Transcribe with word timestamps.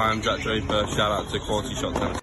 I'm 0.00 0.22
Jack 0.22 0.40
Draper. 0.40 0.86
Shout 0.86 1.12
out 1.12 1.30
to 1.30 1.38
Quality 1.40 1.74
Shot 1.74 1.94
Tennis. 1.94 2.20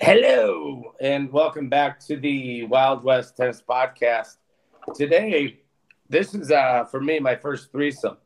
Hello, 0.00 0.94
and 1.00 1.30
welcome 1.32 1.68
back 1.68 1.98
to 2.06 2.16
the 2.16 2.62
Wild 2.66 3.02
West 3.02 3.36
Tennis 3.36 3.60
Podcast. 3.68 4.36
Today, 4.94 5.58
this 6.08 6.36
is 6.36 6.52
uh, 6.52 6.84
for 6.84 7.00
me 7.00 7.18
my 7.18 7.34
first 7.34 7.72
threesome. 7.72 8.16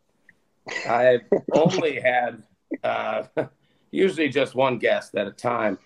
I've 0.86 1.22
only 1.54 1.98
had 1.98 2.42
uh, 2.84 3.22
usually 3.90 4.28
just 4.28 4.54
one 4.54 4.76
guest 4.76 5.14
at 5.14 5.26
a 5.26 5.32
time. 5.32 5.78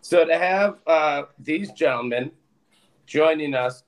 So 0.00 0.24
to 0.24 0.38
have 0.38 0.78
uh, 0.86 1.24
these 1.38 1.70
gentlemen 1.72 2.32
joining 3.04 3.54
us, 3.54 3.84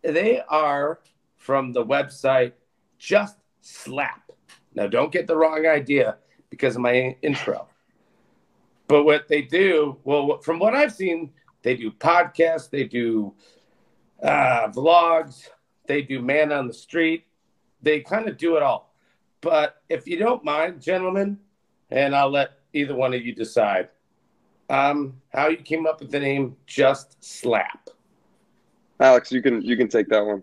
they 0.00 0.40
are 0.48 1.00
from 1.36 1.74
the 1.74 1.84
website 1.84 2.52
Just 2.98 3.36
Slap. 3.60 4.30
Now, 4.74 4.86
don't 4.86 5.12
get 5.12 5.26
the 5.26 5.36
wrong 5.36 5.66
idea 5.66 6.16
because 6.48 6.76
of 6.76 6.80
my 6.80 7.14
intro. 7.20 7.68
But 8.94 9.02
what 9.02 9.26
they 9.26 9.42
do, 9.42 9.96
well, 10.04 10.38
from 10.38 10.60
what 10.60 10.72
I've 10.72 10.92
seen, 10.92 11.32
they 11.62 11.74
do 11.74 11.90
podcasts, 11.90 12.70
they 12.70 12.84
do 12.84 13.34
uh, 14.22 14.68
vlogs, 14.68 15.48
they 15.88 16.00
do 16.00 16.22
man 16.22 16.52
on 16.52 16.68
the 16.68 16.72
street. 16.72 17.24
They 17.82 18.02
kind 18.02 18.28
of 18.28 18.36
do 18.36 18.56
it 18.56 18.62
all. 18.62 18.94
But 19.40 19.82
if 19.88 20.06
you 20.06 20.16
don't 20.16 20.44
mind, 20.44 20.80
gentlemen, 20.80 21.40
and 21.90 22.14
I'll 22.14 22.30
let 22.30 22.50
either 22.72 22.94
one 22.94 23.14
of 23.14 23.26
you 23.26 23.34
decide 23.34 23.88
um, 24.70 25.20
how 25.32 25.48
you 25.48 25.56
came 25.56 25.88
up 25.88 25.98
with 25.98 26.12
the 26.12 26.20
name 26.20 26.54
Just 26.64 27.16
Slap. 27.18 27.90
Alex, 29.00 29.32
you 29.32 29.42
can 29.42 29.60
you 29.60 29.76
can 29.76 29.88
take 29.88 30.08
that 30.10 30.24
one. 30.24 30.42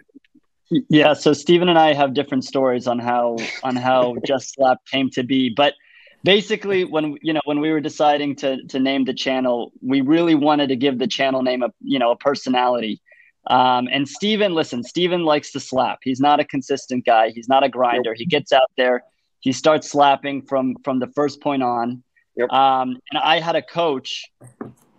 Yeah, 0.89 1.13
so 1.13 1.31
Stephen 1.31 1.69
and 1.69 1.79
I 1.79 1.93
have 1.93 2.13
different 2.13 2.43
stories 2.43 2.85
on 2.85 2.99
how 2.99 3.37
on 3.63 3.77
how 3.77 4.17
Just 4.25 4.55
Slap 4.55 4.79
came 4.91 5.09
to 5.11 5.23
be, 5.23 5.47
but 5.47 5.75
basically 6.23 6.83
when 6.83 7.17
you 7.21 7.33
know 7.33 7.41
when 7.45 7.59
we 7.59 7.71
were 7.71 7.81
deciding 7.81 8.35
to 8.37 8.63
to 8.67 8.79
name 8.79 9.05
the 9.05 9.13
channel, 9.13 9.71
we 9.81 10.01
really 10.01 10.35
wanted 10.35 10.67
to 10.69 10.75
give 10.75 10.99
the 10.99 11.07
channel 11.07 11.41
name 11.41 11.63
a 11.63 11.71
you 11.81 11.99
know 11.99 12.11
a 12.11 12.17
personality. 12.17 13.01
Um, 13.47 13.87
and 13.91 14.07
Steven, 14.07 14.53
listen, 14.53 14.83
Steven 14.83 15.23
likes 15.23 15.51
to 15.53 15.59
slap. 15.59 15.99
He's 16.03 16.19
not 16.19 16.39
a 16.39 16.45
consistent 16.45 17.05
guy. 17.05 17.29
He's 17.29 17.49
not 17.49 17.63
a 17.63 17.69
grinder. 17.69 18.13
He 18.13 18.25
gets 18.25 18.51
out 18.51 18.69
there, 18.77 19.03
he 19.41 19.51
starts 19.51 19.89
slapping 19.89 20.43
from 20.43 20.75
from 20.83 20.99
the 20.99 21.07
first 21.07 21.41
point 21.41 21.63
on. 21.63 22.03
Yep. 22.37 22.49
Um, 22.51 22.97
and 23.11 23.19
I 23.21 23.39
had 23.39 23.55
a 23.55 23.61
coach. 23.61 24.31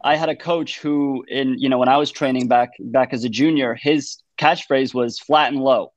I 0.05 0.17
had 0.17 0.29
a 0.29 0.36
coach 0.36 0.81
who, 0.81 1.25
in 1.29 1.59
you 1.59 1.69
know, 1.69 1.79
when 1.79 1.89
I 1.89 1.97
was 1.97 2.11
training 2.11 2.48
back 2.48 2.70
back 2.81 3.12
as 3.12 3.25
a 3.25 3.29
junior, 3.29 3.75
his 3.75 4.19
catchphrase 4.39 4.92
was 4.92 5.19
flat 5.19 5.53
and 5.53 5.62
low. 5.62 5.92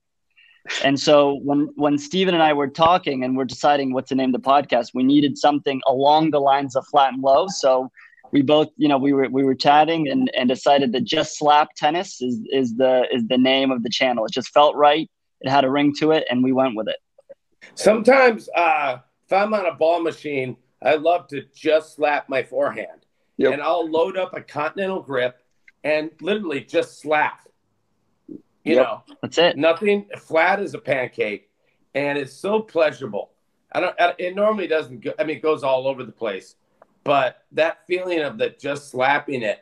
And 0.84 1.00
so 1.00 1.40
when 1.44 1.70
when 1.76 1.98
Steven 1.98 2.34
and 2.34 2.42
I 2.44 2.54
were 2.54 2.68
talking 2.68 3.24
and 3.24 3.38
we're 3.38 3.46
deciding 3.46 3.94
what 3.94 4.08
to 4.08 4.16
name 4.16 4.32
the 4.32 4.40
podcast, 4.40 4.92
we 4.94 5.04
needed 5.04 5.38
something 5.38 5.82
along 5.88 6.32
the 6.32 6.40
lines 6.40 6.76
of 6.76 6.86
flat 6.88 7.14
and 7.14 7.22
low. 7.22 7.48
So 7.48 7.92
we 8.32 8.42
both, 8.42 8.70
you 8.78 8.88
know, 8.88 8.98
we 8.98 9.14
were 9.14 9.30
we 9.30 9.44
were 9.44 9.56
chatting 9.56 10.08
and, 10.08 10.32
and 10.36 10.50
decided 10.50 10.92
that 10.94 11.04
just 11.04 11.38
slap 11.38 11.70
tennis 11.78 12.22
is 12.22 12.40
is 12.52 12.76
the 12.76 13.06
is 13.12 13.28
the 13.28 13.38
name 13.38 13.72
of 13.72 13.84
the 13.84 13.90
channel. 13.90 14.26
It 14.26 14.32
just 14.32 14.50
felt 14.50 14.76
right. 14.76 15.10
It 15.42 15.50
had 15.50 15.66
a 15.66 15.70
ring 15.70 15.94
to 16.00 16.12
it, 16.12 16.26
and 16.30 16.44
we 16.44 16.52
went 16.52 16.76
with 16.76 16.88
it. 16.88 16.98
Sometimes, 17.76 18.50
uh, 18.56 18.98
if 19.26 19.34
I'm 19.34 19.54
on 19.54 19.66
a 19.66 19.74
ball 19.74 20.02
machine, 20.02 20.58
I 20.82 20.96
love 20.96 21.28
to 21.28 21.44
just 21.54 21.96
slap 21.96 22.30
my 22.30 22.42
forehand, 22.44 23.06
Yep. 23.38 23.54
and 23.54 23.62
I'll 23.62 23.88
load 23.90 24.18
up 24.18 24.34
a 24.36 24.42
continental 24.42 25.02
grip 25.02 25.38
and 25.84 26.10
literally 26.22 26.62
just 26.62 27.00
slap. 27.00 27.45
You 28.66 28.76
Yep. 28.76 28.84
know, 28.84 29.04
That's 29.22 29.38
it. 29.38 29.58
nothing 29.58 30.08
flat 30.18 30.60
as 30.60 30.74
a 30.74 30.80
pancake, 30.80 31.50
and 31.94 32.18
it's 32.18 32.34
so 32.34 32.60
pleasurable. 32.62 33.32
I 33.72 33.80
don't. 33.80 33.96
It 34.18 34.36
normally 34.36 34.68
doesn't. 34.68 35.02
Go, 35.02 35.14
I 35.20 35.24
mean, 35.24 35.38
it 35.38 35.42
goes 35.44 35.64
all 35.64 35.88
over 35.88 36.04
the 36.04 36.12
place, 36.12 36.56
but 37.04 37.44
that 37.54 37.86
feeling 37.88 38.20
of 38.22 38.38
that 38.40 38.60
just 38.60 38.90
slapping 38.90 39.44
it, 39.44 39.60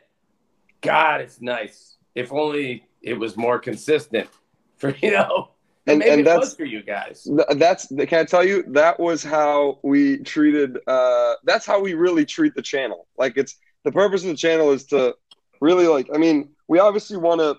God, 0.80 1.20
it's 1.20 1.40
nice. 1.40 1.96
If 2.14 2.32
only 2.32 2.86
it 3.02 3.14
was 3.18 3.36
more 3.36 3.58
consistent, 3.58 4.28
for 4.76 4.90
you 5.02 5.10
know. 5.12 5.50
And- 5.86 5.98
maybe 5.98 6.10
and 6.12 6.20
it 6.22 6.24
that's- 6.24 6.40
was 6.40 6.54
for 6.56 6.64
you 6.64 6.82
guys. 6.82 7.28
That's 7.56 7.88
can 7.88 8.20
I 8.20 8.24
tell 8.24 8.42
you 8.42 8.62
that 8.68 8.98
was 8.98 9.22
how 9.22 9.80
we 9.82 10.16
treated. 10.18 10.78
Uh, 10.86 11.34
that's 11.44 11.66
how 11.66 11.78
we 11.78 11.92
really 11.92 12.24
treat 12.24 12.54
the 12.54 12.62
channel. 12.62 13.06
Like 13.18 13.36
it's 13.36 13.58
the 13.84 13.92
purpose 13.92 14.22
of 14.22 14.30
the 14.30 14.36
channel 14.36 14.70
is 14.70 14.84
to 14.86 15.14
really 15.60 15.86
like. 15.86 16.08
I 16.14 16.16
mean, 16.16 16.48
we 16.68 16.78
obviously 16.78 17.18
want 17.18 17.42
to 17.42 17.58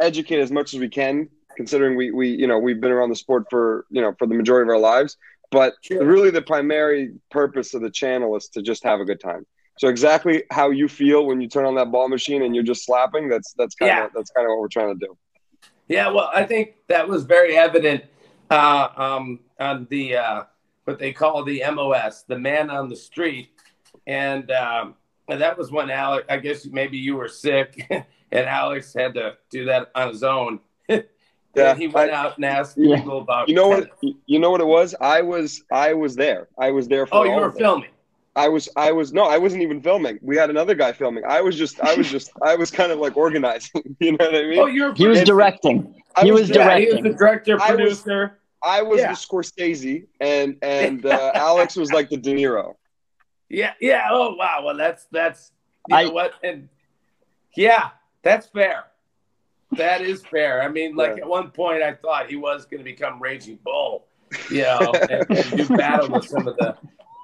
educate 0.00 0.38
as 0.40 0.50
much 0.50 0.74
as 0.74 0.80
we 0.80 0.88
can, 0.88 1.28
considering 1.56 1.96
we 1.96 2.10
we 2.10 2.28
you 2.28 2.46
know 2.46 2.58
we've 2.58 2.80
been 2.80 2.90
around 2.92 3.10
the 3.10 3.16
sport 3.16 3.44
for 3.50 3.86
you 3.90 4.00
know 4.00 4.14
for 4.18 4.26
the 4.26 4.34
majority 4.34 4.68
of 4.68 4.74
our 4.74 4.80
lives. 4.80 5.16
But 5.50 5.74
Sure. 5.82 6.04
really, 6.04 6.30
the 6.30 6.42
primary 6.42 7.12
purpose 7.30 7.72
of 7.74 7.80
the 7.82 7.90
channel 7.90 8.34
is 8.36 8.48
to 8.48 8.62
just 8.62 8.82
have 8.84 9.00
a 9.00 9.04
good 9.04 9.20
time. 9.20 9.46
So 9.78 9.88
exactly 9.88 10.42
how 10.50 10.70
you 10.70 10.88
feel 10.88 11.26
when 11.26 11.40
you 11.40 11.48
turn 11.48 11.66
on 11.66 11.74
that 11.76 11.92
ball 11.92 12.08
machine 12.08 12.42
and 12.42 12.54
you're 12.54 12.64
just 12.64 12.84
slapping. 12.84 13.28
That's 13.28 13.52
that's 13.52 13.74
kind 13.74 13.90
of 13.92 13.96
Yeah. 13.96 14.08
that's 14.14 14.30
kind 14.30 14.44
of 14.46 14.50
what 14.50 14.60
we're 14.60 14.68
trying 14.68 14.98
to 14.98 15.06
do. 15.06 15.16
Yeah, 15.88 16.08
well, 16.10 16.30
I 16.34 16.42
think 16.44 16.74
that 16.88 17.06
was 17.08 17.24
very 17.24 17.56
evident 17.56 18.04
uh, 18.50 18.88
um, 18.96 19.38
on 19.60 19.86
the 19.88 20.16
uh, 20.16 20.42
what 20.84 20.98
they 20.98 21.12
call 21.12 21.44
the 21.44 21.62
MOS, 21.72 22.22
the 22.22 22.38
man 22.38 22.70
on 22.70 22.88
the 22.88 22.96
street, 22.96 23.50
and, 24.06 24.50
um, 24.50 24.94
and 25.28 25.40
that 25.40 25.56
was 25.56 25.70
when 25.70 25.90
Alex. 25.90 26.26
I 26.28 26.38
guess 26.38 26.66
maybe 26.66 26.98
you 26.98 27.14
were 27.16 27.28
sick, 27.28 27.88
and 28.32 28.46
Alex 28.46 28.94
had 28.94 29.14
to 29.14 29.36
do 29.50 29.64
that 29.66 29.90
on 29.94 30.08
his 30.08 30.22
own. 30.22 30.60
Yeah, 31.54 31.74
he 31.74 31.88
went 31.88 32.10
I- 32.10 32.14
out 32.14 32.36
and 32.36 32.44
asked 32.44 32.76
Yeah. 32.76 32.96
people 32.96 33.18
about. 33.18 33.48
You 33.48 33.54
know 33.54 33.68
what? 33.68 33.90
You 34.26 34.38
know 34.38 34.50
what 34.50 34.60
it 34.60 34.66
was? 34.66 34.94
I 35.00 35.22
was 35.22 35.62
I 35.72 35.94
was 35.94 36.14
there. 36.14 36.48
I 36.58 36.70
was 36.70 36.86
there 36.86 37.06
for 37.06 37.14
Oh, 37.14 37.24
you 37.24 37.30
were 37.30 37.46
of 37.46 37.54
it. 37.54 37.58
filming. 37.58 37.88
I 38.36 38.46
was 38.50 38.68
I 38.76 38.92
was 38.92 39.14
no, 39.14 39.24
I 39.24 39.38
wasn't 39.38 39.62
even 39.62 39.80
filming. 39.80 40.18
We 40.20 40.36
had 40.36 40.50
another 40.50 40.74
guy 40.74 40.92
filming. 40.92 41.24
I 41.26 41.40
was 41.40 41.56
just 41.56 41.80
I 41.80 41.94
was 41.94 42.10
just 42.10 42.30
I 42.42 42.56
was 42.56 42.70
kind 42.70 42.92
of 42.92 42.98
like 42.98 43.16
organizing. 43.16 43.96
You 44.00 44.12
know 44.12 44.26
what 44.26 44.34
I 44.34 44.42
mean? 44.42 44.58
Oh, 44.58 44.66
you're. 44.66 44.92
He 44.92 45.06
was 45.06 45.22
directing. 45.24 45.94
I 46.14 46.24
He 46.24 46.30
was 46.30 46.42
was 46.42 46.50
Yeah, 46.50 46.76
he 46.76 46.84
was 46.84 46.94
directing. 46.96 47.12
the 47.12 47.18
director, 47.18 47.52
I 47.58 47.70
was- 47.70 48.02
producer. 48.02 48.38
I 48.62 48.82
was 48.82 49.00
yeah. 49.00 49.12
the 49.12 49.16
Scorsese, 49.16 50.04
and 50.20 50.58
and 50.60 51.06
uh, 51.16 51.30
Alex 51.34 51.74
was 51.76 51.90
like 51.90 52.10
the 52.10 52.18
De 52.18 52.34
Niro. 52.34 52.74
Yeah, 53.48 53.72
yeah. 53.80 54.08
Oh, 54.10 54.34
wow. 54.34 54.60
Well, 54.62 54.76
that's 54.76 55.06
that's 55.10 55.52
you 55.88 55.96
I- 55.96 56.04
know 56.04 56.10
what, 56.10 56.32
and 56.44 56.68
yeah, 57.54 57.90
that's 58.26 58.46
fair. 58.48 58.84
That 59.72 60.00
is 60.00 60.24
fair. 60.24 60.62
I 60.62 60.68
mean, 60.68 60.96
like 60.96 61.16
Yeah. 61.16 61.22
at 61.22 61.28
one 61.28 61.50
point, 61.50 61.82
I 61.82 61.94
thought 61.94 62.28
he 62.28 62.36
was 62.36 62.66
going 62.66 62.78
to 62.78 62.84
become 62.84 63.20
Raging 63.22 63.58
Bull, 63.64 64.06
you 64.50 64.62
know, 64.62 64.92
and, 65.10 65.30
and 65.30 65.56
do 65.56 65.76
battle 65.76 66.10
with 66.10 66.26
some 66.26 66.46
of 66.46 66.56
the 66.56 66.76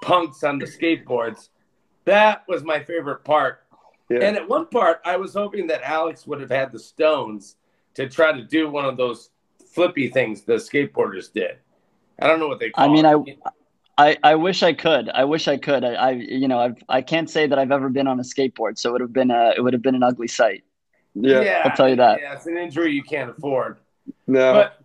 punks 0.03 0.43
on 0.43 0.59
the 0.59 0.67
skateboards. 0.67 1.49
That 2.05 2.45
was 2.49 2.65
my 2.65 2.83
favorite 2.83 3.25
part. 3.25 3.65
Yeah. 4.09 4.19
And 4.21 4.37
at 4.37 4.49
one 4.49 4.67
part, 4.67 5.01
I 5.05 5.17
was 5.17 5.35
hoping 5.35 5.67
that 5.69 5.83
Alex 5.83 6.27
would 6.27 6.41
have 6.41 6.51
had 6.51 6.73
the 6.73 6.79
stones 6.79 7.57
to 7.95 8.09
try 8.09 8.33
to 8.33 8.43
do 8.43 8.69
one 8.69 8.85
of 8.85 8.97
those 8.97 9.31
flippy 9.73 10.09
things 10.09 10.43
the 10.43 10.55
skateboarders 10.55 11.33
did. 11.33 11.59
I 12.21 12.27
don't 12.27 12.39
know 12.41 12.49
what 12.49 12.61
they 12.61 12.71
call 12.71 12.85
I 12.85 12.93
mean, 12.93 13.07
it. 13.07 13.39
I, 13.99 14.17
I 14.23 14.35
wish 14.35 14.63
I 14.63 14.73
could. 14.73 15.09
I 15.11 15.25
wish 15.25 15.49
I 15.49 15.57
could. 15.57 15.85
I, 15.85 15.95
I 15.95 16.11
you 16.11 16.49
know, 16.49 16.59
I've, 16.59 16.77
I 16.89 17.03
can't 17.03 17.29
say 17.31 17.47
that 17.47 17.59
I've 17.59 17.71
ever 17.73 17.89
been 17.89 18.07
on 18.07 18.19
a 18.21 18.23
skateboard, 18.23 18.79
so 18.79 18.91
it 18.91 18.93
would 18.93 19.01
have 19.01 19.13
been 19.13 19.31
a, 19.31 19.53
it 19.57 19.63
would 19.63 19.73
have 19.73 19.83
been 19.83 19.95
an 19.95 20.03
ugly 20.03 20.29
sight. 20.29 20.65
Yeah. 21.15 21.63
I'll 21.65 21.77
tell 21.77 21.89
you 21.89 21.97
that. 21.97 22.21
Yeah, 22.21 22.35
it's 22.35 22.47
an 22.47 22.57
injury 22.57 22.93
you 22.93 23.03
can't 23.03 23.31
afford. 23.31 23.79
No. 24.27 24.53
But 24.53 24.81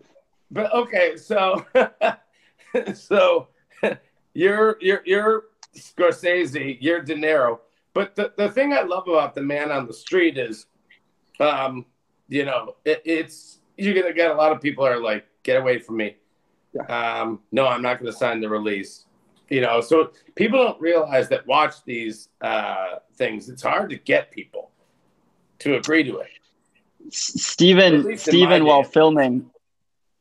but 0.50 0.72
okay, 0.72 1.16
so 1.16 1.64
so 2.94 3.48
you're 4.34 4.76
you're 4.80 5.02
you're 5.04 5.44
Scorsese, 5.76 6.78
you're 6.80 7.02
De 7.02 7.14
Niro. 7.14 7.60
But 7.94 8.14
the, 8.14 8.32
the 8.36 8.50
thing 8.50 8.72
I 8.72 8.82
love 8.82 9.08
about 9.08 9.34
the 9.34 9.42
man 9.42 9.70
on 9.70 9.86
the 9.86 9.92
street 9.92 10.38
is 10.38 10.66
um, 11.40 11.86
you 12.28 12.44
know, 12.44 12.76
it, 12.84 13.02
it's 13.04 13.60
you're 13.76 13.94
gonna 13.94 14.12
get 14.12 14.30
a 14.30 14.34
lot 14.34 14.52
of 14.52 14.60
people 14.60 14.86
are 14.86 15.00
like, 15.00 15.26
get 15.42 15.56
away 15.56 15.78
from 15.78 15.96
me. 15.98 16.16
Um, 16.88 17.40
no, 17.52 17.66
I'm 17.66 17.82
not 17.82 17.98
gonna 17.98 18.12
sign 18.12 18.40
the 18.40 18.48
release. 18.48 19.06
You 19.48 19.62
know, 19.62 19.80
so 19.80 20.12
people 20.34 20.62
don't 20.62 20.80
realize 20.80 21.28
that 21.30 21.46
watch 21.46 21.82
these 21.84 22.28
uh, 22.42 22.96
things. 23.14 23.48
It's 23.48 23.62
hard 23.62 23.88
to 23.90 23.96
get 23.96 24.30
people 24.30 24.72
to 25.60 25.76
agree 25.76 26.04
to 26.04 26.18
it. 26.18 26.28
Stephen, 27.10 28.04
least 28.04 28.28
in 28.28 28.40
my 28.40 28.48
Stephen, 28.48 28.64
while 28.64 28.82
day. 28.82 28.88
filming, 28.92 29.50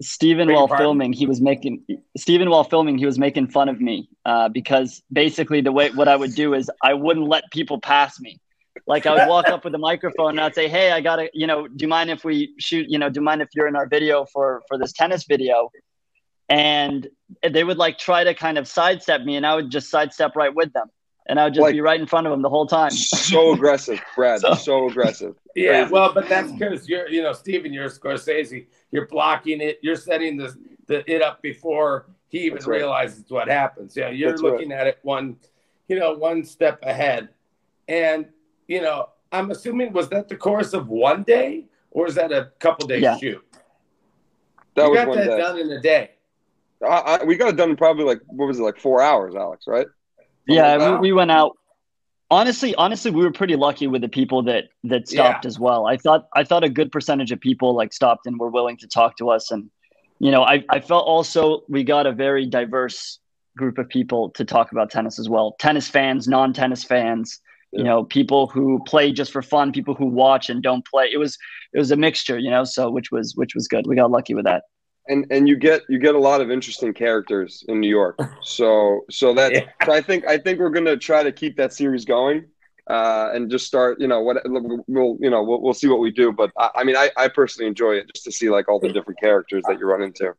Stephen, 0.02 0.52
while 0.52 0.68
pardon? 0.68 0.86
filming, 0.86 1.14
he 1.14 1.26
was 1.26 1.42
making 1.42 1.84
Stephen 2.16 2.50
while 2.50 2.64
filming, 2.64 2.98
he 2.98 3.06
was 3.06 3.18
making 3.18 3.48
fun 3.48 3.68
of 3.68 3.82
me 3.82 4.10
uh, 4.26 4.48
because 4.50 5.02
basically 5.12 5.62
the 5.62 5.72
way 5.72 5.90
what 5.92 6.08
I 6.08 6.16
would 6.16 6.36
do 6.36 6.54
is 6.54 6.70
I 6.84 6.94
wouldn't 6.94 7.28
let 7.28 7.50
people 7.52 7.80
pass 7.80 8.20
me. 8.20 8.40
Like 8.86 9.06
I 9.06 9.16
would 9.16 9.28
walk 9.28 9.50
up 9.50 9.66
with 9.66 9.74
a 9.74 9.80
microphone 9.80 10.32
and 10.32 10.42
I'd 10.42 10.56
say, 10.56 10.68
"Hey, 10.68 10.92
I 10.92 11.02
gotta, 11.02 11.30
you 11.34 11.48
know, 11.48 11.68
do 11.68 11.84
you 11.84 11.88
mind 11.88 12.10
if 12.10 12.24
we 12.24 12.54
shoot? 12.60 12.86
You 12.88 13.00
know, 13.00 13.10
do 13.10 13.20
you 13.20 13.24
mind 13.24 13.42
if 13.42 13.50
you're 13.54 13.68
in 13.68 13.76
our 13.76 13.88
video 13.88 14.26
for 14.32 14.62
for 14.68 14.78
this 14.78 14.94
tennis 14.94 15.26
video?" 15.26 15.72
And 16.48 17.08
they 17.46 17.64
would 17.64 17.78
like 17.78 17.98
try 17.98 18.24
to 18.24 18.34
kind 18.34 18.58
of 18.58 18.68
sidestep 18.68 19.24
me, 19.24 19.36
and 19.36 19.46
I 19.46 19.56
would 19.56 19.72
just 19.72 19.90
sidestep 19.90 20.36
right 20.36 20.54
with 20.54 20.72
them, 20.74 20.88
and 21.28 21.40
I 21.40 21.46
would 21.46 21.54
just 21.54 21.62
Like- 21.64 21.74
be 21.74 21.82
right 21.82 22.00
in 22.00 22.06
front 22.08 22.26
of 22.28 22.34
him 22.34 22.42
the 22.42 22.50
whole 22.50 22.66
time. 22.66 22.90
so 22.92 23.54
aggressive, 23.54 24.00
Brad. 24.16 24.40
So- 24.42 24.54
So, 24.56 24.88
aggressive. 24.90 25.36
Yeah, 25.56 25.82
Crazy. 25.82 25.94
well, 25.94 26.14
but 26.14 26.28
that's 26.30 26.52
because 26.52 26.88
you're, 26.88 27.08
you 27.10 27.22
know, 27.24 27.34
Steven, 27.34 27.74
you're 27.74 27.90
Scorsese. 27.90 28.68
You're 28.92 29.08
blocking 29.08 29.60
it. 29.62 29.80
You're 29.82 29.96
setting 29.96 30.38
the, 30.38 30.56
the 30.88 31.10
it 31.12 31.22
up 31.22 31.42
before 31.42 32.08
he 32.30 32.40
even 32.42 32.58
right. 32.60 32.68
realizes 32.68 33.26
what 33.30 33.48
happens. 33.48 33.96
Yeah, 33.98 34.10
you're 34.10 34.30
That's 34.32 34.42
right. 34.44 34.52
looking 34.54 34.72
at 34.72 34.88
it 34.88 35.00
one, 35.02 35.38
you 35.88 36.00
know, 36.00 36.14
one 36.14 36.44
step 36.44 36.80
ahead. 36.84 37.30
And, 37.88 38.28
you 38.68 38.82
know, 38.82 39.10
I'm 39.32 39.52
assuming 39.52 39.94
was 39.94 40.10
that 40.10 40.28
the 40.30 40.36
course 40.36 40.74
of 40.74 40.90
one 40.90 41.24
day 41.24 41.66
or 41.92 42.08
is 42.08 42.16
that 42.16 42.32
a 42.32 42.52
couple 42.60 42.88
days 42.88 43.02
Yeah. 43.02 43.18
shoot? 43.18 43.44
That 44.76 44.84
you 44.86 44.90
was 44.92 44.98
got 45.00 45.08
one 45.08 45.18
that 45.18 45.26
day. 45.28 45.38
done 45.38 45.60
in 45.60 45.72
a 45.72 45.82
day. 45.82 46.12
I, 46.84 46.88
I, 47.22 47.24
we 47.24 47.36
got 47.36 47.50
it 47.50 47.56
done 47.56 47.72
in 47.72 47.76
probably 47.76 48.04
like 48.06 48.20
what 48.28 48.46
was 48.46 48.60
it 48.60 48.64
like 48.64 48.80
four 48.80 49.02
hours, 49.02 49.34
Alex? 49.36 49.66
Right? 49.68 49.88
Yeah, 50.48 50.78
wow. 50.78 50.94
we, 50.96 51.10
we 51.10 51.14
went 51.14 51.32
out. 51.32 51.58
Honestly, 52.30 52.76
honestly, 52.76 53.10
we 53.12 53.24
were 53.24 53.32
pretty 53.32 53.56
lucky 53.56 53.88
with 53.88 54.02
the 54.02 54.10
people 54.10 54.44
that 54.44 54.66
that 54.84 55.08
stopped 55.08 55.46
as 55.46 55.58
well. 55.58 55.88
I 55.88 55.96
thought 55.98 56.28
I 56.36 56.44
thought 56.44 56.64
a 56.64 56.70
good 56.70 56.92
percentage 56.92 57.32
of 57.32 57.40
people 57.40 57.74
like 57.74 57.94
stopped 57.94 58.26
and 58.26 58.38
were 58.38 58.50
willing 58.50 58.78
to 58.78 58.88
talk 58.88 59.18
to 59.18 59.30
us, 59.30 59.52
and 59.52 59.70
you 60.20 60.32
know, 60.32 60.44
I 60.44 60.64
I 60.70 60.80
felt 60.82 61.06
also 61.08 61.64
we 61.70 61.84
got 61.84 62.06
a 62.06 62.12
very 62.12 62.46
diverse 62.46 63.20
group 63.56 63.78
of 63.78 63.88
people 63.90 64.30
to 64.32 64.46
talk 64.46 64.72
about 64.72 64.92
tennis 64.92 65.20
as 65.20 65.30
well. 65.30 65.56
Tennis 65.60 65.88
fans, 65.88 66.28
non-tennis 66.28 66.84
fans, 66.84 67.40
you 67.72 67.84
know, 67.84 68.04
people 68.04 68.48
who 68.48 68.82
play 68.86 69.12
just 69.12 69.32
for 69.32 69.42
fun, 69.42 69.72
people 69.72 69.94
who 69.94 70.06
watch 70.06 70.50
and 70.50 70.64
don't 70.64 70.86
play. 70.86 71.10
It 71.12 71.18
was 71.18 71.38
it 71.74 71.80
was 71.80 71.92
a 71.92 71.98
mixture, 71.98 72.38
you 72.38 72.50
know, 72.50 72.64
so 72.64 72.90
which 72.90 73.12
was 73.12 73.36
which 73.36 73.56
was 73.56 73.68
good. 73.68 73.86
We 73.88 73.96
got 73.96 74.12
lucky 74.12 74.34
with 74.34 74.46
that. 74.46 74.64
And 75.10 75.26
and 75.30 75.48
you 75.48 75.56
get 75.56 75.82
you 75.90 76.00
get 76.00 76.16
a 76.16 76.20
lot 76.20 76.42
of 76.42 76.52
interesting 76.52 76.94
characters 76.94 77.64
in 77.68 77.80
New 77.80 77.90
York. 77.90 78.20
So 78.42 79.02
so 79.10 79.34
that 79.34 79.52
Yeah. 79.54 79.66
so 79.86 79.92
I 79.94 80.02
think 80.02 80.26
I 80.28 80.38
think 80.38 80.60
we're 80.60 80.70
gonna 80.70 80.98
try 80.98 81.24
to 81.24 81.32
keep 81.32 81.58
that 81.58 81.74
series 81.74 82.06
going, 82.06 82.46
uh, 82.88 83.32
and 83.34 83.50
just 83.50 83.68
start. 83.68 84.00
You 84.00 84.08
know 84.08 84.22
what 84.22 84.38
we'll 84.46 85.18
you 85.20 85.30
know 85.30 85.44
we'll, 85.44 85.62
we'll 85.62 85.74
see 85.74 85.88
what 85.88 86.00
we 86.00 86.12
do. 86.12 86.32
But 86.32 86.52
I, 86.58 86.70
I 86.76 86.84
mean 86.84 86.96
I, 86.96 87.10
I 87.18 87.28
personally 87.28 87.68
enjoy 87.68 87.94
it 87.94 88.12
just 88.14 88.26
to 88.26 88.32
see 88.32 88.50
like 88.50 88.70
all 88.70 88.80
the 88.80 88.90
different 88.90 89.20
characters 89.20 89.64
that 89.68 89.80
you 89.80 89.86
run 89.86 90.02
into. 90.02 90.34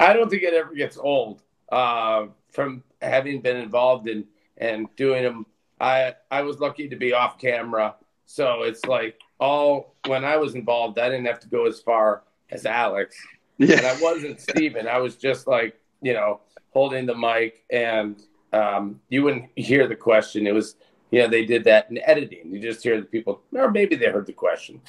I 0.00 0.12
don't 0.12 0.30
think 0.30 0.42
it 0.42 0.54
ever 0.54 0.74
gets 0.74 0.96
old 0.96 1.42
uh, 1.70 2.26
from 2.52 2.84
having 3.02 3.40
been 3.40 3.56
involved 3.56 4.08
in 4.08 4.26
and 4.56 4.86
doing 4.96 5.22
them. 5.22 5.46
I 5.80 6.14
I 6.30 6.42
was 6.42 6.58
lucky 6.58 6.88
to 6.88 6.96
be 6.96 7.12
off 7.12 7.38
camera, 7.38 7.94
so 8.26 8.62
it's 8.62 8.84
like 8.84 9.18
all 9.40 9.94
when 10.06 10.24
I 10.24 10.36
was 10.36 10.54
involved, 10.54 10.98
I 10.98 11.08
didn't 11.08 11.26
have 11.26 11.40
to 11.40 11.48
go 11.48 11.66
as 11.66 11.80
far 11.80 12.22
as 12.50 12.66
Alex, 12.66 13.16
and 13.58 13.68
Yeah, 13.70 13.94
I 13.96 14.00
wasn't 14.00 14.40
Steven. 14.40 14.86
I 14.86 14.98
was 14.98 15.16
just 15.16 15.46
like 15.46 15.78
you 16.02 16.12
know 16.12 16.40
holding 16.70 17.06
the 17.06 17.14
mic, 17.14 17.64
and 17.70 18.22
um, 18.52 19.00
you 19.08 19.22
wouldn't 19.22 19.50
hear 19.56 19.86
the 19.86 19.96
question. 19.96 20.46
It 20.46 20.54
was 20.54 20.76
you 21.10 21.20
know 21.20 21.28
they 21.28 21.44
did 21.44 21.64
that 21.64 21.90
in 21.90 21.98
editing. 22.04 22.52
You 22.52 22.60
just 22.60 22.82
hear 22.82 23.00
the 23.00 23.06
people, 23.06 23.42
or 23.52 23.70
maybe 23.70 23.96
they 23.96 24.06
heard 24.06 24.26
the 24.26 24.32
question, 24.32 24.80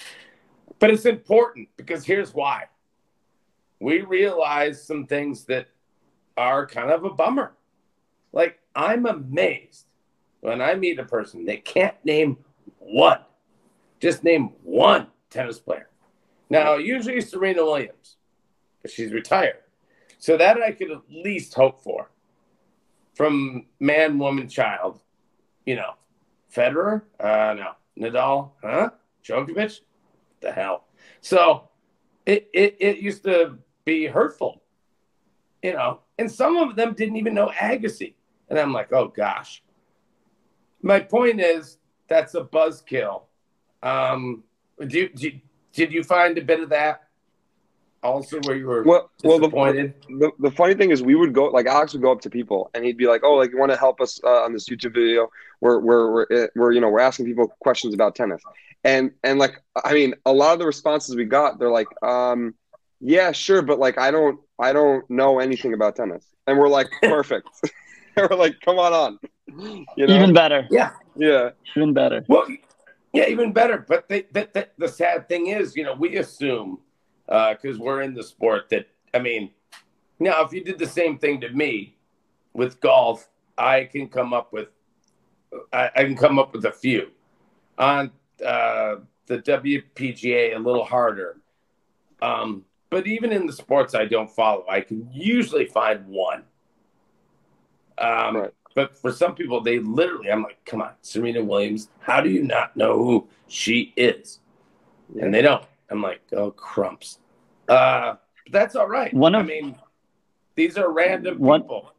but 0.79 0.89
it's 0.89 1.05
important 1.05 1.69
because 1.77 2.05
here's 2.05 2.33
why. 2.33 2.65
We 3.81 4.01
realize 4.01 4.85
some 4.85 5.05
things 5.05 5.45
that 5.45 5.67
are 6.35 6.65
kind 6.65 6.91
of 6.91 7.03
a 7.05 7.09
bummer. 7.09 7.53
Like, 8.31 8.59
I'm 8.75 9.05
amazed 9.05 9.85
when 10.41 10.61
I 10.61 10.75
meet 10.75 10.99
a 10.99 11.03
person 11.03 11.45
they 11.45 11.57
can't 11.57 11.95
name 12.05 12.37
one, 12.79 13.19
just 13.99 14.23
name 14.23 14.51
one 14.63 15.07
tennis 15.29 15.59
player. 15.59 15.89
Now, 16.49 16.75
usually 16.75 17.21
Serena 17.21 17.63
Williams, 17.63 18.17
she's 18.89 19.11
retired. 19.11 19.57
So 20.17 20.37
that 20.37 20.61
I 20.61 20.71
could 20.71 20.91
at 20.91 21.01
least 21.09 21.53
hope 21.53 21.81
for 21.81 22.09
from 23.15 23.65
man, 23.79 24.17
woman, 24.19 24.47
child. 24.47 25.01
You 25.65 25.75
know, 25.75 25.93
Federer? 26.53 27.03
Uh, 27.19 27.53
no. 27.53 27.71
Nadal? 27.97 28.51
Huh? 28.63 28.89
Djokovic? 29.23 29.81
The 30.41 30.51
hell. 30.51 30.85
So 31.21 31.69
it, 32.25 32.49
it, 32.53 32.77
it 32.79 32.97
used 32.97 33.23
to 33.23 33.57
be 33.85 34.07
hurtful 34.07 34.61
you 35.61 35.73
know, 35.73 35.99
and 36.17 36.31
some 36.31 36.57
of 36.57 36.75
them 36.75 36.93
didn't 36.93 37.17
even 37.17 37.33
know 37.33 37.47
Agassi. 37.49 38.13
And 38.49 38.57
I'm 38.57 38.73
like, 38.73 38.91
oh 38.93 39.07
gosh. 39.07 39.63
My 40.81 40.99
point 40.99 41.41
is 41.41 41.77
that's 42.07 42.35
a 42.35 42.41
buzzkill. 42.41 43.23
Um, 43.83 44.43
you, 44.79 45.09
did, 45.09 45.41
did 45.73 45.91
you 45.91 46.03
find 46.03 46.37
a 46.37 46.41
bit 46.41 46.61
of 46.61 46.69
that 46.69 47.03
also 48.03 48.39
where 48.41 48.55
you 48.55 48.65
were 48.65 48.83
well 48.83 49.09
well 49.23 49.37
the, 49.37 49.47
disappointed? 49.47 49.93
the 50.09 50.31
the 50.39 50.51
funny 50.51 50.73
thing 50.73 50.91
is 50.91 51.01
we 51.01 51.15
would 51.15 51.33
go 51.33 51.45
like 51.45 51.65
Alex 51.65 51.93
would 51.93 52.01
go 52.01 52.11
up 52.11 52.21
to 52.21 52.29
people 52.29 52.69
and 52.73 52.85
he'd 52.85 52.97
be 52.97 53.07
like, 53.07 53.21
oh 53.23 53.33
like 53.33 53.51
you 53.51 53.57
want 53.57 53.71
to 53.71 53.77
help 53.77 53.99
us 54.01 54.19
uh, 54.23 54.43
on 54.43 54.53
this 54.53 54.69
YouTube 54.69 54.93
video 54.93 55.29
where 55.59 55.79
we're 55.79 56.11
we're 56.11 56.49
we're 56.55 56.71
you 56.71 56.81
know 56.81 56.89
we're 56.89 56.99
asking 56.99 57.25
people 57.25 57.47
questions 57.59 57.93
about 57.93 58.15
tennis 58.15 58.41
and 58.83 59.11
and 59.23 59.39
like 59.39 59.61
I 59.83 59.93
mean 59.93 60.13
a 60.25 60.33
lot 60.33 60.53
of 60.53 60.59
the 60.59 60.65
responses 60.65 61.15
we 61.15 61.25
got 61.25 61.59
they're 61.59 61.71
like 61.71 61.87
um 62.03 62.55
yeah 63.01 63.31
sure 63.31 63.61
but 63.61 63.79
like 63.79 63.97
I 63.97 64.11
don't 64.11 64.39
I 64.59 64.73
don't 64.73 65.09
know 65.09 65.39
anything 65.39 65.73
about 65.73 65.95
tennis 65.95 66.25
and 66.47 66.57
we're 66.57 66.69
like 66.69 66.87
perfect 67.03 67.47
we're 68.17 68.27
like 68.35 68.59
come 68.61 68.79
on 68.79 68.93
on 68.93 69.19
you 69.95 70.07
know 70.07 70.15
Even 70.15 70.33
better. 70.33 70.67
yeah. 70.69 70.91
yeah 71.15 71.49
Even 71.75 71.93
better. 71.93 72.23
Well, 72.27 72.45
yeah, 73.13 73.27
even 73.27 73.53
better. 73.53 73.85
But 73.87 74.07
they, 74.07 74.23
that, 74.33 74.53
that, 74.53 74.73
the 74.77 74.87
sad 74.87 75.27
thing 75.27 75.47
is, 75.47 75.75
you 75.75 75.83
know, 75.83 75.93
we 75.95 76.17
assume 76.17 76.79
because 77.29 77.77
we're 77.77 78.01
in 78.01 78.13
the 78.13 78.23
sport 78.23 78.69
that 78.69 78.87
I 79.13 79.19
mean, 79.19 79.51
now 80.19 80.43
if 80.43 80.51
you 80.51 80.63
did 80.63 80.79
the 80.79 80.87
same 80.87 81.17
thing 81.17 81.39
to 81.41 81.49
me 81.49 81.95
with 82.53 82.81
golf, 82.81 83.29
I 83.57 83.85
can 83.85 84.09
come 84.09 84.33
up 84.33 84.51
with 84.51 84.69
I, 85.71 85.89
I 85.95 86.03
can 86.03 86.17
come 86.17 86.39
up 86.39 86.53
with 86.53 86.65
a 86.65 86.71
few 86.71 87.09
on 87.77 88.11
uh, 88.45 88.95
the 89.27 89.39
WPGA 89.39 90.55
a 90.55 90.59
little 90.59 90.83
harder. 90.83 91.37
Um, 92.21 92.65
but 92.89 93.07
even 93.07 93.31
in 93.31 93.45
the 93.45 93.53
sports 93.53 93.95
I 93.95 94.05
don't 94.05 94.29
follow, 94.29 94.65
I 94.67 94.81
can 94.81 95.07
usually 95.11 95.65
find 95.65 96.05
one. 96.07 96.43
Um, 97.97 98.37
Right. 98.37 98.53
But 98.75 98.95
for 98.95 99.11
some 99.11 99.35
people, 99.35 99.61
they 99.61 99.79
literally, 99.79 100.31
I'm 100.31 100.43
like, 100.43 100.63
come 100.65 100.81
on, 100.81 100.91
Serena 101.01 101.43
Williams, 101.43 101.89
how 101.99 102.21
do 102.21 102.29
you 102.29 102.43
not 102.43 102.77
know 102.77 102.97
who 102.97 103.27
she 103.47 103.93
is? 103.97 104.39
And 105.19 105.33
they 105.33 105.41
don't. 105.41 105.65
I'm 105.89 106.01
like, 106.01 106.21
oh, 106.33 106.51
crumps. 106.51 107.19
Uh, 107.67 108.15
that's 108.51 108.75
all 108.75 108.87
right. 108.87 109.13
One 109.13 109.35
of- 109.35 109.45
I 109.45 109.47
mean, 109.47 109.75
these 110.55 110.77
are 110.77 110.91
random 110.91 111.39
One- 111.39 111.61
people. 111.61 111.91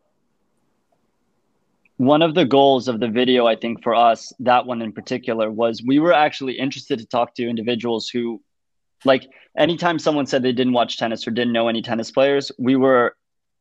one 1.97 2.23
of 2.23 2.35
the 2.35 2.45
goals 2.47 2.89
of 2.89 2.99
the 3.01 3.09
video 3.09 3.47
i 3.47 3.55
think 3.55 3.83
for 3.83 3.95
us 3.95 4.33
that 4.41 4.65
one 4.67 4.81
in 4.81 4.91
particular 4.93 5.51
was 5.51 5.83
we 5.83 5.99
were 5.99 6.13
actually 6.15 6.55
interested 6.59 6.99
to 6.99 7.05
talk 7.07 7.35
to 7.35 7.47
individuals 7.49 8.09
who 8.09 8.41
like 9.05 9.29
anytime 9.59 9.99
someone 9.99 10.25
said 10.27 10.43
they 10.43 10.53
didn't 10.53 10.73
watch 10.73 10.97
tennis 10.99 11.27
or 11.27 11.31
didn't 11.31 11.53
know 11.53 11.69
any 11.69 11.83
tennis 11.83 12.11
players 12.11 12.51
we 12.59 12.75
were 12.75 13.15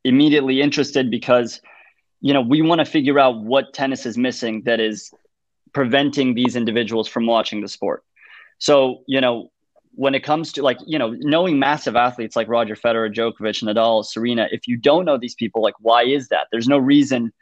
immediately 0.05 0.61
interested 0.61 1.11
because 1.11 1.59
you 2.21 2.33
know 2.33 2.41
we 2.41 2.61
want 2.61 2.79
to 2.79 2.85
figure 2.85 3.19
out 3.19 3.41
what 3.41 3.73
tennis 3.73 4.05
is 4.05 4.17
missing 4.17 4.61
that 4.63 4.79
is 4.79 5.11
preventing 5.73 6.33
these 6.33 6.55
individuals 6.55 7.07
from 7.09 7.25
watching 7.25 7.59
the 7.61 7.67
sport 7.67 8.03
so 8.57 9.03
you 9.05 9.19
know 9.19 9.51
when 9.99 10.15
it 10.15 10.23
comes 10.23 10.53
to 10.53 10.63
like 10.63 10.77
you 10.85 10.97
know 10.97 11.09
knowing 11.19 11.59
massive 11.59 11.97
athletes 11.97 12.37
like 12.37 12.47
roger 12.47 12.73
federer 12.73 13.13
djokovic 13.13 13.61
nadal 13.61 14.05
serena 14.05 14.47
if 14.49 14.65
you 14.65 14.77
don't 14.77 15.03
know 15.03 15.17
these 15.17 15.35
people 15.35 15.61
like 15.61 15.73
why 15.79 16.03
is 16.03 16.29
that? 16.29 16.47
There's 16.51 16.69
no 16.69 16.77
reason 16.77 17.33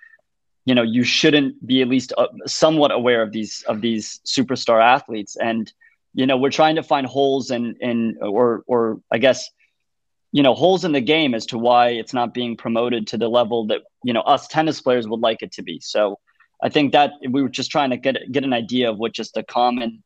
you 0.66 0.74
know 0.74 0.82
you 0.82 1.04
shouldn't 1.04 1.54
be 1.68 1.84
at 1.84 1.88
least 1.88 2.14
uh, 2.18 2.28
somewhat 2.48 2.92
aware 2.92 3.22
of 3.22 3.32
these 3.32 3.64
of 3.68 3.82
these 3.82 4.20
superstar 4.26 4.82
athletes. 4.82 5.36
And 5.36 5.72
you 6.16 6.26
know 6.26 6.36
we're 6.36 6.58
trying 6.62 6.76
to 6.78 6.84
find 6.84 7.06
holes 7.06 7.52
in 7.52 7.76
in 7.80 8.18
or 8.22 8.64
or 8.66 9.00
i 9.12 9.20
guess 9.20 9.40
you 10.32 10.42
know 10.42 10.56
holes 10.56 10.84
in 10.84 10.94
the 10.94 11.08
game 11.16 11.36
as 11.36 11.46
to 11.46 11.60
why 11.60 11.90
it's 11.90 12.16
not 12.20 12.34
being 12.34 12.58
promoted 12.58 13.06
to 13.08 13.18
the 13.20 13.30
level 13.30 13.68
that 13.68 13.82
you 14.04 14.14
know 14.14 14.22
us 14.22 14.48
tennis 14.48 14.82
players 14.82 15.08
would 15.08 15.20
like 15.20 15.44
it 15.44 15.52
to 15.52 15.62
be. 15.62 15.80
So 15.80 16.18
i 16.64 16.70
think 16.70 16.92
that 16.94 17.12
we 17.30 17.44
were 17.44 17.54
just 17.60 17.70
trying 17.70 17.92
to 17.92 17.98
get 17.98 18.18
get 18.32 18.44
an 18.44 18.54
idea 18.64 18.90
of 18.90 18.98
what 18.98 19.14
just 19.14 19.36
the 19.36 19.44
common 19.44 20.04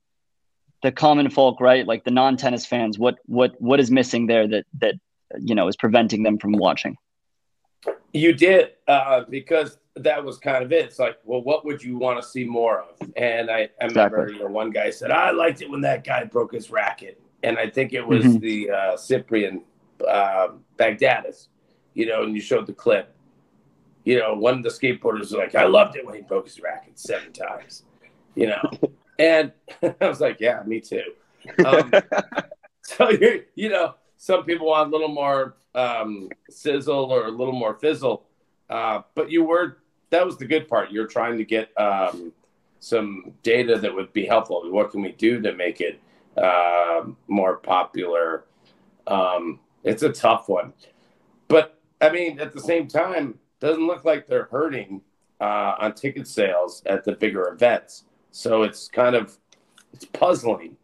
the 0.84 0.92
common 0.92 1.30
folk 1.30 1.60
right 1.62 1.86
like 1.88 2.04
the 2.04 2.12
non-tennis 2.12 2.66
fans 2.66 2.98
what 2.98 3.16
what 3.26 3.52
what 3.60 3.80
is 3.80 3.92
missing 3.92 4.28
there 4.28 4.48
that 4.48 4.66
that 4.80 4.96
you 5.40 5.56
know 5.56 5.68
is 5.68 5.76
preventing 5.76 6.24
them 6.24 6.38
from 6.38 6.54
watching 6.54 6.96
You 8.14 8.34
did, 8.34 8.72
uh, 8.88 9.24
because 9.30 9.80
that 9.96 10.24
was 10.24 10.38
kind 10.38 10.64
of 10.66 10.72
it. 10.74 10.84
It's 10.86 11.00
like, 11.00 11.18
well, 11.24 11.42
what 11.42 11.64
would 11.66 11.82
you 11.82 11.98
want 11.98 12.22
to 12.22 12.28
see 12.28 12.44
more 12.44 12.82
of? 12.82 13.10
And 13.16 13.50
I, 13.50 13.70
I 13.82 13.86
remember 13.86 14.30
you 14.30 14.40
know, 14.40 14.48
one 14.48 14.70
guy 14.70 14.90
said, 14.90 15.12
I 15.12 15.32
liked 15.32 15.62
it 15.62 15.70
when 15.70 15.82
that 15.82 16.04
guy 16.04 16.26
broke 16.26 16.54
his 16.54 16.70
racket. 16.70 17.22
And 17.42 17.58
I 17.58 17.70
think 17.70 17.94
it 17.94 18.06
was 18.06 18.26
Mhm. 18.26 18.42
the 18.42 18.70
uh, 18.70 18.98
Cyprian 18.98 19.64
uh, 20.06 20.50
Baghdatis, 20.78 21.48
you 21.94 22.06
know, 22.06 22.24
and 22.24 22.36
you 22.36 22.42
showed 22.42 22.68
the 22.68 22.74
clip. 22.74 23.16
You 24.04 24.20
know, 24.20 24.34
one 24.34 24.56
of 24.56 24.64
the 24.64 24.70
skateboarders 24.70 25.20
was 25.20 25.34
like, 25.34 25.56
I 25.56 25.66
loved 25.66 25.96
it 25.96 26.06
when 26.06 26.16
he 26.16 26.22
broke 26.22 26.48
his 26.48 26.60
racket 26.60 27.00
seven 27.00 27.32
times, 27.32 27.86
you 28.36 28.48
know. 28.48 28.62
and 29.22 29.52
I 30.02 30.08
was 30.08 30.20
like, 30.20 30.40
yeah, 30.40 30.64
me 30.66 30.80
too. 30.80 31.04
Um, 31.64 31.94
so 32.82 33.10
you 33.10 33.44
you 33.56 33.70
know, 33.70 33.96
some 34.18 34.44
people 34.44 34.68
want 34.68 34.90
a 34.90 34.92
little 34.92 35.14
more 35.14 35.56
um, 35.76 36.30
sizzle 36.50 37.12
or 37.12 37.26
a 37.26 37.32
little 37.32 37.54
more 37.54 37.76
fizzle, 37.76 38.26
uh, 38.70 39.02
but 39.16 39.30
you 39.30 39.44
were 39.44 39.78
that 40.10 40.26
was 40.26 40.38
the 40.38 40.46
good 40.46 40.68
part. 40.68 40.92
You're 40.92 41.08
trying 41.08 41.38
to 41.38 41.46
get 41.46 41.70
um, 41.80 42.34
some 42.80 43.34
data 43.44 43.78
that 43.78 43.94
would 43.94 44.12
be 44.12 44.26
helpful. 44.26 44.70
What 44.70 44.92
can 44.92 45.02
we 45.02 45.12
do 45.12 45.40
to 45.42 45.54
make 45.54 45.82
it 45.82 46.02
uh, 46.36 47.04
more 47.28 47.58
popular? 47.58 48.46
Um, 49.08 49.60
it's 49.84 50.04
a 50.04 50.12
tough 50.12 50.50
one, 50.50 50.74
but 51.48 51.80
I 52.02 52.10
mean, 52.10 52.40
at 52.40 52.54
the 52.54 52.60
same 52.60 52.88
time, 52.88 53.38
doesn't 53.60 53.86
look 53.86 54.04
like 54.04 54.28
they're 54.28 54.50
hurting 54.52 55.02
uh, 55.40 55.76
on 55.80 55.94
ticket 55.94 56.28
sales 56.28 56.82
at 56.86 57.04
the 57.04 57.14
bigger 57.14 57.48
events. 57.50 58.06
So 58.32 58.64
it's 58.64 58.88
kind 58.88 59.16
of 59.16 59.38
it's 59.94 60.06
puzzling. 60.06 60.78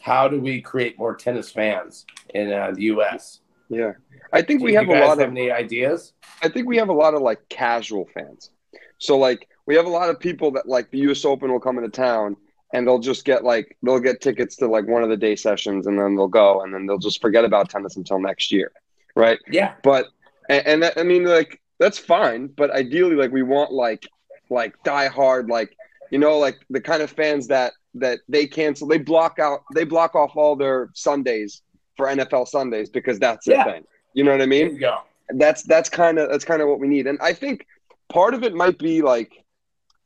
How 0.00 0.28
do 0.28 0.40
we 0.40 0.60
create 0.60 0.98
more 0.98 1.14
tennis 1.14 1.50
fans 1.50 2.06
in 2.34 2.52
uh, 2.52 2.72
the 2.72 2.82
U.S.? 2.84 3.40
Yeah, 3.68 3.92
I 4.32 4.42
think 4.42 4.60
Do 4.60 4.64
we 4.64 4.74
have 4.74 4.88
a 4.88 4.92
lot 4.92 5.18
have 5.18 5.20
of. 5.20 5.30
any 5.30 5.50
ideas? 5.50 6.12
I 6.42 6.48
think 6.48 6.66
we 6.66 6.76
have 6.78 6.88
a 6.88 6.92
lot 6.92 7.14
of 7.14 7.22
like 7.22 7.48
casual 7.48 8.08
fans. 8.14 8.50
So 8.98 9.16
like 9.18 9.48
we 9.66 9.76
have 9.76 9.86
a 9.86 9.90
lot 9.90 10.10
of 10.10 10.18
people 10.18 10.50
that 10.52 10.68
like 10.68 10.90
the 10.90 10.98
U.S. 11.00 11.24
Open 11.24 11.52
will 11.52 11.60
come 11.60 11.78
into 11.78 11.90
town 11.90 12.36
and 12.72 12.86
they'll 12.86 12.98
just 12.98 13.24
get 13.24 13.44
like 13.44 13.76
they'll 13.82 14.00
get 14.00 14.20
tickets 14.20 14.56
to 14.56 14.66
like 14.66 14.86
one 14.88 15.02
of 15.02 15.08
the 15.08 15.16
day 15.16 15.36
sessions 15.36 15.86
and 15.86 15.98
then 15.98 16.16
they'll 16.16 16.28
go 16.28 16.62
and 16.62 16.74
then 16.74 16.86
they'll 16.86 16.98
just 16.98 17.20
forget 17.20 17.44
about 17.44 17.68
tennis 17.68 17.96
until 17.96 18.18
next 18.18 18.50
year, 18.50 18.72
right? 19.14 19.38
Yeah, 19.50 19.74
But 19.82 20.06
and, 20.48 20.66
and 20.66 20.82
that, 20.82 20.98
I 20.98 21.02
mean 21.04 21.24
like 21.24 21.60
that's 21.78 21.98
fine. 21.98 22.48
But 22.48 22.70
ideally, 22.72 23.14
like 23.14 23.30
we 23.30 23.42
want 23.42 23.72
like 23.72 24.08
like 24.50 24.74
die 24.82 25.06
hard 25.08 25.48
like 25.48 25.76
you 26.10 26.18
know 26.18 26.38
like 26.38 26.58
the 26.70 26.80
kind 26.80 27.02
of 27.02 27.10
fans 27.10 27.46
that 27.48 27.72
that 27.94 28.20
they 28.28 28.46
cancel 28.46 28.86
they 28.86 28.98
block 28.98 29.38
out 29.38 29.60
they 29.74 29.84
block 29.84 30.14
off 30.14 30.36
all 30.36 30.56
their 30.56 30.90
Sundays 30.94 31.62
for 31.96 32.06
NFL 32.06 32.48
Sundays 32.48 32.88
because 32.90 33.18
that's 33.18 33.46
their 33.46 33.56
Yeah. 33.56 33.64
thing. 33.64 33.84
You 34.14 34.24
know 34.24 34.32
what 34.32 34.42
I 34.42 34.46
mean? 34.46 34.76
yeah 34.80 34.98
that's 35.34 35.62
that's 35.62 35.88
kind 35.88 36.18
of 36.18 36.28
that's 36.28 36.44
kind 36.44 36.60
of 36.60 36.66
what 36.66 36.80
we 36.80 36.88
need 36.88 37.06
and 37.06 37.16
i 37.22 37.32
think 37.32 37.64
part 38.08 38.34
of 38.34 38.42
it 38.42 38.52
might 38.52 38.76
be 38.80 39.00
like 39.00 39.30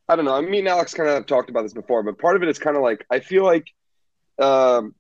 i 0.07 0.15
don't 0.15 0.27
know 0.27 0.35
i 0.35 0.43
mean 0.43 0.67
alex 0.67 0.93
kind 0.93 1.09
of 1.09 1.25
talked 1.25 1.49
about 1.49 1.63
this 1.63 1.73
before 1.73 2.03
but 2.03 2.19
part 2.19 2.37
of 2.37 2.43
it 2.43 2.49
is 2.51 2.59
kind 2.59 2.77
of 2.77 2.83
like 2.83 3.07
i 3.11 3.19
feel 3.21 3.43
like 3.43 3.67
um, 4.39 4.95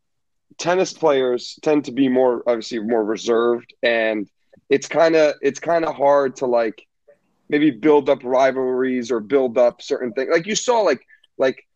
tennis 0.56 0.94
players 0.94 1.58
tend 1.62 1.84
to 1.84 1.92
be 1.92 2.08
more 2.08 2.42
obviously 2.46 2.78
more 2.78 3.04
reserved 3.04 3.74
and 3.82 4.30
it's 4.70 4.88
kind 4.88 5.14
of 5.14 5.34
it's 5.42 5.60
kind 5.60 5.84
of 5.84 5.94
hard 5.94 6.36
to 6.36 6.46
like 6.46 6.86
maybe 7.48 7.70
build 7.70 8.08
up 8.08 8.22
rivalries 8.24 9.10
or 9.10 9.20
build 9.20 9.58
up 9.58 9.82
certain 9.82 10.12
things 10.12 10.30
like 10.32 10.46
you 10.46 10.54
saw 10.54 10.80
like 10.80 11.06
like 11.38 11.66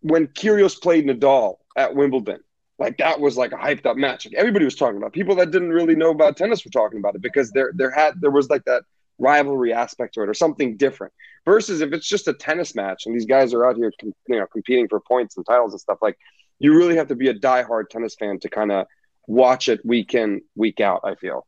when 0.00 0.26
Kyrgios 0.28 0.80
played 0.80 1.06
Nadal 1.06 1.56
at 1.76 1.94
Wimbledon 1.94 2.40
like 2.78 2.98
that 2.98 3.20
was 3.20 3.36
like 3.36 3.52
a 3.52 3.56
hyped 3.56 3.86
up 3.86 3.96
match. 3.96 4.26
Like 4.26 4.34
everybody 4.34 4.64
was 4.64 4.74
talking 4.74 4.98
about. 4.98 5.12
People 5.12 5.34
that 5.36 5.50
didn't 5.50 5.70
really 5.70 5.94
know 5.94 6.10
about 6.10 6.36
tennis 6.36 6.64
were 6.64 6.70
talking 6.70 6.98
about 6.98 7.14
it 7.14 7.22
because 7.22 7.50
there 7.52 7.72
there 7.74 7.90
had 7.90 8.20
there 8.20 8.30
was 8.30 8.50
like 8.50 8.64
that 8.64 8.82
rivalry 9.18 9.72
aspect 9.72 10.14
to 10.14 10.22
it 10.22 10.28
or 10.28 10.34
something 10.34 10.76
different. 10.76 11.12
Versus 11.46 11.80
if 11.80 11.92
it's 11.92 12.08
just 12.08 12.28
a 12.28 12.34
tennis 12.34 12.74
match 12.74 13.04
and 13.06 13.14
these 13.14 13.24
guys 13.24 13.54
are 13.54 13.64
out 13.64 13.76
here, 13.76 13.92
com- 14.00 14.12
you 14.28 14.38
know, 14.38 14.46
competing 14.52 14.88
for 14.88 15.00
points 15.00 15.36
and 15.36 15.46
titles 15.46 15.72
and 15.72 15.80
stuff. 15.80 15.98
Like 16.02 16.18
you 16.58 16.76
really 16.76 16.96
have 16.96 17.08
to 17.08 17.14
be 17.14 17.28
a 17.28 17.34
diehard 17.34 17.88
tennis 17.88 18.14
fan 18.14 18.40
to 18.40 18.50
kind 18.50 18.72
of 18.72 18.86
watch 19.26 19.68
it 19.68 19.84
week 19.84 20.14
in 20.14 20.42
week 20.54 20.80
out. 20.80 21.00
I 21.04 21.14
feel. 21.14 21.46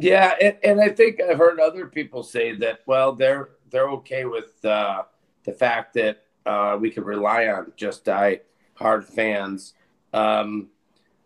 Yeah, 0.00 0.34
and, 0.40 0.56
and 0.62 0.80
I 0.80 0.90
think 0.90 1.20
I've 1.20 1.38
heard 1.38 1.58
other 1.58 1.86
people 1.86 2.22
say 2.22 2.54
that. 2.56 2.80
Well, 2.86 3.14
they're 3.14 3.50
they're 3.70 3.90
okay 3.90 4.24
with 4.24 4.64
uh, 4.64 5.02
the 5.44 5.52
fact 5.52 5.94
that 5.94 6.24
uh, 6.46 6.78
we 6.80 6.90
can 6.90 7.04
rely 7.04 7.48
on 7.48 7.72
just 7.76 8.04
die 8.04 8.40
hard 8.74 9.04
fans. 9.04 9.74
Um, 10.12 10.68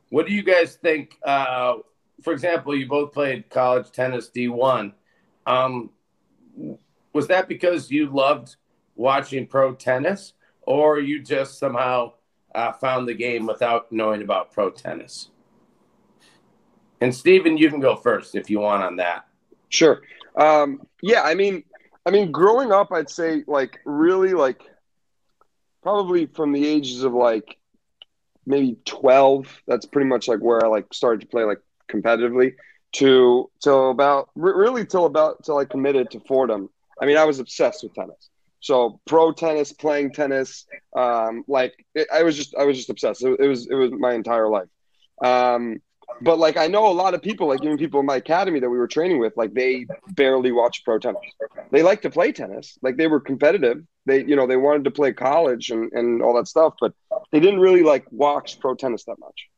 what 0.08 0.26
do 0.26 0.32
you 0.32 0.42
guys 0.42 0.76
think? 0.76 1.18
Uh, 1.22 1.74
for 2.22 2.32
example, 2.32 2.74
you 2.74 2.86
both 2.86 3.12
played 3.12 3.50
college 3.50 3.90
tennis 3.92 4.28
D 4.30 4.48
one. 4.48 4.94
Um, 5.46 5.90
was 7.12 7.26
that 7.28 7.48
because 7.48 7.90
you 7.90 8.08
loved 8.08 8.56
watching 8.96 9.46
pro 9.46 9.74
tennis, 9.74 10.32
or 10.62 10.98
you 10.98 11.22
just 11.22 11.58
somehow 11.58 12.14
uh, 12.54 12.72
found 12.72 13.06
the 13.06 13.14
game 13.14 13.46
without 13.46 13.92
knowing 13.92 14.22
about 14.22 14.50
pro 14.50 14.70
tennis? 14.70 15.28
And 17.02 17.12
Stephen, 17.12 17.56
you 17.56 17.68
can 17.68 17.80
go 17.80 17.96
first 17.96 18.36
if 18.36 18.48
you 18.48 18.60
want 18.60 18.84
on 18.84 18.94
that. 18.96 19.26
Sure. 19.70 20.02
Um, 20.36 20.86
yeah, 21.02 21.22
I 21.22 21.34
mean, 21.34 21.64
I 22.06 22.12
mean, 22.12 22.30
growing 22.30 22.70
up, 22.70 22.92
I'd 22.92 23.10
say 23.10 23.42
like 23.48 23.80
really 23.84 24.34
like 24.34 24.62
probably 25.82 26.26
from 26.26 26.52
the 26.52 26.64
ages 26.64 27.02
of 27.02 27.12
like 27.12 27.58
maybe 28.46 28.76
twelve. 28.84 29.48
That's 29.66 29.84
pretty 29.84 30.08
much 30.08 30.28
like 30.28 30.38
where 30.38 30.64
I 30.64 30.68
like 30.68 30.94
started 30.94 31.22
to 31.22 31.26
play 31.26 31.42
like 31.42 31.58
competitively. 31.90 32.54
To 32.92 33.50
till 33.60 33.90
about 33.90 34.28
re- 34.36 34.54
really 34.54 34.86
till 34.86 35.06
about 35.06 35.42
till 35.42 35.58
I 35.58 35.64
committed 35.64 36.12
to 36.12 36.20
Fordham. 36.20 36.70
I 37.00 37.06
mean, 37.06 37.16
I 37.16 37.24
was 37.24 37.40
obsessed 37.40 37.82
with 37.82 37.94
tennis. 37.94 38.28
So 38.60 39.00
pro 39.06 39.32
tennis, 39.32 39.72
playing 39.72 40.12
tennis, 40.12 40.66
um, 40.96 41.42
like 41.48 41.74
it, 41.96 42.06
I 42.14 42.22
was 42.22 42.36
just 42.36 42.54
I 42.54 42.64
was 42.64 42.76
just 42.76 42.90
obsessed. 42.90 43.24
It, 43.24 43.40
it 43.40 43.48
was 43.48 43.66
it 43.66 43.74
was 43.74 43.90
my 43.90 44.12
entire 44.12 44.48
life. 44.48 44.68
Um, 45.20 45.80
but 46.20 46.38
like 46.38 46.56
I 46.56 46.66
know 46.66 46.86
a 46.86 46.92
lot 46.92 47.14
of 47.14 47.22
people, 47.22 47.48
like 47.48 47.62
even 47.62 47.78
people 47.78 48.00
in 48.00 48.06
my 48.06 48.16
academy 48.16 48.60
that 48.60 48.70
we 48.70 48.78
were 48.78 48.88
training 48.88 49.18
with, 49.18 49.36
like 49.36 49.54
they 49.54 49.86
barely 50.08 50.52
watch 50.52 50.84
pro 50.84 50.98
tennis. 50.98 51.22
They 51.70 51.82
like 51.82 52.02
to 52.02 52.10
play 52.10 52.32
tennis, 52.32 52.78
like 52.82 52.96
they 52.96 53.06
were 53.06 53.20
competitive. 53.20 53.82
They 54.06 54.24
you 54.24 54.36
know 54.36 54.46
they 54.46 54.56
wanted 54.56 54.84
to 54.84 54.90
play 54.90 55.12
college 55.12 55.70
and 55.70 55.92
and 55.92 56.22
all 56.22 56.34
that 56.34 56.48
stuff, 56.48 56.74
but 56.80 56.92
they 57.30 57.40
didn't 57.40 57.60
really 57.60 57.82
like 57.82 58.04
watch 58.10 58.60
pro 58.60 58.74
tennis 58.74 59.04
that 59.04 59.18
much. 59.18 59.48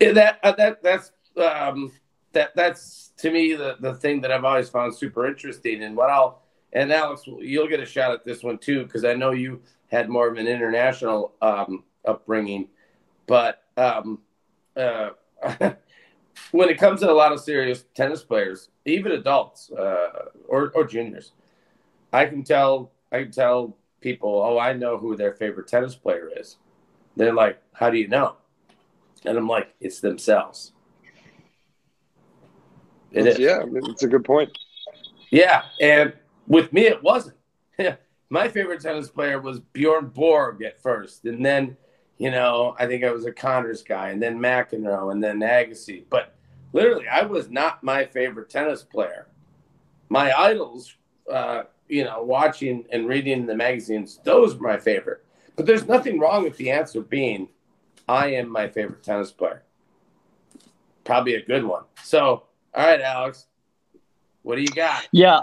Yeah, 0.00 0.12
that 0.12 0.40
uh, 0.42 0.52
that 0.52 0.82
that's 0.82 1.12
um, 1.36 1.92
that 2.32 2.54
that's 2.54 3.12
to 3.18 3.30
me 3.30 3.54
the 3.54 3.76
the 3.80 3.94
thing 3.94 4.20
that 4.22 4.32
I've 4.32 4.44
always 4.44 4.68
found 4.68 4.94
super 4.94 5.26
interesting. 5.26 5.82
And 5.82 5.96
what 5.96 6.10
I'll 6.10 6.42
and 6.72 6.92
Alex, 6.92 7.22
you'll 7.26 7.68
get 7.68 7.80
a 7.80 7.86
shot 7.86 8.12
at 8.12 8.24
this 8.24 8.42
one 8.42 8.58
too 8.58 8.84
because 8.84 9.04
I 9.04 9.14
know 9.14 9.30
you 9.30 9.62
had 9.88 10.08
more 10.08 10.28
of 10.28 10.36
an 10.36 10.46
international 10.46 11.32
um, 11.40 11.84
upbringing, 12.04 12.68
but 13.26 13.62
um, 13.76 14.20
uh, 14.78 15.10
when 16.52 16.68
it 16.68 16.78
comes 16.78 17.00
to 17.00 17.10
a 17.10 17.12
lot 17.12 17.32
of 17.32 17.40
serious 17.40 17.84
tennis 17.94 18.22
players, 18.22 18.70
even 18.84 19.12
adults 19.12 19.70
uh, 19.70 20.30
or 20.46 20.70
or 20.74 20.86
juniors, 20.86 21.32
I 22.12 22.26
can 22.26 22.44
tell 22.44 22.92
I 23.12 23.22
can 23.22 23.32
tell 23.32 23.76
people, 24.00 24.42
oh, 24.44 24.58
I 24.58 24.72
know 24.72 24.98
who 24.98 25.16
their 25.16 25.32
favorite 25.32 25.68
tennis 25.68 25.94
player 25.94 26.30
is. 26.36 26.56
They're 27.16 27.34
like, 27.34 27.60
how 27.72 27.90
do 27.90 27.98
you 27.98 28.08
know? 28.08 28.36
And 29.24 29.36
I'm 29.36 29.48
like, 29.48 29.74
it's 29.80 30.00
themselves. 30.00 30.72
It 33.10 33.26
is. 33.26 33.38
Yeah, 33.38 33.64
it's 33.66 34.02
a 34.02 34.08
good 34.08 34.24
point. 34.24 34.50
Yeah. 35.30 35.62
And 35.80 36.12
with 36.46 36.72
me, 36.72 36.82
it 36.82 37.02
wasn't. 37.02 37.36
My 38.30 38.48
favorite 38.48 38.80
tennis 38.80 39.08
player 39.08 39.40
was 39.40 39.60
Bjorn 39.60 40.08
Borg 40.08 40.62
at 40.62 40.82
first. 40.82 41.24
And 41.24 41.44
then, 41.44 41.76
you 42.18 42.30
know, 42.30 42.74
I 42.78 42.86
think 42.86 43.04
I 43.04 43.12
was 43.12 43.24
a 43.24 43.32
Connors 43.32 43.82
guy, 43.82 44.10
and 44.10 44.22
then 44.22 44.38
McEnroe, 44.38 45.12
and 45.12 45.22
then 45.22 45.38
Agassi. 45.38 46.04
But 46.10 46.34
literally, 46.72 47.06
I 47.08 47.22
was 47.22 47.48
not 47.48 47.82
my 47.82 48.04
favorite 48.04 48.50
tennis 48.50 48.82
player. 48.82 49.28
My 50.08 50.36
idols, 50.36 50.94
uh, 51.32 51.62
you 51.88 52.04
know, 52.04 52.22
watching 52.22 52.84
and 52.90 53.08
reading 53.08 53.46
the 53.46 53.54
magazines, 53.54 54.20
those 54.24 54.56
were 54.56 54.68
my 54.68 54.78
favorite. 54.78 55.24
But 55.54 55.66
there's 55.66 55.86
nothing 55.86 56.18
wrong 56.18 56.44
with 56.44 56.56
the 56.56 56.70
answer 56.70 57.00
being, 57.00 57.48
I 58.08 58.28
am 58.34 58.48
my 58.48 58.68
favorite 58.68 59.02
tennis 59.02 59.30
player. 59.30 59.62
Probably 61.04 61.34
a 61.34 61.44
good 61.44 61.64
one. 61.64 61.84
So, 62.02 62.44
all 62.74 62.86
right, 62.86 63.00
Alex, 63.00 63.46
what 64.42 64.56
do 64.56 64.62
you 64.62 64.68
got? 64.68 65.08
Yeah, 65.12 65.42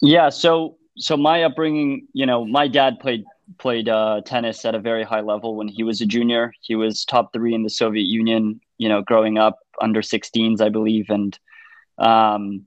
yeah. 0.00 0.28
So 0.28 0.76
so 0.96 1.16
my 1.16 1.44
upbringing, 1.44 2.06
you 2.12 2.26
know, 2.26 2.44
my 2.44 2.68
dad 2.68 3.00
played 3.00 3.24
played 3.58 3.88
uh, 3.88 4.20
tennis 4.24 4.64
at 4.64 4.74
a 4.74 4.80
very 4.80 5.04
high 5.04 5.20
level 5.20 5.56
when 5.56 5.68
he 5.68 5.82
was 5.82 6.00
a 6.00 6.06
junior. 6.06 6.52
He 6.60 6.74
was 6.74 7.04
top 7.04 7.32
three 7.32 7.54
in 7.54 7.62
the 7.62 7.70
Soviet 7.70 8.04
Union. 8.04 8.60
You 8.78 8.88
know, 8.88 9.02
growing 9.02 9.38
up 9.38 9.58
under 9.80 10.02
16s, 10.02 10.60
I 10.60 10.68
believe, 10.68 11.06
and 11.08 11.38
um, 11.98 12.66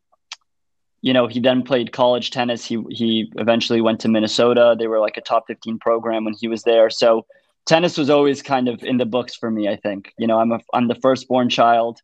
you 1.02 1.14
know, 1.14 1.28
he 1.28 1.40
then 1.40 1.64
played 1.64 1.94
college 1.94 2.32
tennis. 2.32 2.66
He 2.66 2.84
he 2.90 3.32
eventually 3.38 3.82
went 3.82 4.00
to 4.02 4.10
Minnesota. 4.10 4.76
They 4.78 4.88
were 4.88 5.00
like 5.00 5.18
a 5.18 5.22
top 5.22 5.46
15 5.48 5.80
program 5.80 6.26
when 6.26 6.34
he 6.34 6.48
was 6.48 6.64
there. 6.64 6.90
So 6.90 7.26
tennis 7.66 7.98
was 7.98 8.10
always 8.10 8.42
kind 8.42 8.68
of 8.68 8.84
in 8.84 8.98
the 8.98 9.06
books 9.06 9.36
for 9.36 9.50
me. 9.50 9.68
I 9.68 9.76
think. 9.76 10.14
You 10.18 10.28
know, 10.28 10.40
I'm 10.40 10.52
a 10.52 10.60
I'm 10.74 10.88
the 10.88 10.96
firstborn 10.96 11.50
child. 11.50 12.02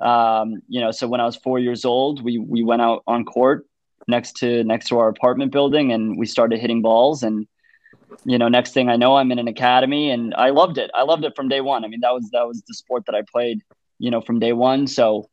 Um, 0.00 0.60
you 0.68 0.80
know, 0.80 0.90
so 0.90 1.08
when 1.08 1.20
I 1.20 1.24
was 1.24 1.36
four 1.36 1.58
years 1.58 1.84
old, 1.84 2.22
we 2.22 2.38
we 2.38 2.62
went 2.62 2.82
out 2.82 3.02
on 3.06 3.24
court 3.24 3.66
next 4.06 4.36
to 4.38 4.62
next 4.64 4.88
to 4.88 4.98
our 4.98 5.08
apartment 5.08 5.52
building, 5.52 5.92
and 5.92 6.18
we 6.18 6.26
started 6.26 6.60
hitting 6.60 6.82
balls. 6.82 7.22
And 7.22 7.46
you 8.24 8.38
know, 8.38 8.48
next 8.48 8.72
thing 8.72 8.88
I 8.88 8.96
know, 8.96 9.16
I'm 9.16 9.30
in 9.32 9.38
an 9.38 9.48
academy, 9.48 10.10
and 10.10 10.34
I 10.34 10.50
loved 10.50 10.78
it. 10.78 10.90
I 10.94 11.02
loved 11.02 11.24
it 11.24 11.34
from 11.36 11.48
day 11.48 11.60
one. 11.60 11.84
I 11.84 11.88
mean, 11.88 12.00
that 12.00 12.12
was 12.12 12.28
that 12.32 12.46
was 12.46 12.62
the 12.66 12.74
sport 12.74 13.04
that 13.06 13.14
I 13.14 13.22
played. 13.30 13.60
You 13.98 14.10
know, 14.10 14.20
from 14.20 14.38
day 14.38 14.52
one. 14.52 14.86
So 14.86 15.28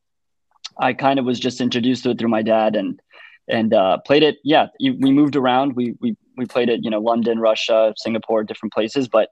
I 0.78 0.94
kind 0.94 1.20
of 1.20 1.26
was 1.26 1.40
just 1.40 1.60
introduced 1.62 2.04
to 2.04 2.12
it 2.12 2.20
through 2.20 2.30
my 2.30 2.42
dad, 2.42 2.76
and 2.76 3.00
and 3.48 3.74
uh, 3.74 3.98
played 4.06 4.24
it. 4.24 4.38
Yeah, 4.44 4.68
we 4.80 5.12
moved 5.12 5.36
around. 5.36 5.76
We 5.76 5.96
we 6.00 6.16
we 6.38 6.46
played 6.46 6.70
it. 6.70 6.82
You 6.84 6.90
know, 6.90 7.00
London, 7.00 7.40
Russia, 7.40 7.94
Singapore, 7.98 8.44
different 8.44 8.74
places, 8.74 9.08
but 9.08 9.30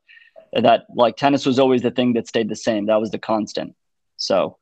that 0.53 0.81
like 0.95 1.15
tennis 1.15 1.45
was 1.45 1.59
always 1.59 1.81
the 1.81 1.91
thing 1.91 2.13
that 2.13 2.27
stayed 2.27 2.49
the 2.49 2.55
same. 2.55 2.87
That 2.87 2.99
was 2.99 3.11
the 3.11 3.19
constant. 3.19 3.75
So 4.17 4.57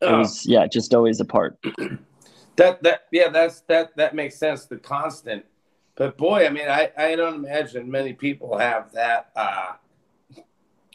it 0.00 0.06
Oh. 0.06 0.18
was 0.18 0.44
yeah, 0.46 0.66
just 0.66 0.94
always 0.94 1.20
a 1.20 1.24
part. 1.24 1.58
That 2.56 2.84
that 2.84 3.06
yeah, 3.10 3.30
that's 3.30 3.62
that 3.62 3.96
that 3.96 4.14
makes 4.14 4.36
sense. 4.36 4.66
The 4.66 4.76
constant, 4.76 5.44
but 5.96 6.16
boy, 6.16 6.46
I 6.46 6.50
mean, 6.50 6.68
I 6.68 6.90
I 6.96 7.16
don't 7.16 7.34
imagine 7.44 7.90
many 7.90 8.12
people 8.12 8.58
have 8.58 8.92
that. 8.92 9.30
uh 9.36 9.72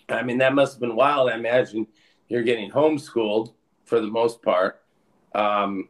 I 0.09 0.23
mean, 0.23 0.39
that 0.39 0.55
must 0.55 0.73
have 0.73 0.79
been 0.79 0.95
wild. 0.95 1.29
I 1.29 1.35
imagine 1.35 1.87
you're 2.27 2.43
getting 2.43 2.71
homeschooled 2.71 3.53
for 3.85 3.99
the 4.01 4.07
most 4.07 4.41
part. 4.41 4.81
Um, 5.35 5.89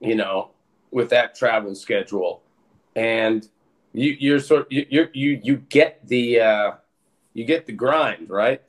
you 0.00 0.16
know, 0.16 0.50
with 0.90 1.10
that 1.10 1.34
travel 1.36 1.74
schedule, 1.74 2.42
and 2.96 3.48
you 3.92 4.16
you're 4.18 4.40
sort 4.40 4.70
you 4.70 4.86
you 4.90 5.08
you, 5.12 5.40
you 5.42 5.56
get 5.56 6.06
the 6.06 6.40
uh, 6.40 6.72
you 7.34 7.44
get 7.44 7.66
the 7.66 7.72
grind 7.72 8.28
right. 8.30 8.62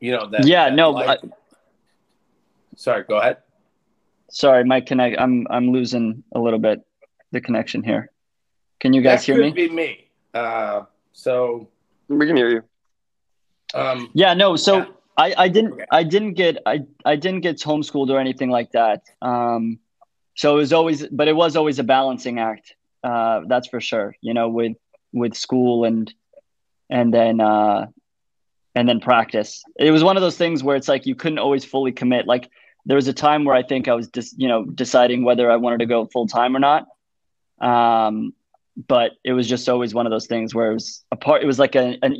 You 0.00 0.12
know 0.12 0.26
that. 0.28 0.46
Yeah, 0.46 0.68
that 0.68 0.76
no, 0.76 0.90
life- 0.90 1.20
Sorry, 2.76 3.04
go 3.04 3.16
ahead. 3.16 3.38
Sorry, 4.28 4.62
my 4.64 4.82
connect. 4.82 5.18
I'm 5.18 5.46
I'm 5.48 5.70
losing 5.70 6.22
a 6.32 6.38
little 6.38 6.58
bit 6.58 6.85
the 7.36 7.40
connection 7.48 7.82
here. 7.90 8.10
Can 8.80 8.92
you 8.92 9.02
guys 9.02 9.20
that 9.20 9.26
hear 9.26 9.36
could 9.36 9.54
me? 9.54 9.68
Be 9.68 9.74
me. 9.82 9.90
Uh, 10.34 10.82
so 11.12 11.68
We 12.08 12.26
can 12.26 12.36
hear 12.36 12.50
you. 12.56 12.62
um, 13.74 14.10
Yeah, 14.14 14.34
no. 14.34 14.56
So 14.56 14.72
Yeah. 14.78 14.86
I, 15.18 15.28
I 15.44 15.48
didn't 15.48 15.72
Okay. 15.74 15.84
I 16.00 16.02
didn't 16.14 16.34
get 16.34 16.58
I, 16.66 16.80
I 17.04 17.16
didn't 17.16 17.40
get 17.40 17.56
homeschooled 17.58 18.10
or 18.10 18.18
anything 18.26 18.50
like 18.50 18.70
that. 18.72 19.00
Um, 19.22 19.78
so 20.34 20.54
it 20.56 20.58
was 20.64 20.72
always, 20.72 21.06
but 21.18 21.26
it 21.28 21.36
was 21.44 21.56
always 21.56 21.78
a 21.78 21.84
balancing 21.84 22.38
act. 22.38 22.74
Uh, 23.02 23.40
that's 23.48 23.68
for 23.68 23.80
sure. 23.80 24.14
You 24.20 24.34
know, 24.34 24.48
with 24.58 24.76
with 25.12 25.34
school 25.34 25.84
and 25.84 26.12
and 26.90 27.12
then 27.14 27.40
uh, 27.40 27.86
and 28.74 28.84
then 28.88 29.00
practice. 29.00 29.62
It 29.78 29.90
was 29.90 30.04
one 30.04 30.16
of 30.18 30.22
those 30.22 30.36
things 30.36 30.62
where 30.62 30.76
it's 30.76 30.88
like 30.88 31.06
you 31.06 31.14
couldn't 31.14 31.38
always 31.38 31.64
fully 31.64 31.92
commit. 31.92 32.26
Like 32.26 32.50
there 32.84 32.96
was 32.96 33.08
a 33.08 33.14
time 33.14 33.44
where 33.46 33.56
I 33.56 33.62
think 33.62 33.88
I 33.88 33.94
was 33.94 34.08
just 34.08 34.38
you 34.38 34.48
know 34.48 34.60
deciding 34.82 35.24
whether 35.24 35.50
I 35.50 35.56
wanted 35.56 35.78
to 35.78 35.86
go 35.86 36.04
full 36.04 36.26
time 36.28 36.54
or 36.54 36.60
not. 36.60 36.82
Um, 37.60 38.34
but 38.88 39.12
it 39.24 39.32
was 39.32 39.48
just 39.48 39.68
always 39.68 39.94
one 39.94 40.06
of 40.06 40.10
those 40.10 40.26
things 40.26 40.54
where 40.54 40.70
it 40.70 40.74
was 40.74 41.04
a 41.10 41.16
part. 41.16 41.42
It 41.42 41.46
was 41.46 41.58
like 41.58 41.74
a, 41.76 41.96
an 42.02 42.16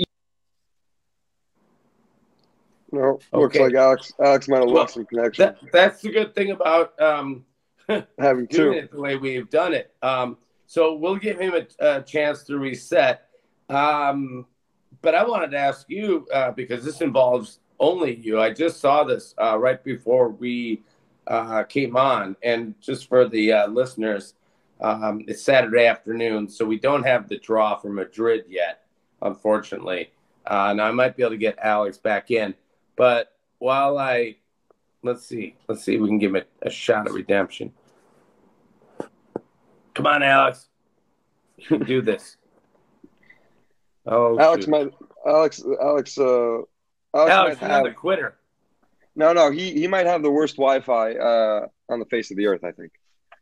No, 2.93 3.19
looks 3.33 3.59
like 3.59 3.75
Alex 3.75 4.13
Alex 4.19 4.49
might 4.49 4.59
have 4.59 4.67
Well, 4.67 4.77
lost 4.77 4.95
some 4.95 5.05
connection. 5.07 5.45
that 5.45 5.59
that's 5.73 6.01
the 6.03 6.11
good 6.11 6.35
thing 6.35 6.53
about 6.53 6.99
um, 7.01 7.45
Having 8.19 8.47
doing 8.47 8.73
two. 8.73 8.79
it 8.79 8.91
the 8.91 9.01
way 9.01 9.17
we've 9.17 9.51
done 9.51 9.75
it. 9.75 9.93
Um, 10.03 10.39
so 10.67 10.95
we'll 10.95 11.17
give 11.17 11.39
him 11.39 11.55
a, 11.55 11.67
a 11.99 12.03
chance 12.03 12.43
to 12.45 12.59
reset. 12.59 13.29
Um, 13.69 14.47
but 15.03 15.15
I 15.15 15.25
wanted 15.27 15.51
to 15.51 15.59
ask 15.59 15.89
you 15.91 16.27
uh, 16.33 16.53
because 16.53 16.85
this 16.85 17.01
involves 17.01 17.59
only 17.79 18.15
you. 18.15 18.41
I 18.41 18.51
just 18.53 18.81
saw 18.81 19.05
this 19.05 19.35
uh, 19.41 19.59
right 19.59 19.83
before 19.83 20.31
we 20.31 20.83
uh, 21.27 21.65
came 21.65 21.97
on, 21.97 22.37
and 22.43 22.75
just 22.81 23.09
for 23.09 23.29
the 23.29 23.53
uh, 23.53 23.67
listeners, 23.67 24.35
um, 24.81 25.25
it's 25.27 25.43
Saturday 25.43 25.87
afternoon, 25.87 26.49
so 26.49 26.65
we 26.65 26.79
don't 26.79 27.03
have 27.05 27.29
the 27.29 27.39
draw 27.39 27.77
for 27.77 27.89
Madrid 27.89 28.45
yet, 28.49 28.85
unfortunately. 29.23 30.11
Uh, 30.47 30.73
now 30.75 30.85
I 30.87 30.91
might 30.93 31.17
be 31.17 31.23
able 31.23 31.31
to 31.31 31.39
get 31.39 31.59
Alex 31.59 31.99
back 31.99 32.31
in, 32.31 32.55
but 32.97 33.33
while 33.59 33.99
I 33.99 34.37
let's 35.03 35.25
see, 35.25 35.57
let's 35.69 35.83
see 35.83 35.95
if 35.95 36.01
we 36.01 36.09
can 36.09 36.19
give 36.19 36.35
him 36.35 36.43
a, 36.63 36.67
a 36.67 36.71
shot 36.71 37.07
at 37.07 37.13
redemption. 37.13 37.73
Come 39.95 40.07
on, 40.07 40.23
Alex. 40.23 40.69
You 41.57 41.67
can 41.79 41.85
do 41.87 42.03
this. 42.03 42.37
Oh, 44.09 44.39
Alex 44.39 44.67
shoot. 44.67 44.71
might 44.71 44.93
Alex 45.27 45.65
Alex 45.83 46.17
uh 46.17 46.59
Alex, 47.13 47.33
Alex, 47.33 47.61
might 47.61 47.71
have 47.71 47.97
quitter. 47.97 48.37
no 49.17 49.33
no 49.33 49.51
he 49.51 49.73
he 49.73 49.89
might 49.89 50.07
have 50.07 50.23
the 50.23 50.31
worst 50.31 50.55
Wi-Fi 50.55 51.15
uh 51.15 51.67
on 51.89 51.99
the 51.99 52.05
face 52.05 52.31
of 52.31 52.37
the 52.37 52.47
earth. 52.47 52.63
I 52.63 52.71
think 52.71 52.93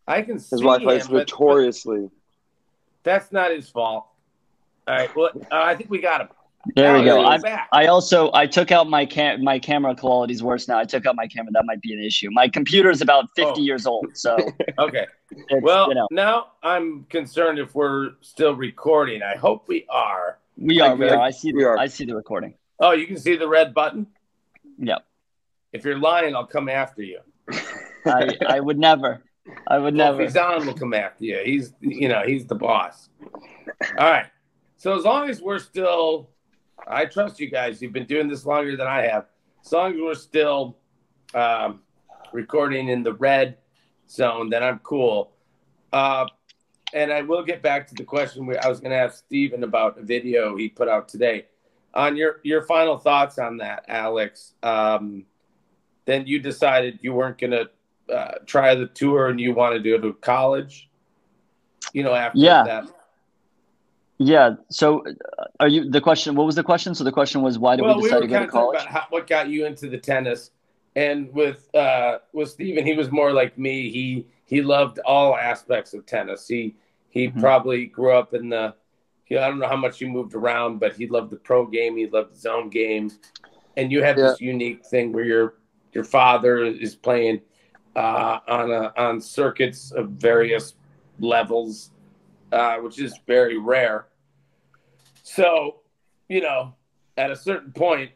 I 0.07 0.23
can 0.23 0.39
see 0.39 0.57
his 0.57 0.61
Wi-Fi 0.61 0.83
him, 0.95 0.99
is 1.01 1.07
but- 1.09 1.13
but 1.13 1.19
notoriously. 1.31 2.11
that's 3.03 3.33
not 3.33 3.51
his 3.51 3.69
fault. 3.69 4.07
All 4.87 4.95
right, 4.95 5.15
well, 5.17 5.31
uh, 5.51 5.63
I 5.63 5.75
think 5.75 5.89
we 5.91 5.99
got 5.99 6.21
him. 6.21 6.29
there 6.77 6.99
we 6.99 7.05
go. 7.05 7.25
I'm. 7.25 7.43
I 7.73 7.87
also 7.87 8.31
I 8.35 8.47
took 8.47 8.71
out 8.73 8.89
my 8.89 9.05
cam 9.07 9.43
my 9.45 9.59
camera 9.59 9.95
quality 9.95 10.33
is 10.35 10.43
worse 10.43 10.67
now. 10.69 10.79
I 10.79 10.85
took 10.85 11.05
out 11.07 11.15
my 11.17 11.27
camera. 11.27 11.53
That 11.53 11.65
might 11.67 11.81
be 11.83 11.93
an 11.95 12.01
issue. 12.03 12.29
My 12.33 12.49
computer 12.49 12.91
is 12.91 13.01
about 13.03 13.27
50 13.37 13.53
Oh. 13.61 13.63
years 13.63 13.87
old, 13.87 14.07
so 14.15 14.37
Okay. 14.79 15.07
Well, 15.63 15.89
you 15.89 15.95
know 15.95 16.07
now 16.11 16.49
I'm 16.63 17.05
concerned 17.11 17.59
if 17.59 17.75
we're 17.75 18.13
still 18.21 18.55
recording. 18.55 19.23
I 19.23 19.37
hope 19.37 19.69
we 19.69 19.85
are. 19.91 20.39
we 20.57 20.81
are 20.81 20.95
we 20.97 21.09
are. 21.09 21.19
I 21.21 21.31
see 21.31 21.53
We 21.53 21.65
are. 21.65 21.79
I 21.79 21.87
see 21.87 22.05
the 22.05 22.15
recording. 22.15 22.55
Oh, 22.79 22.93
you 22.93 23.07
can 23.07 23.17
see 23.19 23.37
the 23.37 23.49
red 23.49 23.73
button. 23.75 24.07
Yep. 24.79 25.05
If 25.73 25.85
you're 25.85 25.99
lying, 25.99 26.35
I'll 26.37 26.47
come 26.47 26.69
after 26.69 27.03
you. 27.03 27.21
I 28.07 28.37
I 28.49 28.61
would 28.61 28.79
never. 28.79 29.23
I 29.69 29.79
would 29.79 29.97
Well, 29.97 30.17
never. 30.19 30.41
on, 30.41 30.67
we'll 30.67 30.75
come 30.75 30.95
after 30.95 31.25
you. 31.25 31.39
He's, 31.45 31.75
you 31.81 32.09
know, 32.09 32.23
he's 32.25 32.47
the 32.47 32.55
boss. 32.55 33.09
All 33.99 34.11
right. 34.11 34.27
So 34.77 34.97
as 34.97 35.05
long 35.05 35.29
as 35.29 35.41
we're 35.43 35.59
still, 35.59 36.31
I 36.87 37.05
trust 37.07 37.41
you 37.41 37.51
guys. 37.51 37.81
You've 37.81 37.93
been 37.93 38.07
doing 38.07 38.29
this 38.29 38.45
longer 38.47 38.77
than 38.77 38.87
I 38.87 39.03
have. 39.03 39.27
As 39.65 39.73
long 39.73 39.95
as 39.95 40.01
we're 40.01 40.15
still 40.15 40.77
um, 41.35 41.81
recording 42.33 42.89
in 42.89 43.03
the 43.03 43.15
red 43.15 43.59
zone, 44.09 44.51
then 44.51 44.63
I'm 44.63 44.79
cool. 44.81 45.33
Uh, 45.93 46.27
and 46.93 47.13
I 47.13 47.23
will 47.23 47.43
get 47.43 47.63
back 47.63 47.87
to 47.89 47.95
the 47.95 48.05
question 48.05 48.47
we, 48.47 48.57
I 48.57 48.69
was 48.69 48.81
going 48.81 48.91
to 48.91 48.97
ask 48.97 49.19
Steven 49.25 49.65
about 49.65 49.99
a 49.99 50.03
video 50.03 50.57
he 50.57 50.69
put 50.69 50.89
out 50.89 51.09
today. 51.09 51.47
On 51.95 52.17
your 52.17 52.41
your 52.43 52.63
final 52.63 52.99
thoughts 52.99 53.39
on 53.39 53.59
that, 53.59 53.85
Alex. 53.89 54.55
Um, 54.63 55.25
then 56.07 56.27
you 56.27 56.41
decided 56.41 56.99
you 57.03 57.13
weren't 57.13 57.39
going 57.39 57.53
to 57.53 57.71
uh, 58.13 58.33
try 58.47 58.75
the 58.75 58.87
tour 58.87 59.29
and 59.29 59.41
you 59.41 59.55
wanted 59.55 59.83
to 59.85 59.91
go 59.91 59.99
to 60.01 60.13
college. 60.15 60.89
You 61.93 62.03
know, 62.03 62.15
after 62.15 62.39
Yeah. 62.39 62.63
that. 62.65 62.85
Yeah. 64.19 64.55
So, 64.71 65.05
are 65.61 65.69
you 65.69 65.91
the 65.91 66.01
question? 66.01 66.35
What 66.35 66.47
was 66.47 66.55
the 66.55 66.63
question? 66.63 66.95
So 66.95 67.05
the 67.05 67.13
question 67.13 67.43
was, 67.43 67.59
why 67.59 67.77
did 67.77 67.83
well, 67.83 67.97
we 67.97 68.03
we 68.03 68.09
decide 68.09 68.17
were 68.23 68.29
to 68.29 68.33
go 68.35 68.41
to 68.41 68.47
college? 68.47 68.85
how, 68.85 69.05
what 69.11 69.27
got 69.27 69.49
you 69.49 69.67
into 69.67 69.89
the 69.89 69.99
tennis, 69.99 70.51
and 70.95 71.33
with 71.33 71.75
uh, 71.75 72.19
with 72.33 72.51
Steven, 72.51 72.87
he 72.87 72.95
was 72.95 73.11
more 73.11 73.33
like 73.33 73.59
me. 73.59 73.91
He 73.91 74.27
he 74.45 74.63
loved 74.63 74.99
all 75.01 75.37
aspects 75.37 75.95
of 75.95 76.07
tennis. 76.07 76.47
He 76.47 76.77
he 77.09 77.29
Mhm. 77.29 77.41
probably 77.41 77.87
grew 77.87 78.13
up 78.13 78.35
in 78.35 78.49
the. 78.49 78.75
You 79.29 79.37
know, 79.37 79.43
I 79.43 79.49
don't 79.49 79.59
know 79.59 79.69
how 79.69 79.77
much 79.77 79.99
he 79.99 80.05
moved 80.07 80.35
around, 80.35 80.79
but 80.79 80.95
he 80.95 81.07
loved 81.09 81.31
the 81.31 81.37
pro 81.37 81.67
game. 81.67 81.97
He 81.97 82.07
loved 82.07 82.35
his 82.35 82.45
own 82.47 82.69
game, 82.69 83.11
and 83.77 83.91
you 83.91 84.03
have 84.05 84.17
this 84.17 84.41
unique 84.41 84.85
thing 84.85 85.13
where 85.13 85.25
your 85.25 85.55
your 85.93 86.05
father 86.05 86.63
is 86.65 86.95
playing 86.95 87.41
uh, 87.97 88.39
on 88.49 88.71
a, 88.71 88.93
on 88.97 89.21
circuits 89.21 89.93
of 89.93 90.11
various 90.11 90.75
levels, 91.19 91.91
uh, 92.53 92.77
which 92.77 93.01
is 93.01 93.15
very 93.27 93.59
rare. 93.59 94.07
So, 95.23 95.81
you 96.29 96.41
know, 96.41 96.75
at 97.17 97.31
a 97.31 97.37
certain 97.37 97.73
point, 97.73 98.11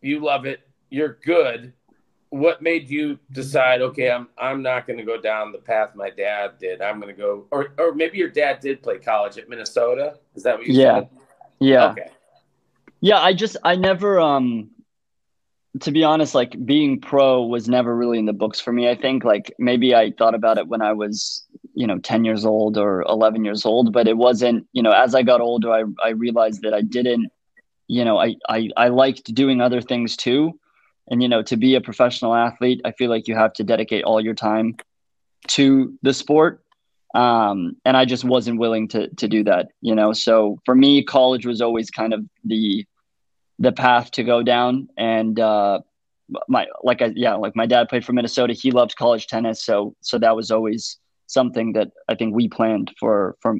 you 0.00 0.20
love 0.20 0.46
it, 0.46 0.60
you're 0.90 1.18
good. 1.24 1.72
What 2.30 2.62
made 2.62 2.88
you 2.90 3.18
decide? 3.30 3.80
Okay, 3.80 4.10
I'm 4.10 4.28
I'm 4.36 4.60
not 4.60 4.88
going 4.88 4.98
to 4.98 5.04
go 5.04 5.20
down 5.20 5.52
the 5.52 5.58
path 5.58 5.94
my 5.94 6.10
dad 6.10 6.58
did. 6.58 6.82
I'm 6.82 7.00
going 7.00 7.14
to 7.14 7.20
go, 7.20 7.46
or 7.52 7.74
or 7.78 7.94
maybe 7.94 8.18
your 8.18 8.28
dad 8.28 8.58
did 8.58 8.82
play 8.82 8.98
college 8.98 9.38
at 9.38 9.48
Minnesota. 9.48 10.18
Is 10.34 10.42
that 10.42 10.58
what 10.58 10.66
you 10.66 10.74
Yeah. 10.74 10.94
said? 10.94 11.08
Yeah. 11.60 11.84
Okay. 11.90 12.08
Yeah, 13.00 13.20
I 13.20 13.34
just 13.34 13.56
I 13.62 13.76
never 13.76 14.18
um 14.18 14.70
to 15.80 15.90
be 15.90 16.04
honest, 16.04 16.34
like 16.34 16.64
being 16.64 17.00
pro 17.00 17.42
was 17.42 17.68
never 17.68 17.96
really 17.96 18.18
in 18.18 18.26
the 18.26 18.32
books 18.32 18.60
for 18.60 18.72
me. 18.72 18.88
I 18.88 18.94
think 18.94 19.24
like 19.24 19.52
maybe 19.58 19.94
I 19.94 20.12
thought 20.12 20.34
about 20.34 20.58
it 20.58 20.68
when 20.68 20.82
I 20.82 20.92
was, 20.92 21.44
you 21.74 21.86
know, 21.86 21.98
10 21.98 22.24
years 22.24 22.44
old 22.44 22.78
or 22.78 23.02
11 23.02 23.44
years 23.44 23.66
old, 23.66 23.92
but 23.92 24.06
it 24.06 24.16
wasn't, 24.16 24.66
you 24.72 24.82
know, 24.82 24.92
as 24.92 25.14
I 25.14 25.22
got 25.22 25.40
older, 25.40 25.72
I, 25.72 25.82
I 26.02 26.10
realized 26.10 26.62
that 26.62 26.74
I 26.74 26.82
didn't, 26.82 27.32
you 27.88 28.04
know, 28.04 28.18
I, 28.18 28.36
I, 28.48 28.70
I 28.76 28.88
liked 28.88 29.34
doing 29.34 29.60
other 29.60 29.80
things 29.80 30.16
too. 30.16 30.58
And, 31.08 31.22
you 31.22 31.28
know, 31.28 31.42
to 31.42 31.56
be 31.56 31.74
a 31.74 31.80
professional 31.80 32.34
athlete, 32.34 32.80
I 32.84 32.92
feel 32.92 33.10
like 33.10 33.26
you 33.26 33.34
have 33.34 33.52
to 33.54 33.64
dedicate 33.64 34.04
all 34.04 34.20
your 34.20 34.34
time 34.34 34.76
to 35.48 35.98
the 36.02 36.14
sport. 36.14 36.62
Um, 37.14 37.76
and 37.84 37.96
I 37.96 38.04
just 38.04 38.24
wasn't 38.24 38.58
willing 38.58 38.88
to, 38.88 39.08
to 39.08 39.28
do 39.28 39.44
that, 39.44 39.68
you 39.80 39.94
know? 39.94 40.12
So 40.12 40.60
for 40.64 40.74
me, 40.74 41.02
college 41.04 41.46
was 41.46 41.60
always 41.60 41.90
kind 41.90 42.14
of 42.14 42.24
the, 42.44 42.86
the 43.58 43.72
path 43.72 44.10
to 44.12 44.24
go 44.24 44.42
down. 44.42 44.88
And 44.96 45.38
uh 45.38 45.80
my 46.48 46.66
like 46.82 47.02
I 47.02 47.12
yeah 47.14 47.34
like 47.34 47.54
my 47.54 47.66
dad 47.66 47.88
played 47.88 48.04
for 48.04 48.12
Minnesota. 48.12 48.52
He 48.54 48.70
loves 48.70 48.94
college 48.94 49.26
tennis. 49.26 49.62
So 49.64 49.94
so 50.00 50.18
that 50.18 50.36
was 50.36 50.50
always 50.50 50.98
something 51.26 51.72
that 51.72 51.92
I 52.08 52.14
think 52.14 52.34
we 52.34 52.48
planned 52.48 52.92
for 52.98 53.36
for 53.40 53.56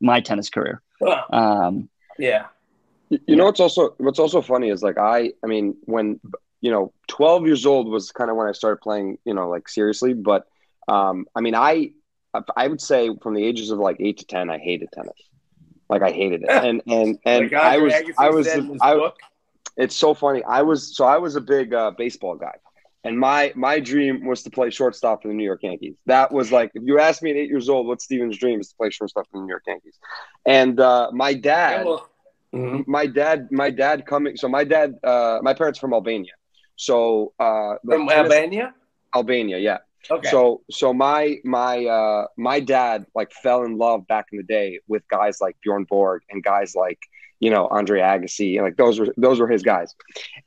my 0.00 0.20
tennis 0.20 0.50
career. 0.50 0.82
Well, 1.00 1.24
um 1.32 1.88
yeah. 2.18 2.46
You 3.10 3.18
you 3.26 3.36
know 3.36 3.44
what's 3.44 3.60
also 3.60 3.94
what's 3.98 4.18
also 4.18 4.40
funny 4.40 4.70
is 4.70 4.82
like 4.82 4.98
I 4.98 5.32
I 5.44 5.46
mean 5.46 5.76
when 5.84 6.20
you 6.60 6.70
know 6.70 6.92
12 7.08 7.46
years 7.46 7.66
old 7.66 7.88
was 7.88 8.10
kind 8.10 8.30
of 8.30 8.36
when 8.36 8.48
I 8.48 8.52
started 8.52 8.80
playing 8.80 9.18
you 9.24 9.34
know 9.34 9.48
like 9.48 9.68
seriously. 9.68 10.14
But 10.14 10.46
um 10.88 11.26
I 11.36 11.40
mean 11.40 11.54
I 11.54 11.92
I 12.56 12.68
would 12.68 12.80
say 12.80 13.10
from 13.22 13.34
the 13.34 13.44
ages 13.44 13.70
of 13.70 13.78
like 13.78 13.96
8 14.00 14.18
to 14.18 14.26
10 14.26 14.50
I 14.50 14.58
hated 14.58 14.88
tennis. 14.92 15.16
Like 15.88 16.02
I 16.02 16.10
hated 16.10 16.42
it. 16.42 16.50
And 16.50 16.82
and 16.86 17.18
and 17.24 17.44
like 17.44 17.52
I 17.52 17.78
was 17.78 17.94
I 18.18 18.30
was 18.30 18.46
said 18.46 18.68
I, 18.80 18.94
book. 18.94 19.18
It's 19.76 19.96
so 19.96 20.14
funny 20.14 20.42
I 20.44 20.62
was 20.62 20.96
so 20.96 21.04
I 21.04 21.18
was 21.18 21.36
a 21.36 21.40
big 21.40 21.74
uh, 21.74 21.90
baseball 21.96 22.36
guy 22.36 22.54
and 23.04 23.18
my 23.18 23.52
my 23.54 23.78
dream 23.80 24.26
was 24.26 24.42
to 24.44 24.50
play 24.50 24.70
shortstop 24.70 25.22
for 25.22 25.28
the 25.28 25.34
New 25.34 25.44
York 25.44 25.60
Yankees 25.62 25.96
that 26.06 26.32
was 26.32 26.52
like 26.52 26.70
if 26.74 26.82
you 26.84 26.98
asked 26.98 27.22
me 27.22 27.30
at 27.30 27.36
8 27.36 27.48
years 27.48 27.68
old 27.68 27.86
what 27.86 28.00
Steven's 28.00 28.38
dream 28.38 28.60
is 28.60 28.68
to 28.70 28.76
play 28.76 28.90
shortstop 28.90 29.26
for 29.30 29.38
the 29.38 29.42
New 29.44 29.48
York 29.50 29.64
Yankees 29.66 29.98
and 30.46 30.78
uh, 30.80 31.10
my 31.12 31.34
dad 31.34 31.78
Yeah, 31.80 31.84
well, 31.84 32.08
mhm. 32.54 32.86
my 32.86 33.06
dad 33.06 33.48
my 33.50 33.70
dad 33.70 34.06
coming 34.06 34.36
so 34.36 34.48
my 34.48 34.64
dad 34.64 34.94
uh 35.04 35.38
my 35.42 35.52
parents 35.54 35.78
from 35.78 35.92
albania 35.92 36.32
so 36.76 37.32
uh 37.38 37.74
From 37.86 38.06
tennis- 38.08 38.32
Albania. 38.32 38.74
albania 39.14 39.58
yeah 39.58 39.78
Okay. 40.08 40.28
So 40.30 40.62
so 40.70 40.92
my 40.94 41.36
my 41.44 41.84
uh 41.84 42.26
my 42.36 42.60
dad 42.60 43.06
like 43.14 43.32
fell 43.32 43.62
in 43.64 43.76
love 43.76 44.06
back 44.06 44.26
in 44.32 44.38
the 44.38 44.44
day 44.44 44.78
with 44.86 45.02
guys 45.08 45.40
like 45.40 45.56
Bjorn 45.62 45.84
Borg 45.84 46.22
and 46.30 46.42
guys 46.42 46.74
like 46.76 47.00
you 47.40 47.50
know 47.50 47.66
Andre 47.68 48.00
Agassi 48.00 48.60
like 48.62 48.76
those 48.76 48.98
were 48.98 49.12
those 49.16 49.38
were 49.40 49.48
his 49.48 49.62
guys, 49.62 49.94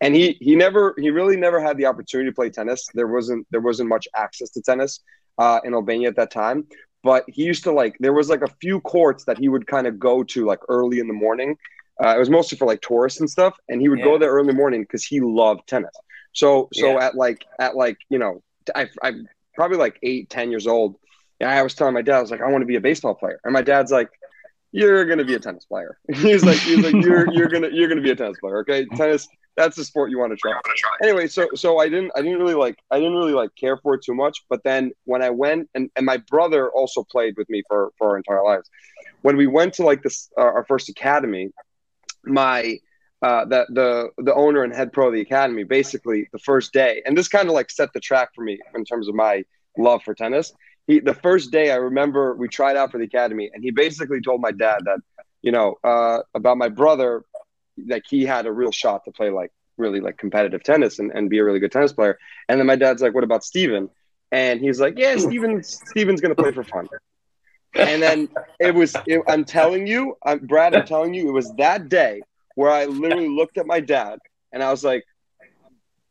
and 0.02 0.15
he 0.15 0.38
he 0.39 0.56
never 0.56 0.93
he 0.97 1.10
really 1.10 1.38
never 1.38 1.60
had 1.62 1.78
the 1.78 1.86
opportunity 1.86 2.30
to 2.30 2.36
play 2.36 2.49
tennis. 2.49 2.88
There 2.93 3.08
wasn't 3.08 3.47
there 3.52 3.62
wasn't 3.62 3.89
much 3.89 4.08
access 4.15 4.49
to 4.52 4.62
tennis 4.62 5.02
uh, 5.38 5.60
in 5.63 5.73
Albania 5.73 6.10
at 6.10 6.15
that 6.17 6.32
time. 6.32 6.65
But 7.02 7.23
he 7.28 7.43
used 7.43 7.63
to 7.63 7.71
like 7.71 7.95
there 7.99 8.13
was 8.13 8.30
like 8.30 8.41
a 8.41 8.54
few 8.62 8.82
courts 8.82 9.23
that 9.25 9.38
he 9.38 9.47
would 9.47 9.67
kind 9.67 9.88
of 9.88 9.97
go 9.99 10.23
to 10.23 10.45
like 10.45 10.60
early 10.67 10.99
in 10.99 11.08
the 11.08 11.13
morning. 11.13 11.56
Uh, 12.04 12.15
it 12.15 12.19
was 12.19 12.30
mostly 12.30 12.58
for 12.58 12.65
like 12.65 12.82
tourists 12.82 13.19
and 13.19 13.30
stuff, 13.30 13.56
and 13.69 13.82
he 13.82 13.88
would 13.89 13.99
Yeah. 13.99 14.06
go 14.06 14.17
there 14.17 14.32
early 14.32 14.54
morning 14.54 14.82
because 14.82 15.04
he 15.06 15.19
loved 15.21 15.62
tennis. 15.67 15.95
So 16.34 16.67
so 16.73 16.93
Yeah. 16.97 17.06
at 17.06 17.15
like 17.15 17.45
at 17.60 17.75
like 17.75 17.97
you 18.10 18.19
know 18.19 18.41
I 18.75 18.89
I 19.02 19.13
probably 19.56 19.78
like 19.78 19.97
eight 20.04 20.30
ten 20.30 20.49
years 20.52 20.67
old. 20.67 20.95
And 21.41 21.49
I 21.49 21.63
was 21.63 21.73
telling 21.73 21.93
my 21.93 22.02
dad 22.02 22.17
I 22.17 22.21
was 22.21 22.32
like 22.32 22.41
I 22.41 22.49
want 22.52 22.63
to 22.63 22.65
be 22.65 22.75
a 22.75 22.82
baseball 22.82 23.15
player, 23.15 23.39
and 23.45 23.54
my 23.54 23.62
dad's 23.62 23.91
like 23.93 24.10
you're 24.71 25.05
gonna 25.05 25.25
be 25.25 25.36
a 25.36 25.39
tennis 25.39 25.65
player. 25.65 25.97
he's 26.13 26.43
like 26.43 26.60
he's 26.60 26.84
like 26.84 27.03
you're 27.03 27.32
you're 27.34 27.47
gonna 27.47 27.69
you're 27.71 27.88
gonna 27.88 28.01
be 28.01 28.12
a 28.12 28.15
tennis 28.15 28.38
player. 28.39 28.60
Okay, 28.60 28.86
tennis 28.95 29.27
that's 29.60 29.75
the 29.75 29.84
sport 29.84 30.10
you 30.10 30.17
want 30.17 30.32
to 30.32 30.38
try. 30.38 30.53
Anyway, 31.03 31.27
so 31.27 31.49
so 31.53 31.79
I 31.79 31.89
didn't 31.89 32.12
I 32.15 32.21
didn't 32.21 32.39
really 32.39 32.53
like 32.53 32.79
I 32.91 32.97
didn't 32.97 33.15
really 33.15 33.34
like 33.34 33.53
care 33.55 33.77
for 33.77 33.95
it 33.95 34.01
too 34.03 34.15
much. 34.15 34.45
But 34.49 34.63
then 34.63 34.91
when 35.03 35.21
I 35.21 35.29
went 35.29 35.69
and, 35.75 35.89
and 35.97 36.05
my 36.05 36.17
brother 36.17 36.69
also 36.69 37.03
played 37.03 37.36
with 37.38 37.49
me 37.49 37.63
for 37.67 37.91
for 37.97 38.12
our 38.12 38.17
entire 38.17 38.43
lives. 38.43 38.69
When 39.21 39.36
we 39.36 39.47
went 39.47 39.73
to 39.75 39.84
like 39.84 40.01
this 40.01 40.29
uh, 40.38 40.41
our 40.41 40.65
first 40.65 40.88
academy, 40.88 41.51
my 42.23 42.79
uh, 43.21 43.45
that 43.45 43.67
the 43.73 44.10
the 44.17 44.34
owner 44.34 44.63
and 44.63 44.73
head 44.73 44.93
pro 44.93 45.08
of 45.08 45.13
the 45.13 45.21
academy 45.21 45.65
basically 45.65 46.29
the 46.32 46.39
first 46.39 46.71
day, 46.71 47.01
and 47.05 47.17
this 47.17 47.27
kind 47.27 47.49
of 47.49 47.53
like 47.53 47.69
set 47.69 47.91
the 47.93 47.99
track 47.99 48.29
for 48.34 48.43
me 48.45 48.58
in 48.73 48.86
terms 48.86 49.10
of 49.10 49.15
my 49.15 49.43
love 49.77 50.01
for 50.03 50.13
tennis. 50.13 50.53
He 50.89 50.99
the 50.99 51.13
first 51.13 51.52
day 51.52 51.69
I 51.69 51.75
remember 51.75 52.36
we 52.36 52.47
tried 52.47 52.75
out 52.75 52.91
for 52.91 52.97
the 52.97 53.04
academy, 53.04 53.52
and 53.54 53.63
he 53.63 53.69
basically 53.69 54.21
told 54.21 54.41
my 54.41 54.52
dad 54.52 54.80
that 54.86 54.99
you 55.43 55.52
know 55.52 55.75
uh, 55.84 56.21
about 56.34 56.58
my 56.58 56.67
brother, 56.67 57.23
like 57.88 58.06
he 58.10 58.25
had 58.25 58.47
a 58.47 58.52
real 58.52 58.71
shot 58.71 59.06
to 59.06 59.12
play 59.12 59.30
like 59.30 59.52
really 59.78 59.99
like 59.99 60.17
competitive 60.17 60.63
tennis 60.63 60.97
and, 60.97 61.12
and 61.13 61.30
be 61.30 61.38
a 61.38 61.43
really 61.43 61.60
good 61.60 61.71
tennis 61.71 61.93
player. 61.93 62.17
And 62.49 62.60
then 62.60 62.65
my 62.65 62.75
dad's 62.75 63.04
like, 63.04 63.13
"What 63.13 63.23
about 63.23 63.43
Steven? 63.43 63.91
And 64.32 64.62
he's 64.62 64.80
like, 64.80 64.95
"Yeah, 64.97 65.15
Steven 65.17 65.62
Steven's 65.62 66.21
gonna 66.21 66.34
play 66.34 66.52
for 66.52 66.63
fun." 66.63 66.89
And 67.75 68.02
then 68.02 68.28
it 68.60 68.73
was, 68.73 68.95
it, 69.06 69.21
I'm 69.28 69.45
telling 69.45 69.86
you, 69.86 70.17
I'm, 70.25 70.39
Brad, 70.39 70.73
I'm 70.73 70.88
telling 70.88 71.13
you, 71.13 71.30
it 71.30 71.34
was 71.34 71.54
that 71.58 71.88
day 71.88 72.23
where 72.56 72.71
I 72.71 72.86
literally 72.86 73.30
looked 73.30 73.60
at 73.60 73.67
my 73.67 73.80
dad 73.80 74.17
and 74.52 74.63
I 74.63 74.71
was 74.71 74.84
like, 74.84 75.04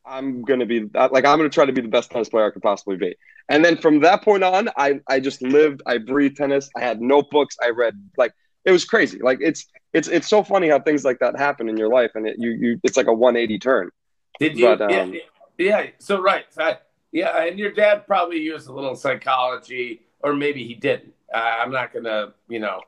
I'm 0.08 0.42
going 0.42 0.60
to 0.60 0.66
be 0.66 0.80
like, 0.94 1.24
I'm 1.24 1.38
going 1.38 1.48
to 1.48 1.48
try 1.50 1.64
to 1.66 1.72
be 1.72 1.80
the 1.80 1.88
best 1.88 2.10
tennis 2.10 2.28
player 2.28 2.46
I 2.46 2.50
could 2.50 2.62
possibly 2.62 2.96
be. 2.96 3.14
And 3.48 3.64
then 3.64 3.76
from 3.76 4.00
that 4.00 4.22
point 4.22 4.42
on, 4.42 4.68
I, 4.76 5.00
I 5.08 5.20
just 5.20 5.42
lived, 5.42 5.82
I 5.86 5.98
breathed 5.98 6.36
tennis. 6.36 6.70
I 6.76 6.80
had 6.80 7.00
notebooks. 7.00 7.56
I 7.62 7.70
read 7.70 7.94
like, 8.16 8.32
it 8.64 8.72
was 8.72 8.84
crazy. 8.84 9.18
Like 9.20 9.38
it's, 9.40 9.66
it's, 9.92 10.08
it's 10.08 10.28
so 10.28 10.42
funny 10.42 10.68
how 10.68 10.80
things 10.80 11.04
like 11.04 11.18
that 11.20 11.36
happen 11.38 11.68
in 11.68 11.76
your 11.76 11.88
life. 11.88 12.12
And 12.14 12.26
it, 12.26 12.36
you, 12.38 12.50
you, 12.50 12.80
it's 12.82 12.96
like 12.96 13.06
a 13.06 13.12
180 13.12 13.58
turn. 13.58 13.90
Did 14.38 14.58
you? 14.58 14.66
But, 14.66 14.82
um, 14.82 15.14
yeah, 15.14 15.20
yeah. 15.58 15.86
So 15.98 16.20
right. 16.20 16.44
So 16.50 16.62
I- 16.62 16.78
yeah, 17.10 17.42
and 17.42 17.58
your 17.58 17.72
dad 17.72 18.06
probably 18.06 18.38
used 18.38 18.68
a 18.68 18.72
little 18.72 18.94
psychology, 18.94 20.02
or 20.20 20.34
maybe 20.34 20.62
he 20.62 20.74
didn't. 20.74 21.14
Uh, 21.32 21.38
I'm 21.38 21.72
not 21.72 21.92
gonna, 21.92 22.34
you 22.50 22.58
know, 22.58 22.82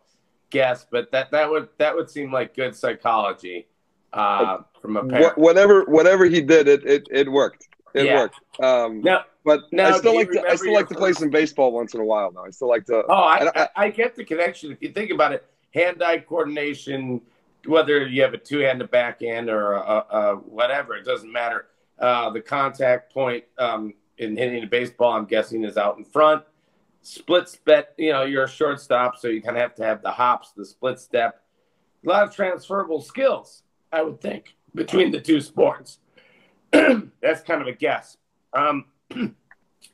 guess, 0.50 0.84
but 0.90 1.10
that 1.12 1.30
that 1.30 1.48
would 1.48 1.68
that 1.78 1.96
would 1.96 2.10
seem 2.10 2.30
like 2.30 2.54
good 2.54 2.76
psychology 2.76 3.66
uh, 4.12 4.58
from 4.80 4.96
a 4.96 5.04
parent. 5.04 5.36
whatever, 5.38 5.84
whatever 5.84 6.24
he 6.26 6.40
did, 6.40 6.68
it, 6.68 6.84
it, 6.84 7.06
it 7.10 7.30
worked. 7.30 7.68
It 7.94 8.06
Yeah. 8.06 8.16
worked. 8.16 8.36
Um, 8.62 9.00
Now, 9.02 9.24
but 9.44 9.62
now, 9.72 9.88
I 9.88 9.98
still 9.98 10.14
like 10.14 10.30
to, 10.32 10.46
I 10.48 10.54
still 10.56 10.74
like 10.74 10.88
to 10.88 10.94
play 10.94 11.12
some 11.12 11.30
baseball 11.30 11.72
once 11.72 11.94
in 11.94 12.00
a 12.00 12.04
while 12.04 12.30
though. 12.30 12.44
I 12.44 12.50
still 12.50 12.68
like 12.68 12.84
to, 12.86 13.02
Oh, 13.08 13.12
I, 13.14 13.46
I- 13.48 13.62
I, 13.62 13.68
I 13.76 13.90
get 13.90 14.14
the 14.16 14.24
connection. 14.24 14.70
If 14.70 14.82
you 14.82 14.90
think 14.92 15.10
about 15.10 15.32
it, 15.32 15.44
hand-eye 15.74 16.18
coordination, 16.28 17.20
whether 17.66 18.06
you 18.06 18.22
have 18.22 18.34
a 18.34 18.38
two-handed 18.38 18.90
backhand 18.90 19.48
or 19.50 19.72
a, 19.74 19.80
a, 19.80 20.06
a 20.10 20.36
whatever, 20.36 20.96
it 20.96 21.04
doesn't 21.04 21.30
matter. 21.30 21.66
Uh, 21.98 22.30
the 22.30 22.40
contact 22.40 23.12
point 23.12 23.44
um, 23.58 23.92
in 24.18 24.36
hitting 24.36 24.62
a 24.62 24.66
baseball, 24.66 25.12
I'm 25.12 25.26
guessing, 25.26 25.64
is 25.64 25.76
out 25.76 25.98
in 25.98 26.04
front. 26.04 26.42
Split 27.02 27.48
step, 27.48 27.94
you 27.96 28.12
know, 28.12 28.24
you're 28.24 28.44
a 28.44 28.48
shortstop, 28.48 29.16
so 29.18 29.28
you 29.28 29.40
kind 29.42 29.56
of 29.56 29.62
have 29.62 29.74
to 29.76 29.84
have 29.84 30.02
the 30.02 30.10
hops, 30.10 30.52
the 30.52 30.64
split 30.64 30.98
step. 31.00 31.42
A 32.04 32.08
lot 32.08 32.24
of 32.24 32.34
transferable 32.34 33.00
skills, 33.00 33.62
I 33.92 34.02
would 34.02 34.20
think, 34.20 34.54
between 34.74 35.10
the 35.10 35.20
two 35.20 35.40
sports. 35.40 35.98
That's 36.72 37.42
kind 37.42 37.60
of 37.60 37.66
a 37.66 37.72
guess. 37.72 38.16
Um, 38.52 38.84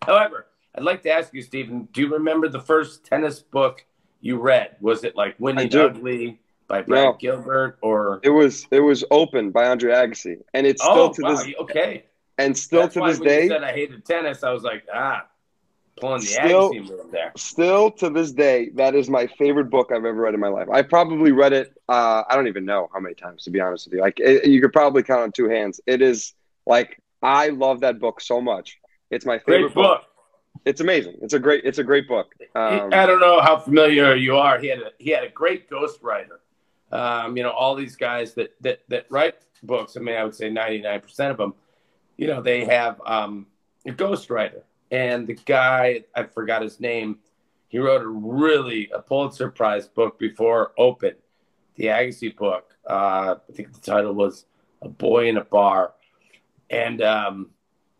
however, 0.03 0.47
I'd 0.75 0.85
like 0.85 1.03
to 1.03 1.11
ask 1.11 1.33
you, 1.33 1.43
Stephen, 1.43 1.89
do 1.93 2.03
you 2.03 2.13
remember 2.13 2.49
the 2.49 2.61
first 2.61 3.05
tennis 3.05 3.41
book 3.41 3.85
you 4.21 4.39
read? 4.39 4.77
Was 4.81 5.05
it 5.05 5.17
like 5.17 5.35
Winning 5.39 5.69
do. 5.69 5.87
Ugly 5.87 6.39
by 6.69 6.83
Brad 6.83 7.05
No. 7.05 7.13
Gilbert 7.15 7.79
or 7.81 8.21
it 8.23 8.31
was, 8.31 8.67
it 8.71 8.81
was 8.81 9.05
open 9.11 9.51
by 9.51 9.67
Andre 9.69 9.93
Agassi 9.93 10.43
and 10.53 10.67
it's 10.67 10.83
still 10.83 10.95
Oh, 10.95 11.13
to 11.13 11.23
wow, 11.23 11.31
this, 11.37 11.55
okay. 11.61 12.05
and 12.39 12.57
still 12.57 12.83
That's 12.83 12.95
to 12.95 13.05
this 13.07 13.19
day, 13.21 13.49
said 13.49 13.63
I 13.63 13.73
hated 13.73 14.05
tennis, 14.05 14.43
I 14.43 14.53
was 14.53 14.65
like, 14.65 14.85
ah, 14.93 15.27
pulling 16.01 16.21
the 16.21 16.27
Still- 16.27 16.73
there. 17.11 17.33
still 17.37 17.91
to 17.93 18.11
this 18.11 18.33
day, 18.33 18.71
that 18.75 18.95
is 18.95 19.09
my 19.09 19.27
favorite 19.27 19.71
book 19.71 19.91
I've 19.91 20.05
ever 20.05 20.15
read 20.15 20.35
in 20.35 20.41
my 20.41 20.49
life. 20.49 20.69
I 20.71 20.83
probably 20.83 21.33
read 21.33 21.53
it. 21.53 21.73
Uh, 21.89 22.23
I 22.29 22.35
don't 22.37 22.49
even 22.49 22.65
know 22.65 22.89
how 22.93 23.01
many 23.01 23.15
times 23.15 23.45
to 23.45 23.51
be 23.51 23.61
honest 23.61 23.87
with 23.87 23.95
you. 23.95 24.01
Like 24.01 24.21
it, 24.21 24.47
you 24.47 24.61
could 24.61 24.73
probably 24.73 25.03
count 25.03 25.23
on 25.23 25.33
two 25.33 25.49
hands. 25.49 25.81
It 25.87 26.03
is 26.03 26.35
like, 26.67 27.01
I 27.23 27.49
love 27.49 27.81
that 27.81 27.99
book 27.99 28.21
so 28.21 28.41
much. 28.41 28.79
It's 29.11 29.25
my 29.25 29.39
favorite 29.39 29.73
Great 29.73 29.75
book. 29.75 30.03
It's 30.65 30.81
amazing. 30.81 31.17
It's 31.23 31.35
a 31.35 31.39
great, 31.39 31.65
it's 31.65 31.79
a 31.79 31.85
great 31.85 32.09
book. 32.09 32.35
Um, 32.55 32.91
I 32.93 33.07
don't 33.07 33.21
know 33.21 33.41
how 33.41 33.57
familiar 33.59 34.15
you 34.15 34.37
are. 34.37 34.59
He 34.59 34.69
had 34.69 34.79
a, 34.81 34.91
he 34.99 35.11
had 35.11 35.23
a 35.25 35.29
great 35.29 35.71
ghostwriter. 35.71 36.39
Um, 36.91 37.37
you 37.37 37.43
know, 37.43 37.51
all 37.51 37.75
these 37.75 37.97
guys 37.97 38.35
that 38.35 38.55
that 38.63 38.81
that 38.89 39.07
write 39.11 39.35
books. 39.63 39.97
I 39.97 40.01
mean, 40.01 40.17
I 40.17 40.25
would 40.25 40.35
say 40.35 40.51
ninety 40.51 40.81
nine 40.81 41.01
percent 41.01 41.31
of 41.31 41.37
them. 41.37 41.55
You 42.17 42.27
know, 42.29 42.41
they 42.41 42.65
have 42.65 43.01
um, 43.05 43.47
a 43.87 43.91
ghostwriter, 43.91 44.63
and 44.91 45.27
the 45.27 45.35
guy 45.35 46.05
I 46.15 46.25
forgot 46.25 46.63
his 46.63 46.81
name. 46.81 47.19
He 47.69 47.79
wrote 47.79 48.03
a 48.03 48.07
really 48.07 48.89
a 48.95 49.01
Pulitzer 49.01 49.51
Prize 49.51 49.89
book 49.89 50.19
before 50.19 50.73
Open, 50.79 51.15
the 51.75 51.87
Agassi 51.87 52.35
book. 52.35 52.75
Uh, 52.89 53.37
I 53.49 53.53
think 53.53 53.73
the 53.73 53.81
title 53.81 54.15
was 54.15 54.47
A 54.83 54.89
Boy 54.89 55.29
in 55.29 55.37
a 55.37 55.45
Bar, 55.45 55.93
and 56.71 57.03
um, 57.03 57.51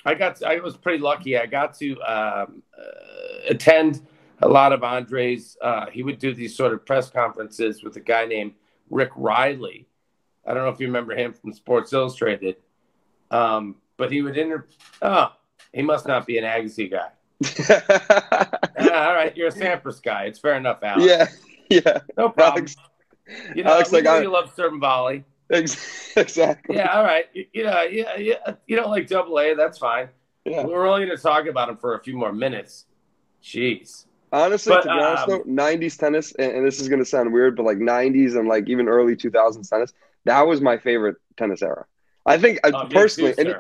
I 0.05 0.15
got 0.15 0.43
I 0.45 0.61
was 0.61 0.77
pretty 0.77 1.03
lucky. 1.03 1.37
I 1.37 1.47
got 1.47 1.75
to 1.79 2.01
um, 2.03 2.63
uh, 2.79 3.49
attend 3.49 4.07
a 4.41 4.49
lot 4.49 4.73
of 4.73 4.85
Andre's. 4.85 5.57
Uh, 5.61 5.87
he 5.91 6.03
would 6.03 6.19
do 6.19 6.33
these 6.33 6.55
sort 6.57 6.73
of 6.73 6.87
press 6.87 7.11
conferences 7.11 7.83
with 7.83 7.97
a 7.97 8.01
guy 8.01 8.25
named 8.25 8.53
Rick 8.89 9.11
Reilly. 9.17 9.89
I 10.47 10.55
don't 10.55 10.63
know 10.63 10.71
if 10.71 10.79
you 10.79 10.87
remember 10.87 11.17
him 11.17 11.33
from 11.33 11.53
Sports 11.53 11.93
Illustrated, 11.93 12.57
um, 13.33 13.77
but 13.97 14.13
he 14.13 14.23
would 14.23 14.39
inter. 14.39 14.69
Oh, 15.03 15.33
he 15.77 15.83
must 15.83 16.07
not 16.09 16.27
be 16.27 16.39
an 16.39 16.45
Agassi 16.45 16.91
guy. 16.91 17.09
Ah, 18.79 19.09
all 19.09 19.15
right, 19.15 19.37
you're 19.37 19.49
a 19.49 19.53
Sampras 19.53 20.03
guy. 20.03 20.25
It's 20.25 20.39
fair 20.39 20.55
enough, 20.55 20.79
Alex. 20.83 21.05
yeah, 21.07 21.27
yeah. 21.85 21.99
no 22.17 22.29
problem. 22.31 22.65
Alex, 22.67 22.77
you 23.55 23.65
know, 23.65 23.73
Alex, 23.73 23.91
we 23.91 23.99
like, 23.99 24.07
I- 24.07 24.23
you 24.23 24.31
love 24.31 24.53
serving 24.57 24.81
volley. 24.81 25.25
exactly. 25.51 26.77
Yeah, 26.77 26.93
all 26.97 27.05
right. 27.05 27.27
You, 27.33 27.45
you 27.53 27.65
know, 27.65 27.83
yeah, 27.83 28.17
yeah. 28.17 28.55
You 28.67 28.77
don't 28.77 28.91
like 28.91 29.07
Double 29.07 29.39
A. 29.39 29.55
That's 29.55 29.79
fine. 29.79 30.09
Yeah. 30.45 30.65
We're 30.65 30.87
only 30.87 31.07
going 31.07 31.17
to 31.17 31.23
talk 31.23 31.47
about 31.47 31.69
him 31.69 31.77
for 31.77 31.95
a 31.95 32.03
few 32.03 32.17
more 32.17 32.33
minutes. 32.33 32.87
Jeez. 33.43 34.07
Honestly, 34.33 34.73
But, 34.73 34.83
to 34.83 34.89
be 34.89 34.95
honest 34.95 35.23
um, 35.25 35.31
though, 35.31 35.43
'90s 35.45 35.99
tennis, 35.99 36.33
and, 36.39 36.51
and 36.53 36.67
this 36.67 36.81
is 36.81 36.89
going 36.89 36.99
to 37.01 37.05
sound 37.05 37.33
weird, 37.33 37.55
but 37.57 37.65
like 37.65 37.79
'90s 37.79 38.37
and 38.37 38.49
like 38.49 38.69
even 38.69 38.89
early 38.89 39.15
2000s 39.15 39.69
tennis, 39.69 39.93
that 40.25 40.47
was 40.47 40.61
my 40.61 40.79
favorite 40.79 41.17
tennis 41.37 41.63
era. 41.63 41.85
I 42.25 42.39
think 42.39 42.59
Oh, 42.65 42.87
personally, 42.91 43.35
too, 43.35 43.55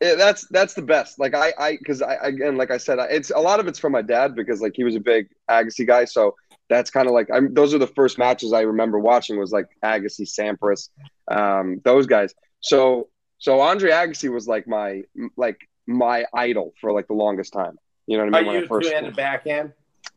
it, 0.00 0.16
that's 0.16 0.46
that's 0.48 0.74
the 0.74 0.82
best. 0.82 1.18
Like 1.18 1.34
I, 1.34 1.52
I, 1.58 1.76
because 1.76 2.02
I 2.02 2.14
again, 2.14 2.56
like 2.56 2.70
I 2.70 2.76
said, 2.78 2.98
I- 2.98 3.06
it's 3.06 3.30
a 3.30 3.38
lot 3.38 3.60
of 3.60 3.66
it's 3.68 3.78
from 3.78 3.92
my 3.92 4.02
dad 4.02 4.34
because 4.34 4.60
like 4.60 4.72
he 4.74 4.84
was 4.84 4.94
a 4.94 5.00
big 5.00 5.28
Agassi 5.50 5.86
guy, 5.86 6.04
so 6.04 6.34
that's 6.68 6.90
kind 6.90 7.06
of 7.06 7.14
like 7.14 7.28
I'm. 7.32 7.54
Those 7.54 7.74
are 7.74 7.78
the 7.78 7.86
first 7.86 8.18
matches 8.18 8.52
I 8.52 8.62
remember 8.62 8.98
watching 8.98 9.38
was 9.38 9.52
like 9.52 9.66
Agassi, 9.84 10.22
Sampras, 10.28 10.88
um, 11.30 11.80
those 11.84 12.06
guys. 12.06 12.34
So 12.60 13.08
so 13.38 13.60
Andre 13.60 13.90
Agassi 13.90 14.32
was 14.32 14.46
like 14.46 14.66
my 14.66 15.02
like 15.36 15.60
my 15.86 16.24
idol 16.34 16.72
for 16.80 16.92
like 16.92 17.06
the 17.06 17.14
longest 17.14 17.52
time. 17.52 17.78
You 18.06 18.18
know 18.18 18.24
what 18.26 18.34
I 18.34 18.38
Are 18.38 18.42
mean? 18.42 18.46
when 18.48 18.56
I 18.56 18.60
you 18.60 18.66
first 18.66 18.88
two-handed 18.88 19.16
backhand? 19.16 19.72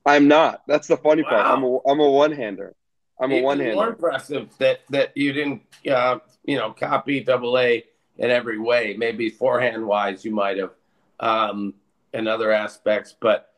I'm 0.06 0.28
not. 0.28 0.62
That's 0.68 0.88
the 0.88 0.98
funny 0.98 1.24
part. 1.24 1.46
I'm 1.46 1.64
a 1.64 1.78
I'm 1.88 2.00
a 2.00 2.10
one 2.10 2.32
hander. 2.32 2.76
I'm 3.22 3.32
a 3.34 3.42
one-hander. 3.42 3.76
More 3.76 3.90
impressive 3.90 4.50
that 4.60 4.80
that 4.92 5.16
you 5.18 5.34
didn't, 5.34 5.62
uh, 5.92 6.20
you 6.46 6.58
know, 6.58 6.72
copy 6.72 7.20
Double 7.22 7.60
A 7.60 7.84
in 8.20 8.30
every 8.30 8.60
way. 8.60 8.96
Maybe 8.98 9.30
forehand 9.30 9.86
wise, 9.86 10.24
you 10.24 10.32
might 10.32 10.58
have, 10.58 10.72
um, 11.20 11.74
in 12.14 12.28
other 12.28 12.52
aspects. 12.52 13.16
But 13.20 13.52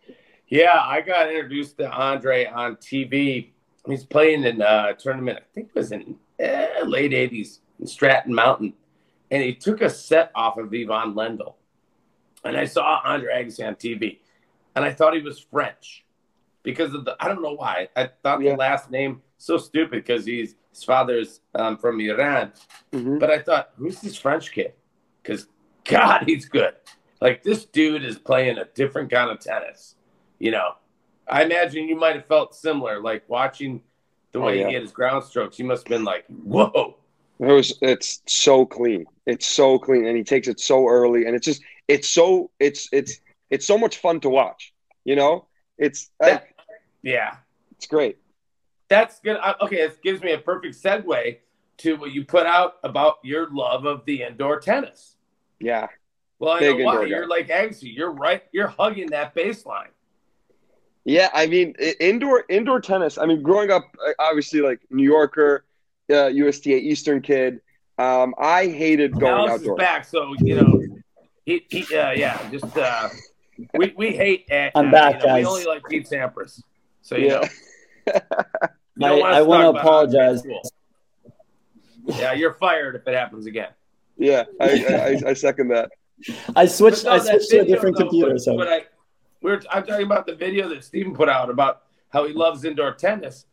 yeah, 0.47 0.80
I 0.82 1.02
got 1.02 1.28
introduced 1.30 1.78
to 1.80 1.91
Andre 1.91 2.45
on 2.45 2.78
TV. 2.78 3.50
He's 3.88 4.06
playing 4.06 4.43
in 4.45 4.62
a 4.62 4.93
tournament. 4.97 5.39
I 5.41 5.43
think 5.54 5.69
it 5.69 5.76
was 5.76 5.91
in 5.91 6.15
eh, 6.39 6.84
late 6.86 7.12
'80s 7.12 7.60
in 7.80 7.88
Stratton 7.88 8.34
Mountain, 8.34 8.74
and 9.32 9.43
he 9.43 9.54
took 9.54 9.82
a 9.82 9.89
set 9.89 10.32
off 10.36 10.58
of 10.58 10.67
Ivan 10.74 11.13
Lendl. 11.15 11.56
And 12.43 12.58
I 12.58 12.65
saw 12.65 13.02
Andre 13.04 13.43
Agassi 13.43 13.67
on 13.67 13.76
TV. 13.76 14.19
and 14.76 14.84
I 14.86 14.91
thought 14.93 15.13
he 15.13 15.21
was 15.21 15.39
French 15.39 16.06
because 16.63 16.93
of 16.93 17.06
the. 17.06 17.15
I 17.19 17.28
don't 17.28 17.41
know 17.41 17.54
why. 17.54 17.89
I 17.95 18.10
thought 18.24 18.41
Yeah. 18.41 18.52
the 18.52 18.58
last 18.58 18.89
name 18.91 19.21
so 19.38 19.58
stupid 19.58 20.04
because 20.04 20.26
he's 20.26 20.56
his 20.72 20.84
father's 20.84 21.42
um, 21.56 21.78
from 21.78 22.00
Iran. 22.00 22.52
Mhm. 22.92 23.20
But 23.20 23.30
I 23.30 23.40
thought, 23.40 23.72
who's 23.78 24.00
this 24.02 24.18
French 24.18 24.52
kid? 24.52 24.74
Because 25.22 25.48
God, 25.86 26.24
he's 26.26 26.46
good. 26.46 26.74
Like 27.20 27.44
this 27.44 27.66
dude 27.66 28.04
is 28.04 28.18
playing 28.18 28.58
a 28.58 28.66
different 28.74 29.12
kind 29.12 29.30
of 29.30 29.40
tennis. 29.40 29.96
You 30.40 30.52
know, 30.52 30.72
I 31.28 31.44
imagine 31.44 31.88
you 31.88 31.96
might 31.96 32.16
have 32.16 32.26
felt 32.26 32.56
similar, 32.56 33.00
like 33.02 33.24
watching 33.30 33.82
the 34.32 34.40
Oh, 34.40 34.44
way 34.46 34.60
yeah. 34.62 34.68
he 34.68 34.74
hit 34.74 34.82
his 34.82 34.92
ground 34.92 35.24
strokes. 35.24 35.60
You 35.60 35.66
must 35.66 35.84
have 35.88 35.90
been 35.90 36.04
like, 36.06 36.26
whoa. 36.28 36.98
It 37.40 37.46
was 37.46 37.78
it's 37.82 38.22
so 38.28 38.66
clean. 38.66 39.06
It's 39.26 39.46
so 39.46 39.78
clean 39.80 40.06
and 40.06 40.16
he 40.18 40.24
takes 40.24 40.48
it 40.48 40.60
so 40.60 40.88
early 40.88 41.26
and 41.26 41.36
it's 41.36 41.46
just 41.46 41.62
it's 41.88 42.08
so 42.08 42.50
it's 42.60 42.88
it's 42.92 43.20
it's 43.50 43.66
so 43.68 43.78
much 43.78 43.98
fun 43.98 44.20
to 44.22 44.30
watch. 44.30 44.74
You 45.04 45.16
know? 45.16 45.48
It's 45.78 46.12
That, 46.20 46.48
yeah, 47.02 47.38
it's 47.72 47.88
great. 47.88 48.18
That's 48.92 49.22
good. 49.22 49.38
Okay, 49.62 49.78
it 49.78 50.04
gives 50.04 50.22
me 50.22 50.34
a 50.34 50.38
perfect 50.38 50.76
segue 50.76 51.38
to 51.78 51.96
what 51.96 52.12
you 52.12 52.26
put 52.26 52.46
out 52.46 52.74
about 52.84 53.20
your 53.24 53.50
love 53.50 53.86
of 53.86 54.04
the 54.04 54.22
indoor 54.24 54.60
tennis. 54.60 55.16
Yeah. 55.62 55.88
Well, 56.40 56.52
I 56.52 56.60
Big 56.60 56.78
know 56.80 56.84
why. 56.84 57.06
You're 57.06 57.26
like 57.26 57.48
Agassi. 57.48 57.96
You're 57.96 58.12
right. 58.12 58.44
You're 58.52 58.68
hugging 58.68 59.12
that 59.12 59.34
baseline. 59.34 59.88
Yeah, 61.06 61.30
I 61.34 61.48
mean 61.48 61.74
indoor 62.02 62.44
indoor 62.50 62.82
tennis. 62.82 63.18
I 63.18 63.26
mean, 63.28 63.42
growing 63.42 63.72
up, 63.72 63.86
uh, 64.06 64.12
obviously 64.20 64.60
like 64.60 64.82
New 64.90 65.06
Yorker, 65.06 65.64
uh, 66.12 66.28
USTA 66.28 66.76
Eastern 66.76 67.22
kid. 67.22 67.62
Um, 67.98 68.36
I 68.38 68.68
hated 68.68 69.14
going 69.14 69.32
Alex 69.32 69.54
is 69.54 69.62
outdoors. 69.62 69.78
back, 69.78 70.04
so 70.04 70.34
you 70.42 70.56
know, 70.58 70.82
he, 71.46 71.66
he 71.70 71.84
uh, 71.98 72.12
yeah, 72.12 72.38
just 72.52 72.76
uh, 72.78 73.08
we 73.74 73.94
we 73.96 74.12
hate. 74.12 74.52
Uh, 74.52 74.70
I'm 74.76 74.92
back, 74.92 75.14
you 75.14 75.20
know, 75.20 75.36
We 75.36 75.42
guys. 75.44 75.46
only 75.48 75.64
like 75.66 75.84
Pete 75.88 76.10
Sampras, 76.10 76.62
so 77.02 77.16
you 77.16 77.28
Yeah. 77.28 77.40
know. 77.40 77.48
You 78.98 79.08
I, 79.08 79.12
want 79.12 79.34
I 79.36 79.42
want 79.42 79.62
to 79.62 79.64
talk 79.64 79.72
about 79.72 79.82
high 79.82 79.82
apologize. 79.82 80.40
school. 80.40 80.62
Yeah, 82.06 82.34
you're 82.34 82.54
fired 82.54 82.96
if 82.96 83.08
it 83.08 83.14
happens 83.14 83.46
again. 83.46 83.70
Yeah, 84.18 84.44
I, 84.60 85.20
I, 85.26 85.30
I 85.30 85.34
second 85.34 85.70
that. 85.70 85.92
I 86.56 86.66
switched. 86.66 87.06
No, 87.06 87.12
I 87.12 87.20
that 87.20 87.26
switched 87.28 87.50
to 87.52 87.60
a 87.62 87.66
different 87.66 87.98
though, 87.98 88.04
computer. 88.06 88.32
but- 88.34 88.42
So 88.42 88.58
but 88.58 88.68
I, 88.68 88.86
we're 89.42 89.62
I'm 89.72 89.86
talking 89.86 90.06
about 90.06 90.26
the 90.28 90.36
video 90.36 90.68
that 90.70 90.84
Steven 90.84 91.14
put 91.16 91.30
out 91.30 91.50
about 91.50 91.84
how 92.10 92.26
he 92.28 92.34
loves 92.34 92.64
indoor 92.66 92.94
tennis. 92.94 93.46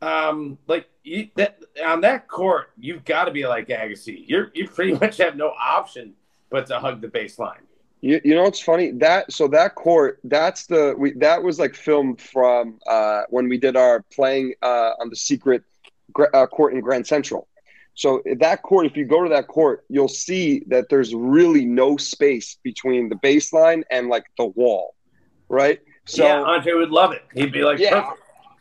Um, 0.00 0.58
like 0.66 0.88
you, 1.04 1.28
that 1.36 1.60
on 1.84 2.00
that 2.02 2.28
court, 2.28 2.70
you've 2.78 3.04
got 3.04 3.24
to 3.26 3.30
be 3.30 3.46
like 3.46 3.68
Agassi. 3.68 4.24
You're 4.26 4.50
you 4.54 4.68
pretty 4.68 4.92
much 5.00 5.16
have 5.18 5.36
no 5.36 5.48
option 5.50 6.14
but 6.50 6.66
to 6.66 6.78
hug 6.78 7.00
the 7.00 7.08
baseline. 7.08 7.60
You, 8.02 8.20
you 8.24 8.34
know 8.34 8.42
what's 8.42 8.60
funny? 8.60 8.90
That 8.90 9.32
so 9.32 9.46
that 9.48 9.76
court 9.76 10.18
that's 10.24 10.66
the 10.66 10.94
we 10.98 11.12
that 11.14 11.42
was 11.42 11.58
like 11.60 11.74
filmed 11.76 12.20
from 12.20 12.80
uh, 12.86 13.22
when 13.30 13.48
we 13.48 13.58
did 13.58 13.76
our 13.76 14.02
playing 14.12 14.54
uh, 14.60 14.92
on 15.00 15.08
the 15.08 15.16
secret 15.16 15.62
uh, 16.34 16.46
court 16.46 16.74
in 16.74 16.80
Grand 16.80 17.06
Central. 17.06 17.48
So 17.94 18.22
that 18.40 18.62
court, 18.62 18.86
if 18.86 18.96
you 18.96 19.04
go 19.04 19.22
to 19.22 19.28
that 19.30 19.48
court, 19.48 19.84
you'll 19.88 20.08
see 20.08 20.64
that 20.68 20.88
there's 20.88 21.14
really 21.14 21.64
no 21.64 21.96
space 21.96 22.58
between 22.64 23.08
the 23.08 23.16
baseline 23.16 23.82
and 23.90 24.08
like 24.08 24.24
the 24.36 24.46
wall, 24.46 24.94
right? 25.48 25.78
So 26.06 26.24
yeah, 26.24 26.42
Andre 26.42 26.72
would 26.72 26.90
love 26.90 27.12
it. 27.12 27.22
He'd 27.34 27.52
be 27.52 27.62
like, 27.62 27.78
Yeah. 27.78 27.90
perfect. 28.02 28.18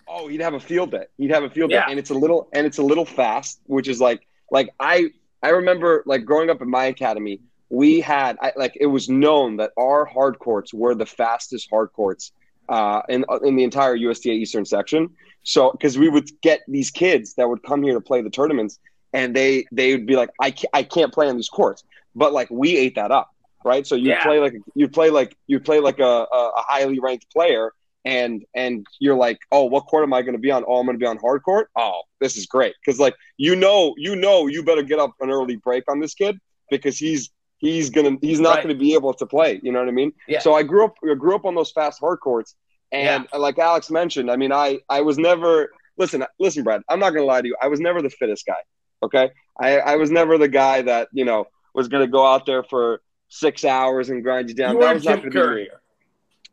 Oh, 0.07 0.27
he'd 0.27 0.41
have 0.41 0.53
a 0.53 0.59
field 0.59 0.91
day. 0.91 1.05
He'd 1.17 1.31
have 1.31 1.43
a 1.43 1.49
field 1.49 1.71
Yeah. 1.71 1.85
day, 1.85 1.91
and 1.91 1.99
it's 1.99 2.09
a 2.11 2.13
little 2.13 2.49
and 2.53 2.67
it's 2.67 2.77
a 2.77 2.83
little 2.83 3.05
fast, 3.05 3.61
which 3.65 3.87
is 3.87 3.99
like 3.99 4.21
like 4.51 4.69
I 4.79 5.07
I 5.41 5.49
remember 5.49 6.03
like 6.05 6.25
growing 6.25 6.49
up 6.49 6.61
in 6.61 6.69
my 6.69 6.85
academy, 6.85 7.39
we 7.71 8.01
had 8.01 8.37
I, 8.41 8.53
like 8.57 8.77
it 8.79 8.87
was 8.87 9.09
known 9.09 9.57
that 9.57 9.71
our 9.77 10.05
hard 10.05 10.39
courts 10.39 10.73
were 10.73 10.95
the 10.95 11.07
fastest 11.07 11.69
hard 11.71 11.91
courts 11.93 12.33
uh, 12.69 13.01
in 13.09 13.25
in 13.43 13.55
the 13.57 13.63
entire 13.63 13.95
USTA 13.95 14.31
Eastern 14.31 14.65
section. 14.65 15.09
So 15.43 15.71
because 15.71 15.97
we 15.97 16.09
would 16.09 16.29
get 16.43 16.61
these 16.67 16.91
kids 16.91 17.35
that 17.35 17.49
would 17.49 17.63
come 17.63 17.83
here 17.83 17.95
to 17.95 18.01
play 18.01 18.21
the 18.21 18.31
tournaments, 18.31 18.79
and 19.13 19.35
they 19.35 19.65
they 19.71 19.93
would 19.93 20.07
be 20.07 20.15
like, 20.17 20.31
I 20.39 20.51
can't, 20.51 20.71
I 20.73 20.83
can't 20.83 21.13
play 21.13 21.29
on 21.29 21.37
these 21.37 21.49
courts, 21.49 21.83
but 22.15 22.33
like 22.33 22.49
we 22.51 22.77
ate 22.77 22.95
that 22.95 23.11
up, 23.11 23.29
right? 23.65 23.87
So 23.87 23.95
you 23.95 24.11
Yeah. 24.11 24.23
play 24.23 24.39
like 24.39 24.53
you 24.75 24.89
play 24.89 25.09
like 25.09 25.35
you 25.47 25.59
play 25.59 25.79
like 25.79 25.99
a, 25.99 26.27
a, 26.31 26.51
a 26.57 26.63
highly 26.67 26.99
ranked 26.99 27.27
player 27.31 27.71
and 28.05 28.43
and 28.55 28.85
you're 28.99 29.15
like, 29.15 29.39
oh, 29.51 29.65
what 29.65 29.81
court 29.87 30.03
am 30.03 30.13
I 30.13 30.21
going 30.21 30.33
to 30.33 30.39
be 30.39 30.51
on? 30.51 30.63
Oh, 30.67 30.79
I'm 30.79 30.85
going 30.85 30.97
to 30.97 30.99
be 30.99 31.07
on 31.07 31.17
hard 31.17 31.43
court. 31.43 31.69
Oh, 31.77 32.01
this 32.19 32.37
is 32.37 32.45
great 32.47 32.75
because 32.85 32.99
like 32.99 33.15
you 33.37 33.55
know, 33.55 33.93
you 33.97 34.15
know, 34.15 34.47
you 34.47 34.63
better 34.63 34.83
get 34.83 34.99
up 34.99 35.13
an 35.21 35.29
early 35.31 35.57
break 35.57 35.85
on 35.89 35.99
this 35.99 36.13
kid 36.13 36.37
because 36.69 36.97
he's 36.97 37.31
he's 37.61 37.89
gonna 37.89 38.17
he's 38.21 38.39
not 38.41 38.55
Right. 38.55 38.63
going 38.63 38.75
to 38.75 38.79
be 38.79 38.93
able 38.95 39.13
to 39.13 39.25
play. 39.25 39.59
You 39.63 39.71
know 39.71 39.79
what 39.79 39.87
I 39.87 39.91
mean? 39.91 40.11
Yeah. 40.27 40.39
So 40.39 40.53
I 40.53 40.63
grew 40.63 40.83
up 40.85 40.95
I 41.09 41.13
grew 41.15 41.35
up 41.35 41.45
on 41.45 41.55
those 41.55 41.71
fast 41.71 41.99
hard 42.01 42.19
courts, 42.19 42.55
and 42.91 43.27
like 43.37 43.57
Alex 43.59 43.89
mentioned, 43.89 44.29
I 44.29 44.35
mean, 44.35 44.51
I 44.51 44.79
I 44.89 45.01
was 45.01 45.17
never 45.17 45.71
listen 45.97 46.25
listen, 46.39 46.63
Brad. 46.63 46.81
I'm 46.89 46.99
not 46.99 47.11
going 47.11 47.21
to 47.23 47.27
lie 47.27 47.41
to 47.41 47.47
you. 47.47 47.55
I 47.61 47.67
was 47.69 47.79
never 47.79 48.01
the 48.01 48.09
fittest 48.09 48.45
guy. 48.45 48.61
Okay, 49.03 49.31
I 49.59 49.79
I 49.79 49.95
was 49.95 50.11
never 50.11 50.37
the 50.37 50.49
guy 50.49 50.81
that 50.81 51.07
you 51.13 51.23
know 51.25 51.45
was 51.73 51.87
going 51.87 52.03
to 52.05 52.11
go 52.11 52.25
out 52.25 52.45
there 52.45 52.63
for 52.63 53.01
six 53.29 53.63
hours 53.63 54.09
and 54.09 54.23
grind 54.23 54.49
you 54.49 54.55
down. 54.55 54.75
You 54.75 54.81
that 54.81 54.93
was 54.93 55.03
not 55.05 55.21
Jim 55.21 55.29
going 55.29 55.31
to 55.31 55.55
be 55.55 55.55
me. 55.63 55.69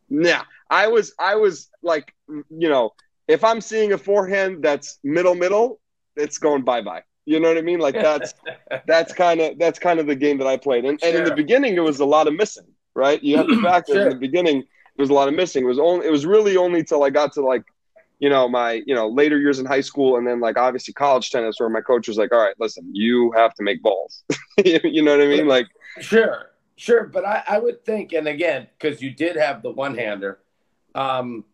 Nah, 0.08 0.42
I 0.70 0.86
was 0.88 1.14
I 1.18 1.34
was 1.36 1.68
like 1.82 2.14
you 2.30 2.68
know 2.68 2.92
if 3.26 3.44
I'm 3.44 3.60
seeing 3.60 3.92
a 3.92 3.98
forehand 3.98 4.62
that's 4.62 4.98
middle 5.04 5.34
middle, 5.34 5.80
it's 6.16 6.38
going 6.38 6.62
bye 6.62 6.82
bye. 6.82 7.02
You 7.28 7.38
know 7.40 7.48
what 7.48 7.58
I 7.58 7.62
mean? 7.62 7.78
Like 7.78 7.94
that's 7.94 8.32
that's 8.86 9.12
kind 9.12 9.40
of 9.40 9.58
that's 9.58 9.78
kind 9.78 10.00
of 10.00 10.06
the 10.06 10.16
game 10.16 10.38
that 10.38 10.46
I 10.46 10.56
played. 10.56 10.84
And, 10.84 10.98
and 11.02 11.16
in 11.16 11.24
the 11.24 11.34
beginning, 11.34 11.74
it 11.74 11.80
was 11.80 12.00
a 12.00 12.04
lot 12.06 12.26
of 12.26 12.34
missing. 12.34 12.66
Right? 12.94 13.22
You 13.22 13.36
have 13.36 13.46
to 13.46 13.62
factor 13.70 13.92
Sure. 13.94 14.02
in 14.04 14.08
the 14.08 14.16
beginning 14.16 14.64
there 14.96 15.04
was 15.04 15.10
a 15.10 15.14
lot 15.14 15.28
of 15.28 15.34
missing. 15.34 15.62
It 15.64 15.68
was 15.68 15.78
only 15.78 16.06
it 16.06 16.10
was 16.10 16.26
really 16.26 16.56
only 16.56 16.82
till 16.82 17.04
I 17.04 17.10
got 17.10 17.32
to 17.34 17.42
like 17.42 17.62
you 18.18 18.28
know 18.28 18.48
my 18.48 18.82
you 18.86 18.94
know 18.94 19.08
later 19.08 19.38
years 19.38 19.58
in 19.60 19.66
high 19.66 19.82
school 19.82 20.16
and 20.16 20.26
then 20.26 20.40
like 20.40 20.58
obviously 20.58 20.92
college 20.94 21.30
tennis 21.30 21.56
where 21.58 21.68
my 21.68 21.80
coach 21.82 22.08
was 22.08 22.16
like, 22.16 22.32
all 22.32 22.40
right, 22.40 22.54
listen, 22.58 22.88
you 22.92 23.30
have 23.36 23.54
to 23.54 23.62
make 23.62 23.82
balls. 23.82 24.24
you 24.64 25.02
know 25.02 25.16
what 25.16 25.24
I 25.24 25.28
mean? 25.28 25.46
Like 25.46 25.66
Sure, 26.00 26.50
sure, 26.76 27.04
but 27.04 27.24
I, 27.24 27.44
I 27.48 27.58
would 27.58 27.84
think, 27.84 28.12
and 28.12 28.26
again, 28.26 28.68
because 28.76 29.00
you 29.02 29.10
did 29.10 29.36
have 29.36 29.62
the 29.62 29.70
one 29.70 29.96
hander, 29.96 30.40
um, 30.94 31.44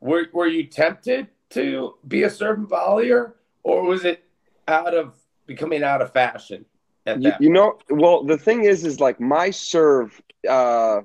were 0.00 0.26
were 0.32 0.46
you 0.46 0.64
tempted 0.64 1.28
to 1.50 1.94
be 2.06 2.22
a 2.24 2.30
servant 2.30 2.68
volleyer, 2.68 3.32
or 3.62 3.82
was 3.82 4.04
it 4.04 4.23
out 4.68 4.94
of 4.94 5.14
becoming 5.46 5.82
out 5.82 6.00
of 6.02 6.12
fashion 6.12 6.64
at 7.06 7.20
you, 7.20 7.30
that? 7.30 7.40
you 7.40 7.50
know 7.50 7.78
well 7.90 8.24
the 8.24 8.38
thing 8.38 8.64
is 8.64 8.84
is 8.84 9.00
like 9.00 9.20
my 9.20 9.50
serve 9.50 10.20
uh 10.48 11.00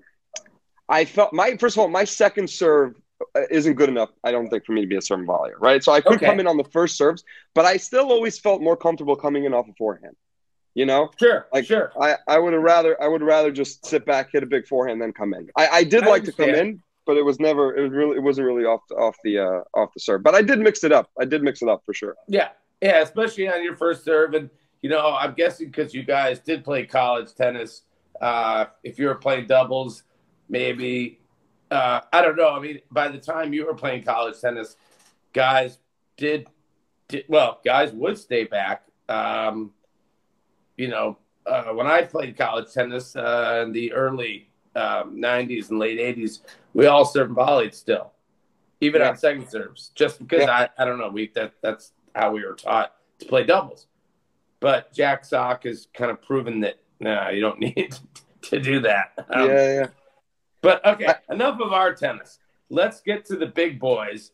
i 0.87 1.03
felt 1.05 1.33
my 1.33 1.57
first 1.57 1.75
of 1.75 1.81
all 1.81 1.87
my 1.89 2.03
second 2.05 2.49
serve 2.49 2.95
uh, 3.35 3.41
isn't 3.51 3.73
good 3.73 3.89
enough 3.89 4.09
i 4.23 4.31
don't 4.31 4.49
think 4.49 4.65
for 4.65 4.71
me 4.71 4.81
to 4.81 4.87
be 4.87 4.95
a 4.95 5.01
serve 5.01 5.19
volleyer 5.21 5.59
right 5.59 5.83
so 5.83 5.91
i 5.91 5.99
could 5.99 6.13
Okay. 6.15 6.25
come 6.25 6.39
in 6.39 6.47
on 6.47 6.55
the 6.57 6.63
first 6.65 6.95
serves 6.97 7.23
but 7.53 7.65
i 7.65 7.75
still 7.77 8.11
always 8.11 8.39
felt 8.39 8.61
more 8.61 8.77
comfortable 8.77 9.15
coming 9.15 9.43
in 9.45 9.53
off 9.53 9.67
a 9.67 9.73
forehand 9.73 10.15
you 10.73 10.85
know 10.85 11.09
sure, 11.19 11.47
like- 11.51 11.65
sure. 11.65 11.91
i 12.01 12.15
i 12.27 12.37
would 12.39 12.53
have 12.53 12.61
rather 12.61 13.01
i 13.03 13.07
would 13.07 13.21
rather 13.21 13.51
just 13.51 13.85
sit 13.85 14.05
back 14.05 14.29
hit 14.31 14.41
a 14.43 14.45
big 14.45 14.65
forehand 14.67 15.01
then 15.01 15.11
come 15.11 15.33
in 15.33 15.49
i 15.57 15.67
i 15.67 15.83
did 15.83 16.03
I 16.05 16.07
like 16.09 16.23
to 16.25 16.31
come 16.31 16.49
in 16.49 16.81
but 17.05 17.17
it 17.17 17.25
was 17.25 17.39
never 17.41 17.75
it 17.75 17.81
was 17.81 17.91
really 17.91 18.15
it 18.15 18.23
wasn't 18.23 18.45
really 18.47 18.63
off 18.65 18.81
the, 18.87 18.95
off 18.95 19.17
the 19.23 19.39
uh 19.39 19.61
off 19.73 19.89
the 19.93 19.99
serve 19.99 20.23
but 20.23 20.33
i 20.35 20.41
did 20.41 20.59
mix 20.59 20.83
it 20.85 20.91
up 20.93 21.09
i 21.19 21.25
did 21.25 21.43
mix 21.43 21.61
it 21.61 21.67
up 21.67 21.81
for 21.85 21.93
sure 21.93 22.15
Yeah, 22.27 22.49
yeah, 22.81 23.01
especially 23.01 23.47
on 23.47 23.63
your 23.63 23.75
first 23.75 24.03
serve, 24.03 24.33
and 24.33 24.49
you 24.81 24.89
know, 24.89 25.15
I'm 25.15 25.33
guessing 25.33 25.67
because 25.67 25.93
you 25.93 26.03
guys 26.03 26.39
did 26.39 26.63
play 26.63 26.85
college 26.85 27.33
tennis. 27.35 27.81
Uh, 28.21 28.65
if 28.83 28.97
you 28.99 29.07
were 29.07 29.15
playing 29.15 29.47
doubles, 29.47 30.03
maybe 30.47 31.19
uh, 31.71 32.01
I 32.11 32.21
don't 32.21 32.35
know. 32.37 32.49
I 32.49 32.59
mean, 32.59 32.79
by 32.91 33.09
the 33.09 33.17
time 33.17 33.53
you 33.53 33.65
were 33.65 33.73
playing 33.75 34.03
college 34.03 34.39
tennis, 34.39 34.77
guys 35.33 35.79
did, 36.17 36.47
did 37.07 37.25
well. 37.27 37.59
Guys 37.63 37.91
would 37.91 38.17
stay 38.17 38.43
back. 38.45 38.83
Um, 39.07 39.71
you 40.77 40.87
know, 40.87 41.17
uh, 41.45 41.65
when 41.73 41.87
I 41.87 42.03
played 42.03 42.37
college 42.37 42.71
tennis 42.73 43.15
uh, 43.15 43.63
in 43.65 43.71
the 43.73 43.91
early 43.93 44.49
um, 44.75 45.17
'90s 45.17 45.69
and 45.69 45.79
late 45.79 45.99
'80s, 45.99 46.39
we 46.73 46.85
all 46.85 47.05
served 47.05 47.33
volleyed 47.35 47.73
still, 47.73 48.11
even 48.81 49.01
Yeah. 49.01 49.09
on 49.09 49.17
second 49.17 49.49
serves, 49.49 49.91
just 49.95 50.19
because 50.19 50.43
Yeah. 50.43 50.67
I, 50.77 50.81
I 50.81 50.85
don't 50.85 50.97
know. 50.99 51.09
We 51.09 51.31
that 51.35 51.53
that's 51.61 51.91
how 52.19 52.31
we 52.31 52.45
were 52.45 52.55
taught 52.55 52.93
to 53.19 53.25
play 53.25 53.43
doubles. 53.43 53.87
But 54.59 54.93
Jack 54.93 55.23
Sock 55.23 55.63
has 55.63 55.87
kind 55.93 56.11
of 56.11 56.21
proven 56.21 56.61
that 56.61 56.79
nah, 56.99 57.29
you 57.29 57.41
don't 57.41 57.59
need 57.59 57.95
to 58.43 58.59
do 58.59 58.81
that. 58.81 59.13
Um, 59.29 59.49
yeah 59.49 59.73
yeah 59.73 59.87
But 60.61 60.85
okay, 60.85 61.13
enough 61.29 61.59
of 61.61 61.73
our 61.73 61.93
tennis. 61.93 62.39
Let's 62.69 63.01
get 63.01 63.25
to 63.25 63.35
the 63.35 63.47
big 63.47 63.79
boys, 63.79 64.31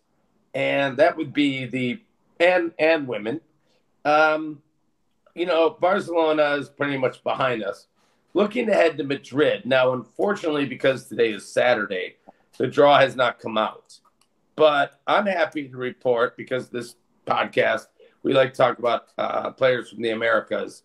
and 0.53 0.97
that 0.97 1.15
would 1.15 1.33
be 1.33 1.65
the 1.65 2.01
and 2.39 2.73
and 2.79 3.07
women. 3.07 3.41
Um, 4.03 4.61
you 5.33 5.45
know, 5.45 5.69
Barcelona 5.69 6.55
is 6.55 6.69
pretty 6.69 6.97
much 6.97 7.23
behind 7.23 7.63
us. 7.63 7.87
Looking 8.33 8.69
ahead 8.69 8.97
to 8.97 9.03
Madrid 9.03 9.65
now, 9.65 9.93
unfortunately, 9.93 10.65
because 10.65 11.07
today 11.07 11.31
is 11.31 11.49
Saturday, 11.49 12.15
the 12.57 12.67
draw 12.67 12.99
has 12.99 13.15
not 13.15 13.39
come 13.39 13.57
out. 13.57 13.99
But 14.55 14.99
I'm 15.07 15.25
happy 15.25 15.67
to 15.67 15.77
report 15.77 16.37
because 16.37 16.69
this 16.69 16.95
podcast 17.25 17.87
we 18.25 18.33
like 18.33 18.53
to 18.53 18.57
talk 18.57 18.79
about 18.79 19.09
uh, 19.19 19.51
players 19.51 19.91
from 19.91 20.01
the 20.01 20.09
Americas. 20.09 20.81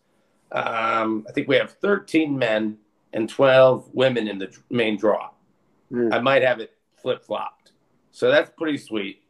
Um, 0.53 1.25
I 1.27 1.33
think 1.33 1.49
we 1.49 1.57
have 1.57 1.73
13 1.73 2.39
men 2.39 2.77
and 3.15 3.31
12 3.31 3.89
women 3.95 4.29
in 4.29 4.39
the 4.39 4.55
main 4.69 4.99
draw. 4.99 5.31
Hmm. 5.91 6.13
I 6.13 6.21
might 6.21 6.43
have 6.43 6.61
it 6.61 6.77
flip 7.01 7.25
flopped. 7.25 7.73
So 8.11 8.31
that's 8.31 8.51
pretty 8.59 8.77
sweet. 8.77 9.23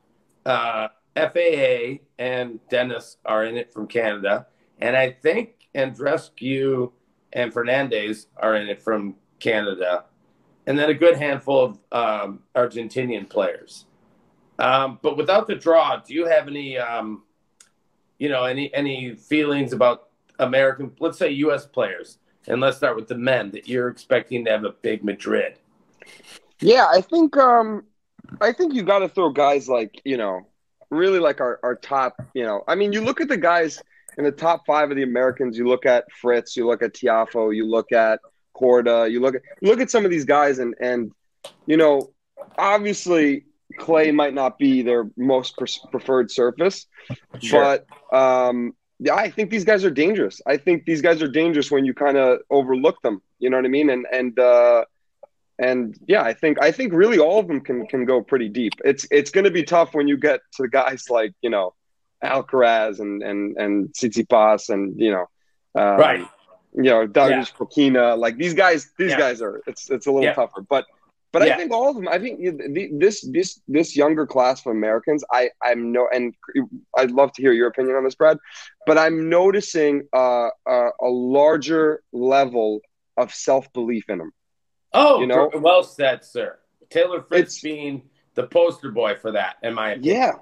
Uh, 0.44 0.88
FAA 1.14 2.00
and 2.18 2.58
Denis 2.68 3.18
are 3.24 3.44
in 3.44 3.56
it 3.56 3.72
from 3.72 3.86
Canada. 3.86 4.48
And 4.80 4.96
I 4.96 5.12
think 5.12 5.68
Andreescu 5.76 6.90
and 7.32 7.52
Fernandez 7.52 8.26
are 8.38 8.56
in 8.56 8.68
it 8.68 8.82
from 8.82 9.14
Canada. 9.38 10.06
And 10.66 10.76
then 10.76 10.90
a 10.90 10.94
good 10.94 11.16
handful 11.16 11.64
of 11.64 11.78
um, 11.92 12.40
Argentinian 12.56 13.30
players. 13.30 13.84
Um, 14.60 14.98
but 15.02 15.16
without 15.16 15.46
the 15.46 15.54
draw, 15.54 15.96
do 15.96 16.12
you 16.14 16.26
have 16.26 16.46
any, 16.46 16.76
um, 16.76 17.22
you 18.18 18.28
know, 18.28 18.44
any 18.44 18.72
any 18.74 19.14
feelings 19.14 19.72
about 19.72 20.08
American, 20.38 20.92
let's 21.00 21.18
say 21.18 21.30
U.S. 21.30 21.64
players, 21.66 22.18
and 22.46 22.60
let's 22.60 22.76
start 22.76 22.94
with 22.94 23.08
the 23.08 23.16
men 23.16 23.50
that 23.52 23.68
you're 23.68 23.88
expecting 23.88 24.44
to 24.44 24.50
have 24.50 24.64
a 24.64 24.72
big 24.82 25.02
Madrid? 25.02 25.58
Yeah, 26.60 26.86
I 26.92 27.00
think 27.00 27.36
um, 27.38 27.84
I 28.40 28.52
think 28.52 28.74
you 28.74 28.82
got 28.82 28.98
to 28.98 29.08
throw 29.08 29.30
guys 29.30 29.68
like 29.68 30.02
you 30.04 30.18
know, 30.18 30.46
really 30.90 31.18
like 31.18 31.40
our 31.40 31.58
our 31.62 31.74
top. 31.74 32.16
You 32.34 32.44
know, 32.44 32.62
I 32.68 32.74
mean, 32.74 32.92
you 32.92 33.00
look 33.00 33.22
at 33.22 33.28
the 33.28 33.38
guys 33.38 33.82
in 34.18 34.24
the 34.24 34.32
top 34.32 34.66
five 34.66 34.90
of 34.90 34.96
the 34.96 35.04
Americans. 35.04 35.56
You 35.56 35.66
look 35.66 35.86
at 35.86 36.04
Fritz, 36.20 36.54
you 36.54 36.66
look 36.66 36.82
at 36.82 36.92
Tiafoe, 36.92 37.56
you 37.56 37.66
look 37.66 37.92
at 37.92 38.20
Korda, 38.54 39.10
you 39.10 39.20
look 39.20 39.36
at 39.36 39.42
look 39.62 39.80
at 39.80 39.90
some 39.90 40.04
of 40.04 40.10
these 40.10 40.26
guys, 40.26 40.58
and 40.58 40.74
and 40.80 41.12
you 41.64 41.78
know, 41.78 42.12
obviously 42.58 43.46
clay 43.80 44.12
might 44.12 44.34
not 44.34 44.58
be 44.58 44.82
their 44.82 45.10
most 45.16 45.56
preferred 45.90 46.30
surface, 46.30 46.86
sure. 47.40 47.60
but 48.12 48.16
um, 48.16 48.74
yeah, 48.98 49.14
I 49.14 49.30
think 49.30 49.50
these 49.50 49.64
guys 49.64 49.84
are 49.84 49.90
dangerous. 49.90 50.40
I 50.46 50.56
think 50.58 50.84
these 50.84 51.00
guys 51.00 51.22
are 51.22 51.28
dangerous 51.28 51.70
when 51.70 51.84
you 51.84 51.94
kind 51.94 52.16
of 52.16 52.40
overlook 52.50 53.00
them. 53.02 53.22
You 53.38 53.50
know 53.50 53.56
what 53.56 53.64
I 53.64 53.68
mean? 53.68 53.90
And 53.90 54.06
and 54.12 54.38
uh, 54.38 54.84
and 55.58 55.98
yeah, 56.06 56.22
I 56.22 56.34
think 56.34 56.62
I 56.62 56.70
think 56.70 56.92
really 56.92 57.18
all 57.18 57.40
of 57.40 57.48
them 57.48 57.60
can 57.60 57.86
can 57.86 58.04
go 58.04 58.22
pretty 58.22 58.48
deep. 58.48 58.74
It's 58.84 59.06
it's 59.10 59.30
going 59.30 59.44
to 59.44 59.50
be 59.50 59.62
tough 59.62 59.94
when 59.94 60.06
you 60.06 60.16
get 60.16 60.40
to 60.56 60.68
guys 60.68 61.08
like 61.08 61.32
you 61.40 61.50
know 61.50 61.74
Alcaraz 62.22 63.00
and 63.00 63.22
and 63.22 63.56
and 63.56 63.88
Tsitsipas 63.94 64.68
and 64.68 65.00
you 65.00 65.10
know 65.10 65.26
um, 65.74 65.96
right. 65.96 66.26
You 66.72 66.84
know, 66.84 67.06
Darius 67.06 67.50
yeah. 67.50 67.56
like 68.14 68.36
these 68.36 68.54
guys. 68.54 68.92
These 68.96 69.10
yeah. 69.10 69.18
guys 69.18 69.42
are. 69.42 69.60
It's 69.66 69.90
it's 69.90 70.06
a 70.06 70.12
little 70.12 70.28
yeah. 70.28 70.34
tougher, 70.34 70.60
but 70.62 70.86
but 71.32 71.46
yeah. 71.46 71.54
I 71.54 71.56
think 71.56 71.72
all 71.72 71.88
of 71.88 71.96
them. 71.96 72.08
I 72.08 72.18
think 72.18 72.40
this 72.98 73.26
this 73.30 73.60
this 73.68 73.96
younger 73.96 74.26
class 74.26 74.60
of 74.66 74.72
Americans. 74.72 75.24
I 75.32 75.50
I'm 75.62 75.92
no, 75.92 76.08
and 76.12 76.34
I'd 76.96 77.12
love 77.12 77.32
to 77.34 77.42
hear 77.42 77.52
your 77.52 77.68
opinion 77.68 77.96
on 77.96 78.04
this, 78.04 78.14
Brad. 78.14 78.38
But 78.86 78.98
I'm 78.98 79.28
noticing 79.28 80.08
uh, 80.12 80.48
uh, 80.66 80.90
a 81.00 81.08
larger 81.08 82.02
level 82.12 82.80
of 83.16 83.32
self 83.32 83.72
belief 83.72 84.04
in 84.08 84.18
them. 84.18 84.32
Oh, 84.92 85.20
you 85.20 85.26
know, 85.26 85.50
well 85.54 85.84
said, 85.84 86.24
sir. 86.24 86.58
Taylor 86.88 87.22
Fritz 87.22 87.54
it's, 87.54 87.60
being 87.60 88.02
the 88.34 88.48
poster 88.48 88.90
boy 88.90 89.14
for 89.14 89.32
that, 89.32 89.56
in 89.62 89.74
my 89.74 89.92
opinion. 89.92 90.16
Yeah, 90.16 90.32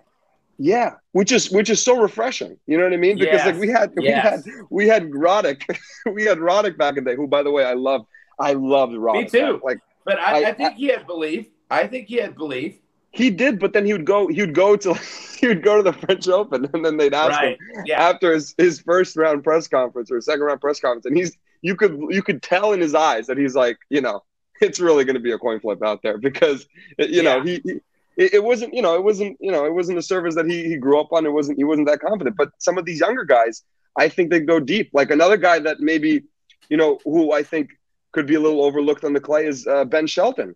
yeah, 0.58 0.90
which 1.12 1.32
is 1.32 1.50
which 1.50 1.68
is 1.68 1.82
so 1.82 2.00
refreshing. 2.00 2.58
You 2.66 2.78
know 2.78 2.84
what 2.84 2.94
I 2.94 2.96
mean? 2.96 3.18
Because 3.18 3.44
yes. 3.44 3.46
like 3.46 3.60
we 3.60 3.68
had 3.68 3.92
yes. 3.98 4.44
we 4.46 4.56
had 4.56 4.64
we 4.70 4.88
had 4.88 5.10
Roddick, 5.10 5.62
we 6.12 6.24
had 6.24 6.38
Roddick 6.38 6.78
back 6.78 6.96
in 6.96 7.04
the 7.04 7.10
day. 7.10 7.16
Who, 7.16 7.26
by 7.26 7.42
the 7.42 7.50
way, 7.50 7.64
I 7.64 7.74
love. 7.74 8.06
I 8.40 8.52
loved 8.52 8.92
Roddick. 8.92 9.32
Me 9.32 9.40
too. 9.40 9.60
Like 9.64 9.80
but 10.08 10.18
I, 10.18 10.44
I, 10.44 10.48
I 10.48 10.52
think 10.54 10.72
I, 10.72 10.74
he 10.74 10.86
had 10.86 11.06
belief. 11.06 11.48
I 11.70 11.86
think 11.86 12.08
he 12.08 12.16
had 12.16 12.34
belief. 12.34 12.78
He 13.10 13.28
did, 13.28 13.58
but 13.58 13.74
then 13.74 13.84
he 13.84 13.92
would 13.92 14.06
go. 14.06 14.26
He 14.26 14.40
would 14.40 14.54
go 14.54 14.74
to 14.74 14.94
he 15.38 15.46
would 15.46 15.62
go 15.62 15.76
to 15.76 15.82
the 15.82 15.92
French 15.92 16.26
Open, 16.28 16.66
and 16.72 16.82
then 16.82 16.96
they'd 16.96 17.12
ask 17.12 17.38
right. 17.38 17.58
him 17.74 17.84
yeah. 17.84 18.02
after 18.02 18.32
his, 18.32 18.54
his 18.56 18.80
first 18.80 19.16
round 19.16 19.44
press 19.44 19.68
conference 19.68 20.10
or 20.10 20.18
second 20.22 20.42
round 20.42 20.62
press 20.62 20.80
conference, 20.80 21.04
and 21.04 21.16
he's 21.16 21.36
you 21.60 21.76
could 21.76 21.98
you 22.08 22.22
could 22.22 22.42
tell 22.42 22.72
in 22.72 22.80
his 22.80 22.94
eyes 22.94 23.26
that 23.26 23.36
he's 23.36 23.54
like, 23.54 23.76
you 23.90 24.00
know, 24.00 24.22
it's 24.62 24.80
really 24.80 25.04
going 25.04 25.14
to 25.14 25.20
be 25.20 25.32
a 25.32 25.38
coin 25.38 25.60
flip 25.60 25.82
out 25.84 26.00
there 26.02 26.16
because 26.16 26.66
you 26.98 27.22
yeah. 27.22 27.22
know 27.22 27.42
he, 27.42 27.60
he 27.64 27.72
it, 28.16 28.34
it, 28.34 28.44
wasn't 28.44 28.72
you 28.72 28.82
know 28.82 28.94
it 28.94 29.04
wasn't 29.04 29.36
you 29.40 29.52
know 29.52 29.66
it 29.66 29.74
wasn't 29.74 29.98
a 29.98 30.02
service 30.02 30.34
that 30.34 30.46
he, 30.50 30.64
he 30.64 30.76
grew 30.76 30.98
up 30.98 31.12
on. 31.12 31.26
It 31.26 31.32
wasn't 31.32 31.58
he 31.58 31.64
wasn't 31.64 31.86
that 31.88 32.00
confident. 32.00 32.36
But 32.36 32.50
some 32.58 32.78
of 32.78 32.86
these 32.86 33.00
younger 33.00 33.24
guys, 33.24 33.62
I 33.94 34.08
think 34.08 34.30
they 34.30 34.40
go 34.40 34.58
deep. 34.58 34.88
Like 34.94 35.10
another 35.10 35.36
guy 35.36 35.58
that 35.58 35.80
maybe 35.80 36.24
you 36.70 36.76
know 36.76 36.98
who 37.04 37.32
I 37.32 37.42
think 37.42 37.70
could 38.12 38.26
be 38.26 38.34
a 38.34 38.40
little 38.40 38.64
overlooked 38.64 39.04
on 39.04 39.12
the 39.12 39.20
clay 39.20 39.46
is 39.46 39.66
uh, 39.66 39.84
Ben 39.84 40.06
Shelton, 40.06 40.54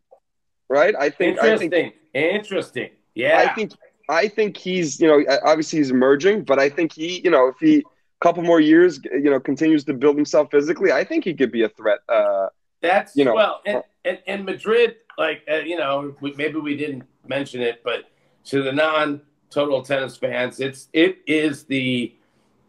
right? 0.69 0.95
I 0.99 1.11
think. 1.11 1.37
Interesting. 1.37 1.69
I 1.69 1.71
think, 1.71 1.95
Interesting. 2.15 2.91
Yeah. 3.15 3.38
I 3.38 3.55
think. 3.55 3.73
I 4.09 4.29
think 4.29 4.57
he's, 4.57 5.01
you 5.01 5.07
know, 5.07 5.25
obviously 5.45 5.79
he's 5.79 5.91
emerging, 5.91 6.43
but 6.43 6.59
I 6.59 6.69
think 6.69 6.93
he, 6.93 7.21
you 7.21 7.31
know, 7.31 7.49
if 7.49 7.55
he 7.61 7.79
a 7.79 7.83
couple 8.21 8.43
more 8.43 8.61
years, 8.61 9.01
you 9.05 9.31
know, 9.31 9.41
continues 9.41 9.85
to 9.85 9.95
build 9.95 10.17
himself 10.17 10.51
physically, 10.51 10.93
I 10.93 11.05
think 11.05 11.25
he 11.25 11.35
could 11.35 11.53
be 11.53 11.62
a 11.62 11.69
threat. 11.69 12.01
Uh, 12.09 12.49
That's 12.81 13.17
you 13.17 13.25
know, 13.25 13.35
well, 13.35 13.61
and, 13.65 13.83
and, 14.05 14.19
and 14.27 14.45
Madrid, 14.45 14.97
like 15.17 15.43
uh, 15.51 15.59
you 15.59 15.79
know, 15.79 16.15
we, 16.21 16.35
maybe 16.35 16.59
we 16.59 16.77
didn't 16.77 17.05
mention 17.27 17.62
it, 17.62 17.83
but 17.85 18.11
to 18.47 18.62
the 18.62 18.73
non-total 18.73 19.83
tennis 19.83 20.17
fans, 20.17 20.61
it's 20.61 20.88
it 20.93 21.19
is 21.27 21.65
the 21.65 22.15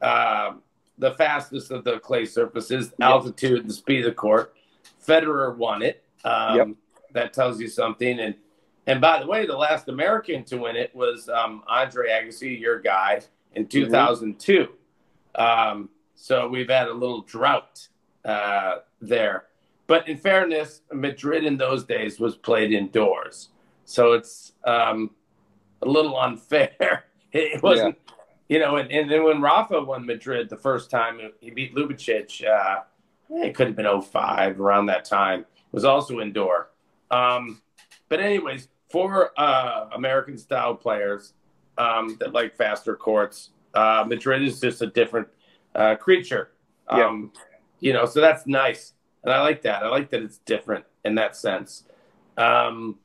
uh, 0.01 0.53
the 0.99 1.11
fastest 1.11 1.71
of 1.71 1.83
the 1.83 1.99
clay 1.99 2.25
surfaces, 2.25 2.93
altitude, 3.01 3.63
and 3.63 3.73
speed 3.73 4.05
of 4.05 4.05
the 4.05 4.15
court. 4.15 4.53
Federer 5.05 5.55
won 5.55 5.81
it. 5.81 6.03
Um, 6.23 6.55
yep. 6.57 6.67
That 7.13 7.33
tells 7.33 7.59
you 7.59 7.67
something. 7.67 8.19
And 8.19 8.35
and 8.85 8.99
by 8.99 9.19
the 9.19 9.27
way, 9.27 9.45
the 9.45 9.55
last 9.55 9.87
American 9.87 10.43
to 10.45 10.57
win 10.57 10.75
it 10.75 10.93
was 10.93 11.29
um, 11.29 11.63
Andre 11.67 12.09
Agassi, 12.09 12.59
your 12.59 12.79
guy, 12.79 13.21
in 13.55 13.67
2002. 13.67 14.67
Mm-hmm. 15.35 15.41
Um, 15.41 15.89
so 16.15 16.47
we've 16.47 16.69
had 16.69 16.87
a 16.87 16.93
little 16.93 17.21
drought 17.21 17.87
uh, 18.25 18.77
there. 19.01 19.45
But 19.87 20.07
in 20.07 20.17
fairness, 20.17 20.81
Madrid 20.91 21.43
in 21.43 21.57
those 21.57 21.83
days 21.83 22.19
was 22.19 22.35
played 22.35 22.71
indoors. 22.71 23.49
So 23.85 24.13
it's 24.13 24.53
um, 24.63 25.11
a 25.81 25.87
little 25.87 26.17
unfair. 26.19 27.05
it 27.31 27.61
wasn't, 27.61 27.97
yeah. 28.07 28.13
you 28.49 28.59
know, 28.59 28.77
and, 28.77 28.91
and 28.91 29.09
then 29.09 29.23
when 29.23 29.41
Rafa 29.41 29.81
won 29.81 30.05
Madrid 30.05 30.49
the 30.49 30.57
first 30.57 30.89
time, 30.89 31.19
he 31.39 31.51
beat 31.51 31.75
Ljubicic. 31.75 32.45
Uh, 32.45 32.81
it 33.33 33.55
could 33.55 33.67
have 33.67 33.75
been 33.75 34.01
05 34.01 34.59
around 34.59 34.87
that 34.87 35.05
time. 35.05 35.41
It 35.41 35.73
was 35.73 35.85
also 35.85 36.19
indoor. 36.19 36.69
Um, 37.11 37.61
but 38.09 38.19
anyways, 38.19 38.67
for 38.89 39.31
uh, 39.39 39.89
American 39.93 40.37
style 40.37 40.75
players 40.75 41.33
um, 41.77 42.15
that 42.19 42.33
like 42.33 42.55
faster 42.55 42.95
courts, 42.95 43.49
uh, 43.73 44.05
Madrid 44.07 44.43
is 44.43 44.59
just 44.59 44.81
a 44.81 44.87
different 44.87 45.27
uh, 45.73 45.95
creature. 45.95 46.51
Um, 46.87 47.31
yeah. 47.33 47.41
You 47.79 47.93
know, 47.93 48.05
so 48.05 48.21
that's 48.21 48.45
nice, 48.47 48.93
and 49.23 49.33
I 49.33 49.41
like 49.41 49.63
that. 49.63 49.83
I 49.83 49.89
like 49.89 50.09
that 50.11 50.21
it's 50.21 50.37
different 50.39 50.85
in 51.03 51.15
that 51.15 51.35
sense. 51.35 51.83
Um, 52.37 52.99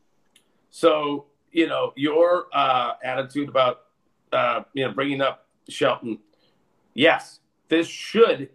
so 0.71 1.27
you 1.51 1.67
know, 1.67 1.93
your 1.97 2.47
uh, 2.53 2.93
attitude 3.03 3.49
about 3.49 3.85
uh, 4.33 4.63
you 4.75 4.87
know 4.87 4.93
bringing 4.93 5.21
up 5.21 5.47
Shelton, 5.69 6.19
yes, 6.95 7.41
this 7.69 7.89
should 7.89 8.51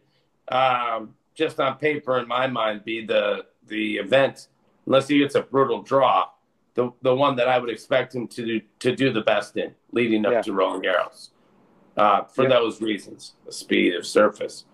um, 0.49 1.15
just 1.33 1.59
on 1.59 1.77
paper, 1.77 2.19
in 2.19 2.27
my 2.27 2.47
mind, 2.47 2.83
be 2.83 3.05
the 3.05 3.45
the 3.67 3.97
event, 3.97 4.47
unless 4.85 5.07
he 5.07 5.19
gets 5.19 5.35
a 5.35 5.41
brutal 5.41 5.81
draw, 5.81 6.27
the 6.75 6.91
the 7.01 7.15
one 7.15 7.35
that 7.37 7.47
I 7.47 7.57
would 7.57 7.69
expect 7.69 8.15
him 8.15 8.27
to 8.29 8.45
do 8.45 8.61
to 8.79 8.95
do 8.95 9.11
the 9.11 9.21
best 9.21 9.57
in, 9.57 9.73
leading 9.91 10.25
up 10.25 10.33
yeah. 10.33 10.41
to 10.41 10.53
Roland 10.53 10.83
Garros. 10.83 11.29
Uh, 11.95 12.23
for 12.23 12.43
yeah. 12.43 12.49
those 12.49 12.81
reasons, 12.81 13.33
the 13.45 13.51
speed 13.51 13.93
of 13.93 14.05
surface, 14.05 14.65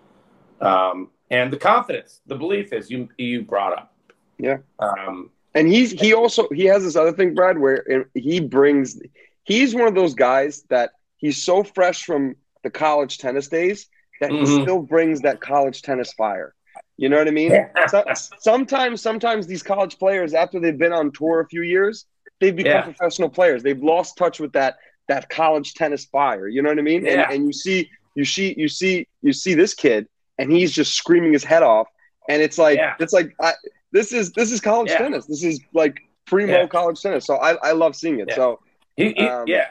um, 0.61 1.09
and 1.29 1.51
the 1.51 1.57
confidence, 1.57 2.21
the 2.27 2.35
belief 2.35 2.71
is 2.73 2.89
you 2.89 3.09
you 3.17 3.41
brought 3.41 3.77
up. 3.77 3.93
Yeah. 4.37 4.57
Um, 4.79 5.31
and 5.53 5.67
he's 5.67 5.91
he 5.91 6.13
also 6.13 6.47
he 6.49 6.65
has 6.65 6.83
this 6.83 6.95
other 6.95 7.11
thing, 7.11 7.33
Brad, 7.33 7.57
where 7.57 8.09
he 8.13 8.39
brings. 8.39 9.01
He's 9.43 9.73
one 9.73 9.87
of 9.87 9.95
those 9.95 10.13
guys 10.13 10.63
that 10.69 10.91
he's 11.17 11.41
so 11.43 11.63
fresh 11.63 12.05
from 12.05 12.35
the 12.63 12.69
college 12.69 13.17
tennis 13.17 13.47
days 13.47 13.89
that 14.19 14.31
mm-hmm. 14.31 14.45
he 14.45 14.61
still 14.61 14.81
brings 14.81 15.21
that 15.21 15.41
college 15.41 15.81
tennis 15.81 16.13
fire. 16.13 16.53
You 16.97 17.09
know 17.09 17.17
what 17.17 17.27
I 17.27 17.31
mean? 17.31 17.67
so, 17.87 18.03
sometimes, 18.39 19.01
sometimes 19.01 19.47
these 19.47 19.63
college 19.63 19.97
players, 19.97 20.33
after 20.33 20.59
they've 20.59 20.77
been 20.77 20.93
on 20.93 21.11
tour 21.11 21.39
a 21.39 21.47
few 21.47 21.61
years, 21.61 22.05
they've 22.39 22.55
become 22.55 22.71
yeah. 22.71 22.81
professional 22.81 23.29
players. 23.29 23.63
They've 23.63 23.81
lost 23.81 24.17
touch 24.17 24.39
with 24.39 24.53
that 24.53 24.77
that 25.07 25.29
college 25.29 25.73
tennis 25.73 26.05
fire. 26.05 26.47
You 26.47 26.61
know 26.61 26.69
what 26.69 26.77
I 26.77 26.83
mean? 26.83 27.03
Yeah. 27.03 27.23
And, 27.23 27.33
and 27.33 27.45
you 27.47 27.53
see, 27.53 27.89
you 28.15 28.25
see, 28.25 28.53
you 28.57 28.67
see, 28.67 29.07
you 29.21 29.33
see 29.33 29.55
this 29.55 29.73
kid, 29.73 30.07
and 30.37 30.51
he's 30.51 30.71
just 30.71 30.93
screaming 30.93 31.33
his 31.33 31.43
head 31.43 31.63
off. 31.63 31.87
And 32.29 32.41
it's 32.41 32.57
like, 32.59 32.77
yeah. 32.77 32.95
it's 32.99 33.11
like, 33.11 33.35
I, 33.41 33.53
this 33.91 34.13
is 34.13 34.31
this 34.33 34.51
is 34.51 34.61
college 34.61 34.89
yeah. 34.91 34.99
tennis. 34.99 35.25
This 35.25 35.43
is 35.43 35.59
like 35.73 35.99
primo 36.25 36.67
college 36.67 37.01
tennis. 37.01 37.25
So 37.25 37.37
I, 37.37 37.55
I 37.63 37.71
love 37.71 37.95
seeing 37.95 38.19
it. 38.19 38.31
So 38.35 38.59
he, 38.95 39.13
he 39.13 39.27
um, 39.27 39.45
yeah, 39.47 39.69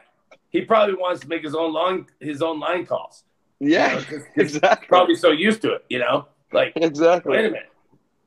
he 0.50 0.62
probably 0.62 0.94
wants 0.94 1.20
to 1.20 1.28
make 1.28 1.44
his 1.44 1.54
own 1.54 1.72
long 1.72 2.08
his 2.20 2.42
own 2.42 2.58
line 2.58 2.84
calls. 2.84 3.24
Yeah, 3.60 3.98
you 3.98 4.18
know, 4.18 4.24
exactly. 4.36 4.88
Probably 4.88 5.14
so 5.14 5.30
used 5.30 5.62
to 5.62 5.74
it, 5.74 5.84
you 5.88 5.98
know. 5.98 6.28
Like 6.52 6.72
exactly. 6.76 7.32
Wait 7.32 7.44
a 7.46 7.50
minute, 7.50 7.72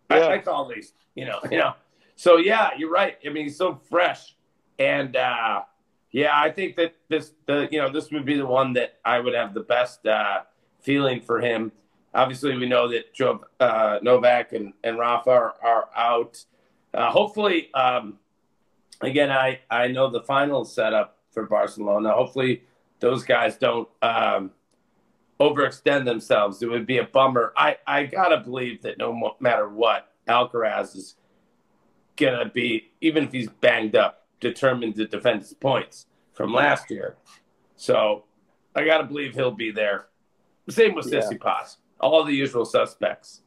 yeah. 0.10 0.18
I, 0.18 0.34
I 0.34 0.38
call 0.40 0.68
these, 0.68 0.94
you 1.16 1.26
know, 1.26 1.40
you 1.50 1.58
know. 1.58 1.74
So 2.16 2.38
yeah, 2.38 2.70
you're 2.78 2.92
right. 2.92 3.18
I 3.26 3.30
mean, 3.30 3.46
he's 3.46 3.58
so 3.58 3.80
fresh, 3.90 4.36
and 4.78 5.16
uh, 5.16 5.62
yeah, 6.12 6.32
I 6.34 6.52
think 6.52 6.76
that 6.76 6.94
this 7.08 7.32
the 7.46 7.68
you 7.72 7.82
know 7.82 7.90
this 7.90 8.12
would 8.12 8.26
be 8.26 8.36
the 8.38 8.46
one 8.46 8.74
that 8.74 9.00
I 9.04 9.20
would 9.20 9.34
have 9.34 9.54
the 9.54 9.62
best 9.62 10.06
uh, 10.06 10.42
feeling 10.82 11.22
for 11.22 11.40
him. 11.40 11.72
Obviously, 12.14 12.58
we 12.58 12.68
know 12.68 12.90
that 12.90 13.14
Joe 13.14 13.46
uh, 13.60 14.00
Novak 14.02 14.52
and, 14.52 14.74
and 14.84 15.00
Rafa 15.00 15.30
are, 15.30 15.56
are 15.64 15.90
out. 15.96 16.44
Uh, 16.94 17.10
hopefully, 17.10 17.74
um, 17.74 18.20
again, 19.00 19.32
I 19.32 19.62
I 19.70 19.88
know 19.88 20.10
the 20.10 20.22
final 20.22 20.66
setup 20.66 21.18
for 21.32 21.46
Barcelona. 21.46 22.12
Hopefully, 22.12 22.64
those 23.00 23.24
guys 23.24 23.56
don't 23.56 23.88
um, 24.02 24.52
overextend 25.42 26.06
themselves. 26.06 26.62
It 26.62 26.70
would 26.70 26.86
be 26.86 27.00
a 27.00 27.04
bummer. 27.06 27.54
I 27.58 27.78
I 27.88 28.04
gotta 28.06 28.38
believe 28.38 28.82
that 28.84 28.98
no 28.98 29.36
matter 29.40 29.68
what, 29.68 30.12
Alcaraz 30.28 30.96
is 30.96 31.16
gonna 32.16 32.46
be, 32.50 32.92
even 33.02 33.24
if 33.26 33.32
he's 33.32 33.50
banged 33.50 33.96
up, 33.96 34.28
determined 34.40 34.96
to 34.96 35.08
defend 35.08 35.42
his 35.42 35.54
points 35.54 36.06
from 36.34 36.54
last 36.54 36.90
year. 36.92 37.18
So 37.76 38.26
I 38.76 38.86
gotta 38.86 39.04
believe 39.06 39.34
he'll 39.34 39.52
be 39.52 39.72
there. 39.72 40.08
Same 40.70 40.94
with 40.94 41.12
Yeah. 41.12 41.20
Tsitsipas. 41.22 41.78
All 42.00 42.24
the 42.24 42.34
usual 42.34 42.66
suspects. 42.66 43.42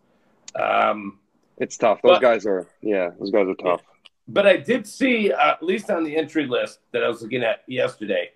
Um, 0.54 1.20
It's 1.58 1.76
tough. 1.76 2.02
Those 2.02 2.16
But- 2.16 2.22
guys 2.22 2.46
are 2.46 2.66
yeah, 2.82 3.10
those 3.18 3.30
guys 3.30 3.46
are 3.46 3.54
tough. 3.54 3.82
but 4.26 4.46
I 4.46 4.56
did 4.56 4.86
see, 4.88 5.32
uh, 5.32 5.52
at 5.52 5.62
least 5.62 5.88
on 5.90 6.02
the 6.02 6.16
entry 6.16 6.46
list 6.46 6.80
that 6.90 7.04
I 7.04 7.08
was 7.08 7.22
looking 7.22 7.44
at 7.44 7.62
yesterday, 7.68 8.32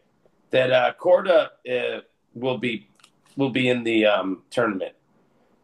that 0.50 0.70
uh, 0.70 0.92
Korda 1.00 1.48
uh, 1.68 2.00
will 2.34 2.58
be 2.58 2.88
will 3.38 3.50
be 3.50 3.70
in 3.70 3.84
the 3.84 4.04
um, 4.04 4.42
tournament, 4.50 4.94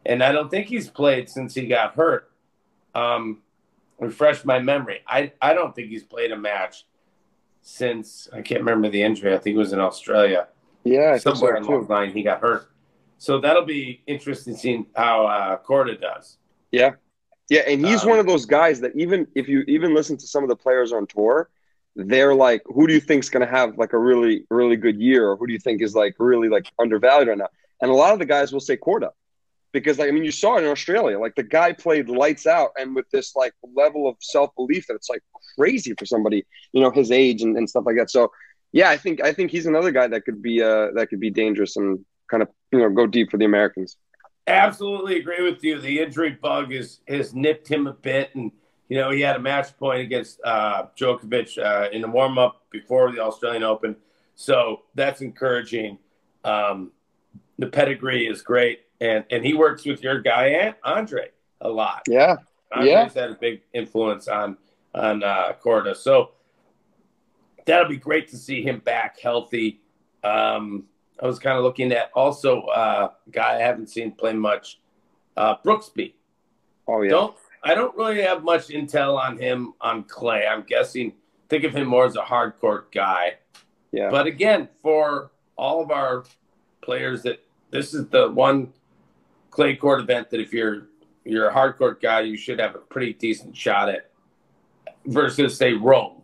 and 0.07 0.23
I 0.23 0.31
don't 0.31 0.49
think 0.49 0.67
he's 0.67 0.89
played 0.89 1.29
since 1.29 1.53
he 1.53 1.67
got 1.67 1.95
hurt. 1.95 2.31
Um, 2.95 3.43
refresh 3.99 4.43
my 4.45 4.59
memory. 4.59 5.01
I 5.07 5.33
I 5.41 5.53
don't 5.53 5.75
think 5.75 5.89
he's 5.89 6.03
played 6.03 6.31
a 6.31 6.37
match 6.37 6.85
since 7.61 8.29
I 8.33 8.41
can't 8.41 8.61
remember 8.61 8.89
the 8.89 9.03
injury. 9.03 9.33
I 9.33 9.37
think 9.37 9.55
it 9.55 9.59
was 9.59 9.73
in 9.73 9.79
Australia 9.79 10.47
Yeah, 10.83 11.17
so 11.17 11.33
somewhere 11.33 11.55
along 11.57 11.87
the 11.87 11.93
line 11.93 12.11
he 12.13 12.23
got 12.23 12.41
hurt. 12.41 12.69
So 13.17 13.39
that'll 13.39 13.65
be 13.65 14.01
interesting 14.07 14.55
seeing 14.55 14.85
how 14.95 15.25
uh, 15.27 15.57
Korda 15.57 15.99
does. 15.99 16.37
Yeah, 16.71 16.91
yeah, 17.49 17.61
and 17.67 17.85
he's 17.85 18.03
Um, 18.03 18.09
one 18.11 18.19
of 18.19 18.27
those 18.27 18.45
guys 18.45 18.81
that 18.81 18.91
even 18.95 19.27
if 19.35 19.47
you 19.47 19.63
even 19.67 19.93
listen 19.95 20.17
to 20.17 20.27
some 20.27 20.43
of 20.43 20.49
the 20.49 20.55
players 20.55 20.91
on 20.93 21.07
tour, 21.07 21.49
they're 21.95 22.35
like, 22.35 22.61
who 22.65 22.87
do 22.87 22.93
you 22.93 22.99
think's 23.01 23.29
going 23.29 23.45
to 23.45 23.51
have 23.51 23.77
like 23.77 23.93
a 23.93 23.97
really 23.99 24.45
really 24.49 24.75
good 24.77 24.99
year, 24.99 25.29
or 25.29 25.37
who 25.37 25.47
do 25.47 25.53
you 25.53 25.59
think 25.59 25.81
is 25.81 25.95
like 25.95 26.15
really 26.19 26.49
like 26.49 26.71
undervalued 26.79 27.29
right 27.29 27.37
now? 27.37 27.49
And 27.81 27.91
a 27.91 27.93
lot 27.93 28.13
of 28.13 28.19
the 28.19 28.25
guys 28.25 28.53
will 28.53 28.59
say 28.59 28.77
Korda, 28.77 29.09
because 29.73 29.99
like 29.99 30.07
I 30.07 30.11
mean, 30.11 30.23
you 30.23 30.31
saw 30.31 30.57
it 30.57 30.63
in 30.63 30.69
Australia, 30.69 31.19
like 31.19 31.35
the 31.35 31.43
guy 31.43 31.73
played 31.73 32.09
lights 32.09 32.47
out, 32.47 32.71
and 32.77 32.95
with 32.95 33.09
this 33.11 33.35
like 33.35 33.53
level 33.75 34.07
of 34.07 34.15
self 34.21 34.55
belief 34.55 34.87
that 34.87 34.95
it's 34.95 35.09
like 35.09 35.21
crazy 35.57 35.93
for 35.97 36.05
somebody 36.05 36.45
you 36.73 36.81
know 36.81 36.91
his 36.91 37.11
age 37.11 37.41
and, 37.41 37.57
and 37.57 37.69
stuff 37.69 37.83
like 37.85 37.97
that. 37.97 38.09
So 38.09 38.31
yeah, 38.71 38.89
I 38.89 38.97
think 38.97 39.21
I 39.21 39.33
think 39.33 39.51
he's 39.51 39.65
another 39.65 39.91
guy 39.91 40.07
that 40.07 40.25
could 40.25 40.41
be 40.41 40.61
uh 40.61 40.91
that 40.95 41.07
could 41.09 41.19
be 41.19 41.29
dangerous 41.29 41.77
and 41.77 42.03
kind 42.29 42.43
of 42.43 42.49
you 42.71 42.79
know 42.79 42.89
go 42.89 43.07
deep 43.07 43.31
for 43.31 43.37
the 43.37 43.45
Americans. 43.45 43.97
Absolutely 44.47 45.17
agree 45.17 45.49
with 45.49 45.63
you. 45.63 45.79
The 45.79 45.99
injury 45.99 46.31
bug 46.31 46.71
is 46.71 46.99
has 47.07 47.33
nipped 47.33 47.67
him 47.67 47.87
a 47.87 47.93
bit, 47.93 48.35
and 48.35 48.51
you 48.89 48.97
know 48.97 49.11
he 49.11 49.21
had 49.21 49.37
a 49.37 49.39
match 49.39 49.75
point 49.77 50.01
against 50.01 50.39
uh, 50.43 50.87
Djokovic 50.99 51.57
uh, 51.57 51.89
in 51.91 52.01
the 52.01 52.07
warm 52.07 52.37
up 52.37 52.63
before 52.69 53.11
the 53.11 53.19
Australian 53.19 53.63
Open, 53.63 53.95
so 54.35 54.81
that's 54.93 55.21
encouraging. 55.21 55.97
Um, 56.43 56.91
the 57.57 57.67
pedigree 57.67 58.27
is 58.27 58.41
great, 58.41 58.81
and 59.01 59.23
and 59.29 59.45
he 59.45 59.53
works 59.53 59.85
with 59.85 60.01
your 60.03 60.21
guy 60.21 60.47
An- 60.47 60.75
Andre 60.83 61.29
a 61.61 61.69
lot. 61.69 62.03
Yeah, 62.07 62.37
Andre's 62.71 62.89
Yeah. 63.15 63.21
had 63.21 63.31
a 63.31 63.35
big 63.35 63.61
influence 63.73 64.27
on 64.27 64.57
on 64.93 65.23
uh, 65.23 65.53
Korda, 65.63 65.95
so 65.95 66.31
that'll 67.65 67.89
be 67.89 67.97
great 67.97 68.27
to 68.29 68.37
see 68.37 68.61
him 68.61 68.79
back 68.79 69.19
healthy. 69.19 69.81
Um, 70.23 70.85
I 71.21 71.25
was 71.27 71.39
kind 71.39 71.57
of 71.57 71.63
looking 71.63 71.91
at 71.91 72.11
also 72.13 72.61
uh, 72.63 73.09
a 73.27 73.29
guy 73.31 73.55
I 73.55 73.59
haven't 73.59 73.87
seen 73.89 74.11
play 74.11 74.33
much, 74.33 74.79
uh, 75.37 75.55
Brooksby. 75.63 76.13
oh 76.87 77.01
yeah. 77.01 77.09
Don't 77.11 77.35
I 77.63 77.73
don't 77.73 77.95
really 77.97 78.21
have 78.21 78.43
much 78.43 78.67
intel 78.67 79.17
on 79.17 79.37
him 79.37 79.73
on 79.81 80.03
clay. 80.03 80.45
I'm 80.45 80.63
guessing 80.63 81.13
think 81.49 81.63
of 81.63 81.73
him 81.73 81.87
more 81.87 82.05
as 82.05 82.15
a 82.15 82.21
hard 82.21 82.59
court 82.59 82.91
guy. 82.91 83.35
Yeah. 83.91 84.09
But 84.09 84.27
again, 84.27 84.67
for 84.81 85.31
all 85.57 85.81
of 85.81 85.89
our 85.89 86.25
players, 86.81 87.23
that 87.23 87.39
this 87.75 87.93
is 87.93 88.07
the 88.07 88.29
one 88.31 88.73
clay 89.51 89.75
court 89.75 89.99
event 90.01 90.29
that 90.31 90.39
if 90.39 90.53
you're 90.53 90.87
you're 91.23 91.47
a 91.49 91.53
hard 91.53 91.77
court 91.77 92.01
guy, 92.01 92.21
you 92.21 92.37
should 92.37 92.59
have 92.59 92.75
a 92.75 92.79
pretty 92.79 93.13
decent 93.13 93.55
shot 93.55 93.89
at. 93.89 94.11
Versus 95.07 95.55
say 95.57 95.73
Rome, 95.73 96.21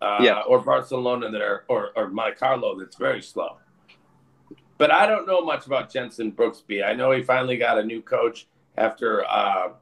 uh, 0.00 0.18
Yeah. 0.20 0.40
or 0.46 0.60
Barcelona 0.60 1.30
that 1.30 1.42
are 1.42 1.64
or 1.68 1.90
or 1.96 2.08
Monte 2.08 2.36
Carlo 2.36 2.78
that's 2.78 2.96
very 2.96 3.20
slow. 3.22 3.58
But 4.78 4.90
I 4.90 5.06
don't 5.06 5.26
know 5.26 5.42
much 5.42 5.66
about 5.66 5.92
Jenson 5.92 6.32
Brooksby. 6.32 6.84
I 6.84 6.94
know 6.94 7.12
he 7.12 7.22
finally 7.22 7.56
got 7.56 7.78
a 7.78 7.82
new 7.82 8.00
coach 8.00 8.46
after 8.78 9.24
uh, 9.26 9.72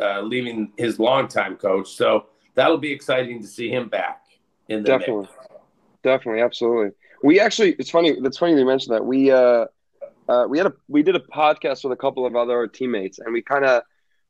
uh, 0.00 0.20
leaving 0.22 0.72
his 0.76 0.98
longtime 0.98 1.56
coach, 1.56 1.88
so 1.92 2.26
that'll 2.54 2.76
be 2.78 2.90
exciting 2.92 3.40
to 3.40 3.46
see 3.46 3.70
him 3.70 3.88
back 3.88 4.26
in 4.68 4.82
the 4.82 4.90
mix. 4.90 5.00
Definitely. 5.06 5.28
Definitely, 6.02 6.42
absolutely. 6.42 6.90
We 7.22 7.40
actually 7.40 7.72
it's 7.78 7.90
funny 7.90 8.10
it's 8.10 8.38
funny 8.38 8.58
you 8.58 8.66
mentioned 8.66 8.94
that. 8.94 9.04
We 9.04 9.30
uh 9.30 9.66
uh 10.28 10.46
we 10.48 10.58
had 10.58 10.66
a 10.66 10.72
we 10.88 11.02
did 11.02 11.16
a 11.16 11.20
podcast 11.20 11.84
with 11.84 11.92
a 11.92 11.96
couple 11.96 12.26
of 12.26 12.36
other 12.36 12.66
teammates 12.66 13.18
and 13.18 13.32
we 13.32 13.42
kind 13.42 13.64
of 13.64 13.82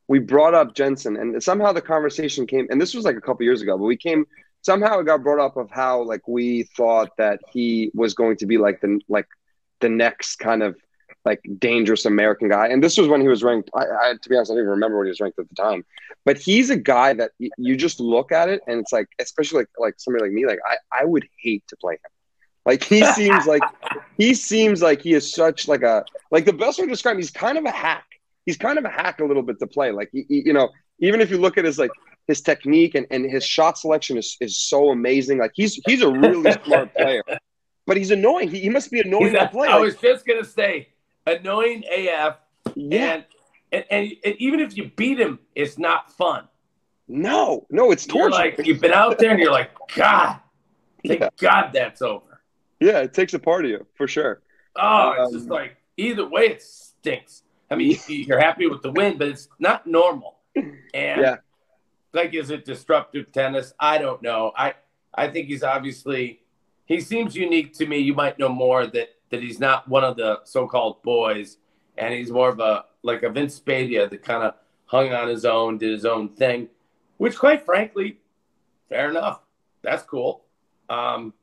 we 0.08 0.18
brought 0.18 0.54
up 0.54 0.74
Jenson 0.74 1.16
and 1.16 1.42
somehow 1.42 1.72
the 1.72 1.82
conversation 1.82 2.46
came 2.46 2.66
and 2.70 2.80
this 2.80 2.94
was 2.94 3.04
like 3.04 3.16
a 3.16 3.20
couple 3.20 3.44
years 3.44 3.62
ago, 3.62 3.76
but 3.76 3.84
we 3.84 3.96
came 3.96 4.24
somehow 4.62 4.98
it 4.98 5.04
got 5.04 5.22
brought 5.22 5.44
up 5.44 5.56
of 5.56 5.70
how 5.70 6.02
like 6.02 6.26
we 6.26 6.64
thought 6.76 7.10
that 7.18 7.40
he 7.52 7.90
was 7.94 8.14
going 8.14 8.36
to 8.36 8.46
be 8.46 8.58
like 8.58 8.80
the 8.80 9.00
like 9.08 9.26
the 9.80 9.88
next 9.88 10.36
kind 10.36 10.62
of 10.62 10.76
like 11.24 11.40
dangerous 11.58 12.04
American 12.06 12.48
guy. 12.48 12.68
And 12.68 12.82
this 12.82 12.96
was 12.96 13.08
when 13.08 13.20
he 13.20 13.28
was 13.28 13.42
ranked. 13.42 13.68
I, 13.74 13.84
I 13.84 14.14
to 14.20 14.28
be 14.28 14.36
honest, 14.36 14.50
I 14.50 14.54
don't 14.54 14.62
even 14.62 14.70
remember 14.70 14.98
when 14.98 15.06
he 15.06 15.10
was 15.10 15.20
ranked 15.20 15.38
at 15.38 15.48
the 15.48 15.54
time. 15.54 15.84
But 16.24 16.38
he's 16.38 16.70
a 16.70 16.76
guy 16.76 17.12
that 17.14 17.32
you 17.38 17.76
just 17.76 18.00
look 18.00 18.32
at 18.32 18.48
it 18.48 18.60
and 18.66 18.80
it's 18.80 18.92
like, 18.92 19.08
especially 19.18 19.60
like 19.60 19.68
like 19.78 19.94
somebody 19.98 20.24
like 20.24 20.32
me, 20.32 20.46
like 20.46 20.60
I 20.68 21.02
I 21.02 21.04
would 21.04 21.28
hate 21.42 21.64
to 21.68 21.76
play 21.76 21.94
him. 21.94 22.10
Like 22.66 22.82
he 22.84 23.04
seems 23.14 23.46
like 23.46 23.62
he 24.18 24.34
seems 24.34 24.82
like 24.82 25.00
he 25.00 25.14
is 25.14 25.32
such 25.32 25.68
like 25.68 25.82
a 25.82 26.04
like 26.30 26.44
the 26.44 26.52
best 26.52 26.78
way 26.78 26.84
to 26.86 26.90
describe 26.90 27.14
him. 27.14 27.20
He's 27.20 27.30
kind 27.30 27.56
of 27.56 27.64
a 27.64 27.70
hack. 27.70 28.04
He's 28.44 28.56
kind 28.56 28.78
of 28.78 28.84
a 28.84 28.88
hack 28.90 29.20
a 29.20 29.24
little 29.24 29.42
bit 29.42 29.58
to 29.60 29.66
play. 29.66 29.90
Like 29.92 30.10
he, 30.12 30.24
he- 30.28 30.42
you 30.46 30.52
know, 30.52 30.68
even 31.00 31.20
if 31.20 31.30
you 31.30 31.38
look 31.38 31.56
at 31.58 31.64
his 31.64 31.78
like 31.78 31.90
his 32.28 32.40
technique 32.40 32.94
and, 32.96 33.06
and 33.12 33.30
his 33.30 33.44
shot 33.44 33.78
selection 33.78 34.18
is, 34.18 34.36
is 34.40 34.58
so 34.58 34.90
amazing. 34.90 35.38
Like 35.38 35.52
he's 35.54 35.80
he's 35.86 36.02
a 36.02 36.10
really 36.10 36.50
smart 36.64 36.92
player, 36.94 37.22
but 37.86 37.96
he's 37.96 38.10
annoying. 38.10 38.48
He, 38.50 38.60
he 38.60 38.68
must 38.68 38.90
be 38.90 39.00
annoying 39.00 39.30
He's 39.30 39.38
to 39.38 39.48
play. 39.48 39.68
I 39.68 39.78
was 39.78 39.94
just 39.96 40.26
gonna 40.26 40.44
say, 40.44 40.88
annoying 41.26 41.84
AF, 41.88 42.36
yeah, 42.74 43.14
and, 43.14 43.24
and 43.72 43.84
and 43.90 44.12
and 44.24 44.34
even 44.38 44.58
if 44.58 44.76
you 44.76 44.90
beat 44.96 45.20
him, 45.20 45.38
it's 45.54 45.78
not 45.78 46.10
fun. 46.12 46.48
no, 47.06 47.64
no, 47.70 47.92
it's 47.92 48.06
You're 48.08 48.28
torture. 48.30 48.30
like 48.58 48.66
you've 48.66 48.80
been 48.80 48.92
out 48.92 49.18
there 49.18 49.30
and 49.30 49.38
you're 49.38 49.52
like, 49.52 49.70
God, 49.94 50.40
thank 51.06 51.20
Yeah. 51.20 51.28
God 51.38 51.70
that's 51.72 52.02
over. 52.02 52.35
Yeah, 52.80 53.00
it 53.00 53.14
takes 53.14 53.34
a 53.34 53.38
part 53.38 53.64
of 53.64 53.70
you 53.70 53.86
for 53.94 54.06
sure. 54.06 54.42
Oh, 54.76 55.12
it's 55.12 55.28
Um, 55.28 55.32
just 55.32 55.48
like 55.48 55.76
either 55.96 56.26
way, 56.28 56.46
it 56.48 56.62
stinks. 56.62 57.42
I 57.70 57.74
mean, 57.76 57.96
you're 58.08 58.38
happy 58.40 58.66
with 58.66 58.82
the 58.82 58.92
win, 58.92 59.18
but 59.18 59.28
it's 59.28 59.48
not 59.58 59.86
normal. 59.86 60.36
And 60.94 61.20
Yeah. 61.22 61.36
like, 62.12 62.34
is 62.34 62.50
it 62.50 62.64
disruptive 62.64 63.32
tennis? 63.32 63.74
I 63.80 63.98
don't 63.98 64.22
know. 64.22 64.52
I 64.56 64.74
I 65.14 65.28
think 65.28 65.48
he's 65.48 65.62
obviously 65.62 66.42
he 66.86 67.00
seems 67.00 67.34
unique 67.34 67.72
to 67.74 67.86
me. 67.86 67.98
You 67.98 68.14
might 68.14 68.38
know 68.38 68.48
more 68.50 68.86
that 68.86 69.08
that 69.30 69.42
he's 69.42 69.58
not 69.58 69.88
one 69.88 70.04
of 70.04 70.16
the 70.16 70.40
so-called 70.44 71.02
boys, 71.02 71.58
and 71.96 72.14
he's 72.14 72.30
more 72.30 72.48
of 72.50 72.60
a 72.60 72.84
like 73.02 73.22
a 73.22 73.30
Vince 73.30 73.58
Spadea 73.58 74.08
that 74.10 74.22
kind 74.22 74.42
of 74.42 74.54
hung 74.86 75.12
on 75.12 75.28
his 75.28 75.44
own, 75.44 75.78
did 75.78 75.90
his 75.92 76.04
own 76.04 76.28
thing, 76.28 76.68
which, 77.16 77.36
quite 77.36 77.64
frankly, 77.64 78.18
fair 78.88 79.10
enough. 79.10 79.40
That's 79.82 80.02
cool. 80.04 80.44
Um, 80.88 81.34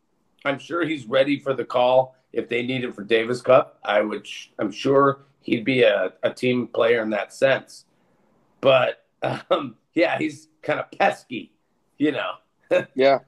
I'm 0.46 0.60
sure 0.60 0.86
he's 0.86 1.06
ready 1.06 1.40
for 1.40 1.54
the 1.54 1.66
call 1.66 2.16
if 2.32 2.50
they 2.50 2.64
need 2.64 2.84
him 2.84 2.92
for 2.94 3.04
Davis 3.04 3.42
Cup. 3.42 3.80
I 3.84 4.02
would. 4.02 4.28
I'm 4.60 4.72
sure 4.72 5.26
he'd 5.42 5.66
be 5.66 5.84
a, 5.84 6.14
a 6.24 6.32
team 6.34 6.68
player 6.68 7.02
in 7.02 7.10
that 7.12 7.34
sense. 7.34 7.86
But 8.62 9.06
um, 9.22 9.76
yeah, 9.94 10.18
he's 10.18 10.48
kind 10.62 10.80
of 10.80 10.90
pesky, 10.92 11.52
you 11.98 12.12
know, 12.14 12.32
Yeah, 12.96 13.20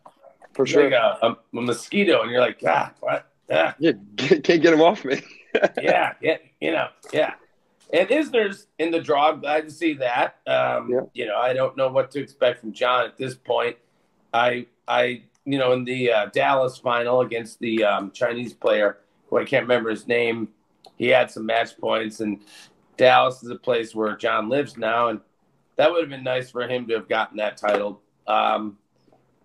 for 0.53 0.65
sure. 0.65 0.85
like 0.85 0.93
a, 0.93 1.17
a, 1.21 1.31
a 1.57 1.61
mosquito, 1.61 2.21
and 2.21 2.31
you're 2.31 2.41
like, 2.41 2.59
God, 2.61 2.91
what? 2.99 3.31
Ah, 3.51 3.75
Yeah, 3.79 3.91
can't 4.17 4.43
get 4.43 4.65
him 4.73 4.81
off 4.81 5.03
me. 5.05 5.21
yeah, 5.81 6.13
yeah, 6.21 6.37
you 6.59 6.71
know, 6.71 6.87
yeah. 7.13 7.33
And 7.93 8.09
Isner's 8.09 8.65
in 8.79 8.89
the 8.91 8.99
draw. 8.99 9.29
I'm 9.29 9.41
glad 9.41 9.65
to 9.65 9.71
see 9.71 9.93
that. 9.95 10.37
Um, 10.47 10.89
Yeah. 10.89 11.01
You 11.13 11.27
know, 11.27 11.37
I 11.37 11.53
don't 11.53 11.77
know 11.77 11.87
what 11.89 12.09
to 12.11 12.19
expect 12.21 12.61
from 12.61 12.73
John 12.73 13.05
at 13.05 13.15
this 13.17 13.35
point. 13.35 13.77
I, 14.33 14.65
I, 14.87 15.23
you 15.45 15.57
know, 15.57 15.73
in 15.73 15.83
the 15.83 16.11
uh, 16.11 16.25
Dallas 16.27 16.77
final 16.77 17.21
against 17.21 17.59
the 17.59 17.83
um, 17.83 18.11
Chinese 18.11 18.53
player, 18.53 18.97
who 19.27 19.37
I 19.37 19.45
can't 19.45 19.63
remember 19.63 19.89
his 19.89 20.07
name, 20.07 20.49
he 20.97 21.07
had 21.07 21.29
some 21.29 21.45
match 21.45 21.77
points, 21.77 22.19
and 22.19 22.41
Dallas 22.97 23.43
is 23.43 23.49
a 23.49 23.55
place 23.55 23.93
where 23.93 24.15
John 24.15 24.49
lives 24.49 24.77
now, 24.77 25.09
and 25.09 25.19
that 25.75 25.91
would 25.91 26.01
have 26.01 26.09
been 26.09 26.23
nice 26.23 26.49
for 26.49 26.67
him 26.67 26.87
to 26.87 26.95
have 26.95 27.09
gotten 27.09 27.37
that 27.37 27.57
title. 27.57 28.01
Um, 28.27 28.77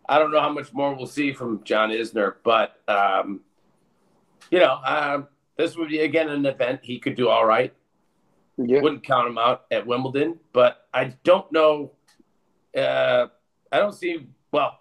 I 0.08 0.18
don't 0.18 0.32
know 0.32 0.40
how 0.40 0.52
much 0.52 0.72
more 0.72 0.94
we'll 0.94 1.06
see 1.06 1.32
from 1.32 1.62
John 1.64 1.90
Isner, 1.90 2.34
but 2.42 2.80
um, 2.88 3.40
you 4.50 4.58
know, 4.58 4.80
um, 4.84 5.28
this 5.56 5.76
would 5.76 5.88
be 5.88 6.00
again 6.00 6.28
an 6.28 6.46
event 6.46 6.80
he 6.82 6.98
could 6.98 7.14
do 7.14 7.28
all 7.28 7.44
right. 7.44 7.72
yeah, 8.56 8.80
Wouldn't 8.80 9.04
count 9.04 9.28
him 9.28 9.38
out 9.38 9.66
at 9.70 9.86
Wimbledon, 9.86 10.38
but 10.52 10.88
I 10.92 11.16
don't 11.24 11.50
know. 11.52 11.92
Uh, 12.76 13.26
I 13.70 13.78
don't 13.78 13.94
see. 13.94 14.26
Well, 14.52 14.79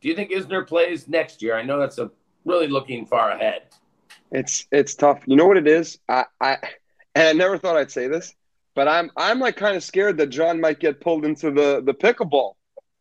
Do 0.00 0.08
you 0.08 0.14
think 0.14 0.30
Isner 0.30 0.66
plays 0.66 1.08
next 1.08 1.42
year? 1.42 1.56
I 1.56 1.62
know 1.62 1.78
that's 1.78 1.98
a 1.98 2.10
really 2.44 2.68
looking 2.68 3.06
far 3.06 3.30
ahead. 3.30 3.62
It's 4.30 4.66
it's 4.70 4.94
tough. 4.94 5.22
You 5.26 5.36
know 5.36 5.46
what 5.46 5.56
it 5.56 5.66
is? 5.66 5.98
I 6.08 6.24
I 6.40 6.56
and 7.14 7.28
I 7.28 7.32
never 7.32 7.58
thought 7.58 7.76
I'd 7.76 7.90
say 7.90 8.08
this, 8.08 8.34
but 8.74 8.88
I'm 8.88 9.10
I'm 9.16 9.40
like 9.40 9.56
kind 9.56 9.76
of 9.76 9.82
scared 9.82 10.18
that 10.18 10.28
John 10.28 10.60
might 10.60 10.80
get 10.80 11.00
pulled 11.00 11.24
into 11.24 11.50
the 11.50 11.82
the 11.84 11.94
pickleball. 11.94 12.54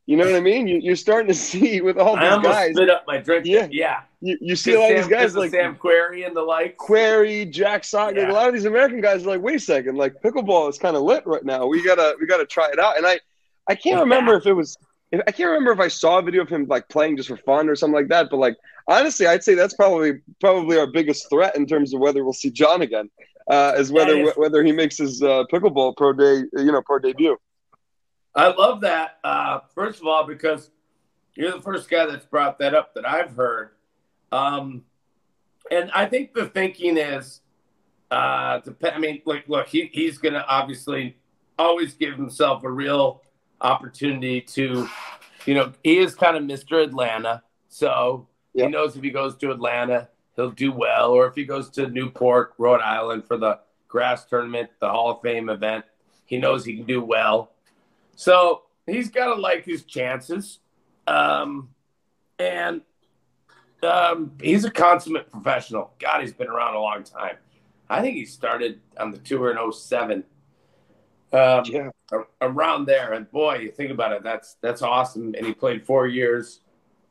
You 0.07 0.15
know 0.15 0.25
what 0.25 0.35
I 0.35 0.39
mean? 0.39 0.67
You, 0.67 0.79
you're 0.81 0.95
starting 0.95 1.27
to 1.27 1.33
see 1.35 1.81
with 1.81 1.97
all 1.97 2.15
these 2.15 2.43
guys. 2.43 2.73
spit 2.73 2.89
up 2.89 3.03
my 3.05 3.17
drink. 3.17 3.45
Yeah. 3.45 3.67
yeah. 3.69 4.01
You, 4.21 4.37
you 4.39 4.55
see 4.55 4.73
a 4.73 4.79
lot 4.79 4.91
of 4.91 4.97
these 4.97 5.07
guys 5.07 5.35
like 5.35 5.51
Sam 5.51 5.75
Querrey 5.75 6.25
and 6.25 6.35
the 6.35 6.41
like. 6.41 6.77
Querrey, 6.77 7.51
Jack 7.51 7.83
Sock, 7.83 8.15
like 8.15 8.29
a 8.29 8.31
lot 8.31 8.47
of 8.47 8.53
these 8.53 8.65
American 8.65 9.01
guys 9.01 9.23
are 9.23 9.27
like, 9.27 9.41
wait 9.41 9.57
a 9.57 9.59
second, 9.59 9.97
like 9.97 10.21
pickleball 10.21 10.69
is 10.69 10.79
kind 10.79 10.95
of 10.95 11.03
lit 11.03 11.27
right 11.27 11.43
now. 11.43 11.67
We 11.67 11.83
gotta 11.83 12.15
we 12.19 12.25
gotta 12.25 12.45
try 12.45 12.69
it 12.71 12.79
out. 12.79 12.97
And 12.97 13.05
I 13.05 13.19
I 13.67 13.75
can't 13.75 13.99
remember 13.99 14.35
if 14.35 14.45
it 14.45 14.53
was 14.53 14.77
I 15.13 15.31
can't 15.31 15.47
remember 15.47 15.71
if 15.71 15.79
I 15.79 15.87
saw 15.87 16.19
a 16.19 16.21
video 16.21 16.41
of 16.41 16.49
him 16.49 16.65
like 16.67 16.89
playing 16.89 17.17
just 17.17 17.29
for 17.29 17.37
fun 17.37 17.69
or 17.69 17.75
something 17.75 17.95
like 17.95 18.09
that. 18.09 18.29
But 18.29 18.37
like 18.37 18.57
honestly, 18.87 19.25
I'd 19.25 19.43
say 19.43 19.53
that's 19.55 19.73
probably 19.73 20.19
probably 20.41 20.77
our 20.77 20.87
biggest 20.87 21.29
threat 21.29 21.55
in 21.55 21.65
terms 21.65 21.93
of 21.93 22.01
whether 22.01 22.23
we'll 22.23 22.33
see 22.33 22.51
John 22.51 22.81
again, 22.81 23.09
uh, 23.49 23.73
is 23.77 23.91
whether 23.91 24.17
if- 24.17 24.37
whether 24.37 24.63
he 24.63 24.71
makes 24.71 24.97
his 24.97 25.21
uh, 25.23 25.43
pickleball 25.51 25.95
pro 25.95 26.13
day 26.13 26.43
you 26.53 26.71
know 26.71 26.81
pro 26.81 26.99
debut. 26.99 27.37
I 28.35 28.47
love 28.47 28.81
that. 28.81 29.17
Uh, 29.23 29.61
first 29.73 29.99
of 30.01 30.07
all, 30.07 30.25
because 30.25 30.69
you're 31.35 31.51
the 31.51 31.61
first 31.61 31.89
guy 31.89 32.05
that's 32.05 32.25
brought 32.25 32.59
that 32.59 32.75
up 32.75 32.93
that 32.95 33.07
I've 33.07 33.31
heard. 33.35 33.71
Um, 34.31 34.83
and 35.71 35.89
I 35.91 36.05
think 36.05 36.33
the 36.33 36.47
thinking 36.47 36.97
is, 36.97 37.41
uh, 38.11 38.59
dep- 38.59 38.93
I 38.93 38.99
mean, 38.99 39.21
like, 39.25 39.47
look, 39.47 39.67
he, 39.67 39.89
he's 39.91 40.17
going 40.17 40.33
to 40.33 40.45
obviously 40.45 41.17
always 41.57 41.93
give 41.93 42.15
himself 42.15 42.63
a 42.63 42.69
real 42.69 43.21
opportunity 43.61 44.41
to, 44.41 44.87
you 45.45 45.53
know, 45.53 45.73
he 45.83 45.97
is 45.97 46.15
kind 46.15 46.37
of 46.37 46.43
Mr. 46.43 46.83
Atlanta. 46.83 47.43
So 47.69 48.27
he 48.53 48.67
knows 48.67 48.95
if 48.95 49.03
he 49.03 49.11
goes 49.11 49.35
to 49.37 49.51
Atlanta, 49.51 50.09
he'll 50.35 50.51
do 50.51 50.71
well. 50.71 51.11
Or 51.11 51.27
if 51.27 51.35
he 51.35 51.45
goes 51.45 51.69
to 51.71 51.87
Newport, 51.87 52.53
Rhode 52.57 52.81
Island 52.81 53.25
for 53.25 53.37
the 53.37 53.59
grass 53.87 54.25
tournament, 54.25 54.69
the 54.79 54.89
Hall 54.89 55.11
of 55.11 55.21
Fame 55.21 55.49
event, 55.49 55.85
he 56.25 56.37
knows 56.37 56.65
he 56.65 56.75
can 56.75 56.85
do 56.85 57.01
well. 57.01 57.51
So 58.15 58.63
he's 58.85 59.09
got 59.09 59.33
to 59.33 59.39
like 59.39 59.63
his 59.63 59.83
chances. 59.83 60.59
Um, 61.05 61.69
and 62.39 62.81
um, 63.83 64.33
he's 64.41 64.65
a 64.65 64.71
consummate 64.71 65.31
professional. 65.31 65.93
God, 65.99 66.21
he's 66.21 66.33
been 66.33 66.47
around 66.47 66.75
a 66.75 66.79
long 66.79 67.03
time. 67.03 67.37
I 67.89 68.01
think 68.01 68.15
he 68.15 68.25
started 68.25 68.81
on 68.99 69.11
the 69.11 69.17
tour 69.19 69.51
in 69.51 69.71
07. 69.71 70.23
Um, 71.33 71.63
Yeah, 71.65 71.89
a- 72.11 72.23
around 72.41 72.85
there. 72.85 73.13
And 73.13 73.29
boy, 73.31 73.55
you 73.57 73.71
think 73.71 73.91
about 73.91 74.11
it, 74.13 74.23
that's 74.23 74.55
that's 74.61 74.81
awesome. 74.81 75.33
And 75.35 75.45
he 75.45 75.53
played 75.53 75.85
four 75.85 76.07
years 76.07 76.61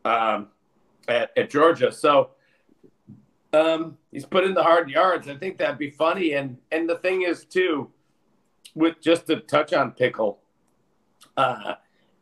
um, 0.04 0.48
at, 1.08 1.30
at 1.36 1.50
Georgia. 1.50 1.92
So 1.92 2.30
um, 3.52 3.96
he's 4.10 4.24
put 4.26 4.44
in 4.44 4.54
the 4.54 4.62
hard 4.62 4.90
yards. 4.90 5.28
I 5.28 5.36
think 5.36 5.58
that'd 5.58 5.78
be 5.78 5.90
funny. 5.90 6.32
And 6.32 6.56
and 6.72 6.88
the 6.88 6.96
thing 6.98 7.22
is 7.22 7.44
too, 7.44 7.90
with 8.74 9.00
just 9.00 9.26
to 9.26 9.40
touch 9.40 9.72
on 9.72 9.92
pickle, 9.92 10.40
uh, 11.36 11.74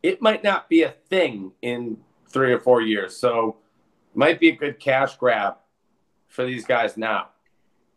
it 0.03 0.21
might 0.21 0.43
not 0.45 0.69
be 0.69 0.83
a 0.83 0.91
thing 1.09 1.53
in 1.63 1.97
three 2.29 2.53
or 2.53 2.59
four 2.61 2.83
years. 2.83 3.17
So 3.17 3.57
might 4.15 4.39
be 4.41 4.49
a 4.49 4.57
good 4.57 4.79
cash 4.81 5.17
grab 5.17 5.55
for 6.29 6.45
these 6.45 6.65
guys 6.65 6.97
now. 6.97 7.29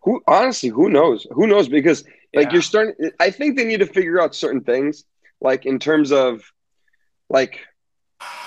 who 0.02 0.22
honestly 0.28 0.70
who 0.70 0.90
knows? 0.90 1.26
Who 1.32 1.48
knows? 1.48 1.68
Because 1.68 2.04
like 2.36 2.48
Yeah. 2.48 2.54
you're 2.54 2.62
starting. 2.62 3.12
I 3.20 3.32
think 3.32 3.58
they 3.58 3.66
need 3.66 3.80
to 3.80 3.86
figure 3.88 4.22
out 4.22 4.36
certain 4.36 4.62
things, 4.62 5.04
like 5.42 5.66
in 5.66 5.80
terms 5.80 6.12
of 6.12 6.42
like 7.30 7.60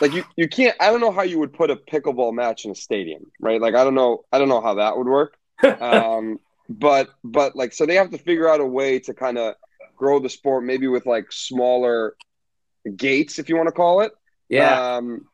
like 0.00 0.12
you 0.12 0.24
you 0.36 0.48
can't 0.48 0.76
i 0.80 0.86
don't 0.90 1.00
know 1.00 1.12
how 1.12 1.22
you 1.22 1.38
would 1.38 1.52
put 1.52 1.70
a 1.70 1.76
pickleball 1.76 2.32
match 2.34 2.64
in 2.64 2.72
a 2.72 2.74
stadium 2.74 3.30
right 3.40 3.60
like 3.60 3.74
i 3.74 3.84
don't 3.84 3.94
know 3.94 4.24
i 4.32 4.38
don't 4.38 4.48
know 4.48 4.60
how 4.60 4.74
that 4.74 4.96
would 4.96 5.06
work 5.06 5.36
um 5.80 6.38
but 6.68 7.08
but 7.22 7.54
like 7.54 7.72
so 7.72 7.86
they 7.86 7.94
have 7.94 8.10
to 8.10 8.18
figure 8.18 8.48
out 8.48 8.60
a 8.60 8.66
way 8.66 8.98
to 8.98 9.14
kind 9.14 9.38
of 9.38 9.54
grow 9.96 10.18
the 10.18 10.28
sport 10.28 10.64
maybe 10.64 10.88
with 10.88 11.06
like 11.06 11.30
smaller 11.30 12.16
gates 12.96 13.38
if 13.38 13.48
you 13.48 13.56
want 13.56 13.68
to 13.68 13.72
call 13.72 14.00
it 14.00 14.12
yeah. 14.48 14.96
um 14.96 15.26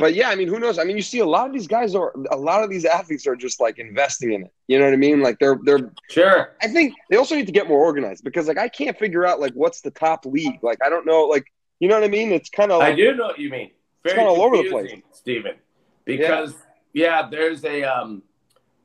but 0.00 0.14
yeah 0.14 0.30
i 0.30 0.34
mean 0.34 0.48
who 0.48 0.58
knows 0.58 0.78
i 0.78 0.84
mean 0.84 0.96
you 0.96 1.02
see 1.02 1.20
a 1.20 1.26
lot 1.26 1.46
of 1.46 1.52
these 1.52 1.66
guys 1.66 1.94
are 1.94 2.12
a 2.30 2.36
lot 2.36 2.64
of 2.64 2.70
these 2.70 2.84
athletes 2.84 3.26
are 3.26 3.36
just 3.36 3.60
like 3.60 3.78
investing 3.78 4.32
in 4.32 4.42
it 4.42 4.52
you 4.68 4.78
know 4.78 4.84
what 4.84 4.94
i 4.94 4.96
mean 4.96 5.20
like 5.20 5.38
they're 5.38 5.58
they're 5.64 5.90
sure. 6.08 6.56
I 6.62 6.68
think 6.68 6.94
they 7.08 7.16
also 7.16 7.34
need 7.34 7.46
to 7.46 7.52
get 7.52 7.68
more 7.68 7.82
organized 7.82 8.24
because 8.24 8.48
like 8.48 8.58
I 8.58 8.68
can't 8.68 8.98
figure 8.98 9.26
out 9.26 9.40
like 9.40 9.52
what's 9.54 9.80
the 9.80 9.90
top 9.90 10.26
league. 10.26 10.62
Like 10.62 10.78
I 10.84 10.88
don't 10.88 11.06
know 11.06 11.22
like 11.22 11.52
you 11.78 11.88
know 11.88 11.94
what 11.94 12.04
I 12.04 12.08
mean? 12.08 12.32
It's 12.32 12.50
kind 12.50 12.70
of 12.70 12.80
I 12.80 12.88
like 12.88 12.96
do 12.96 13.14
know 13.14 13.26
what 13.26 13.38
you 13.38 13.50
mean. 13.50 13.70
Very 14.04 14.16
kinda 14.16 14.30
all 14.30 14.42
over 14.42 14.56
the 14.56 14.68
place, 14.68 14.92
Stephen. 15.12 15.54
Because 16.04 16.54
yeah. 16.92 17.28
there's 17.30 17.64
a 17.64 17.84
um, 17.84 18.22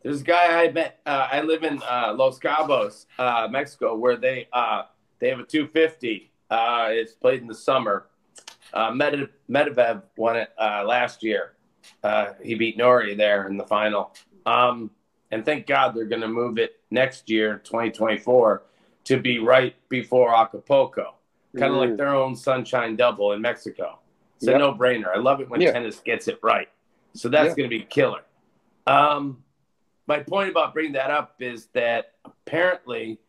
there's 0.04 0.22
a 0.22 0.24
guy 0.24 0.64
I 0.64 0.72
met. 0.72 1.00
Uh, 1.06 1.28
I 1.32 1.42
live 1.42 1.64
in 1.64 1.82
uh, 1.82 2.14
Los 2.18 2.40
Cabos, 2.40 3.06
uh, 3.18 3.48
Mexico, 3.50 3.96
where 3.96 4.18
they 4.18 4.48
uh, 4.54 4.84
they 5.20 5.30
have 5.30 5.40
a 5.40 5.46
250. 5.46 6.32
Uh, 6.50 6.88
it's 6.92 7.14
played 7.14 7.42
in 7.42 7.48
the 7.48 7.56
summer. 7.56 8.08
Uh, 8.76 8.92
Medvedev 8.92 10.04
won 10.18 10.36
it 10.36 10.50
uh, 10.60 10.84
last 10.86 11.24
year. 11.24 11.54
Uh, 12.04 12.34
he 12.44 12.56
beat 12.56 12.78
Norrie 12.78 13.16
there 13.16 13.48
in 13.48 13.56
the 13.58 13.64
final. 13.66 14.14
Um, 14.46 14.92
and 15.32 15.46
thank 15.46 15.66
God 15.66 15.96
they're 15.96 16.06
going 16.06 16.22
to 16.22 16.28
move 16.28 16.58
it 16.58 16.82
next 16.92 17.30
year, 17.30 17.60
2024, 17.64 18.64
to 19.06 19.18
be 19.20 19.40
right 19.40 19.76
before 19.90 20.36
Acapulco 20.36 21.14
kind 21.58 21.72
of 21.74 21.80
like 21.80 21.92
Mm. 21.92 21.98
their 21.98 22.14
own 22.14 22.36
sunshine 22.36 22.98
double 22.98 23.32
in 23.32 23.42
Mexico. 23.42 23.98
It's 24.36 24.46
Yep. 24.46 24.56
a 24.56 24.60
no-brainer. 24.60 25.08
I 25.16 25.20
love 25.20 25.40
it 25.40 25.50
when 25.50 25.62
Yeah. 25.62 25.72
tennis 25.72 26.02
gets 26.02 26.28
it 26.28 26.38
right. 26.44 26.68
So 27.14 27.30
that's 27.30 27.52
Yeah. 27.52 27.56
going 27.56 27.70
to 27.70 27.78
be 27.80 27.84
killer. 27.86 28.24
Um, 28.86 29.42
my 30.06 30.20
point 30.20 30.50
about 30.50 30.74
bringing 30.74 30.92
that 30.94 31.12
up 31.12 31.36
is 31.42 31.68
that 31.68 32.12
apparently 32.26 33.20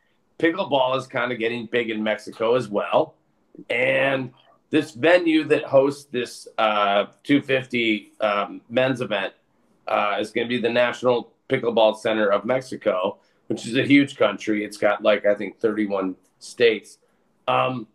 pickleball 0.40 0.96
is 0.96 1.06
kind 1.06 1.30
of 1.30 1.38
getting 1.38 1.66
big 1.66 1.88
in 1.88 2.02
Mexico 2.02 2.56
as 2.56 2.68
well, 2.68 3.14
and 3.70 4.32
this 4.76 4.90
venue 4.90 5.42
that 5.44 5.64
hosts 5.64 6.04
this 6.04 6.46
uh, 6.58 7.06
250 7.24 8.12
um, 8.20 8.60
men's 8.68 9.00
event 9.00 9.32
uh, 9.88 10.18
is 10.20 10.30
going 10.30 10.46
to 10.46 10.48
be 10.50 10.60
the 10.60 10.68
National 10.68 11.32
Pickleball 11.48 11.96
Center 11.96 12.28
of 12.28 12.44
Mexico, 12.44 13.18
which 13.46 13.66
is 13.66 13.74
a 13.78 13.82
huge 13.82 14.16
country. 14.16 14.66
It's 14.66 14.76
got 14.76 15.02
like 15.02 15.24
I 15.24 15.34
think 15.34 15.58
31 15.60 16.14
states. 16.40 16.98
Um, 17.48 17.86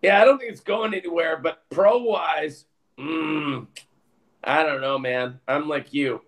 yeah, 0.00 0.22
I 0.22 0.24
don't 0.24 0.38
think 0.38 0.52
it's 0.52 0.60
going 0.60 0.94
anywhere, 0.94 1.38
but 1.38 1.64
pro 1.70 1.98
wise, 1.98 2.66
mm, 2.96 3.66
I 4.44 4.62
don't 4.62 4.80
know, 4.80 4.96
man. 4.96 5.40
I'm 5.48 5.68
like 5.68 5.92
you. 5.92 6.22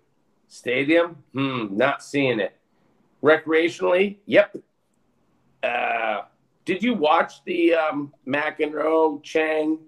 Stadium, 0.49 1.23
hmm, 1.31 1.67
not 1.71 2.03
seeing 2.03 2.41
it. 2.41 2.57
Recreationally, 3.23 4.17
yep. 4.25 4.57
Uh, 5.63 6.23
did 6.65 6.81
you 6.83 6.93
watch 6.93 7.43
the 7.45 7.73
um, 7.75 8.13
McEnroe, 8.27 9.21
Chang, 9.23 9.79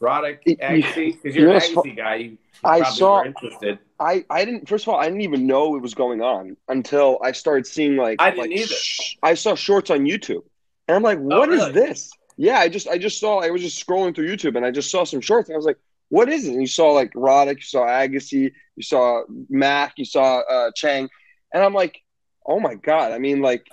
Roddick, 0.00 0.40
Agassi? 0.46 1.20
Because 1.22 1.36
you 1.36 1.42
you're 1.42 1.50
know, 1.50 1.56
an 1.56 1.60
Agassi 1.62 1.96
guy. 1.96 2.14
You 2.16 2.38
I 2.64 2.82
saw- 2.84 3.24
interested. 3.24 3.78
I 3.98 4.24
I 4.30 4.44
didn't 4.44 4.68
first 4.68 4.84
of 4.84 4.88
all 4.92 5.00
I 5.00 5.04
didn't 5.04 5.20
even 5.22 5.46
know 5.46 5.76
it 5.76 5.82
was 5.82 5.94
going 5.94 6.22
on 6.22 6.56
until 6.68 7.18
I 7.22 7.32
started 7.32 7.66
seeing 7.66 7.96
like 7.96 8.20
I 8.20 8.30
didn't 8.30 8.40
like, 8.50 8.50
either. 8.50 8.66
sh- 8.74 9.16
I 9.22 9.34
saw 9.34 9.54
shorts 9.54 9.90
on 9.90 10.00
YouTube 10.00 10.42
and 10.88 10.96
I'm 10.96 11.02
like 11.02 11.18
what 11.18 11.48
is 11.50 11.60
Oh, 11.60 11.68
really? 11.68 11.72
this? 11.72 12.10
Yeah, 12.36 12.58
I 12.58 12.68
just 12.68 12.88
I 12.88 12.98
just 12.98 13.20
saw 13.20 13.40
I 13.40 13.50
was 13.50 13.62
just 13.62 13.84
scrolling 13.84 14.14
through 14.14 14.28
YouTube 14.28 14.56
and 14.56 14.64
I 14.66 14.70
just 14.72 14.90
saw 14.90 15.04
some 15.04 15.20
shorts 15.20 15.48
and 15.48 15.54
I 15.54 15.56
was 15.58 15.66
like 15.66 15.78
what 16.08 16.28
is 16.28 16.46
it? 16.46 16.50
And 16.52 16.60
you 16.60 16.66
saw 16.66 16.90
like 16.90 17.12
Roddick, 17.14 17.56
you 17.56 17.62
saw 17.62 17.86
Agassi, 17.86 18.52
you 18.76 18.82
saw 18.82 19.22
Mac, 19.48 19.94
you 19.96 20.04
saw 20.04 20.40
uh, 20.40 20.70
Chang, 20.74 21.08
and 21.54 21.62
I'm 21.62 21.72
like, 21.74 22.02
oh 22.44 22.60
my 22.60 22.74
god! 22.74 23.12
I 23.12 23.18
mean, 23.18 23.40
like, 23.40 23.66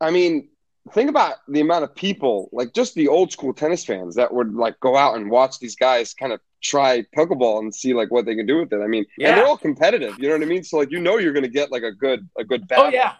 I 0.00 0.10
mean, 0.10 0.48
think 0.92 1.08
about 1.08 1.36
the 1.48 1.60
amount 1.60 1.84
of 1.84 1.94
people, 1.94 2.48
like 2.52 2.72
just 2.74 2.94
the 2.94 3.08
old 3.08 3.30
school 3.30 3.52
tennis 3.54 3.84
fans 3.84 4.16
that 4.16 4.34
would 4.34 4.54
like 4.54 4.78
go 4.80 4.96
out 4.96 5.16
and 5.16 5.30
watch 5.30 5.58
these 5.60 5.76
guys 5.76 6.12
kind 6.14 6.32
of 6.32 6.40
try 6.60 7.04
pickleball 7.16 7.60
and 7.60 7.74
see 7.74 7.94
like 7.94 8.10
what 8.10 8.24
they 8.26 8.34
can 8.34 8.46
do 8.46 8.58
with 8.58 8.72
it. 8.72 8.80
I 8.82 8.86
mean, 8.88 9.04
Yeah. 9.16 9.28
and 9.30 9.38
they're 9.38 9.46
all 9.46 9.56
competitive. 9.56 10.18
You 10.18 10.28
know 10.28 10.34
what 10.34 10.42
I 10.42 10.46
mean? 10.46 10.64
So 10.64 10.78
like, 10.78 10.90
you 10.90 11.00
know, 11.00 11.18
you're 11.18 11.32
going 11.32 11.44
to 11.44 11.48
get 11.48 11.70
like 11.70 11.82
a 11.84 11.92
good 11.92 12.28
a 12.38 12.44
good 12.44 12.62
Oh 12.62 12.66
battle. 12.66 12.92
yeah. 12.92 13.14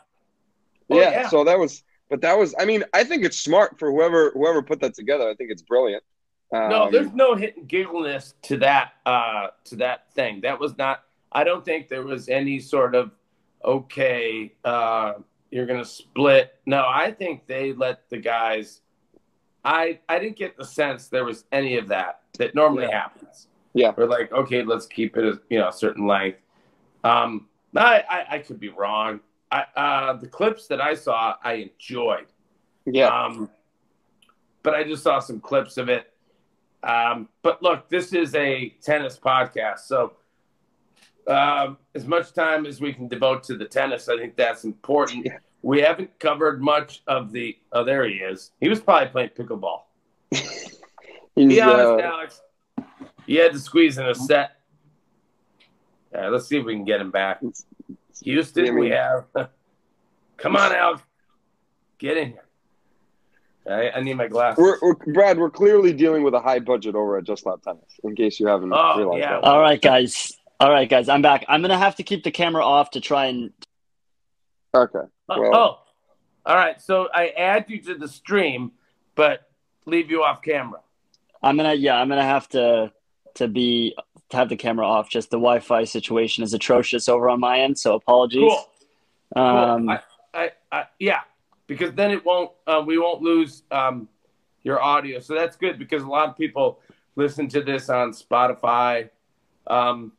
Oh, 0.90 0.98
yeah, 1.00 1.10
yeah. 1.10 1.28
So 1.28 1.44
that 1.44 1.58
was, 1.58 1.82
but 2.10 2.20
that 2.20 2.36
was. 2.36 2.54
I 2.58 2.64
mean, 2.66 2.84
I 2.92 3.04
think 3.04 3.24
it's 3.24 3.38
smart 3.38 3.78
for 3.78 3.90
whoever 3.90 4.30
whoever 4.32 4.62
put 4.62 4.80
that 4.80 4.94
together. 4.94 5.28
I 5.28 5.34
think 5.34 5.50
it's 5.50 5.62
brilliant. 5.62 6.02
No, 6.52 6.82
Um, 6.84 6.92
there's 6.92 7.12
no 7.14 7.34
hit 7.34 7.56
and 7.56 7.66
giggleness 7.66 8.34
to 8.42 8.58
that 8.58 8.92
uh 9.06 9.48
to 9.64 9.76
that 9.76 10.12
thing. 10.12 10.40
That 10.42 10.60
was 10.60 10.76
not 10.76 11.02
I 11.30 11.44
don't 11.44 11.64
think 11.64 11.88
there 11.88 12.02
was 12.02 12.28
any 12.28 12.58
sort 12.60 12.94
of 12.94 13.12
okay, 13.64 14.52
uh 14.64 15.14
you're 15.52 15.66
gonna 15.66 15.84
split. 15.84 16.54
No, 16.66 16.84
I 16.88 17.12
think 17.12 17.46
they 17.46 17.72
let 17.72 18.08
the 18.10 18.16
guys 18.18 18.80
I 19.64 20.00
I 20.08 20.18
didn't 20.18 20.36
get 20.36 20.56
the 20.56 20.64
sense 20.64 21.06
there 21.08 21.24
was 21.24 21.44
any 21.52 21.76
of 21.76 21.86
that 21.88 22.22
that 22.38 22.54
normally 22.56 22.84
Yeah. 22.84 23.02
happens. 23.02 23.46
Yeah. 23.74 23.92
We're 23.96 24.06
like, 24.06 24.32
okay, 24.32 24.62
let's 24.64 24.86
keep 24.86 25.16
it 25.16 25.24
a 25.24 25.40
you 25.50 25.58
know 25.60 25.68
a 25.68 25.72
certain 25.72 26.06
length. 26.06 26.38
Um 27.04 27.48
I, 27.76 28.02
I, 28.10 28.26
I 28.30 28.38
could 28.40 28.58
be 28.58 28.70
wrong. 28.70 29.20
I 29.52 29.64
uh 29.76 30.12
the 30.14 30.26
clips 30.26 30.66
that 30.68 30.80
I 30.80 30.94
saw 30.94 31.36
I 31.44 31.52
enjoyed. 31.70 32.26
yeah. 32.86 33.06
Um, 33.08 33.48
but 34.62 34.74
I 34.74 34.84
just 34.84 35.02
saw 35.02 35.18
some 35.20 35.40
clips 35.40 35.76
of 35.76 35.88
it. 35.88 36.12
Um, 36.84 37.28
but 37.42 37.62
look, 37.62 37.88
this 37.88 38.12
is 38.12 38.34
a 38.34 38.70
tennis 38.82 39.18
podcast, 39.18 39.80
so 39.80 40.14
um, 41.26 41.78
as 41.94 42.06
much 42.06 42.32
time 42.32 42.66
as 42.66 42.80
we 42.80 42.92
can 42.92 43.08
devote 43.08 43.42
to 43.44 43.56
the 43.56 43.64
tennis, 43.64 44.08
I 44.08 44.16
think 44.16 44.36
that's 44.36 44.64
important. 44.64 45.26
Yeah. 45.26 45.38
We 45.62 45.80
haven't 45.80 46.18
covered 46.18 46.60
much 46.60 47.02
of 47.06 47.30
the. 47.32 47.56
Oh, 47.72 47.84
there 47.84 48.06
he 48.08 48.14
is. 48.16 48.50
He 48.60 48.68
was 48.68 48.80
probably 48.80 49.08
playing 49.08 49.30
pickleball. 49.30 49.82
He's, 50.30 51.48
Be 51.48 51.60
honest, 51.60 52.04
uh, 52.04 52.06
Alex. 52.06 52.40
You 53.26 53.40
had 53.40 53.52
to 53.52 53.58
squeeze 53.60 53.96
in 53.98 54.06
a 54.06 54.14
set. 54.14 54.56
All 56.14 56.20
right, 56.20 56.28
let's 56.30 56.46
see 56.46 56.58
if 56.58 56.64
we 56.64 56.74
can 56.74 56.84
get 56.84 57.00
him 57.00 57.10
back. 57.10 57.40
Houston, 58.24 58.78
we 58.78 58.90
have. 58.90 59.24
Come 60.36 60.56
on, 60.56 60.72
Alex. 60.74 61.02
Get 61.98 62.16
in 62.16 62.30
here. 62.30 62.44
All 63.64 63.76
right, 63.76 63.92
I 63.94 64.00
need 64.00 64.14
my 64.14 64.26
glasses. 64.26 64.60
we're, 64.60 64.78
we're 64.82 65.12
Brad. 65.14 65.38
We're 65.38 65.48
clearly 65.50 65.92
dealing 65.92 66.24
with 66.24 66.34
a 66.34 66.40
high 66.40 66.58
budget 66.58 66.96
over 66.96 67.16
at 67.18 67.24
Just 67.24 67.44
Slap 67.44 67.62
Tennis. 67.62 67.84
In 68.02 68.16
case 68.16 68.40
you 68.40 68.48
haven't 68.48 68.72
Oh, 68.72 68.96
realized 68.98 69.20
yeah. 69.20 69.34
that. 69.34 69.44
All 69.44 69.60
right, 69.60 69.80
guys. 69.80 70.32
All 70.60 70.70
right, 70.70 70.88
guys. 70.88 71.08
I'm 71.08 71.22
back. 71.22 71.44
I'm 71.48 71.60
gonna 71.62 71.78
have 71.78 71.96
to 71.96 72.02
keep 72.02 72.24
the 72.24 72.30
camera 72.30 72.64
off 72.64 72.90
to 72.92 73.00
try 73.00 73.26
and. 73.26 73.52
Okay. 74.74 75.00
Oh, 75.28 75.40
Well- 75.40 75.54
oh, 75.54 75.78
all 76.46 76.56
right. 76.56 76.80
So 76.80 77.08
I 77.12 77.28
add 77.28 77.66
you 77.68 77.80
to 77.82 77.94
the 77.94 78.08
stream, 78.08 78.72
but 79.14 79.50
leave 79.86 80.10
you 80.10 80.22
off 80.22 80.42
camera. 80.42 80.80
I'm 81.42 81.56
gonna. 81.56 81.74
Yeah, 81.74 81.96
I'm 81.96 82.08
gonna 82.08 82.22
have 82.22 82.48
to 82.50 82.92
to 83.34 83.48
be 83.48 83.96
to 84.30 84.36
have 84.36 84.48
the 84.48 84.56
camera 84.56 84.86
off. 84.86 85.08
Just 85.08 85.30
the 85.30 85.36
Wi-Fi 85.36 85.84
situation 85.84 86.44
is 86.44 86.54
atrocious 86.54 87.08
over 87.08 87.28
on 87.28 87.40
my 87.40 87.60
end, 87.60 87.78
so 87.78 87.94
apologies. 87.94 88.40
Cool. 88.40 88.70
cool. 89.34 89.42
Um, 89.44 89.88
I, 89.88 90.00
I, 90.34 90.50
I, 90.70 90.84
yeah, 90.98 91.20
because 91.66 91.92
then 91.94 92.10
it 92.10 92.24
won't. 92.24 92.50
Uh, 92.66 92.82
we 92.84 92.98
won't 92.98 93.22
lose 93.22 93.62
um, 93.70 94.08
your 94.62 94.80
audio. 94.82 95.20
So 95.20 95.34
that's 95.34 95.56
good 95.56 95.78
because 95.78 96.02
a 96.02 96.08
lot 96.08 96.28
of 96.28 96.36
people 96.36 96.80
listen 97.16 97.48
to 97.48 97.62
this 97.62 97.88
on 97.90 98.12
Spotify, 98.12 99.10
um, 99.66 100.12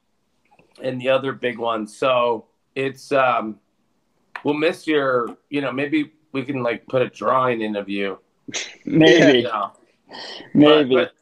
and 0.82 0.99
the 0.99 1.09
other 1.09 1.34
big 1.34 1.57
ones. 1.57 1.95
So 1.95 2.45
it's 2.76 3.11
um, 3.11 3.59
we'll 4.43 4.53
miss 4.55 4.88
your. 4.88 5.38
You 5.49 5.61
know, 5.61 5.71
maybe 5.71 6.11
we 6.32 6.43
can 6.43 6.63
like 6.63 6.88
put 6.88 7.01
a 7.01 7.09
drawing 7.09 7.61
in 7.61 7.76
of 7.76 7.89
you. 7.89 8.19
maybe, 8.86 9.39
You 9.39 9.43
know. 9.43 9.71
maybe. 10.53 10.95
But, 10.95 11.05
but, 11.05 11.13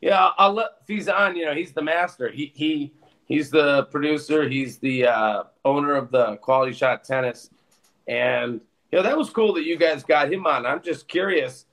yeah, 0.00 0.30
I'll 0.36 0.52
let 0.52 0.86
Fizan. 0.86 1.36
You 1.36 1.46
know, 1.46 1.54
he's 1.54 1.72
the 1.72 1.82
master. 1.82 2.30
He 2.30 2.52
he 2.54 2.92
he's 3.24 3.50
the 3.50 3.84
producer. 3.84 4.46
He's 4.48 4.78
the 4.78 5.06
uh, 5.06 5.42
owner 5.64 5.94
of 5.94 6.10
the 6.10 6.36
Quality 6.36 6.72
Shot 6.72 7.04
Tennis, 7.04 7.48
and 8.06 8.60
you 8.92 8.98
know 8.98 9.02
that 9.02 9.16
was 9.16 9.30
cool 9.30 9.54
that 9.54 9.64
you 9.64 9.78
guys 9.78 10.04
got 10.04 10.30
him 10.30 10.46
on. 10.46 10.66
I'm 10.66 10.82
just 10.82 11.08
curious 11.08 11.64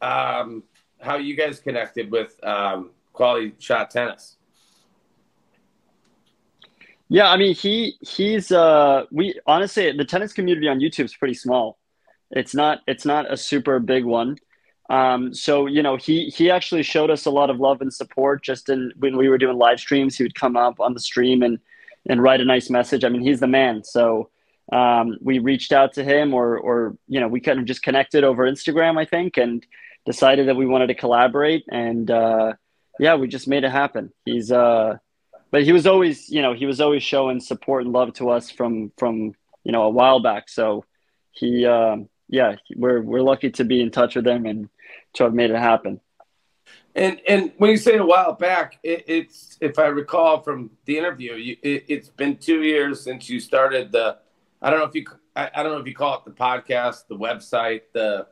um, 0.00 0.64
how 1.00 1.16
you 1.16 1.36
guys 1.36 1.60
connected 1.60 2.10
with 2.10 2.42
um, 2.44 2.90
Quality 3.12 3.54
Shot 3.58 3.90
Tennis. 3.92 4.37
Yeah, 7.08 7.30
I 7.30 7.36
mean 7.36 7.54
he 7.54 7.96
he's 8.02 8.52
uh 8.52 9.04
we 9.10 9.38
honestly 9.46 9.92
the 9.92 10.04
tennis 10.04 10.32
community 10.32 10.68
on 10.68 10.78
YouTube 10.80 11.06
is 11.06 11.16
pretty 11.16 11.34
small. 11.34 11.78
It's 12.30 12.54
not 12.54 12.80
it's 12.86 13.04
not 13.06 13.32
a 13.32 13.36
super 13.36 13.78
big 13.80 14.04
one. 14.04 14.36
Um 14.90 15.32
so 15.32 15.66
you 15.66 15.82
know 15.82 15.96
he 15.96 16.26
he 16.28 16.50
actually 16.50 16.82
showed 16.82 17.10
us 17.10 17.24
a 17.26 17.30
lot 17.30 17.48
of 17.50 17.60
love 17.60 17.80
and 17.80 17.92
support 17.92 18.42
just 18.42 18.68
in 18.68 18.92
when 18.98 19.16
we 19.16 19.28
were 19.28 19.38
doing 19.38 19.56
live 19.56 19.80
streams 19.80 20.16
he 20.16 20.24
would 20.24 20.34
come 20.34 20.56
up 20.56 20.80
on 20.80 20.92
the 20.94 21.00
stream 21.00 21.42
and 21.42 21.58
and 22.08 22.22
write 22.22 22.40
a 22.40 22.44
nice 22.44 22.68
message. 22.70 23.04
I 23.04 23.08
mean 23.08 23.22
he's 23.22 23.40
the 23.40 23.46
man. 23.46 23.84
So 23.84 24.28
um 24.72 25.16
we 25.22 25.38
reached 25.38 25.72
out 25.72 25.94
to 25.94 26.04
him 26.04 26.34
or 26.34 26.58
or 26.58 26.96
you 27.06 27.20
know 27.20 27.28
we 27.28 27.40
kind 27.40 27.58
of 27.58 27.64
just 27.64 27.82
connected 27.82 28.22
over 28.22 28.50
Instagram 28.50 28.98
I 28.98 29.06
think 29.06 29.38
and 29.38 29.64
decided 30.04 30.48
that 30.48 30.56
we 30.56 30.66
wanted 30.66 30.88
to 30.88 30.94
collaborate 30.94 31.64
and 31.70 32.10
uh 32.10 32.52
yeah, 33.00 33.14
we 33.14 33.28
just 33.28 33.46
made 33.48 33.64
it 33.64 33.70
happen. 33.70 34.12
He's 34.26 34.52
uh 34.52 34.98
but 35.50 35.62
he 35.62 35.72
was 35.72 35.86
always 35.86 36.28
you 36.30 36.42
know 36.42 36.52
he 36.54 36.66
was 36.66 36.80
always 36.80 37.02
showing 37.02 37.40
support 37.40 37.84
and 37.84 37.92
love 37.92 38.12
to 38.14 38.30
us 38.30 38.50
from 38.50 38.92
from 38.96 39.34
you 39.64 39.72
know 39.72 39.82
a 39.84 39.90
while 39.90 40.20
back 40.20 40.48
so 40.48 40.84
he 41.32 41.66
um 41.66 42.08
yeah 42.28 42.56
we're 42.76 43.00
we're 43.02 43.22
lucky 43.22 43.50
to 43.50 43.64
be 43.64 43.80
in 43.80 43.90
touch 43.90 44.16
with 44.16 44.26
him 44.26 44.46
and 44.46 44.68
to 45.14 45.24
have 45.24 45.34
made 45.34 45.50
it 45.50 45.58
happen 45.58 46.00
And 46.94 47.20
and 47.28 47.52
when 47.58 47.70
you 47.70 47.76
say 47.76 47.96
a 47.96 48.04
while 48.04 48.32
back, 48.32 48.78
it, 48.82 49.04
it's 49.06 49.56
if 49.60 49.78
I 49.78 49.86
recall 49.86 50.40
from 50.40 50.70
the 50.84 50.98
interview, 50.98 51.34
you, 51.34 51.56
it, 51.62 51.84
it's 51.88 52.08
been 52.08 52.36
two 52.36 52.62
years 52.62 53.00
since 53.00 53.28
you 53.28 53.40
started 53.40 53.92
the. 53.92 54.18
I 54.60 54.70
don't 54.70 54.80
know 54.80 54.86
if 54.86 54.94
you 54.94 55.04
I, 55.36 55.50
I 55.54 55.62
don't 55.62 55.72
know 55.72 55.78
if 55.78 55.86
you 55.86 55.94
call 55.94 56.16
it 56.18 56.24
the 56.24 56.32
podcast, 56.32 57.06
the 57.06 57.16
website, 57.16 57.82
the, 57.92 58.26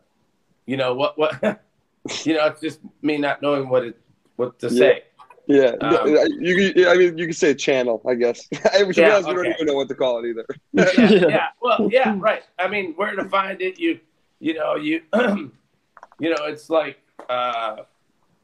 you 0.67 0.77
know 0.77 0.95
what 0.95 1.17
what, 1.17 1.33
you 2.25 2.35
know 2.35 2.47
it's 2.47 2.61
just 2.61 2.81
me 3.03 3.19
not 3.19 3.41
knowing 3.41 3.69
what 3.69 3.85
it 3.85 4.01
what 4.35 4.59
to 4.59 4.69
say. 4.69 5.05
Yeah, 5.49 5.77
Um, 5.81 6.09
you, 6.41 6.73
you. 6.75 6.89
I 6.89 6.97
mean, 6.97 7.17
you 7.17 7.27
could 7.27 7.37
say 7.37 7.55
channel, 7.55 8.03
I 8.07 8.15
guess. 8.15 8.49
I 8.75 8.79
to 8.79 8.87
be 8.87 9.01
Yeah, 9.01 9.15
honest, 9.15 9.29
we 9.29 9.35
don't 9.35 9.47
even 9.47 9.67
know 9.67 9.75
what 9.75 9.89
to 9.89 9.95
call 9.95 10.25
it 10.25 10.29
either. 10.29 10.45
Yeah, 10.73 11.29
yeah, 11.29 11.47
well, 11.61 11.89
yeah, 11.91 12.17
right. 12.19 12.43
I 12.59 12.69
mean, 12.69 12.95
where 12.95 13.15
to 13.15 13.25
find 13.29 13.61
it? 13.61 13.79
You 13.79 14.01
you 14.41 14.55
know 14.55 14.75
you 14.75 15.03
you 15.15 16.31
know 16.31 16.45
it's 16.47 16.69
like 16.69 16.99
uh, 17.29 17.77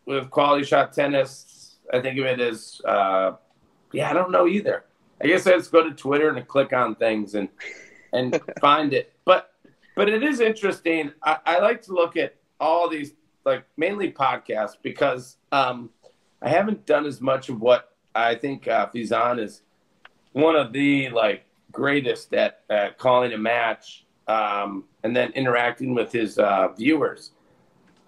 with 0.06 0.30
quality 0.30 0.64
shot 0.64 0.92
tennis. 0.92 1.76
I 1.92 2.00
think 2.00 2.18
of 2.18 2.26
it 2.26 2.40
as 2.40 2.80
uh, 2.84 3.32
yeah, 3.92 4.08
I 4.10 4.12
don't 4.12 4.30
know 4.30 4.46
either. 4.46 4.84
I 5.20 5.26
guess 5.26 5.46
I 5.46 5.52
just 5.52 5.72
go 5.72 5.82
to 5.82 5.94
Twitter 5.94 6.30
and 6.30 6.46
click 6.46 6.72
on 6.72 6.94
things 6.94 7.34
and 7.34 7.48
and 8.12 8.40
find 8.60 8.92
it. 8.92 9.12
But 9.24 9.52
but 9.96 10.08
it 10.08 10.22
is 10.22 10.40
interesting. 10.40 11.12
I, 11.22 11.38
I 11.46 11.58
like 11.58 11.82
to 11.82 11.92
look 11.92 12.16
at 12.16 12.36
all 12.60 12.88
these 12.88 13.14
like 13.44 13.64
mainly 13.76 14.12
podcasts 14.12 14.76
because 14.80 15.36
um, 15.50 15.90
I 16.42 16.48
haven't 16.48 16.86
done 16.86 17.06
as 17.06 17.20
much 17.20 17.48
of 17.48 17.60
what 17.60 17.96
I 18.14 18.34
think 18.34 18.68
uh, 18.68 18.88
Fizan 18.88 19.40
is 19.40 19.62
one 20.32 20.56
of 20.56 20.72
the 20.72 21.08
like 21.10 21.44
greatest 21.70 22.34
at, 22.34 22.62
at 22.68 22.98
calling 22.98 23.32
a 23.32 23.38
match 23.38 24.04
um, 24.28 24.84
and 25.02 25.14
then 25.14 25.32
interacting 25.32 25.94
with 25.94 26.12
his 26.12 26.38
uh, 26.38 26.68
viewers 26.76 27.32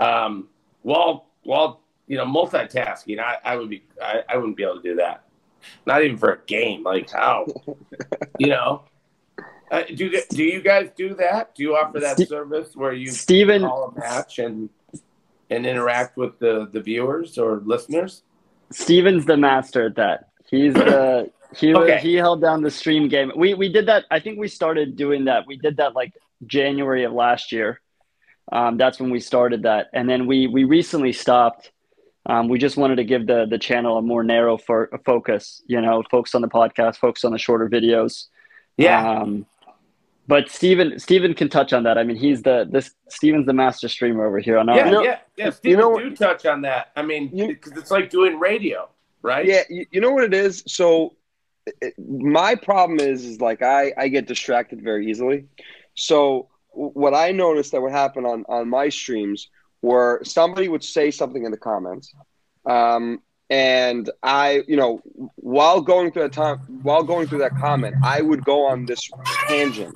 um, 0.00 0.48
while 0.82 1.26
while 1.44 1.80
you 2.06 2.16
know 2.16 2.24
multitasking. 2.26 3.18
I, 3.20 3.38
I 3.44 3.56
would 3.56 3.70
be 3.70 3.84
I, 4.02 4.22
I 4.28 4.36
wouldn't 4.36 4.56
be 4.56 4.64
able 4.64 4.76
to 4.76 4.82
do 4.82 4.96
that. 4.96 5.24
Not 5.86 6.04
even 6.04 6.16
for 6.16 6.32
a 6.32 6.38
game. 6.46 6.82
Like 6.82 7.10
how 7.10 7.46
you 8.38 8.48
know. 8.48 8.82
Uh, 9.70 9.82
do 9.94 10.10
do 10.30 10.44
you 10.44 10.60
guys 10.60 10.90
do 10.94 11.14
that? 11.14 11.54
Do 11.54 11.62
you 11.62 11.76
offer 11.76 11.98
that 12.00 12.18
Ste- 12.18 12.28
service 12.28 12.76
where 12.76 12.92
you 12.92 13.10
Steven 13.10 13.62
call 13.62 13.94
a 13.96 13.98
match 13.98 14.38
and 14.38 14.68
and 15.54 15.66
interact 15.66 16.16
with 16.16 16.38
the, 16.38 16.68
the 16.72 16.80
viewers 16.80 17.38
or 17.38 17.62
listeners? 17.64 18.22
Steven's 18.72 19.24
the 19.26 19.36
master 19.36 19.86
at 19.86 19.96
that 19.96 20.28
he's 20.50 20.74
the 20.74 21.30
he 21.56 21.72
was 21.72 21.88
Okay. 21.88 22.00
he 22.00 22.14
held 22.14 22.40
down 22.40 22.62
the 22.62 22.70
stream 22.70 23.08
game 23.08 23.30
we 23.36 23.54
we 23.54 23.68
did 23.68 23.86
that 23.86 24.04
I 24.10 24.18
think 24.20 24.38
we 24.38 24.48
started 24.48 24.96
doing 24.96 25.26
that 25.26 25.46
we 25.46 25.56
did 25.56 25.76
that 25.76 25.94
like 25.94 26.12
January 26.46 27.04
of 27.04 27.12
last 27.12 27.52
year 27.52 27.80
um, 28.52 28.76
that's 28.76 28.98
when 29.00 29.10
we 29.10 29.20
started 29.20 29.62
that 29.62 29.88
and 29.92 30.08
then 30.08 30.26
we 30.26 30.46
we 30.48 30.64
recently 30.64 31.12
stopped 31.12 31.70
um, 32.26 32.48
we 32.48 32.58
just 32.58 32.76
wanted 32.76 32.96
to 32.96 33.04
give 33.04 33.26
the 33.26 33.46
the 33.48 33.58
channel 33.58 33.98
a 33.98 34.02
more 34.02 34.24
narrow 34.24 34.56
for, 34.56 34.88
a 34.92 34.98
focus 34.98 35.62
you 35.66 35.80
know 35.80 36.02
focus 36.10 36.34
on 36.34 36.42
the 36.42 36.48
podcast 36.48 36.96
focus 36.96 37.24
on 37.24 37.32
the 37.32 37.38
shorter 37.38 37.68
videos 37.68 38.26
Yeah. 38.76 39.00
Um, 39.08 39.46
but 40.26 40.50
Steven 40.50 40.98
Steven 40.98 41.34
can 41.34 41.48
touch 41.48 41.72
on 41.72 41.82
that. 41.84 41.98
I 41.98 42.04
mean, 42.04 42.16
he's 42.16 42.42
the 42.42 42.66
this 42.70 42.92
Steven's 43.08 43.46
the 43.46 43.52
master 43.52 43.88
streamer 43.88 44.26
over 44.26 44.38
here 44.38 44.58
on 44.58 44.68
our 44.68 44.76
yeah, 44.76 44.86
You 44.86 44.90
know- 44.92 45.02
yeah, 45.02 45.18
yeah. 45.36 45.50
you 45.62 45.76
know- 45.76 45.98
do 45.98 46.14
touch 46.16 46.46
on 46.46 46.62
that. 46.62 46.92
I 46.96 47.02
mean, 47.02 47.30
because 47.34 47.72
it's 47.72 47.90
like 47.90 48.10
doing 48.10 48.38
radio, 48.38 48.88
right? 49.22 49.44
Yeah, 49.46 49.62
you, 49.68 49.86
you 49.90 50.00
know 50.00 50.12
what 50.12 50.24
it 50.24 50.34
is. 50.34 50.62
So 50.66 51.16
it, 51.80 51.94
my 51.98 52.54
problem 52.54 53.00
is, 53.00 53.24
is 53.24 53.40
like 53.40 53.62
I 53.62 53.92
I 53.96 54.08
get 54.08 54.26
distracted 54.26 54.82
very 54.82 55.10
easily. 55.10 55.46
So 55.94 56.48
what 56.70 57.14
I 57.14 57.30
noticed 57.30 57.72
that 57.72 57.82
would 57.82 57.92
happen 57.92 58.24
on 58.24 58.44
on 58.48 58.68
my 58.68 58.88
streams 58.88 59.48
were 59.82 60.20
somebody 60.24 60.68
would 60.68 60.82
say 60.84 61.10
something 61.10 61.44
in 61.44 61.50
the 61.50 61.58
comments, 61.58 62.14
um, 62.64 63.20
and 63.50 64.08
I, 64.22 64.62
you 64.66 64.76
know, 64.76 65.02
while 65.36 65.82
going 65.82 66.10
through 66.10 66.22
that 66.22 66.32
time, 66.32 66.58
while 66.82 67.02
going 67.02 67.28
through 67.28 67.40
that 67.40 67.56
comment, 67.58 67.94
I 68.02 68.22
would 68.22 68.44
go 68.44 68.66
on 68.66 68.86
this 68.86 69.10
tangent 69.46 69.94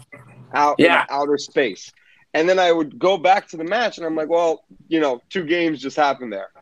out 0.55 0.76
Yeah. 0.78 1.03
in 1.03 1.07
outer 1.11 1.38
space. 1.38 1.92
And 2.34 2.49
then 2.49 2.59
I 2.59 2.70
would 2.72 2.99
go 2.99 3.16
back 3.16 3.49
to 3.49 3.57
the 3.57 3.64
match, 3.64 3.96
and 3.99 4.07
I'm 4.07 4.14
like, 4.14 4.28
well, 4.28 4.64
you 4.88 5.01
know, 5.01 5.20
two 5.30 5.44
games 5.44 5.80
just 5.80 5.96
happened 5.96 6.32
there. 6.32 6.51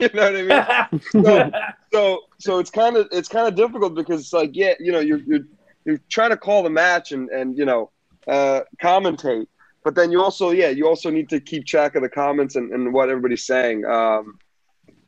You 0.00 0.08
know 0.14 0.30
what 0.30 0.36
I 0.36 0.92
mean? 0.92 1.02
So- 1.24 1.50
so 1.92 2.20
so 2.38 2.58
it's 2.60 2.70
kind 2.70 2.96
of 2.96 3.08
it's 3.10 3.28
kind 3.28 3.48
of 3.48 3.56
difficult 3.56 3.94
because 3.96 4.20
it's 4.20 4.32
like 4.32 4.50
yeah 4.52 4.74
you 4.78 4.92
know 4.92 5.00
you're 5.00 5.18
you're 5.26 5.40
you're 5.86 5.98
trying 6.08 6.30
to 6.30 6.36
call 6.36 6.62
the 6.62 6.70
match 6.70 7.10
and 7.12 7.28
and 7.30 7.56
you 7.58 7.64
know 7.64 7.90
uh 8.28 8.60
commentate 8.80 9.46
but 9.84 9.94
then 9.96 10.12
you 10.12 10.22
also 10.22 10.50
yeah 10.50 10.68
you 10.68 10.86
also 10.86 11.08
need 11.10 11.28
to 11.30 11.40
keep 11.40 11.64
track 11.66 11.94
of 11.96 12.02
the 12.02 12.08
comments 12.08 12.54
and, 12.56 12.72
and 12.74 12.92
what 12.92 13.08
everybody's 13.08 13.44
saying 13.46 13.84
um 13.86 14.38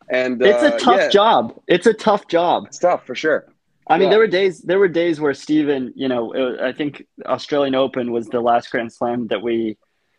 and 0.09 0.43
It's 0.43 0.63
uh, 0.63 0.75
a 0.75 0.79
tough 0.81 0.97
yeah, 0.97 1.09
job. 1.11 1.61
It's 1.69 1.87
a 1.87 1.93
tough 1.95 2.27
job. 2.27 2.65
it's 2.67 2.79
tough 2.79 3.07
for 3.07 3.15
sure 3.15 3.47
I 3.91 3.99
mean, 3.99 4.05
Yeah. 4.07 4.11
there 4.11 4.19
were 4.21 4.27
days. 4.27 4.63
There 4.63 4.79
were 4.79 4.89
days 4.89 5.21
where 5.21 5.35
Steven, 5.35 5.93
you 5.97 6.09
know, 6.09 6.33
it, 6.33 6.61
I 6.61 6.73
think 6.73 7.07
Australian 7.27 7.75
Open 7.75 8.13
was 8.13 8.29
the 8.29 8.41
last 8.41 8.71
Grand 8.71 8.93
Slam 8.93 9.27
that 9.29 9.43
we, 9.43 9.77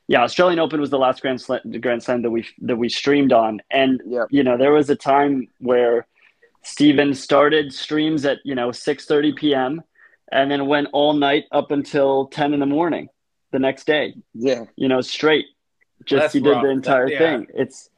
yeah, 0.07 0.22
Australian 0.24 0.59
Open 0.59 0.80
was 0.80 0.89
the 0.89 0.99
last 0.99 1.22
Grand 1.22 1.39
Slam, 1.41 1.61
Grand 1.80 2.03
Slam 2.03 2.22
that 2.24 2.30
we 2.32 2.45
that 2.59 2.76
we 2.78 2.89
streamed 2.89 3.32
on, 3.34 3.61
and 3.72 4.01
Yep. 4.05 4.28
you 4.30 4.43
know 4.43 4.57
there 4.57 4.74
was 4.74 4.89
a 4.89 4.95
time 4.95 5.47
where 5.59 6.05
Steven 6.63 7.13
started 7.13 7.74
streams 7.74 8.26
at 8.26 8.39
you 8.43 8.55
know 8.55 8.72
six 8.72 9.05
thirty 9.05 9.32
p.m. 9.34 9.82
and 10.32 10.51
then 10.51 10.67
went 10.67 10.88
all 10.93 11.13
night 11.13 11.45
up 11.51 11.72
until 11.72 12.28
ten 12.28 12.53
in 12.53 12.59
the 12.59 12.65
morning 12.65 13.07
the 13.51 13.59
next 13.59 13.86
day. 13.86 14.15
Yeah. 14.34 14.65
You 14.76 14.88
know, 14.88 15.01
straight. 15.01 15.45
Just 16.05 16.22
That's 16.22 16.34
he 16.34 16.39
did 16.39 16.49
rough. 16.51 16.63
the 16.63 16.69
entire 16.69 17.05
That- 17.07 17.11
yeah. 17.13 17.19
thing. 17.19 17.47
It's 17.53 17.89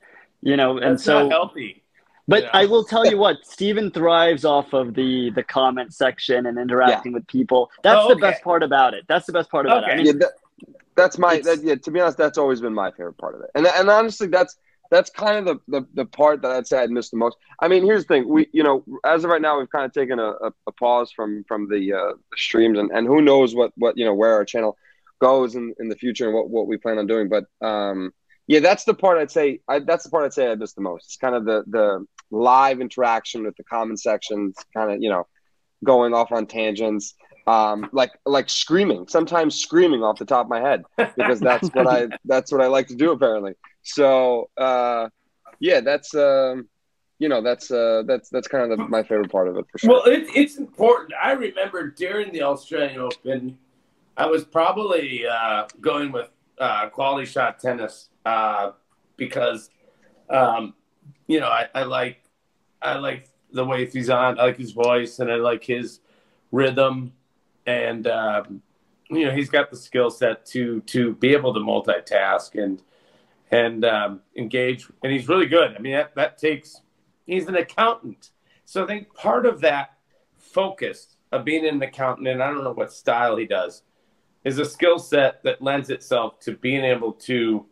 you 0.41 0.57
know, 0.57 0.77
and 0.77 0.99
so 0.99 1.23
not 1.23 1.31
healthy. 1.31 1.82
But 2.27 2.43
Yeah. 2.43 2.49
I 2.53 2.65
will 2.65 2.83
tell 2.83 3.05
you 3.05 3.17
what, 3.17 3.45
Steven 3.45 3.91
thrives 3.91 4.45
off 4.45 4.73
of 4.73 4.93
the 4.93 5.29
the 5.31 5.43
comment 5.43 5.93
section 5.93 6.45
and 6.45 6.57
interacting 6.57 7.13
with 7.13 7.27
people. 7.27 7.69
That's 7.83 7.99
Oh, 8.03 8.09
the 8.09 8.15
best 8.19 8.43
part 8.43 8.63
about 8.63 8.93
it. 8.93 9.05
That's 9.07 9.25
the 9.25 9.33
best 9.33 9.49
part 9.49 9.65
about 9.65 9.83
it. 9.83 9.91
I 9.91 9.95
mean, 9.97 10.05
Yeah, 10.05 10.11
that, 10.13 10.31
that's 10.95 11.17
my 11.17 11.39
that, 11.41 11.63
yeah. 11.63 11.75
To 11.75 11.91
be 11.91 11.99
honest, 11.99 12.17
that's 12.17 12.37
always 12.37 12.61
been 12.61 12.73
my 12.73 12.91
favorite 12.91 13.17
part 13.17 13.35
of 13.35 13.41
it, 13.41 13.49
and 13.55 13.65
and 13.67 13.89
honestly, 13.89 14.27
that's 14.27 14.55
that's 14.91 15.09
kind 15.09 15.47
of 15.47 15.59
the, 15.67 15.79
the 15.79 15.87
the 15.95 16.05
part 16.05 16.43
that 16.43 16.51
I'd 16.51 16.67
say 16.67 16.77
I'd 16.83 16.91
missed 16.91 17.11
the 17.11 17.17
most. 17.17 17.35
I 17.59 17.67
mean, 17.67 17.83
here's 17.83 18.03
the 18.03 18.07
thing: 18.07 18.29
we 18.29 18.47
you 18.53 18.61
know, 18.63 18.83
as 19.03 19.23
of 19.23 19.31
right 19.31 19.41
now, 19.41 19.57
we've 19.57 19.69
kind 19.71 19.85
of 19.85 19.91
taken 19.91 20.19
a, 20.19 20.29
a, 20.47 20.53
a 20.67 20.71
pause 20.73 21.11
from 21.11 21.43
from 21.47 21.67
the, 21.67 21.93
uh, 21.93 22.11
the 22.31 22.37
streams, 22.37 22.77
and, 22.77 22.91
and 22.91 23.07
who 23.07 23.21
knows 23.21 23.55
what 23.55 23.71
what 23.75 23.97
you 23.97 24.05
know 24.05 24.13
where 24.13 24.33
our 24.33 24.45
channel 24.45 24.77
goes 25.19 25.55
in, 25.55 25.73
in 25.79 25.87
the 25.89 25.95
future 25.95 26.25
and 26.25 26.35
what, 26.35 26.49
what 26.49 26.67
we 26.67 26.77
plan 26.77 26.97
on 26.99 27.07
doing. 27.07 27.27
But 27.29 27.45
um, 27.65 28.13
yeah, 28.45 28.59
that's 28.59 28.83
the 28.83 28.93
part 28.93 29.17
I'd 29.17 29.31
say. 29.31 29.61
I, 29.67 29.79
that's 29.79 30.03
the 30.03 30.09
part 30.11 30.25
I'd 30.25 30.33
say 30.33 30.51
I 30.51 30.55
miss 30.55 30.73
the 30.73 30.81
most. 30.81 31.05
It's 31.05 31.17
kind 31.17 31.33
of 31.33 31.45
the 31.45 31.63
the 31.65 32.05
live 32.33 32.81
interaction 32.81 33.43
with 33.43 33.55
the 33.57 33.63
comment 33.63 33.99
sections, 33.99 34.55
kind 34.75 34.91
of 34.91 35.01
you 35.01 35.09
know, 35.09 35.27
going 35.83 36.13
off 36.13 36.31
on 36.31 36.47
tangents 36.47 37.15
um, 37.45 37.89
like 37.91 38.11
like 38.25 38.49
screaming, 38.49 39.07
sometimes 39.07 39.59
screaming 39.59 40.03
off 40.03 40.17
the 40.17 40.25
top 40.25 40.45
of 40.45 40.49
my 40.49 40.61
head 40.61 40.83
because 41.17 41.39
that's 41.41 41.67
what 41.69 41.87
I 41.87 42.07
that's 42.25 42.51
what 42.51 42.61
I 42.61 42.67
like 42.67 42.87
to 42.87 42.95
do 42.95 43.11
apparently. 43.11 43.53
So 43.81 44.49
uh, 44.57 45.09
yeah, 45.59 45.81
that's 45.81 46.15
um, 46.15 46.69
you 47.19 47.27
know 47.29 47.41
that's 47.41 47.69
uh, 47.69 48.03
that's 48.07 48.29
that's 48.29 48.47
kind 48.47 48.71
of 48.71 48.77
the, 48.77 48.85
my 48.85 49.03
favorite 49.03 49.31
part 49.31 49.47
of 49.47 49.57
it 49.57 49.65
for 49.71 49.77
sure. 49.77 49.89
Well, 49.89 50.03
it, 50.05 50.27
it's 50.35 50.57
important. 50.57 51.13
I 51.21 51.31
remember 51.33 51.89
during 51.89 52.31
the 52.31 52.43
Australian 52.43 52.99
Open, 52.99 53.57
I 54.15 54.25
was 54.25 54.45
probably 54.45 55.25
uh, 55.27 55.67
going 55.81 56.11
with 56.11 56.29
uh, 56.59 56.89
quality 56.89 57.25
shot 57.25 57.59
tennis 57.59 58.09
uh, 58.25 58.71
because, 59.17 59.69
um, 60.29 60.75
you 61.27 61.39
know, 61.39 61.47
I, 61.47 61.67
I 61.75 61.83
like 61.83 62.22
I 62.83 62.97
like 62.97 63.29
the 63.51 63.65
way 63.65 63.85
he's 63.85 64.09
on. 64.09 64.39
I 64.39 64.43
like 64.43 64.57
his 64.57 64.71
voice, 64.71 65.19
and 65.19 65.31
I 65.31 65.35
like 65.35 65.63
his 65.63 65.99
rhythm, 66.51 67.13
and 67.65 68.05
um, 68.07 68.61
you 69.09 69.25
know, 69.25 69.31
he's 69.31 69.49
got 69.49 69.69
the 69.69 69.77
skill 69.77 70.09
set 70.09 70.45
to 70.47 70.81
to 70.81 71.13
be 71.15 71.33
able 71.33 71.53
to 71.53 71.59
multitask 71.59 72.61
and 72.61 72.81
and 73.51 73.85
um, 73.85 74.21
engage, 74.35 74.87
and 75.03 75.11
he's 75.11 75.27
really 75.27 75.45
good. 75.45 75.75
I 75.75 75.79
mean, 75.79 75.93
that 75.93 76.15
that 76.15 76.37
takes. 76.37 76.81
He's 77.25 77.47
an 77.47 77.55
accountant. 77.55 78.31
So 78.65 78.83
I 78.83 78.87
think 78.87 79.13
part 79.13 79.45
of 79.45 79.61
that 79.61 79.97
focus 80.37 81.15
of 81.31 81.45
being 81.45 81.65
an 81.65 81.81
accountant, 81.81 82.27
and 82.27 82.43
I 82.43 82.47
don't 82.47 82.63
know 82.63 82.73
what 82.73 82.91
style 82.91 83.37
he 83.37 83.45
does, 83.45 83.83
is 84.43 84.59
a 84.59 84.65
skill 84.65 84.99
set 84.99 85.41
that 85.43 85.61
lends 85.61 85.89
itself 85.89 86.39
to 86.41 86.53
being 86.57 86.83
able 86.83 87.13
to 87.13 87.65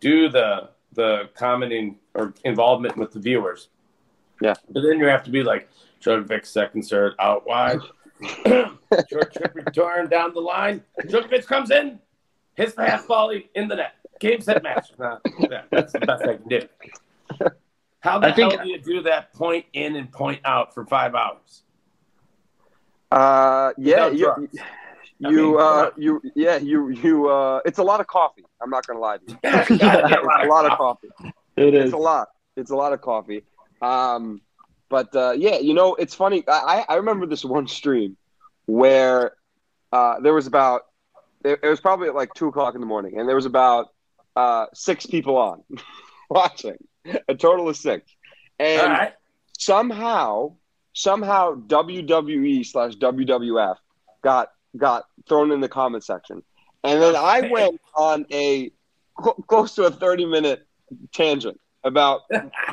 do 0.00 0.28
the 0.28 0.70
the 0.92 1.28
commenting 1.34 1.98
or 2.14 2.32
involvement 2.44 2.96
with 2.96 3.12
the 3.12 3.20
viewers. 3.20 3.68
Yeah. 4.40 4.54
But 4.70 4.82
then 4.82 4.98
you 4.98 5.06
have 5.06 5.22
to 5.24 5.30
be 5.30 5.42
like 5.42 5.68
Djokovic 6.02 6.46
second 6.46 6.82
serve 6.82 7.14
out 7.18 7.46
wide, 7.46 7.80
short 8.44 9.32
trip 9.34 9.54
return 9.54 10.08
down 10.08 10.34
the 10.34 10.40
line. 10.40 10.82
Djokovic 11.02 11.46
comes 11.46 11.70
in, 11.70 11.98
hits 12.54 12.74
the 12.74 12.86
half 12.86 13.06
volley 13.06 13.50
in 13.54 13.68
the 13.68 13.76
net. 13.76 13.92
Game 14.20 14.40
set 14.40 14.62
match. 14.62 14.88
Nah, 14.98 15.18
yeah, 15.50 15.62
that's 15.70 15.92
the 15.92 16.00
best 16.00 16.22
I 16.24 16.36
can 16.36 16.48
do. 16.48 16.60
How 18.00 18.18
the 18.18 18.28
I 18.28 18.32
think- 18.32 18.52
hell 18.54 18.62
do 18.64 18.70
you 18.70 18.78
do 18.80 19.02
that 19.02 19.32
point 19.34 19.66
in 19.72 19.96
and 19.96 20.10
point 20.12 20.40
out 20.44 20.72
for 20.74 20.84
five 20.86 21.14
hours? 21.14 21.62
uh, 23.12 23.72
yeah, 23.78 24.06
Without 24.08 24.14
you, 24.16 24.24
drugs. 24.24 24.56
I 25.24 25.30
you, 25.30 25.36
mean, 25.52 25.56
uh, 25.60 25.90
you, 25.96 26.22
yeah, 26.34 26.56
you, 26.56 26.88
you. 26.90 27.28
Uh, 27.30 27.60
it's 27.64 27.78
a 27.78 27.82
lot 27.82 28.00
of 28.00 28.06
coffee. 28.06 28.44
I'm 28.60 28.68
not 28.70 28.86
gonna 28.86 29.00
lie 29.00 29.16
to 29.18 29.24
you. 29.28 29.38
A 29.44 29.60
It's 29.62 29.70
a 30.44 30.46
lot 30.46 30.70
of 30.70 30.76
coffee. 30.78 31.08
It 31.56 31.74
is. 31.74 31.84
It's 31.86 31.92
a 31.94 31.96
lot. 31.96 32.28
It's 32.56 32.70
a 32.70 32.76
lot 32.76 32.92
of 32.92 33.00
coffee. 33.00 33.42
Um, 33.82 34.40
but 34.88 35.14
uh, 35.14 35.32
yeah, 35.32 35.58
you 35.58 35.74
know, 35.74 35.94
it's 35.94 36.14
funny. 36.14 36.44
I, 36.48 36.84
I 36.88 36.94
remember 36.96 37.26
this 37.26 37.44
one 37.44 37.66
stream 37.66 38.16
where 38.66 39.32
uh, 39.92 40.20
there 40.20 40.34
was 40.34 40.46
about 40.46 40.82
it, 41.44 41.62
was 41.62 41.80
probably 41.80 42.08
at 42.08 42.14
like 42.14 42.34
two 42.34 42.48
o'clock 42.48 42.74
in 42.74 42.80
the 42.80 42.86
morning, 42.86 43.18
and 43.18 43.28
there 43.28 43.36
was 43.36 43.46
about 43.46 43.88
uh, 44.34 44.66
six 44.74 45.06
people 45.06 45.36
on 45.36 45.62
watching, 46.30 46.76
a 47.28 47.34
total 47.34 47.68
of 47.68 47.76
six, 47.76 48.10
and 48.58 48.92
right. 48.92 49.12
somehow 49.58 50.54
somehow 50.92 51.54
WWE 51.54 52.64
slash 52.64 52.94
WWF 52.96 53.76
got 54.22 54.50
got 54.76 55.04
thrown 55.28 55.52
in 55.52 55.60
the 55.60 55.68
comment 55.68 56.04
section, 56.04 56.42
and 56.82 57.00
then 57.00 57.14
I 57.16 57.48
went 57.50 57.80
on 57.94 58.26
a 58.32 58.72
close 59.46 59.74
to 59.76 59.84
a 59.84 59.90
thirty 59.90 60.26
minute 60.26 60.66
tangent 61.12 61.60
about 61.86 62.22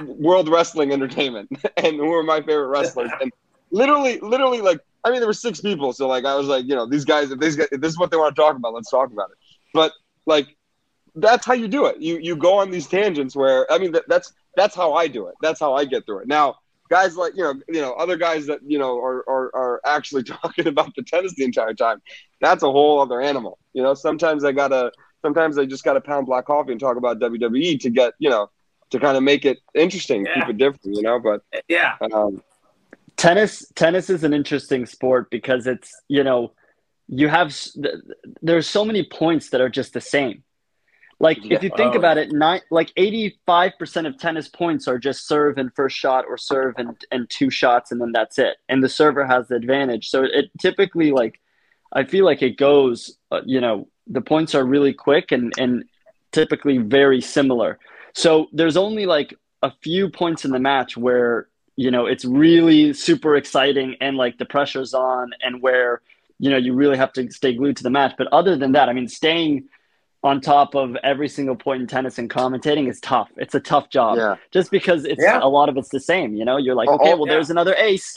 World 0.05 0.49
Wrestling 0.49 0.91
Entertainment 0.91 1.49
and 1.77 1.95
who 1.95 2.11
are 2.13 2.23
my 2.23 2.41
favorite 2.41 2.67
wrestlers, 2.67 3.11
and 3.21 3.31
literally, 3.71 4.19
literally, 4.19 4.61
like 4.61 4.79
I 5.03 5.11
mean, 5.11 5.19
there 5.19 5.27
were 5.27 5.33
six 5.33 5.59
people, 5.61 5.93
so 5.93 6.07
like 6.07 6.25
I 6.25 6.35
was 6.35 6.47
like, 6.47 6.65
you 6.65 6.75
know, 6.75 6.85
these 6.85 7.05
guys, 7.05 7.31
if 7.31 7.39
these 7.39 7.55
guys, 7.55 7.67
if 7.71 7.81
this 7.81 7.91
is 7.91 7.99
what 7.99 8.11
they 8.11 8.17
want 8.17 8.35
to 8.35 8.41
talk 8.41 8.55
about, 8.55 8.73
let's 8.73 8.89
talk 8.89 9.11
about 9.11 9.31
it. 9.31 9.37
But 9.73 9.91
like, 10.25 10.55
that's 11.15 11.45
how 11.45 11.53
you 11.53 11.67
do 11.67 11.85
it. 11.85 11.99
You 11.99 12.17
you 12.17 12.35
go 12.35 12.57
on 12.59 12.71
these 12.71 12.87
tangents 12.87 13.35
where 13.35 13.71
I 13.71 13.77
mean, 13.77 13.91
that, 13.91 14.03
that's 14.07 14.33
that's 14.55 14.75
how 14.75 14.93
I 14.93 15.07
do 15.07 15.27
it. 15.27 15.35
That's 15.41 15.59
how 15.59 15.73
I 15.73 15.85
get 15.85 16.05
through 16.05 16.19
it. 16.19 16.27
Now, 16.27 16.55
guys 16.89 17.17
like 17.17 17.35
you 17.35 17.43
know, 17.43 17.53
you 17.67 17.81
know, 17.81 17.93
other 17.93 18.17
guys 18.17 18.45
that 18.47 18.59
you 18.65 18.79
know 18.79 18.97
are 18.99 19.27
are, 19.27 19.55
are 19.55 19.81
actually 19.85 20.23
talking 20.35 20.67
about 20.67 20.95
the 20.95 21.03
tennis 21.03 21.35
the 21.35 21.43
entire 21.43 21.73
time. 21.73 22.01
That's 22.39 22.63
a 22.63 22.71
whole 22.71 23.01
other 23.01 23.19
animal. 23.21 23.59
You 23.73 23.83
know, 23.83 23.93
sometimes 23.93 24.43
I 24.43 24.51
gotta, 24.51 24.91
sometimes 25.21 25.57
I 25.57 25.65
just 25.65 25.83
gotta 25.83 26.01
pound 26.01 26.27
black 26.27 26.45
coffee 26.45 26.71
and 26.71 26.79
talk 26.79 26.97
about 26.97 27.19
WWE 27.19 27.79
to 27.81 27.89
get 27.89 28.13
you 28.19 28.29
know 28.29 28.49
to 28.93 28.99
kind 28.99 29.17
of 29.17 29.23
make 29.23 29.43
it 29.43 29.57
interesting, 29.75 30.25
Yeah. 30.25 30.35
keep 30.35 30.49
it 30.49 30.57
different. 30.57 30.95
You 30.95 31.01
know, 31.01 31.19
but 31.19 31.41
Yeah. 31.67 31.95
um, 32.13 32.41
tennis 33.17 33.65
tennis 33.75 34.09
is 34.09 34.23
an 34.23 34.33
interesting 34.33 34.85
sport 34.85 35.29
because 35.29 35.67
it's 35.67 35.91
you 36.07 36.23
know 36.23 36.53
you 37.07 37.27
have 37.27 37.47
s- 37.47 37.73
th- 37.73 37.95
there's 38.41 38.67
so 38.67 38.85
many 38.85 39.03
points 39.03 39.49
that 39.49 39.61
are 39.61 39.69
just 39.69 39.93
the 39.93 40.01
same 40.01 40.43
like 41.19 41.37
Yeah. 41.43 41.55
if 41.57 41.63
you 41.63 41.69
think 41.69 41.93
Oh, 41.95 41.99
about 41.99 42.17
it 42.17 42.31
nine 42.31 42.61
like 42.71 42.91
85% 42.97 44.07
of 44.07 44.17
tennis 44.17 44.47
points 44.47 44.87
are 44.87 44.97
just 44.97 45.27
serve 45.27 45.57
and 45.57 45.69
first 45.75 45.95
shot 45.97 46.25
or 46.27 46.37
serve 46.37 46.73
and, 46.77 46.89
and 47.11 47.29
two 47.29 47.49
shots 47.51 47.91
and 47.91 47.99
then 48.01 48.11
that's 48.13 48.39
it 48.39 48.57
and 48.69 48.81
the 48.83 48.89
server 48.89 49.25
has 49.25 49.47
the 49.47 49.55
advantage 49.55 50.09
so 50.09 50.23
it 50.23 50.49
typically 50.59 51.11
like 51.11 51.39
i 51.93 52.03
feel 52.03 52.25
like 52.25 52.41
it 52.41 52.57
goes 52.57 53.17
uh, 53.31 53.41
you 53.45 53.61
know 53.61 53.87
the 54.07 54.21
points 54.21 54.55
are 54.55 54.65
really 54.65 54.93
quick 54.93 55.31
and 55.31 55.53
and 55.59 55.83
typically 56.31 56.77
very 56.79 57.21
similar 57.21 57.77
so 58.13 58.47
there's 58.53 58.77
only 58.77 59.05
like 59.05 59.33
a 59.61 59.71
few 59.81 60.09
points 60.09 60.45
in 60.45 60.51
the 60.51 60.59
match 60.59 60.95
where 60.97 61.47
you 61.75 61.89
know 61.91 62.05
it's 62.05 62.25
really 62.25 62.93
super 62.93 63.35
exciting 63.35 63.95
and 64.01 64.17
like 64.17 64.37
the 64.37 64.45
pressure's 64.45 64.93
on 64.93 65.31
and 65.41 65.61
where 65.61 66.01
you 66.39 66.49
know 66.49 66.57
you 66.57 66.73
really 66.73 66.97
have 66.97 67.11
to 67.13 67.29
stay 67.31 67.53
glued 67.53 67.77
to 67.77 67.83
the 67.83 67.89
match 67.89 68.13
but 68.17 68.27
other 68.31 68.55
than 68.55 68.73
that 68.73 68.89
i 68.89 68.93
mean 68.93 69.07
staying 69.07 69.63
on 70.23 70.39
top 70.39 70.73
of 70.75 70.95
every 71.03 71.27
single 71.27 71.55
point 71.55 71.81
in 71.81 71.87
tennis 71.87 72.17
and 72.17 72.29
commentating 72.29 72.89
is 72.89 72.99
tough 73.01 73.29
it's 73.37 73.55
a 73.55 73.59
tough 73.59 73.89
job 73.89 74.17
yeah, 74.17 74.35
just 74.51 74.69
because 74.71 75.03
it's 75.05 75.21
Yeah. 75.21 75.39
a 75.41 75.47
lot 75.47 75.67
of 75.69 75.77
it's 75.77 75.89
the 75.89 75.99
same 75.99 76.35
you 76.35 76.45
know 76.45 76.57
you're 76.57 76.75
like 76.75 76.89
Oh, 76.89 76.95
okay 76.95 77.13
oh, 77.13 77.17
well 77.17 77.27
yeah. 77.27 77.33
there's 77.33 77.49
another 77.49 77.73
ace 77.75 78.15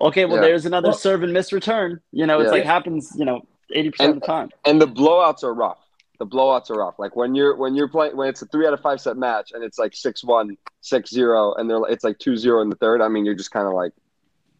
okay 0.00 0.24
well 0.24 0.36
Yeah. 0.36 0.42
there's 0.42 0.66
another 0.66 0.88
Well- 0.88 0.98
serve 0.98 1.22
and 1.22 1.32
miss 1.32 1.52
return 1.52 2.00
you 2.12 2.26
know 2.26 2.40
it's 2.40 2.48
Yeah. 2.48 2.52
like 2.52 2.64
happens 2.64 3.12
you 3.16 3.24
know 3.24 3.42
80% 3.74 4.08
of 4.10 4.14
the 4.20 4.26
time 4.26 4.50
and 4.64 4.80
the 4.80 4.86
blowouts 4.86 5.42
are 5.44 5.52
rough. 5.52 5.78
The 6.18 6.26
blowouts 6.26 6.70
are 6.70 6.78
rough. 6.78 6.98
Like 6.98 7.14
when 7.14 7.34
you're 7.34 7.56
when 7.56 7.74
you're 7.76 7.88
playing 7.88 8.16
when 8.16 8.28
it's 8.28 8.42
a 8.42 8.46
three 8.46 8.66
out 8.66 8.72
of 8.72 8.80
five 8.80 9.00
set 9.00 9.16
match 9.16 9.52
and 9.52 9.62
it's 9.62 9.78
like 9.78 9.92
6-1, 9.92 10.56
6-0, 10.82 11.60
and 11.60 11.70
they're 11.70 11.80
it's 11.88 12.02
like 12.04 12.18
2-0 12.18 12.62
in 12.62 12.70
the 12.70 12.76
third. 12.76 13.00
I 13.00 13.08
mean, 13.08 13.24
you're 13.24 13.36
just 13.36 13.52
kind 13.52 13.66
of 13.68 13.74
like, 13.74 13.92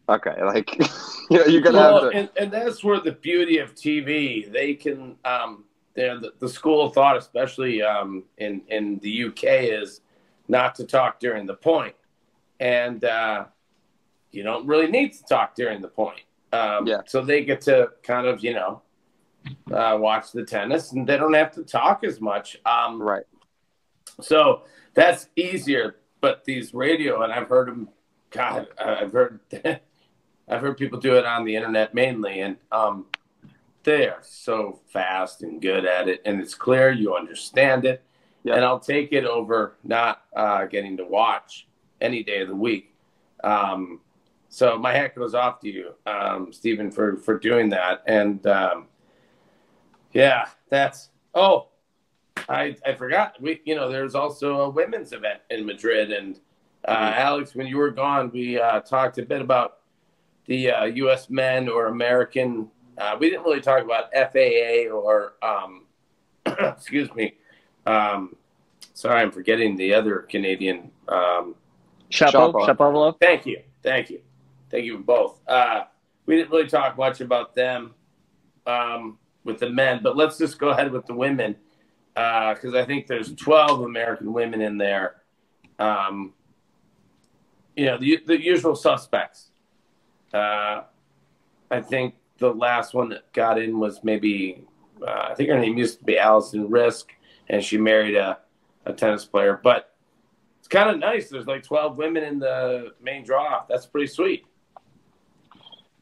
okay, 0.07 0.41
like 0.43 0.77
you 1.29 1.37
know, 1.39 1.45
you're 1.45 1.61
gonna 1.61 1.77
Well, 1.77 2.01
have 2.03 2.11
to. 2.11 2.17
and, 2.17 2.29
and 2.37 2.51
that's 2.51 2.83
where 2.83 2.99
the 3.01 3.11
beauty 3.11 3.57
of 3.57 3.75
TV. 3.75 4.49
They 4.51 4.73
can, 4.73 5.17
um, 5.25 5.65
the, 5.95 6.31
the 6.39 6.47
school 6.47 6.85
of 6.85 6.93
thought, 6.93 7.17
especially 7.17 7.81
um, 7.81 8.23
in 8.37 8.61
in 8.69 8.99
the 8.99 9.25
UK, 9.25 9.43
is 9.43 9.99
not 10.47 10.75
to 10.75 10.85
talk 10.85 11.19
during 11.19 11.45
the 11.45 11.55
point, 11.55 11.95
and 12.61 13.03
uh, 13.03 13.45
you 14.31 14.43
don't 14.43 14.65
really 14.65 14.87
need 14.87 15.11
to 15.13 15.23
talk 15.25 15.55
during 15.55 15.81
the 15.81 15.89
point. 15.89 16.21
Um, 16.53 16.87
Yeah. 16.87 17.01
So 17.05 17.21
they 17.21 17.43
get 17.43 17.59
to 17.61 17.91
kind 18.01 18.25
of, 18.27 18.43
you 18.43 18.53
know, 18.53 18.81
uh, 19.71 19.97
watch 19.99 20.31
the 20.31 20.43
tennis, 20.43 20.91
and 20.91 21.07
they 21.07 21.17
don't 21.17 21.33
have 21.33 21.51
to 21.53 21.63
talk 21.63 22.03
as 22.03 22.19
much. 22.21 22.57
Um, 22.65 23.01
Right. 23.01 23.23
so 24.21 24.63
that's 24.93 25.27
easier. 25.35 25.95
But 26.21 26.43
these 26.43 26.73
radio, 26.73 27.21
and 27.21 27.31
I've 27.31 27.47
heard 27.47 27.69
them. 27.69 27.87
God, 28.31 28.67
I've 28.77 29.13
heard, 29.13 29.39
I've 30.47 30.61
heard 30.61 30.77
people 30.77 30.99
do 30.99 31.15
it 31.17 31.25
on 31.25 31.45
the 31.45 31.55
internet 31.55 31.93
mainly, 31.93 32.41
and 32.41 32.57
um, 32.71 33.05
they 33.83 34.07
are 34.09 34.19
so 34.21 34.81
fast 34.87 35.43
and 35.43 35.61
good 35.61 35.85
at 35.85 36.09
it, 36.09 36.21
and 36.25 36.41
it's 36.41 36.53
clear 36.55 36.91
you 36.91 37.15
understand 37.15 37.85
it. 37.85 38.03
Yeah. 38.43 38.55
And 38.55 38.65
I'll 38.65 38.79
take 38.79 39.13
it 39.13 39.25
over 39.25 39.77
not 39.83 40.23
uh, 40.35 40.65
getting 40.65 40.97
to 40.97 41.05
watch 41.05 41.67
any 42.01 42.21
day 42.23 42.41
of 42.41 42.49
the 42.49 42.55
week. 42.55 42.93
Um, 43.43 44.01
so 44.49 44.77
my 44.77 44.93
hat 44.93 45.15
goes 45.15 45.33
off 45.33 45.59
to 45.61 45.69
you, 45.69 45.93
um, 46.05 46.51
Stephen, 46.51 46.91
for 46.91 47.17
for 47.17 47.37
doing 47.39 47.69
that. 47.69 48.03
And 48.07 48.45
um, 48.47 48.87
yeah, 50.13 50.47
that's 50.69 51.09
oh, 51.33 51.67
I 52.47 52.75
I 52.85 52.93
forgot. 52.93 53.35
We 53.41 53.61
you 53.65 53.75
know 53.75 53.89
there's 53.89 54.15
also 54.15 54.61
a 54.61 54.69
women's 54.69 55.13
event 55.13 55.41
in 55.49 55.65
Madrid, 55.65 56.11
and 56.11 56.39
uh, 56.87 57.13
Alex, 57.15 57.55
when 57.55 57.67
you 57.67 57.77
were 57.77 57.91
gone, 57.91 58.31
we 58.31 58.59
uh, 58.59 58.81
talked 58.81 59.17
a 59.17 59.23
bit 59.23 59.41
about 59.41 59.77
the 60.45 60.71
uh, 60.71 60.85
U.S. 60.85 61.29
men 61.29 61.69
or 61.69 61.87
American. 61.87 62.69
Uh, 62.97 63.15
we 63.19 63.29
didn't 63.29 63.45
really 63.45 63.61
talk 63.61 63.83
about 63.83 64.11
FAA 64.13 64.91
or 64.91 65.33
um, 65.41 65.85
excuse 66.45 67.13
me. 67.15 67.35
Um, 67.85 68.35
sorry, 68.93 69.21
I'm 69.21 69.31
forgetting 69.31 69.75
the 69.77 69.93
other 69.93 70.19
Canadian. 70.19 70.91
Um, 71.07 71.55
Shapo. 72.09 72.51
Shapovalov. 72.53 73.19
Thank 73.19 73.45
you. 73.45 73.61
Thank 73.83 74.09
you. 74.09 74.21
Thank 74.69 74.85
you 74.85 74.97
both. 74.99 75.39
Uh, 75.47 75.83
we 76.25 76.35
didn't 76.35 76.51
really 76.51 76.67
talk 76.67 76.97
much 76.97 77.21
about 77.21 77.55
them 77.55 77.93
um, 78.65 79.17
with 79.49 79.59
the 79.59 79.69
men, 79.69 79.99
but 80.01 80.15
let's 80.15 80.37
just 80.37 80.59
go 80.59 80.69
ahead 80.69 80.91
with 80.91 81.05
the 81.05 81.13
women 81.13 81.55
because 82.13 82.75
I 82.75 82.85
think 82.85 83.07
there's 83.07 83.33
12 83.33 83.81
American 83.81 84.33
women 84.33 84.61
in 84.61 84.77
there. 84.77 85.21
Um, 85.77 86.33
you 87.75 87.85
know, 87.85 87.97
the, 87.97 88.21
the 88.25 88.41
usual 88.41 88.75
suspects. 88.75 89.51
Uh, 90.33 90.81
I 91.71 91.81
think 91.81 92.15
the 92.37 92.51
last 92.53 92.93
one 92.93 93.09
that 93.09 93.31
got 93.33 93.59
in 93.59 93.79
was 93.79 94.03
maybe, 94.03 94.65
uh, 95.01 95.29
I 95.31 95.35
think 95.35 95.49
her 95.49 95.57
name 95.57 95.77
used 95.77 95.99
to 95.99 96.05
be 96.05 96.17
Alison 96.17 96.67
Riske, 96.67 97.11
and 97.47 97.63
she 97.63 97.77
married 97.77 98.15
a, 98.15 98.39
a 98.85 98.93
tennis 98.93 99.25
player. 99.25 99.59
But 99.63 99.95
it's 100.59 100.67
kind 100.67 100.89
of 100.89 100.99
nice. 100.99 101.29
There's 101.29 101.47
like 101.47 101.63
12 101.63 101.97
women 101.97 102.23
in 102.23 102.39
the 102.39 102.93
main 103.01 103.23
draw. 103.23 103.63
That's 103.69 103.85
pretty 103.85 104.07
sweet. 104.07 104.45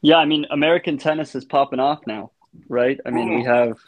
Yeah, 0.00 0.16
I 0.16 0.24
mean, 0.24 0.46
American 0.50 0.98
tennis 0.98 1.34
is 1.34 1.44
popping 1.44 1.80
off 1.80 2.06
now, 2.06 2.30
right? 2.68 3.00
I 3.04 3.10
mean, 3.10 3.34
we 3.34 3.44
have 3.44 3.78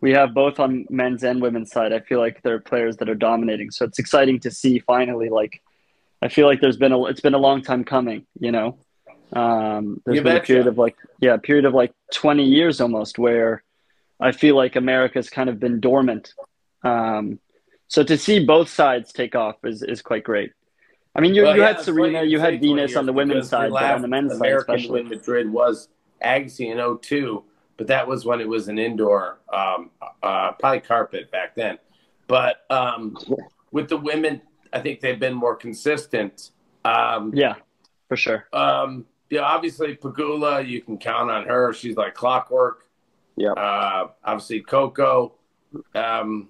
we 0.00 0.12
have 0.12 0.34
both 0.34 0.60
on 0.60 0.86
men's 0.90 1.24
and 1.24 1.40
women's 1.40 1.70
side. 1.70 1.92
I 1.92 2.00
feel 2.00 2.18
like 2.18 2.42
there 2.42 2.54
are 2.54 2.60
players 2.60 2.96
that 2.98 3.08
are 3.08 3.14
dominating, 3.14 3.70
so 3.70 3.84
it's 3.84 3.98
exciting 3.98 4.40
to 4.40 4.50
see 4.50 4.78
finally. 4.78 5.28
Like, 5.28 5.62
I 6.22 6.28
feel 6.28 6.46
like 6.46 6.60
there's 6.60 6.76
been 6.76 6.92
a 6.92 7.04
it's 7.06 7.20
been 7.20 7.34
a 7.34 7.38
long 7.38 7.62
time 7.62 7.84
coming. 7.84 8.26
You 8.38 8.52
know, 8.52 8.78
um, 9.32 10.00
there's 10.04 10.16
You 10.16 10.22
been 10.22 10.36
a 10.36 10.40
period 10.40 10.66
of 10.66 10.78
like 10.78 10.96
yeah, 11.20 11.34
a 11.34 11.38
period 11.38 11.64
of 11.64 11.74
like 11.74 11.92
20 12.14 12.44
years 12.44 12.80
almost 12.80 13.18
where 13.18 13.62
I 14.20 14.32
feel 14.32 14.56
like 14.56 14.76
America's 14.76 15.30
kind 15.30 15.48
of 15.48 15.58
been 15.58 15.80
dormant. 15.80 16.34
Um, 16.82 17.40
so 17.88 18.02
to 18.02 18.18
see 18.18 18.44
both 18.44 18.68
sides 18.68 19.12
take 19.12 19.34
off 19.34 19.56
is 19.64 19.82
is 19.82 20.02
quite 20.02 20.24
great. 20.24 20.52
I 21.14 21.20
mean, 21.20 21.34
you, 21.34 21.44
Well, 21.44 21.56
you 21.56 21.62
yeah, 21.62 21.68
had 21.68 21.80
Serena, 21.80 22.24
you 22.24 22.38
had 22.38 22.60
Venus 22.60 22.94
on 22.94 23.06
the 23.06 23.12
women's 23.12 23.48
side, 23.48 23.70
but 23.70 23.82
on 23.82 24.02
the 24.02 24.08
men's 24.08 24.36
side 24.36 24.52
especially. 24.52 25.00
win 25.02 25.08
Madrid 25.08 25.50
was 25.50 25.88
Agassi 26.22 26.70
in 26.70 26.98
02, 27.00 27.42
but 27.76 27.86
that 27.88 28.06
was 28.06 28.24
when 28.24 28.40
it 28.40 28.48
was 28.48 28.68
an 28.68 28.78
indoor, 28.78 29.38
um, 29.52 29.90
uh, 30.22 30.52
probably 30.52 30.80
carpet 30.80 31.30
back 31.30 31.54
then. 31.54 31.78
But 32.26 32.64
um, 32.70 33.16
with 33.70 33.88
the 33.88 33.96
women, 33.96 34.40
I 34.72 34.80
think 34.80 35.00
they've 35.00 35.20
been 35.20 35.34
more 35.34 35.54
consistent. 35.54 36.50
Um, 36.84 37.32
Yeah, 37.34 37.54
for 38.08 38.16
sure. 38.16 38.46
um, 38.52 39.06
yeah, 39.30 39.40
obviously 39.40 39.96
Pegula, 39.96 40.66
you 40.66 40.80
can 40.80 40.98
count 40.98 41.30
on 41.30 41.46
her. 41.46 41.72
She's 41.72 41.96
like 41.96 42.14
clockwork. 42.14 42.88
Yeah. 43.36 43.52
Uh, 43.52 44.08
obviously 44.24 44.60
Coco, 44.60 45.34
um, 45.94 46.48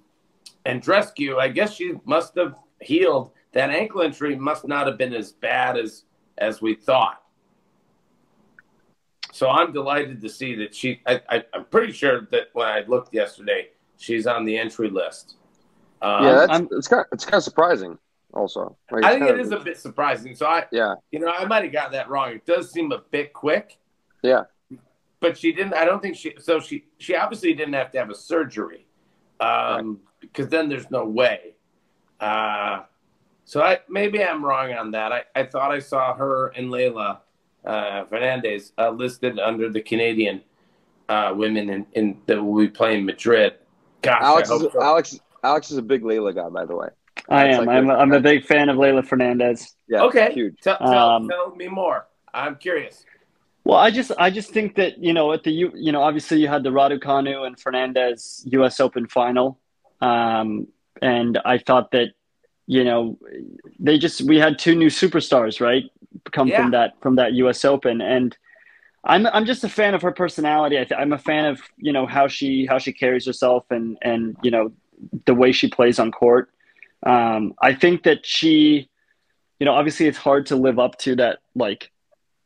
and 0.64 0.82
Andreescu. 0.82 1.38
I 1.38 1.48
guess 1.48 1.74
she 1.74 1.94
must 2.04 2.36
have 2.36 2.54
healed. 2.80 3.32
That 3.52 3.70
ankle 3.70 4.02
injury 4.02 4.36
must 4.36 4.68
not 4.68 4.86
have 4.86 4.98
been 4.98 5.14
as 5.14 5.32
bad 5.32 5.78
as 5.78 6.04
as 6.38 6.60
we 6.60 6.74
thought. 6.74 7.22
So 9.36 9.50
I'm 9.50 9.70
delighted 9.70 10.22
to 10.22 10.30
see 10.30 10.54
that 10.54 10.74
she. 10.74 11.02
I, 11.06 11.20
I, 11.28 11.44
I'm 11.52 11.66
pretty 11.66 11.92
sure 11.92 12.22
that 12.30 12.44
when 12.54 12.66
I 12.66 12.84
looked 12.88 13.12
yesterday, 13.12 13.68
she's 13.98 14.26
on 14.26 14.46
the 14.46 14.56
entry 14.56 14.88
list. 14.88 15.34
Um, 16.00 16.24
yeah, 16.24 16.32
that's 16.32 16.52
I'm- 16.52 16.68
it's 16.72 16.88
kind 16.88 17.00
of, 17.00 17.06
it's 17.12 17.24
kind 17.26 17.34
of 17.34 17.42
surprising. 17.42 17.98
Also, 18.32 18.76
Like, 18.90 19.04
I 19.04 19.10
think 19.10 19.26
kind 19.26 19.34
it 19.36 19.40
of- 19.40 19.46
is 19.46 19.52
a 19.52 19.58
bit 19.58 19.76
surprising. 19.78 20.34
So 20.34 20.46
I, 20.46 20.64
Yeah, 20.72 20.94
you 21.10 21.18
know, 21.20 21.28
I 21.28 21.44
might 21.44 21.64
have 21.64 21.72
got 21.72 21.92
that 21.92 22.08
wrong. 22.08 22.32
It 22.32 22.46
does 22.46 22.70
seem 22.70 22.92
a 22.92 22.98
bit 23.10 23.34
quick. 23.34 23.76
Yeah. 24.22 24.44
But 25.20 25.36
she 25.36 25.52
didn't. 25.52 25.74
I 25.74 25.84
don't 25.84 26.00
think 26.00 26.16
she. 26.16 26.34
So 26.38 26.58
she. 26.58 26.86
She 26.96 27.14
obviously 27.14 27.52
didn't 27.52 27.74
have 27.74 27.90
to 27.92 27.98
have 27.98 28.08
a 28.08 28.14
surgery, 28.14 28.86
um, 29.40 30.00
because 30.20 30.48
then 30.48 30.70
there's 30.70 30.90
no 30.90 31.04
way. 31.04 31.56
Uh, 32.20 32.84
so 33.44 33.60
I 33.62 33.80
maybe 33.86 34.24
I'm 34.24 34.42
wrong 34.42 34.72
on 34.72 34.92
that. 34.92 35.12
I, 35.12 35.24
I 35.34 35.44
thought 35.44 35.72
I 35.72 35.78
saw 35.80 36.14
her 36.14 36.48
and 36.48 36.70
Leylah 36.70 37.18
uh, 37.66 38.04
Fernandez 38.06 38.72
uh, 38.78 38.90
listed 38.90 39.38
under 39.38 39.68
the 39.70 39.80
Canadian 39.82 40.42
uh, 41.08 41.32
women 41.36 41.68
in, 41.70 41.86
in 41.92 42.18
that 42.26 42.42
will 42.42 42.58
be 42.58 42.68
playing 42.68 43.04
Madrid. 43.04 43.54
Gosh, 44.02 44.18
Alex 44.22 44.50
is 44.50 44.62
so. 44.72 44.82
Alex 44.82 45.20
Alex 45.42 45.70
is 45.70 45.78
a 45.78 45.82
big 45.82 46.02
Leylah 46.02 46.34
guy, 46.34 46.48
by 46.48 46.64
the 46.64 46.76
way. 46.76 46.88
I 47.28 47.44
That's 47.44 47.58
am. 47.58 47.64
like 47.66 47.76
I'm, 47.76 47.90
a- 47.90 47.94
a, 47.94 47.98
I'm 47.98 48.12
a 48.12 48.20
big 48.20 48.44
fan 48.44 48.68
of 48.68 48.76
Leylah 48.76 49.06
Fernandez. 49.06 49.74
Yeah, 49.88 50.02
okay. 50.02 50.32
huge. 50.32 50.60
Tell, 50.60 50.78
tell, 50.78 51.10
Um, 51.10 51.28
tell 51.28 51.54
me 51.56 51.66
more. 51.68 52.06
I'm 52.32 52.56
curious. 52.56 53.04
Well, 53.64 53.78
I 53.78 53.90
just 53.90 54.12
I 54.18 54.30
just 54.30 54.50
think 54.50 54.76
that 54.76 54.98
you 54.98 55.12
know 55.12 55.32
at 55.32 55.42
the 55.42 55.50
U 55.50 55.72
you 55.74 55.90
know 55.90 56.02
obviously 56.02 56.40
you 56.40 56.46
had 56.48 56.62
the 56.62 56.70
Raducanu 56.70 57.46
and 57.46 57.58
Fernandez 57.58 58.44
U.S. 58.52 58.78
Open 58.78 59.08
final, 59.08 59.58
um, 60.00 60.68
and 61.02 61.38
I 61.44 61.58
thought 61.58 61.90
that 61.90 62.10
you 62.66 62.84
know 62.84 63.18
they 63.78 63.98
just 63.98 64.22
we 64.22 64.38
had 64.38 64.58
two 64.58 64.74
new 64.74 64.88
superstars 64.88 65.60
right 65.60 65.84
come 66.32 66.48
Yeah. 66.48 66.62
from 66.62 66.70
that 66.72 66.94
from 67.00 67.16
that 67.16 67.32
U.S. 67.34 67.64
Open 67.64 68.00
and. 68.00 68.36
I'm 69.08 69.24
I'm 69.28 69.44
just 69.46 69.62
a 69.62 69.68
fan 69.68 69.94
of 69.94 70.02
her 70.02 70.10
personality. 70.10 70.80
I 70.80 70.84
th- 70.84 70.98
I'm 71.00 71.12
a 71.12 71.18
fan 71.18 71.44
of 71.44 71.60
you 71.76 71.92
know 71.92 72.06
how 72.06 72.26
she 72.26 72.66
how 72.66 72.78
she 72.78 72.92
carries 72.92 73.24
herself 73.24 73.64
and 73.70 73.96
and 74.02 74.36
you 74.42 74.50
know 74.50 74.72
the 75.26 75.34
way 75.34 75.52
she 75.52 75.68
plays 75.68 76.00
on 76.00 76.10
court. 76.10 76.50
Um, 77.04 77.54
I 77.62 77.72
think 77.72 78.02
that 78.02 78.26
she, 78.26 78.88
you 79.60 79.64
know, 79.64 79.74
obviously 79.74 80.06
it's 80.08 80.18
hard 80.18 80.46
to 80.46 80.56
live 80.56 80.80
up 80.80 80.98
to 81.04 81.14
that 81.22 81.38
like 81.54 81.92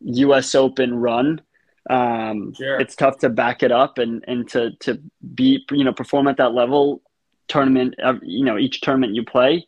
U.S. 0.00 0.54
Open 0.54 0.94
run. 0.96 1.40
Um, 1.88 2.52
Sure. 2.52 2.78
It's 2.78 2.94
tough 2.94 3.16
to 3.20 3.30
back 3.30 3.62
it 3.62 3.72
up 3.72 3.96
and 3.96 4.22
and 4.28 4.46
to 4.50 4.72
to 4.80 5.00
be 5.34 5.64
you 5.70 5.84
know 5.84 5.94
perform 5.94 6.28
at 6.28 6.36
that 6.36 6.52
level 6.52 7.00
tournament. 7.48 7.94
uh, 8.04 8.16
You 8.22 8.44
know, 8.44 8.58
each 8.58 8.82
tournament 8.82 9.14
you 9.14 9.24
play. 9.24 9.64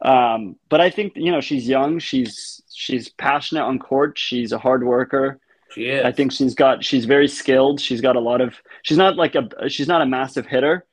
Um, 0.00 0.56
but 0.68 0.80
I 0.80 0.90
think 0.90 1.14
you 1.16 1.30
know 1.30 1.40
she's 1.40 1.68
young. 1.68 1.98
She's 1.98 2.62
she's 2.72 3.08
passionate 3.08 3.62
on 3.62 3.78
court. 3.78 4.18
She's 4.18 4.52
a 4.52 4.58
hard 4.58 4.84
worker. 4.84 5.40
She 5.72 5.86
is. 5.86 6.04
I 6.04 6.12
think 6.12 6.32
she's 6.32 6.54
got 6.54 6.84
she's 6.84 7.04
very 7.06 7.28
skilled. 7.28 7.80
She's 7.80 8.00
got 8.00 8.16
a 8.16 8.20
lot 8.20 8.40
of 8.40 8.54
she's 8.82 8.98
not 8.98 9.16
like 9.16 9.34
a 9.34 9.68
she's 9.68 9.88
not 9.88 10.02
a 10.02 10.06
massive 10.06 10.46
hitter. 10.46 10.84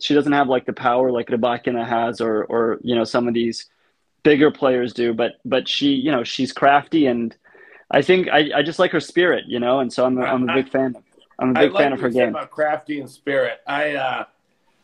She 0.00 0.14
doesn't 0.14 0.32
have 0.32 0.48
like 0.48 0.66
the 0.66 0.72
power 0.72 1.10
like 1.10 1.28
Rybakina 1.28 1.86
has 1.86 2.20
or 2.20 2.44
or 2.44 2.78
you 2.82 2.94
know 2.94 3.04
some 3.04 3.28
of 3.28 3.34
these 3.34 3.66
bigger 4.22 4.50
players 4.50 4.92
do, 4.92 5.12
but 5.12 5.34
but 5.44 5.68
she 5.68 5.88
you 5.88 6.10
know 6.10 6.24
she's 6.24 6.52
crafty 6.52 7.06
and 7.06 7.36
I 7.90 8.02
think 8.02 8.28
I, 8.28 8.50
I 8.56 8.62
just 8.62 8.78
like 8.78 8.90
her 8.92 9.00
spirit, 9.00 9.44
you 9.46 9.60
know, 9.60 9.78
and 9.80 9.92
so 9.92 10.04
I'm 10.04 10.18
a, 10.18 10.22
I'm 10.22 10.48
a 10.48 10.54
big 10.54 10.70
fan. 10.70 10.96
I'm 11.38 11.50
a 11.50 11.60
big 11.60 11.72
like 11.72 11.84
fan 11.84 11.92
of 11.92 12.00
her 12.00 12.08
game. 12.08 12.30
About 12.30 12.50
crafty 12.50 13.00
and 13.00 13.08
spirit, 13.08 13.60
I 13.66 13.94
uh, 13.94 14.24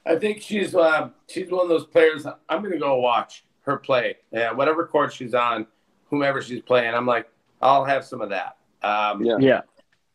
I 0.07 0.16
think 0.16 0.41
she's 0.43 0.75
uh, 0.75 1.09
she's 1.29 1.51
one 1.51 1.62
of 1.62 1.68
those 1.68 1.87
players. 1.87 2.27
I'm 2.27 2.61
going 2.61 2.73
to 2.73 2.79
go 2.79 2.97
watch 3.01 3.45
her 3.63 3.77
play. 3.77 4.17
Yeah, 4.33 4.53
whatever 4.53 4.87
court 4.87 5.13
she's 5.13 5.35
on, 5.35 5.67
whomever 6.11 6.43
she's 6.43 6.63
playing, 6.63 6.95
I'm 6.95 7.07
like, 7.07 7.29
I'll 7.61 7.85
have 7.85 8.05
some 8.05 8.21
of 8.21 8.31
that. 8.31 8.57
Um, 8.83 9.25
Yeah. 9.25 9.37
Yeah, 9.39 9.61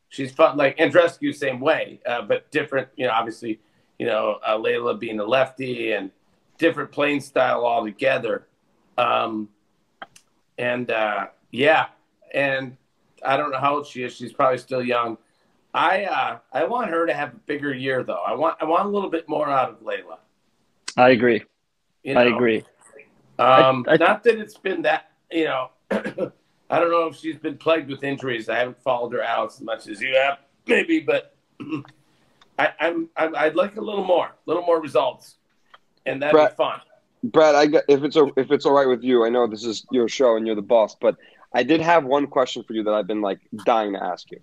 she's 0.10 0.32
fun. 0.32 0.58
Like 0.58 0.78
Andreescu, 0.78 1.34
same 1.34 1.60
way, 1.60 2.00
uh, 2.06 2.22
but 2.22 2.50
different. 2.52 2.90
You 2.96 3.08
know, 3.08 3.14
obviously, 3.14 3.60
you 4.00 4.06
know, 4.06 4.40
uh, 4.46 4.58
Leylah 4.58 5.00
being 5.00 5.20
a 5.20 5.26
lefty 5.26 5.94
and 5.94 6.12
different 6.58 6.92
playing 6.92 7.22
style 7.22 7.66
altogether. 7.66 8.48
Um, 8.98 9.50
and 10.58 10.90
uh, 10.92 11.28
yeah, 11.52 11.88
and 12.34 12.78
I 13.26 13.38
don't 13.38 13.52
know 13.52 13.60
how 13.60 13.76
old 13.76 13.88
she 13.88 14.04
is. 14.04 14.16
She's 14.16 14.34
probably 14.34 14.58
still 14.58 14.84
young. 14.84 15.18
I 15.74 16.06
uh, 16.06 16.40
I 16.52 16.64
want 16.64 16.90
her 16.90 17.06
to 17.06 17.14
have 17.14 17.34
a 17.34 17.38
bigger 17.46 17.74
year 17.74 18.04
though. 18.04 18.24
I 18.26 18.34
want 18.34 18.58
I 18.60 18.66
want 18.66 18.86
a 18.86 18.90
little 18.90 19.10
bit 19.10 19.30
more 19.30 19.50
out 19.50 19.70
of 19.70 19.82
Leylah. 19.82 20.18
I 20.96 21.10
agree. 21.10 21.44
You 22.04 22.16
know? 22.16 22.22
I 22.22 22.26
agree. 22.26 22.64
Um, 23.40 23.86
I- 23.88 23.94
I- 23.94 23.98
not 23.98 24.24
that 24.24 24.40
it's 24.40 24.58
been 24.58 24.82
that 24.84 25.12
you 25.32 25.46
know. 25.46 25.70
I 26.70 26.80
don't 26.82 26.92
know 26.92 27.08
if 27.08 27.16
she's 27.16 27.38
been 27.38 27.58
plagued 27.58 27.90
with 27.90 28.04
injuries. 28.04 28.50
I 28.50 28.58
haven't 28.58 28.82
followed 28.82 29.14
her 29.14 29.24
out 29.24 29.54
as 29.54 29.62
much 29.62 29.88
as 29.88 30.02
you 30.02 30.14
have, 30.16 30.40
maybe, 30.66 31.00
but 31.00 31.34
I, 32.60 32.74
I'm, 32.80 33.08
I'm 33.16 33.34
I'd 33.38 33.56
like 33.56 33.78
a 33.78 33.82
little 33.82 34.04
more, 34.04 34.26
a 34.28 34.34
little 34.46 34.64
more 34.64 34.82
results, 34.82 35.38
and 36.06 36.22
that'd 36.22 36.34
Brett- 36.34 36.52
be 36.52 36.56
fun. 36.58 36.82
Brad, 37.24 37.56
I 37.56 37.68
got, 37.68 37.84
if 37.88 38.04
it's 38.04 38.18
a, 38.18 38.26
if 38.36 38.52
it's 38.52 38.66
all 38.66 38.74
right 38.74 38.88
with 38.88 39.02
you, 39.02 39.26
I 39.26 39.30
know 39.30 39.48
this 39.48 39.64
is 39.64 39.86
your 39.92 40.10
show 40.10 40.36
and 40.36 40.46
you're 40.46 40.58
the 40.58 40.62
boss, 40.62 40.96
but 41.00 41.16
I 41.54 41.64
did 41.64 41.80
have 41.80 42.04
one 42.04 42.28
question 42.28 42.64
for 42.64 42.74
you 42.74 42.84
that 42.84 42.94
I've 42.94 43.08
been 43.08 43.22
like 43.22 43.40
dying 43.66 43.94
to 43.94 44.04
ask 44.04 44.30
you. 44.30 44.42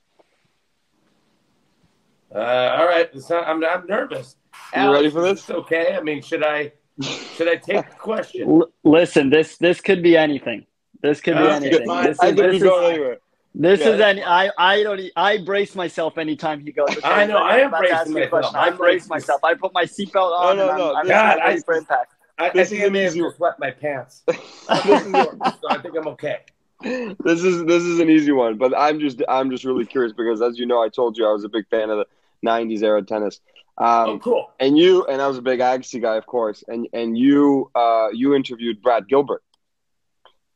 Uh, 2.34 2.38
all 2.78 2.86
right, 2.86 3.10
not, 3.30 3.46
I'm 3.46 3.62
I'm 3.64 3.86
nervous. 3.86 4.36
You 4.74 4.92
ready 4.92 5.10
for 5.10 5.20
this? 5.22 5.48
Okay. 5.50 5.94
I 5.94 6.00
mean, 6.00 6.22
should 6.22 6.42
I 6.42 6.72
should 7.02 7.48
I 7.48 7.56
take 7.56 7.88
the 7.90 7.96
question? 7.96 8.48
L- 8.48 8.72
listen, 8.84 9.30
this 9.30 9.56
this 9.58 9.80
could 9.80 10.02
be 10.02 10.16
anything. 10.16 10.66
This 11.02 11.20
could 11.20 11.36
be 11.36 11.42
anything. 11.48 11.86
fine. 11.86 12.06
This 12.06 12.20
I 12.20 12.28
is, 12.28 12.34
think 12.34 12.46
this 12.52 12.54
is, 12.56 12.62
go 12.62 12.86
anywhere. 12.88 13.18
this 13.54 13.80
Yeah, 13.80 13.88
is 13.90 14.00
any. 14.00 14.22
I 14.24 14.50
I 14.56 14.82
don't. 14.82 15.00
e- 15.00 15.12
I 15.16 15.38
brace 15.38 15.74
myself 15.74 16.16
anytime 16.18 16.60
he 16.60 16.72
goes. 16.72 16.88
Okay, 16.90 17.00
I 17.04 17.26
know, 17.26 17.36
I 17.38 17.58
am 17.58 17.60
I'm 17.60 17.68
about 17.68 17.76
to 17.76 17.80
bracing 17.80 17.96
ask 17.96 18.08
you 18.10 18.16
a 18.16 18.30
myself. 18.30 18.56
I 18.56 18.70
brace 18.70 19.08
myself. 19.08 19.44
I 19.44 19.54
put 19.54 19.72
my 19.74 19.84
seatbelt 19.84 20.32
on. 20.38 20.56
no, 20.56 20.68
and 20.70 20.78
no, 20.78 20.90
I'm, 20.92 20.96
I'm 20.98 21.06
God, 21.08 21.38
ready 21.38 21.58
I- 21.58 21.60
for 21.62 21.74
impact. 21.74 22.14
I, 22.36 22.46
I 22.46 22.50
think 22.50 22.72
is 22.72 22.72
I 22.82 22.86
an 22.86 22.92
may 22.92 23.02
have 23.02 23.12
easy 23.12 23.22
wet 23.38 23.54
my 23.60 23.70
pants. 23.70 24.22
This 24.26 24.36
is- 25.06 25.12
so 25.12 25.68
I 25.70 25.78
think 25.78 25.94
I'm 25.96 26.08
okay. 26.08 26.38
this 26.82 27.44
is 27.44 27.64
this 27.64 27.82
is 27.84 28.00
an 28.00 28.10
easy 28.10 28.32
one, 28.32 28.56
but 28.58 28.76
I'm 28.76 28.98
just 28.98 29.22
I'm 29.28 29.50
just 29.50 29.64
really 29.64 29.86
curious 29.86 30.12
because 30.12 30.42
as 30.42 30.58
you 30.58 30.66
know, 30.66 30.82
I 30.82 30.88
told 30.88 31.16
you 31.16 31.26
I 31.28 31.32
was 31.32 31.44
a 31.44 31.48
big 31.48 31.68
fan 31.68 31.90
of 31.90 31.98
the 31.98 32.06
'90s 32.48 32.82
era 32.82 33.02
tennis. 33.02 33.40
Um, 33.76 33.86
oh, 34.10 34.18
cool. 34.20 34.50
and 34.60 34.78
you 34.78 35.04
and 35.06 35.20
I 35.20 35.26
was 35.26 35.36
a 35.38 35.42
big 35.42 35.58
Agassi 35.60 36.00
guy, 36.00 36.16
of 36.16 36.26
course. 36.26 36.62
And 36.68 36.88
and 36.92 37.18
you 37.18 37.70
uh, 37.74 38.08
you 38.12 38.34
interviewed 38.34 38.80
Brad 38.82 39.08
Gilbert. 39.08 39.42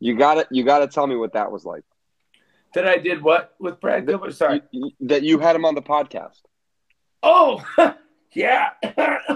You 0.00 0.16
got 0.16 0.38
it. 0.38 0.46
You 0.52 0.64
got 0.64 0.78
to 0.80 0.86
tell 0.88 1.06
me 1.06 1.16
what 1.16 1.32
that 1.32 1.50
was 1.50 1.64
like. 1.64 1.82
That 2.74 2.86
I 2.86 2.98
did 2.98 3.22
what 3.22 3.54
with 3.58 3.80
Brad 3.80 4.06
Gilbert? 4.06 4.34
Sorry. 4.34 4.62
You- 4.70 4.92
that 5.00 5.22
you 5.22 5.38
had 5.40 5.56
him 5.56 5.64
on 5.64 5.74
the 5.74 5.82
podcast. 5.82 6.40
Oh, 7.22 7.64
yeah. 8.34 8.70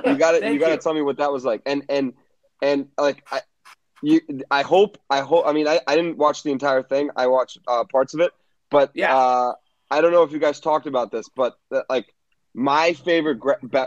You 0.07 0.17
got 0.17 0.33
to 0.33 0.41
Thank 0.41 0.55
You 0.55 0.61
got 0.61 0.69
to 0.71 0.79
tell 0.79 0.95
me 0.95 1.03
what 1.03 1.19
that 1.19 1.33
was 1.33 1.45
like. 1.45 1.63
And 1.67 1.85
and 1.89 2.13
and 2.63 2.89
like 2.99 3.25
I, 3.31 3.41
you 4.03 4.21
I 4.51 4.63
hope 4.63 4.99
I 5.11 5.21
hope 5.21 5.45
I 5.47 5.53
mean 5.53 5.67
I, 5.69 5.81
I 5.87 5.97
didn't 5.97 6.17
watch 6.19 6.43
the 6.45 6.51
entire 6.51 6.83
thing. 6.83 7.11
I 7.17 7.27
watched 7.27 7.59
uh, 7.67 7.85
parts 7.85 8.15
of 8.15 8.21
it, 8.21 8.33
but 8.71 8.91
Yeah. 8.95 9.17
uh, 9.17 9.53
I 9.91 10.01
don't 10.01 10.13
know 10.13 10.23
if 10.23 10.33
you 10.33 10.39
guys 10.39 10.61
talked 10.61 10.87
about 10.87 11.11
this, 11.11 11.29
but 11.35 11.57
uh, 11.73 11.83
like 11.91 12.13
my 12.55 12.93
favorite 12.93 13.41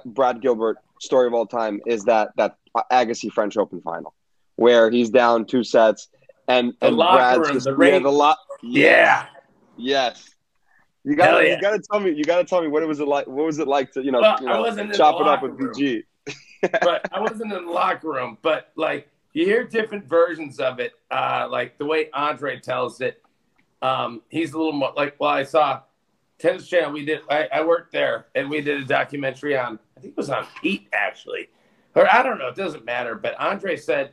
Brad 0.05 0.41
Gilbert 0.41 0.77
story 0.99 1.27
of 1.27 1.33
all 1.33 1.45
time 1.45 1.81
is 1.85 2.03
that 2.05 2.29
that 2.37 2.57
Agassi 2.91 3.31
French 3.31 3.57
Open 3.57 3.81
final 3.81 4.13
where 4.55 4.89
he's 4.89 5.09
down 5.09 5.45
two 5.45 5.63
sets 5.63 6.07
and 6.47 6.73
The 6.79 6.87
and 6.87 6.97
Brad's 6.97 7.39
room, 7.39 7.53
just 7.53 7.65
the 7.65 7.77
yeah, 7.77 7.99
the 7.99 8.11
lot 8.11 8.37
Yeah. 8.61 9.25
yes. 9.77 10.29
You 11.03 11.15
gotta, 11.15 11.45
yeah. 11.45 11.55
you 11.55 11.61
gotta 11.61 11.79
tell 11.79 11.99
me. 11.99 12.11
You 12.11 12.23
gotta 12.23 12.43
tell 12.43 12.61
me 12.61 12.67
what 12.67 12.81
it 12.81 12.87
was 12.87 12.99
it 12.99 13.07
like. 13.07 13.27
What 13.27 13.45
was 13.45 13.59
it 13.59 13.67
like 13.67 13.91
to, 13.91 14.03
you 14.03 14.11
know, 14.11 14.21
Well, 14.21 14.37
you 14.41 14.47
I 14.49 14.83
know 14.83 14.91
chop 14.91 15.21
it 15.21 15.27
up 15.27 15.43
with. 15.43 15.51
BG. 15.51 16.03
but 16.81 17.05
I 17.13 17.19
wasn't 17.19 17.53
in 17.53 17.65
the 17.65 17.71
locker 17.71 18.09
room. 18.09 18.39
But 18.41 18.71
like 18.75 19.07
you 19.33 19.45
hear 19.45 19.63
different 19.65 20.05
versions 20.05 20.59
of 20.59 20.79
it. 20.79 20.93
Uh, 21.11 21.47
like 21.49 21.77
the 21.77 21.85
way 21.85 22.09
Andre 22.11 22.59
tells 22.59 23.01
it, 23.01 23.21
um, 23.83 24.23
he's 24.29 24.53
a 24.53 24.57
little 24.57 24.73
more 24.73 24.93
like. 24.95 25.15
Well, 25.19 25.29
I 25.29 25.43
saw 25.43 25.81
Tennis 26.37 26.67
Channel. 26.67 26.91
We 26.91 27.05
did. 27.05 27.21
I, 27.29 27.47
I 27.51 27.65
worked 27.65 27.91
there, 27.91 28.27
and 28.35 28.49
we 28.49 28.61
did 28.61 28.81
a 28.81 28.85
documentary 28.85 29.57
on. 29.57 29.79
I 29.97 30.01
think 30.01 30.13
it 30.13 30.17
was 30.17 30.29
on 30.29 30.45
Pete 30.61 30.87
actually, 30.93 31.49
or 31.95 32.11
I 32.11 32.23
don't 32.23 32.37
know. 32.37 32.47
It 32.47 32.55
doesn't 32.55 32.85
matter. 32.85 33.15
But 33.15 33.39
Andre 33.39 33.77
said, 33.77 34.11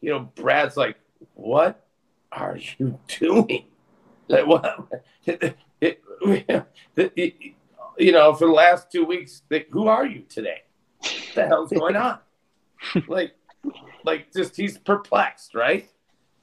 you 0.00 0.10
know, 0.10 0.30
Brad's 0.34 0.76
like, 0.76 0.96
"What 1.34 1.84
are 2.32 2.58
you 2.78 2.98
doing? 3.08 3.66
Like 4.28 4.46
what? 4.46 4.86
It, 5.26 5.56
it, 5.80 6.02
it, 6.96 7.54
you 7.96 8.12
know, 8.12 8.34
for 8.34 8.46
the 8.46 8.52
last 8.52 8.92
two 8.92 9.04
weeks, 9.04 9.42
like, 9.50 9.68
who 9.70 9.88
are 9.88 10.06
you 10.06 10.24
today? 10.28 10.62
What 10.98 11.30
the 11.34 11.46
hell's 11.46 11.70
going 11.70 11.96
on? 11.96 12.18
like, 13.08 13.32
like 14.04 14.32
just 14.32 14.56
he's 14.56 14.76
perplexed, 14.76 15.54
right? 15.54 15.88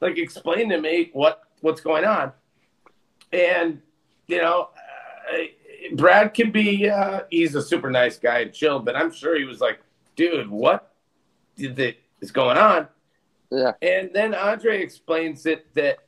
Like, 0.02 0.18
explain 0.18 0.70
to 0.70 0.82
me 0.82 1.12
what 1.14 1.44
what's 1.62 1.82
going 1.82 2.06
on. 2.06 2.32
And 3.32 3.82
you 4.28 4.42
know, 4.42 4.70
Brad 5.94 6.34
can 6.34 6.52
be 6.52 6.90
uh, 6.90 7.22
he's 7.30 7.56
a 7.56 7.62
super 7.62 7.90
nice 7.90 8.18
guy 8.18 8.40
and 8.40 8.54
chill, 8.54 8.80
but 8.80 8.96
I'm 8.96 9.12
sure 9.12 9.38
he 9.38 9.46
was 9.46 9.62
like, 9.62 9.80
dude, 10.16 10.50
what 10.50 10.92
is 11.58 12.32
going 12.32 12.58
on? 12.58 12.88
Yeah. 13.52 13.74
And 13.82 14.10
then 14.14 14.34
Andre 14.36 14.82
explains 14.82 15.46
it 15.46 15.74
that 15.76 16.00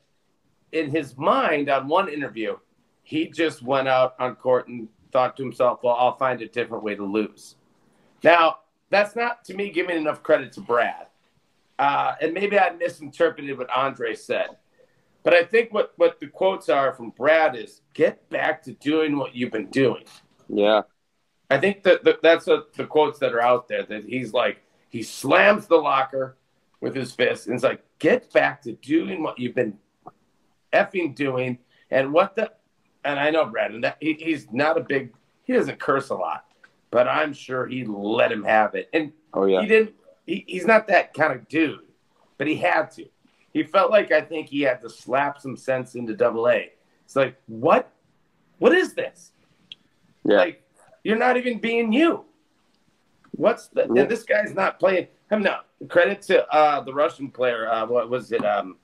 in 0.72 0.92
his 0.92 1.18
mind 1.18 1.70
on 1.70 1.88
one 1.88 2.10
interview, 2.10 2.58
he 3.04 3.28
just 3.28 3.64
went 3.64 3.88
out 3.88 4.16
on 4.20 4.36
court 4.36 4.68
and 4.68 4.88
thought 5.12 5.38
to 5.38 5.44
himself, 5.44 5.80
well, 5.84 5.96
I'll 5.98 6.18
find 6.18 6.42
a 6.42 6.48
different 6.48 6.84
way 6.84 6.96
to 6.96 7.04
lose. 7.04 7.56
Now, 8.24 8.58
that's 8.90 9.16
not 9.16 9.44
to 9.46 9.54
me 9.54 9.70
giving 9.70 9.98
enough 9.98 10.22
credit 10.22 10.52
to 10.54 10.62
Brad. 10.62 11.08
Uh, 11.78 12.16
and 12.22 12.34
maybe 12.34 12.60
I 12.60 12.72
misinterpreted 12.72 13.58
what 13.58 13.70
Andre 13.76 14.14
said. 14.14 14.58
But 15.24 15.34
I 15.34 15.44
think 15.44 15.74
what, 15.74 15.94
what 15.98 16.20
the 16.20 16.28
quotes 16.28 16.70
are 16.70 16.94
from 16.94 17.12
Brad 17.12 17.56
is 17.56 17.82
get 17.94 18.30
back 18.30 18.64
to 18.64 18.74
doing 18.74 19.18
what 19.18 19.36
you've 19.36 19.52
been 19.52 19.70
doing. 19.70 20.04
Yeah. 20.48 20.84
I 21.50 21.58
think 21.58 21.84
that, 21.84 22.04
that 22.04 22.22
that's 22.22 22.48
what 22.48 22.74
the 22.74 22.86
quotes 22.86 23.20
that 23.20 23.34
are 23.34 23.42
out 23.42 23.68
there 23.68 23.84
that 23.84 24.06
he's 24.06 24.34
like, 24.34 24.62
he 24.90 25.04
slams 25.04 25.68
the 25.68 25.76
locker 25.76 26.38
with 26.80 26.96
his 26.96 27.12
fist 27.12 27.48
and 27.48 27.56
it's 27.56 27.64
like, 27.64 27.84
get 28.00 28.32
back 28.32 28.62
to 28.62 28.74
doing 28.74 29.22
what 29.22 29.38
you've 29.38 29.56
been 29.56 29.78
effing 30.72 31.16
doing. 31.16 31.60
And 31.92 32.14
what 32.14 32.36
the, 32.36 32.52
and 33.04 33.20
I 33.20 33.30
know 33.32 33.46
Brad, 33.46 33.72
and 33.72 33.84
that 33.84 33.98
he, 34.00 34.14
he's 34.14 34.48
not 34.52 34.78
a 34.78 34.82
big, 34.82 35.14
he 35.44 35.54
doesn't 35.54 35.80
curse 35.80 36.10
a 36.10 36.16
lot, 36.16 36.46
but 36.92 37.08
I'm 37.08 37.34
sure 37.34 37.68
he 37.68 37.84
let 37.84 38.32
him 38.32 38.44
have 38.44 38.76
it. 38.76 38.90
And 38.94 39.12
Oh 39.34 39.46
yeah. 39.46 39.62
he 39.62 39.68
didn't, 39.68 39.96
he, 40.26 40.46
he's 40.48 40.66
not 40.66 40.88
that 40.88 41.14
kind 41.14 41.34
of 41.34 41.48
dude, 41.48 41.80
but 42.38 42.48
he 42.48 42.56
had 42.56 42.92
to. 42.92 43.06
He 43.60 43.66
felt 43.66 43.92
like 43.92 44.10
I 44.14 44.22
think 44.22 44.48
he 44.48 44.62
had 44.62 44.80
to 44.84 44.90
slap 44.90 45.42
some 45.42 45.58
sense 45.58 45.96
into 45.96 46.16
double 46.16 46.48
A. 46.48 46.72
It's 47.04 47.18
like, 47.18 47.36
what? 47.48 47.92
What 48.60 48.74
is 48.74 48.94
this? 48.94 49.34
Yeah. 50.24 50.38
Like, 50.38 50.64
you're 51.04 51.18
not 51.18 51.36
even 51.36 51.60
being 51.60 51.92
you. 51.92 52.24
What's 53.32 53.68
the? 53.68 53.82
Yeah. 53.94 54.04
And 54.04 54.10
this 54.12 54.24
guy's 54.24 54.54
not 54.54 54.80
playing. 54.80 55.08
I'm 55.30 55.42
not. 55.44 55.66
Credit 55.90 56.22
to 56.24 56.48
uh, 56.56 56.80
the 56.82 56.94
Russian 56.94 57.30
player. 57.30 57.68
Uh, 57.70 57.86
what 57.86 58.10
was 58.10 58.32
it? 58.32 58.46
Um, 58.46 58.78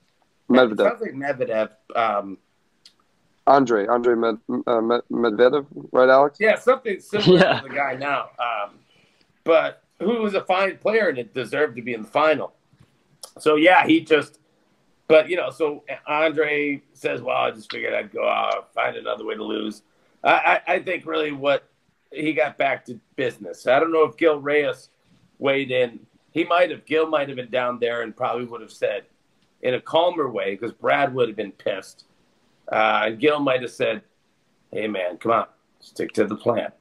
it 0.50 0.54
Medvedev. 0.54 0.78
sounds 0.78 1.02
like 1.02 1.14
Medvedev. 1.14 1.70
Um, 1.96 2.38
Andre. 3.48 3.88
Andre 3.88 4.16
Med, 4.16 4.38
uh, 4.68 4.82
Med, 4.82 5.02
Medvedev. 5.10 5.66
Right, 5.94 6.10
Alex? 6.10 6.38
yeah, 6.42 6.58
something 6.60 7.00
similar 7.00 7.40
Yeah. 7.40 7.62
to 7.62 7.70
the 7.70 7.74
guy 7.74 7.96
now. 7.96 8.32
Um, 8.40 8.80
but 9.46 9.84
who 10.00 10.22
was 10.22 10.34
a 10.34 10.44
fine 10.44 10.78
player 10.80 11.08
and 11.08 11.18
it 11.18 11.34
deserved 11.34 11.78
to 11.78 11.82
be 11.82 11.94
in 11.94 12.02
the 12.02 12.10
final. 12.10 12.54
So 13.40 13.56
yeah, 13.56 13.88
he 13.88 14.02
just. 14.02 14.40
But 15.08 15.30
you 15.30 15.36
know, 15.38 15.50
so 15.52 15.84
Andre 16.08 16.82
says, 16.94 17.22
"Well, 17.22 17.38
I 17.38 17.52
just 17.52 17.72
figured 17.72 17.94
I'd 17.94 18.12
go 18.12 18.28
out, 18.28 18.74
find 18.74 18.96
another 18.98 19.26
way 19.26 19.36
to 19.36 19.44
lose." 19.44 19.84
I, 20.24 20.62
I, 20.68 20.74
I 20.76 20.80
think 20.80 21.06
really 21.06 21.32
what 21.32 21.64
he 22.12 22.34
got 22.34 22.58
back 22.58 22.86
to 22.86 23.00
business. 23.16 23.68
I 23.68 23.80
don't 23.80 23.92
know 23.92 24.04
if 24.04 24.18
Gil 24.18 24.40
Reyes 24.40 24.90
weighed 25.38 25.70
in. 25.72 26.00
He 26.32 26.44
might 26.44 26.72
have. 26.72 26.86
Gil 26.86 27.08
might 27.08 27.28
have 27.30 27.36
been 27.36 27.52
down 27.52 27.80
there 27.80 28.02
and 28.02 28.16
probably 28.16 28.46
would 28.46 28.62
have 28.62 28.72
said 28.72 29.04
in 29.62 29.76
a 29.76 29.82
calmer 29.82 30.30
way 30.30 30.52
because 30.56 30.72
Brad 30.72 31.14
would 31.14 31.28
have 31.30 31.38
been 31.38 31.52
pissed. 31.52 32.06
Uh, 32.72 33.04
and 33.06 33.20
Gil 33.20 33.40
might 33.40 33.62
have 33.62 33.72
said, 33.72 34.02
"Hey 34.72 34.88
man, 34.88 35.18
come 35.18 35.32
on, 35.34 35.46
stick 35.82 36.14
to 36.14 36.26
the 36.26 36.36
plan. 36.36 36.72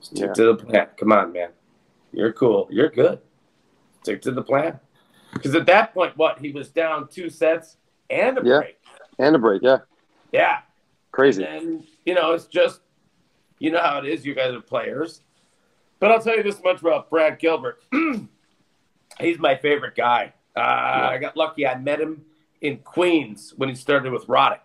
Stick 0.00 0.26
Yeah. 0.26 0.32
to 0.34 0.44
the 0.44 0.56
plan. 0.56 0.88
Come 0.98 1.12
on, 1.12 1.32
man. 1.32 1.50
You're 2.12 2.32
cool. 2.32 2.68
You're 2.70 2.90
good. 2.90 3.20
Stick 4.02 4.20
to 4.22 4.30
the 4.30 4.42
plan." 4.42 4.78
Because 5.32 5.54
at 5.54 5.66
that 5.66 5.94
point, 5.94 6.16
what 6.16 6.38
he 6.38 6.50
was 6.52 6.68
down 6.70 7.08
two 7.08 7.30
sets 7.30 7.76
and 8.08 8.38
a 8.38 8.42
Yeah. 8.44 8.58
break. 8.58 8.78
And 9.18 9.36
a 9.36 9.38
break. 9.38 9.62
Yeah. 9.62 9.78
Yeah, 10.32 10.58
Crazy. 11.12 11.44
and 11.44 11.84
you 12.06 12.14
know, 12.14 12.32
it's 12.32 12.46
just 12.46 12.80
you 13.58 13.70
know 13.70 13.80
how 13.80 13.98
it 13.98 14.06
is. 14.06 14.24
You 14.24 14.34
guys 14.34 14.54
are 14.54 14.60
players, 14.60 15.22
but 15.98 16.10
I'll 16.12 16.20
tell 16.20 16.36
you 16.36 16.42
this 16.42 16.62
much 16.62 16.80
about 16.80 17.10
Brad 17.10 17.38
Gilbert. 17.38 17.82
He's 19.20 19.38
my 19.38 19.56
favorite 19.56 19.94
guy. 19.96 20.32
Uh, 20.56 20.60
I 20.60 21.18
got 21.18 21.36
lucky. 21.36 21.66
I 21.66 21.76
met 21.78 22.00
him 22.00 22.24
in 22.60 22.78
Queens 22.78 23.52
when 23.56 23.68
he 23.68 23.74
started 23.74 24.12
with 24.12 24.26
Roddick. 24.26 24.60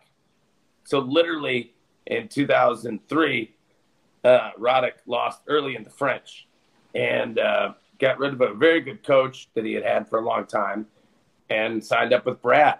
So 0.83 0.99
literally 0.99 1.73
in 2.05 2.27
2003, 2.27 3.53
uh, 4.23 4.51
Roddick 4.59 4.93
lost 5.07 5.41
early 5.47 5.75
in 5.75 5.83
the 5.83 5.89
French 5.89 6.47
and 6.93 7.39
uh, 7.39 7.73
got 7.99 8.19
rid 8.19 8.33
of 8.33 8.41
a 8.41 8.53
very 8.53 8.81
good 8.81 9.03
coach 9.03 9.49
that 9.53 9.65
he 9.65 9.73
had 9.73 9.83
had 9.83 10.09
for 10.09 10.19
a 10.19 10.25
long 10.25 10.45
time 10.45 10.85
and 11.49 11.83
signed 11.83 12.13
up 12.13 12.25
with 12.25 12.41
Brad. 12.41 12.79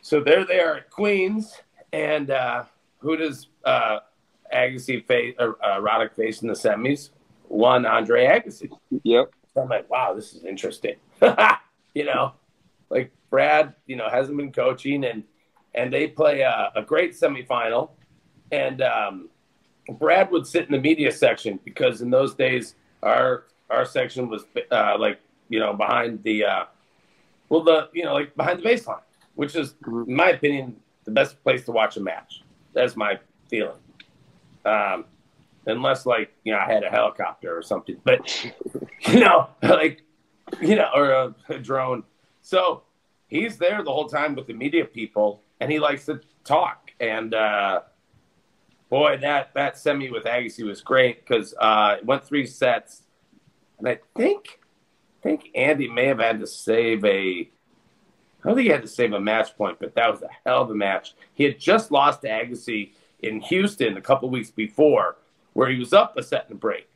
So 0.00 0.20
there 0.20 0.44
they 0.44 0.60
are 0.60 0.76
at 0.76 0.90
Queens, 0.90 1.60
and 1.92 2.30
uh, 2.30 2.64
who 2.98 3.16
does 3.16 3.48
uh, 3.64 3.98
Agassi 4.54 5.04
face, 5.04 5.34
or 5.38 5.56
uh, 5.64 5.80
Roddick 5.80 6.14
face 6.14 6.42
in 6.42 6.48
the 6.48 6.54
semis? 6.54 7.10
One 7.48 7.86
Andre 7.86 8.26
Agassi. 8.26 8.70
Yep. 9.02 9.32
So 9.54 9.62
I'm 9.62 9.68
like, 9.68 9.90
wow, 9.90 10.14
this 10.14 10.34
is 10.34 10.44
interesting. 10.44 10.94
you 11.94 12.04
know, 12.04 12.34
like 12.90 13.12
Brad, 13.30 13.74
you 13.86 13.96
know, 13.96 14.08
hasn't 14.08 14.36
been 14.36 14.52
coaching, 14.52 15.04
and 15.04 15.24
and 15.74 15.92
they 15.92 16.06
play 16.06 16.40
a, 16.42 16.72
a 16.76 16.82
great 16.82 17.12
semifinal, 17.12 17.90
and 18.52 18.82
um, 18.82 19.28
Brad 19.98 20.30
would 20.30 20.46
sit 20.46 20.66
in 20.66 20.72
the 20.72 20.80
media 20.80 21.12
section 21.12 21.58
because 21.64 22.00
in 22.00 22.10
those 22.10 22.34
days 22.34 22.76
our 23.02 23.44
our 23.70 23.84
section 23.84 24.28
was 24.28 24.44
uh, 24.70 24.96
like 24.98 25.20
you 25.48 25.58
know 25.58 25.72
behind 25.74 26.22
the 26.22 26.44
uh, 26.44 26.64
well 27.48 27.62
the 27.62 27.88
you 27.92 28.04
know 28.04 28.14
like 28.14 28.34
behind 28.36 28.58
the 28.60 28.64
baseline, 28.64 29.00
which 29.34 29.54
is 29.56 29.74
Mhm. 29.84 30.08
in 30.08 30.14
my 30.16 30.30
opinion 30.30 30.76
the 31.04 31.10
best 31.10 31.42
place 31.42 31.64
to 31.66 31.72
watch 31.72 31.96
a 31.96 32.00
match. 32.00 32.42
That's 32.72 32.96
my 32.96 33.18
feeling. 33.48 33.78
Um, 34.64 35.04
unless 35.66 36.06
like 36.06 36.32
you 36.44 36.52
know 36.52 36.58
I 36.58 36.66
had 36.72 36.82
a 36.84 36.90
helicopter 36.90 37.56
or 37.56 37.62
something. 37.62 37.96
But 38.04 38.20
you 39.08 39.20
know, 39.20 39.48
like 39.62 40.02
you 40.60 40.76
know, 40.76 40.88
or 40.94 41.10
a, 41.10 41.34
a 41.48 41.58
drone. 41.58 42.04
So 42.42 42.82
he's 43.28 43.56
there 43.58 43.82
the 43.82 43.92
whole 43.92 44.08
time 44.08 44.34
with 44.36 44.46
the 44.46 44.52
media 44.54 44.84
people, 44.84 45.42
and 45.60 45.70
he 45.72 45.78
likes 45.80 46.06
to 46.06 46.20
talk. 46.44 46.92
And 47.00 47.34
uh, 47.34 47.80
boy, 48.90 49.18
that 49.22 49.52
that 49.54 49.78
semi 49.78 50.10
with 50.10 50.24
Agassi 50.24 50.64
was 50.64 50.80
great 50.80 51.24
because 51.26 51.54
uh, 51.60 51.96
it 51.98 52.04
went 52.06 52.24
three 52.24 52.46
sets, 52.46 53.02
and 53.78 53.88
I 53.88 53.98
think 54.16 54.60
I 55.20 55.22
think 55.22 55.50
Andy 55.54 55.88
may 55.88 56.06
have 56.06 56.18
had 56.18 56.40
to 56.40 56.46
save 56.46 57.04
a. 57.04 57.50
I 58.44 58.48
don't 58.48 58.54
think 58.54 58.66
he 58.66 58.72
had 58.72 58.82
to 58.82 58.88
save 58.88 59.12
a 59.12 59.20
match 59.20 59.56
point, 59.56 59.78
but 59.80 59.94
that 59.96 60.10
was 60.10 60.22
a 60.22 60.28
hell 60.44 60.62
of 60.62 60.70
a 60.70 60.74
match. 60.74 61.14
He 61.34 61.44
had 61.44 61.58
just 61.58 61.90
lost 61.90 62.22
to 62.22 62.28
Agassi 62.28 62.92
in 63.20 63.40
Houston 63.40 63.96
a 63.96 64.00
couple 64.00 64.30
weeks 64.30 64.50
before, 64.50 65.16
where 65.54 65.68
he 65.68 65.78
was 65.78 65.92
up 65.92 66.16
a 66.16 66.22
set 66.22 66.44
and 66.44 66.52
a 66.52 66.58
break 66.58 66.88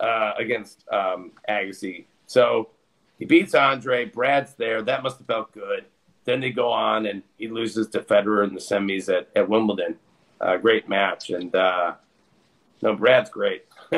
uh, 0.00 0.32
against 0.36 0.84
um, 0.90 1.32
Agassi. 1.48 2.06
So 2.26 2.70
he 3.18 3.24
beats 3.24 3.54
Andre. 3.54 4.06
Brad's 4.06 4.54
there. 4.54 4.82
That 4.82 5.02
must 5.02 5.18
have 5.18 5.26
felt 5.26 5.52
good. 5.52 5.84
Then 6.24 6.40
they 6.40 6.50
go 6.50 6.70
on, 6.70 7.06
and 7.06 7.22
he 7.36 7.48
loses 7.48 7.88
to 7.88 8.00
Federer 8.00 8.46
in 8.46 8.54
the 8.54 8.60
semis 8.60 9.08
at, 9.08 9.28
at 9.34 9.48
Wimbledon. 9.48 9.96
Uh, 10.40 10.56
great 10.56 10.88
match, 10.88 11.30
and 11.30 11.54
uh, 11.54 11.94
no, 12.82 12.94
Brad's 12.94 13.30
great. 13.30 13.64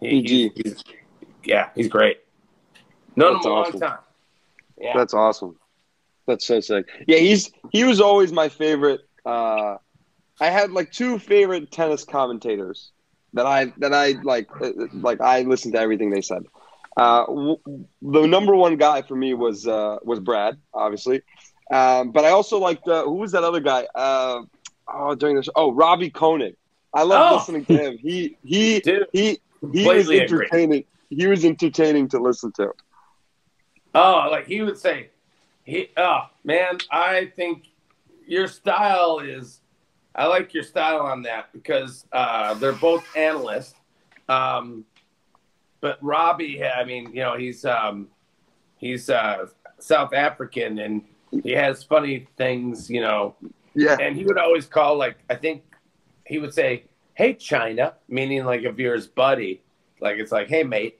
he, 0.00 0.22
he's, 0.22 0.50
he's, 0.54 0.84
yeah, 1.48 1.70
he's 1.74 1.88
great. 1.88 2.18
Known 3.16 3.34
That's 3.34 3.46
him 3.46 3.52
a 3.52 3.54
awesome. 3.54 3.80
long 3.80 3.90
time. 3.90 3.98
Yeah. 4.80 4.92
That's 4.96 5.14
awesome. 5.14 5.56
That's 6.26 6.46
so 6.46 6.60
sick. 6.60 6.86
Yeah, 7.08 7.18
he's 7.18 7.50
he 7.72 7.82
was 7.84 8.00
always 8.00 8.32
my 8.32 8.48
favorite. 8.48 9.00
Uh, 9.26 9.78
I 10.40 10.50
had 10.50 10.70
like 10.70 10.92
two 10.92 11.18
favorite 11.18 11.72
tennis 11.72 12.04
commentators 12.04 12.92
that 13.32 13.46
I 13.46 13.72
that 13.78 13.92
I 13.92 14.12
like 14.22 14.48
uh, 14.60 14.70
like 14.92 15.20
I 15.20 15.42
listened 15.42 15.74
to 15.74 15.80
everything 15.80 16.10
they 16.10 16.20
said. 16.20 16.44
Uh, 16.96 17.24
w- 17.26 17.58
the 18.02 18.26
number 18.26 18.54
one 18.54 18.76
guy 18.76 19.02
for 19.02 19.16
me 19.16 19.34
was 19.34 19.66
uh, 19.66 19.98
was 20.04 20.20
Brad, 20.20 20.58
obviously, 20.74 21.22
um, 21.72 22.12
but 22.12 22.24
I 22.24 22.30
also 22.30 22.58
liked 22.58 22.86
uh, 22.86 23.04
who 23.04 23.14
was 23.14 23.32
that 23.32 23.42
other 23.42 23.60
guy? 23.60 23.86
Uh, 23.94 24.42
oh, 24.92 25.14
during 25.14 25.36
this, 25.36 25.48
oh 25.56 25.72
Robbie 25.72 26.10
Koenig. 26.10 26.56
I 26.94 27.02
love 27.02 27.32
Oh. 27.32 27.36
listening 27.36 27.64
to 27.66 27.76
him. 27.76 27.98
He 27.98 28.36
he 28.44 28.80
Dude, 28.88 29.06
he 29.12 29.40
he 29.72 29.86
was 29.86 30.08
agree. 30.10 30.48
He 31.10 31.26
was 31.26 31.44
entertaining 31.44 32.08
to 32.08 32.18
listen 32.20 32.52
to. 32.52 32.72
Oh, 33.94 34.28
like 34.30 34.46
he 34.46 34.62
would 34.62 34.78
say, 34.78 35.10
he 35.64 35.88
oh 35.96 36.22
man, 36.44 36.78
I 36.90 37.32
think 37.34 37.68
your 38.26 38.46
style 38.48 39.20
is 39.20 39.60
I 40.14 40.26
like 40.26 40.52
your 40.52 40.64
style 40.64 41.00
on 41.00 41.22
that 41.22 41.52
because 41.52 42.04
uh, 42.12 42.54
they're 42.54 42.72
both 42.72 43.04
analysts. 43.16 43.74
Um, 44.28 44.84
but 45.80 45.98
Robbie, 46.02 46.64
I 46.64 46.84
mean, 46.84 47.12
you 47.12 47.20
know, 47.20 47.36
he's 47.36 47.64
um, 47.64 48.08
he's 48.78 49.08
uh, 49.08 49.46
South 49.78 50.12
African 50.12 50.80
and 50.80 51.02
he 51.42 51.52
has 51.52 51.84
funny 51.84 52.26
things, 52.36 52.90
you 52.90 53.00
know, 53.00 53.36
Yeah, 53.74 53.96
and 54.00 54.16
he 54.16 54.24
would 54.24 54.38
always 54.38 54.66
call 54.66 54.96
like 54.96 55.18
I 55.30 55.36
think 55.36 55.62
he 56.26 56.38
would 56.38 56.52
say, 56.52 56.84
"Hey 57.14 57.34
China," 57.34 57.94
meaning 58.08 58.44
like 58.44 58.62
if 58.62 58.76
you're 58.78 58.94
his 58.94 59.06
buddy, 59.06 59.62
like 60.00 60.16
it's 60.16 60.32
like, 60.32 60.48
"Hey 60.48 60.64
mate," 60.64 60.97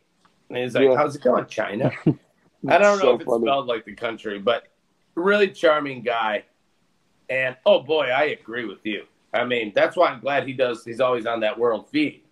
and 0.49 0.59
he's 0.59 0.75
like, 0.75 0.85
Yeah. 0.85 0.97
"How's 0.97 1.17
it 1.17 1.23
going, 1.23 1.47
China?" 1.47 1.91
I 2.07 2.79
don't 2.79 2.81
know 2.81 2.99
so 2.99 3.15
if 3.15 3.21
it's 3.23 3.31
funny. 3.31 3.45
spelled 3.47 3.67
like 3.67 3.85
the 3.85 3.95
country, 3.95 4.39
but 4.39 4.69
really 5.15 5.49
charming 5.49 6.03
guy. 6.03 6.45
And 7.31 7.57
oh 7.67 7.81
boy, 7.83 8.07
I 8.07 8.25
agree 8.25 8.65
with 8.65 8.85
you. 8.85 9.05
I 9.35 9.45
mean, 9.45 9.73
that's 9.75 9.97
why 9.97 10.09
I'm 10.09 10.21
glad 10.21 10.47
he 10.47 10.55
does. 10.55 10.85
He's 10.85 11.01
always 11.01 11.27
on 11.27 11.41
that 11.41 11.59
world 11.59 11.89
feed. 11.91 12.23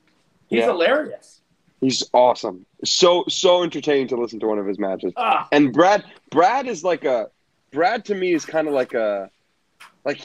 He's 0.48 0.60
Yeah. 0.60 0.66
hilarious. 0.66 1.42
He's 1.80 2.02
awesome. 2.14 2.64
So 2.84 3.24
so 3.28 3.62
entertaining 3.62 4.08
to 4.08 4.16
listen 4.16 4.40
to 4.40 4.46
one 4.46 4.58
of 4.58 4.66
his 4.66 4.78
matches. 4.78 5.12
Ah, 5.16 5.46
And 5.52 5.72
Brad 5.72 6.04
Brad 6.30 6.66
is 6.66 6.82
like 6.82 7.04
a 7.04 7.28
Brad 7.72 8.04
to 8.06 8.14
me 8.14 8.32
is 8.32 8.44
kind 8.46 8.66
of 8.68 8.72
like 8.74 8.94
a 8.94 9.30
like 10.04 10.20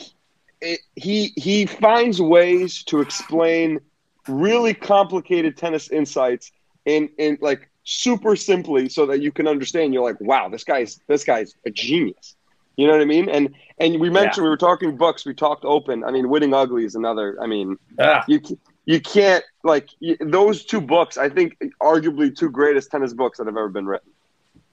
it, 0.62 0.80
he 0.96 1.34
he 1.36 1.66
finds 1.66 2.22
ways 2.22 2.84
to 2.86 3.02
explain 3.02 3.80
really 4.28 4.74
complicated 4.74 5.58
tennis 5.58 5.90
insights 5.90 6.52
in 6.86 7.10
in 7.18 7.38
like 7.42 7.70
super 7.84 8.36
simply 8.36 8.88
so 8.90 9.06
that 9.06 9.22
you 9.22 9.32
can 9.32 9.48
understand 9.48 9.94
you're 9.94 10.04
like 10.04 10.20
wow 10.22 10.48
this 10.50 10.64
guy's 10.64 11.00
this 11.08 11.24
guy's 11.24 11.56
a 11.66 11.72
genius 11.72 12.36
you 12.78 12.86
know 12.86 12.94
what 12.94 13.02
i 13.02 13.06
mean 13.06 13.28
and 13.30 13.56
and 13.80 14.00
we 14.00 14.10
mentioned 14.10 14.44
we 14.44 14.50
were 14.50 14.58
talking 14.58 14.96
books 14.96 15.26
we 15.26 15.34
talked 15.34 15.66
open 15.66 16.04
i 16.04 16.12
mean 16.12 16.30
winning 16.30 16.54
ugly 16.54 16.86
is 16.86 16.96
another 16.96 17.38
i 17.42 17.48
mean 17.48 17.78
ah, 18.00 18.24
you 18.28 18.40
you 18.86 19.00
can't 19.00 19.44
like 19.64 19.90
y 20.02 20.18
those 20.20 20.66
two 20.66 20.82
books. 20.82 21.18
I 21.18 21.30
think 21.30 21.58
arguably 21.82 22.36
two 22.36 22.50
greatest 22.50 22.92
tennis 22.92 23.14
books 23.14 23.38
that 23.38 23.48
have 23.48 23.58
ever 23.58 23.70
been 23.70 23.86
written. 23.86 24.12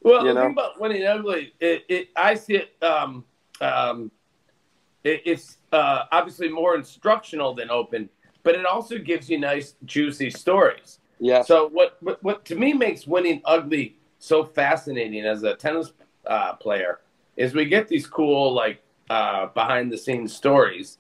Well, 0.02 0.24
You 0.24 0.34
the 0.34 0.40
thing 0.40 0.52
about 0.52 0.80
winning 0.80 1.06
ugly, 1.06 1.52
it, 1.61 1.84
it 1.88 2.09
I 2.16 2.34
see 2.34 2.56
it. 2.56 2.82
Um, 2.82 3.24
um, 3.61 4.11
it 5.04 5.22
it's 5.24 5.59
uh, 5.72 6.04
obviously 6.11 6.48
more 6.48 6.74
instructional 6.74 7.54
than 7.54 7.70
open, 7.70 8.09
but 8.42 8.54
it 8.54 8.64
also 8.64 8.98
gives 8.98 9.28
you 9.28 9.38
nice, 9.38 9.74
juicy 9.84 10.30
stories. 10.30 11.00
Yeah, 11.20 11.42
So 11.42 11.68
what, 11.68 11.96
what 12.00 12.22
what 12.22 12.44
to 12.46 12.54
me 12.56 12.72
makes 12.72 13.06
winning 13.06 13.42
ugly 13.44 13.96
so 14.18 14.44
fascinating 14.44 15.24
as 15.24 15.42
a 15.42 15.54
tennis 15.54 15.92
uh, 16.26 16.54
player 16.54 17.00
is 17.36 17.54
we 17.54 17.64
get 17.64 17.88
these 17.88 18.06
cool 18.06 18.52
like 18.52 18.82
uh, 19.10 19.46
behind 19.46 19.90
the 19.90 19.98
scenes 19.98 20.34
stories, 20.34 20.98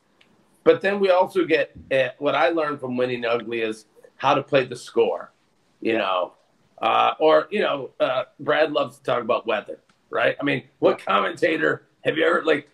but 0.64 0.80
then 0.80 0.98
we 1.00 1.10
also 1.10 1.44
get 1.44 1.72
uh, 1.92 2.08
what 2.18 2.34
I 2.34 2.48
learned 2.48 2.80
from 2.80 2.96
winning 2.96 3.24
ugly 3.24 3.60
is 3.60 3.86
how 4.16 4.34
to 4.34 4.42
play 4.42 4.64
the 4.64 4.76
score, 4.76 5.32
you 5.80 5.96
know, 5.96 6.34
uh, 6.80 7.14
or 7.18 7.48
you 7.50 7.60
know, 7.60 7.90
uh, 8.00 8.24
Brad 8.40 8.72
loves 8.72 8.98
to 8.98 9.02
talk 9.02 9.22
about 9.22 9.46
weather, 9.46 9.80
right? 10.10 10.36
I 10.40 10.44
mean, 10.44 10.64
what 10.78 11.04
commentator 11.04 11.86
have 12.04 12.16
you 12.16 12.24
ever 12.24 12.44
like 12.44 12.68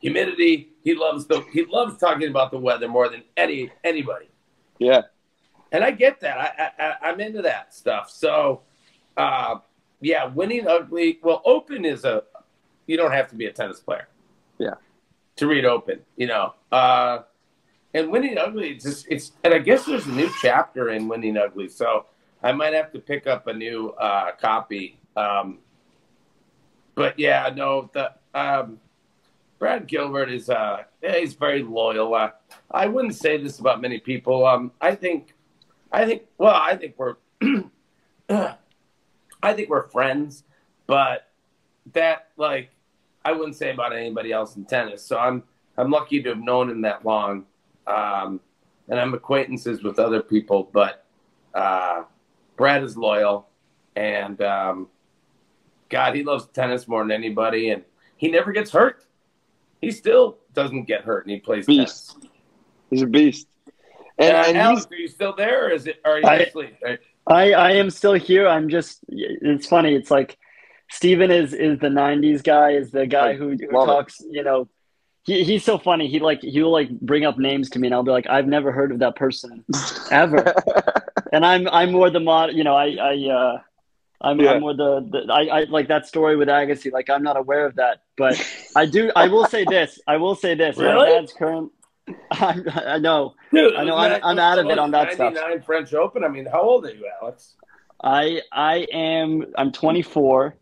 humidity? 0.00 0.70
He 0.82 0.94
loves 0.94 1.26
the 1.26 1.44
he 1.52 1.64
loves 1.64 1.98
talking 1.98 2.28
about 2.28 2.50
the 2.50 2.58
weather 2.58 2.88
more 2.88 3.08
than 3.08 3.22
any 3.36 3.70
anybody. 3.82 4.26
Yeah, 4.78 5.02
and 5.74 5.82
I 5.82 5.90
get 5.90 6.20
that. 6.20 6.38
I, 6.38 6.82
I 6.82 6.94
I'm 7.02 7.20
into 7.20 7.42
that 7.42 7.74
stuff. 7.74 8.08
So, 8.08 8.62
uh, 9.16 9.56
yeah, 10.00 10.26
winning 10.26 10.68
ugly. 10.68 11.18
Well, 11.22 11.42
open 11.44 11.84
is 11.84 12.04
a. 12.04 12.22
You 12.86 12.96
don't 12.96 13.12
have 13.12 13.28
to 13.30 13.34
be 13.34 13.46
a 13.46 13.52
tennis 13.52 13.80
player. 13.80 14.08
Yeah. 14.58 14.74
To 15.36 15.46
read 15.48 15.64
open, 15.64 16.00
you 16.16 16.28
know, 16.28 16.54
uh, 16.70 17.22
and 17.92 18.10
winning 18.10 18.38
ugly. 18.38 18.70
It's 18.70 18.84
just 18.84 19.06
it's 19.10 19.32
and 19.42 19.52
I 19.52 19.58
guess 19.58 19.84
there's 19.84 20.06
a 20.06 20.12
new 20.12 20.30
chapter 20.40 20.90
in 20.90 21.08
winning 21.08 21.36
ugly. 21.36 21.68
So 21.68 22.06
I 22.42 22.52
might 22.52 22.72
have 22.72 22.92
to 22.92 23.00
pick 23.00 23.26
up 23.26 23.48
a 23.48 23.52
new 23.52 23.90
uh, 23.90 24.30
copy. 24.32 25.00
Um, 25.16 25.58
but 26.94 27.18
yeah, 27.18 27.50
no, 27.52 27.90
the 27.92 28.12
um, 28.32 28.78
Brad 29.58 29.88
Gilbert 29.88 30.30
is 30.30 30.50
uh, 30.50 30.84
he's 31.00 31.34
very 31.34 31.62
loyal. 31.64 32.14
Uh, 32.14 32.30
I 32.70 32.86
wouldn't 32.86 33.16
say 33.16 33.38
this 33.38 33.58
about 33.58 33.80
many 33.80 33.98
people. 33.98 34.46
Um, 34.46 34.70
I 34.80 34.94
think, 34.94 35.33
I 35.94 36.06
think, 36.06 36.22
well, 36.38 36.54
I 36.54 36.76
think 36.76 36.94
we're, 36.98 37.16
I 38.28 39.52
think 39.52 39.68
we're 39.68 39.88
friends, 39.88 40.44
but 40.86 41.28
that 41.92 42.28
like 42.36 42.70
I 43.24 43.32
wouldn't 43.32 43.56
say 43.56 43.70
about 43.70 43.94
anybody 43.94 44.32
else 44.32 44.56
in 44.56 44.64
tennis. 44.64 45.04
So 45.04 45.18
I'm 45.18 45.42
I'm 45.76 45.90
lucky 45.90 46.22
to 46.22 46.30
have 46.30 46.38
known 46.38 46.70
him 46.70 46.80
that 46.82 47.04
long, 47.04 47.46
um, 47.86 48.40
and 48.88 48.98
I'm 49.00 49.14
acquaintances 49.14 49.82
with 49.82 49.98
other 49.98 50.22
people. 50.22 50.70
But 50.72 51.04
uh, 51.54 52.04
Brad 52.56 52.82
is 52.82 52.96
loyal, 52.96 53.48
and 53.96 54.40
um, 54.42 54.88
God, 55.88 56.14
he 56.14 56.22
loves 56.22 56.46
tennis 56.48 56.88
more 56.88 57.02
than 57.02 57.12
anybody, 57.12 57.70
and 57.70 57.82
he 58.16 58.30
never 58.30 58.52
gets 58.52 58.70
hurt. 58.70 59.04
He 59.80 59.90
still 59.90 60.38
doesn't 60.54 60.84
get 60.84 61.02
hurt, 61.02 61.24
and 61.24 61.32
he 61.32 61.40
plays 61.40 61.66
Beast. 61.66 62.12
tennis. 62.12 62.28
he's 62.90 63.02
a 63.02 63.06
beast. 63.06 63.48
And, 64.18 64.36
uh, 64.36 64.44
and 64.46 64.56
Alex, 64.56 64.86
are 64.90 64.96
you 64.96 65.08
still 65.08 65.34
there, 65.34 65.66
or 65.66 65.70
is 65.70 65.86
it? 65.86 66.00
Are 66.04 66.18
you 66.18 66.24
I- 66.26 66.34
asleep? 66.36 66.76
Right? 66.82 66.98
I, 67.26 67.52
I 67.52 67.70
am 67.72 67.88
still 67.88 68.12
here. 68.12 68.46
I'm 68.46 68.68
just, 68.68 69.00
it's 69.08 69.66
funny. 69.66 69.94
It's 69.94 70.10
like 70.10 70.36
Steven 70.90 71.30
is, 71.30 71.54
is 71.54 71.78
the 71.78 71.88
90s 71.88 72.44
guy, 72.44 72.72
is 72.72 72.90
the 72.90 73.06
guy 73.06 73.34
who, 73.34 73.50
who 73.50 73.68
love 73.72 73.88
it. 73.88 73.92
talks, 73.92 74.22
you 74.30 74.42
know, 74.42 74.68
he, 75.22 75.42
he's 75.42 75.64
so 75.64 75.78
funny. 75.78 76.06
He 76.06 76.18
like, 76.20 76.42
he'll 76.42 76.70
like 76.70 76.90
bring 77.00 77.24
up 77.24 77.38
names 77.38 77.70
to 77.70 77.78
me 77.78 77.88
and 77.88 77.94
I'll 77.94 78.02
be 78.02 78.10
like, 78.10 78.26
I've 78.28 78.46
never 78.46 78.72
heard 78.72 78.92
of 78.92 78.98
that 78.98 79.16
person 79.16 79.64
ever. 80.10 80.52
and 81.32 81.46
I'm, 81.46 81.66
I'm 81.68 81.92
more 81.92 82.10
the 82.10 82.20
mod, 82.20 82.52
you 82.52 82.62
know, 82.62 82.74
I, 82.76 82.94
I, 83.00 83.30
uh, 83.32 83.58
I'm, 84.20 84.38
Yeah. 84.38 84.52
I'm 84.52 84.60
more 84.60 84.74
the, 84.74 85.00
the 85.10 85.32
I, 85.32 85.60
I 85.60 85.64
like 85.64 85.88
that 85.88 86.06
story 86.06 86.36
with 86.36 86.48
Agassi. 86.48 86.92
Like, 86.92 87.08
I'm 87.08 87.22
not 87.22 87.38
aware 87.38 87.64
of 87.64 87.76
that, 87.76 88.02
but 88.18 88.38
I 88.76 88.84
do, 88.84 89.10
I 89.16 89.28
will 89.28 89.46
say 89.46 89.64
this. 89.64 89.98
I 90.06 90.18
will 90.18 90.34
say 90.34 90.54
this. 90.54 90.76
My 90.76 90.84
Really? 90.92 91.08
dad's 91.08 91.32
current, 91.32 91.72
I, 92.30 92.60
I 92.94 92.98
know. 92.98 93.34
Dude, 93.52 93.74
I 93.76 93.84
know, 93.84 93.96
I'm- 93.96 94.20
I'm 94.22 94.38
out 94.38 94.58
of 94.58 94.66
it 94.66 94.78
on 94.78 94.90
was 94.92 95.00
that 95.06 95.14
stuff. 95.14 95.32
99 95.34 95.62
French 95.62 95.94
Open. 95.94 96.22
I 96.24 96.28
mean, 96.28 96.46
how 96.46 96.60
old 96.62 96.84
are 96.86 96.90
you, 96.90 97.08
Alex? 97.22 97.54
I 98.02 98.42
I 98.52 98.86
am 98.92 99.46
I'm 99.56 99.72
24, 99.72 100.56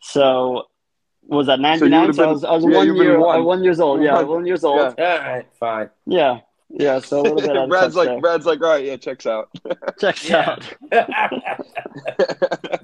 so 0.00 0.64
was 1.26 1.46
that 1.48 1.60
99? 1.60 2.00
would've 2.00 2.16
So, 2.16 2.24
I 2.24 2.26
was 2.32 2.44
I 2.44 2.52
was 2.52 2.64
yeah, 2.64 2.76
one 2.78 2.96
year 2.96 3.18
one. 3.20 3.44
one 3.44 3.62
years 3.64 3.80
old. 3.80 4.02
Yeah, 4.02 4.14
One. 4.14 4.28
one 4.28 4.46
years 4.46 4.64
old. 4.64 4.94
Yeah. 4.98 5.04
All 5.12 5.18
right, 5.18 5.46
fine. 5.60 5.90
Yeah, 6.06 6.40
Yeah, 6.70 7.00
so 7.00 7.20
a 7.20 7.22
little 7.22 7.36
bit. 7.42 7.54
out 7.56 7.68
Brad's 7.68 7.94
touch 7.94 8.06
like 8.06 8.20
Brad's 8.22 8.46
like, 8.46 8.62
all 8.62 8.68
right, 8.70 8.84
yeah, 8.84 8.96
checks 8.96 9.26
out. 9.26 9.50
there. 9.64 9.76
checks 10.00 10.30
out. 10.30 10.64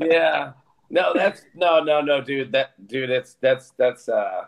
yeah. 0.01 0.52
No, 0.90 1.12
that's 1.14 1.43
no, 1.55 1.82
no, 1.82 2.01
no, 2.02 2.20
dude. 2.20 2.52
That 2.52 2.86
dude, 2.86 3.09
that's 3.10 3.35
that's 3.40 3.70
that's 3.78 4.09
uh 4.09 4.44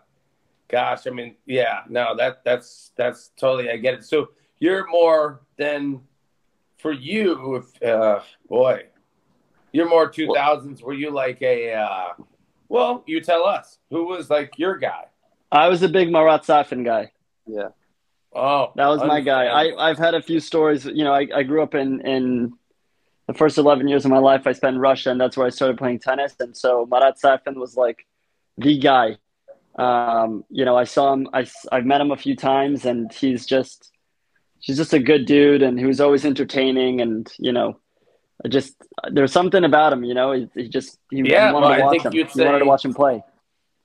gosh, 0.68 1.06
I 1.06 1.10
mean, 1.10 1.36
yeah, 1.46 1.80
no, 1.88 2.16
that 2.16 2.44
that's 2.44 2.92
that's 2.96 3.30
totally 3.36 3.70
I 3.70 3.76
get 3.76 3.94
it. 3.94 4.04
So 4.04 4.30
you're 4.58 4.86
more 4.88 5.42
than 5.56 6.00
for 6.78 6.92
you, 6.92 7.56
if 7.56 7.82
uh 7.82 8.20
boy, 8.48 8.84
you're 9.72 9.88
more 9.88 10.08
two 10.08 10.28
thousands, 10.34 10.82
were 10.82 10.94
you 10.94 11.10
like 11.10 11.42
a 11.42 11.74
uh 11.74 12.08
well, 12.68 13.04
you 13.06 13.20
tell 13.20 13.44
us, 13.44 13.78
who 13.90 14.06
was 14.06 14.28
like 14.28 14.58
your 14.58 14.76
guy? 14.76 15.04
I 15.52 15.68
was 15.68 15.82
a 15.82 15.88
big 15.88 16.10
Marat 16.10 16.40
Safin 16.44 16.84
guy. 16.84 17.12
yeah. 17.46 17.68
Oh 18.34 18.72
That 18.76 18.88
was 18.88 19.00
my 19.00 19.20
guy. 19.20 19.46
I, 19.46 19.88
I've 19.88 19.96
had 19.96 20.14
a 20.14 20.20
few 20.20 20.40
stories. 20.40 20.84
You 20.84 21.04
know, 21.04 21.12
I, 21.12 21.26
I 21.34 21.42
grew 21.42 21.62
up 21.62 21.74
in, 21.74 22.02
in 22.02 22.52
the 23.26 23.32
first 23.32 23.56
11 23.56 23.88
years 23.88 24.04
of 24.04 24.10
my 24.10 24.18
life. 24.18 24.46
I 24.46 24.52
spent 24.52 24.74
in 24.74 24.80
Russia, 24.80 25.10
and 25.10 25.18
that's 25.18 25.36
where 25.38 25.46
I 25.46 25.50
started 25.50 25.78
playing 25.78 26.00
tennis. 26.00 26.34
And 26.38 26.54
so 26.54 26.86
Marat 26.90 27.18
Safin 27.18 27.54
was 27.54 27.76
like 27.76 28.06
the 28.58 28.78
guy. 28.78 29.16
Um, 29.78 30.44
you 30.50 30.64
know, 30.64 30.76
I 30.76 30.84
saw 30.84 31.12
him. 31.12 31.28
I, 31.32 31.46
I've 31.70 31.84
met 31.84 32.00
him 32.00 32.10
a 32.10 32.16
few 32.16 32.34
times, 32.36 32.84
and 32.84 33.12
he's 33.12 33.46
just 33.46 33.92
he's 34.60 34.76
just 34.76 34.94
a 34.94 34.98
good 34.98 35.26
dude, 35.26 35.62
and 35.62 35.78
he 35.78 35.84
was 35.84 36.00
always 36.00 36.24
entertaining. 36.24 37.00
And 37.00 37.30
you 37.38 37.52
know, 37.52 37.78
I 38.44 38.48
just 38.48 38.74
there's 39.10 39.32
something 39.32 39.64
about 39.64 39.92
him. 39.92 40.04
You 40.04 40.14
know, 40.14 40.32
he, 40.32 40.48
he 40.54 40.68
just 40.68 40.98
he 41.10 41.22
Yeah, 41.22 41.52
wanted 41.52 41.66
well, 41.66 41.72
I 41.72 41.76
to 41.76 41.82
watch 41.82 41.90
think 41.92 42.04
him. 42.04 42.12
you'd 42.12 42.30
He 42.30 42.42
wanted 42.42 42.60
to 42.60 42.66
watch 42.66 42.84
him 42.84 42.94
play. 42.94 43.22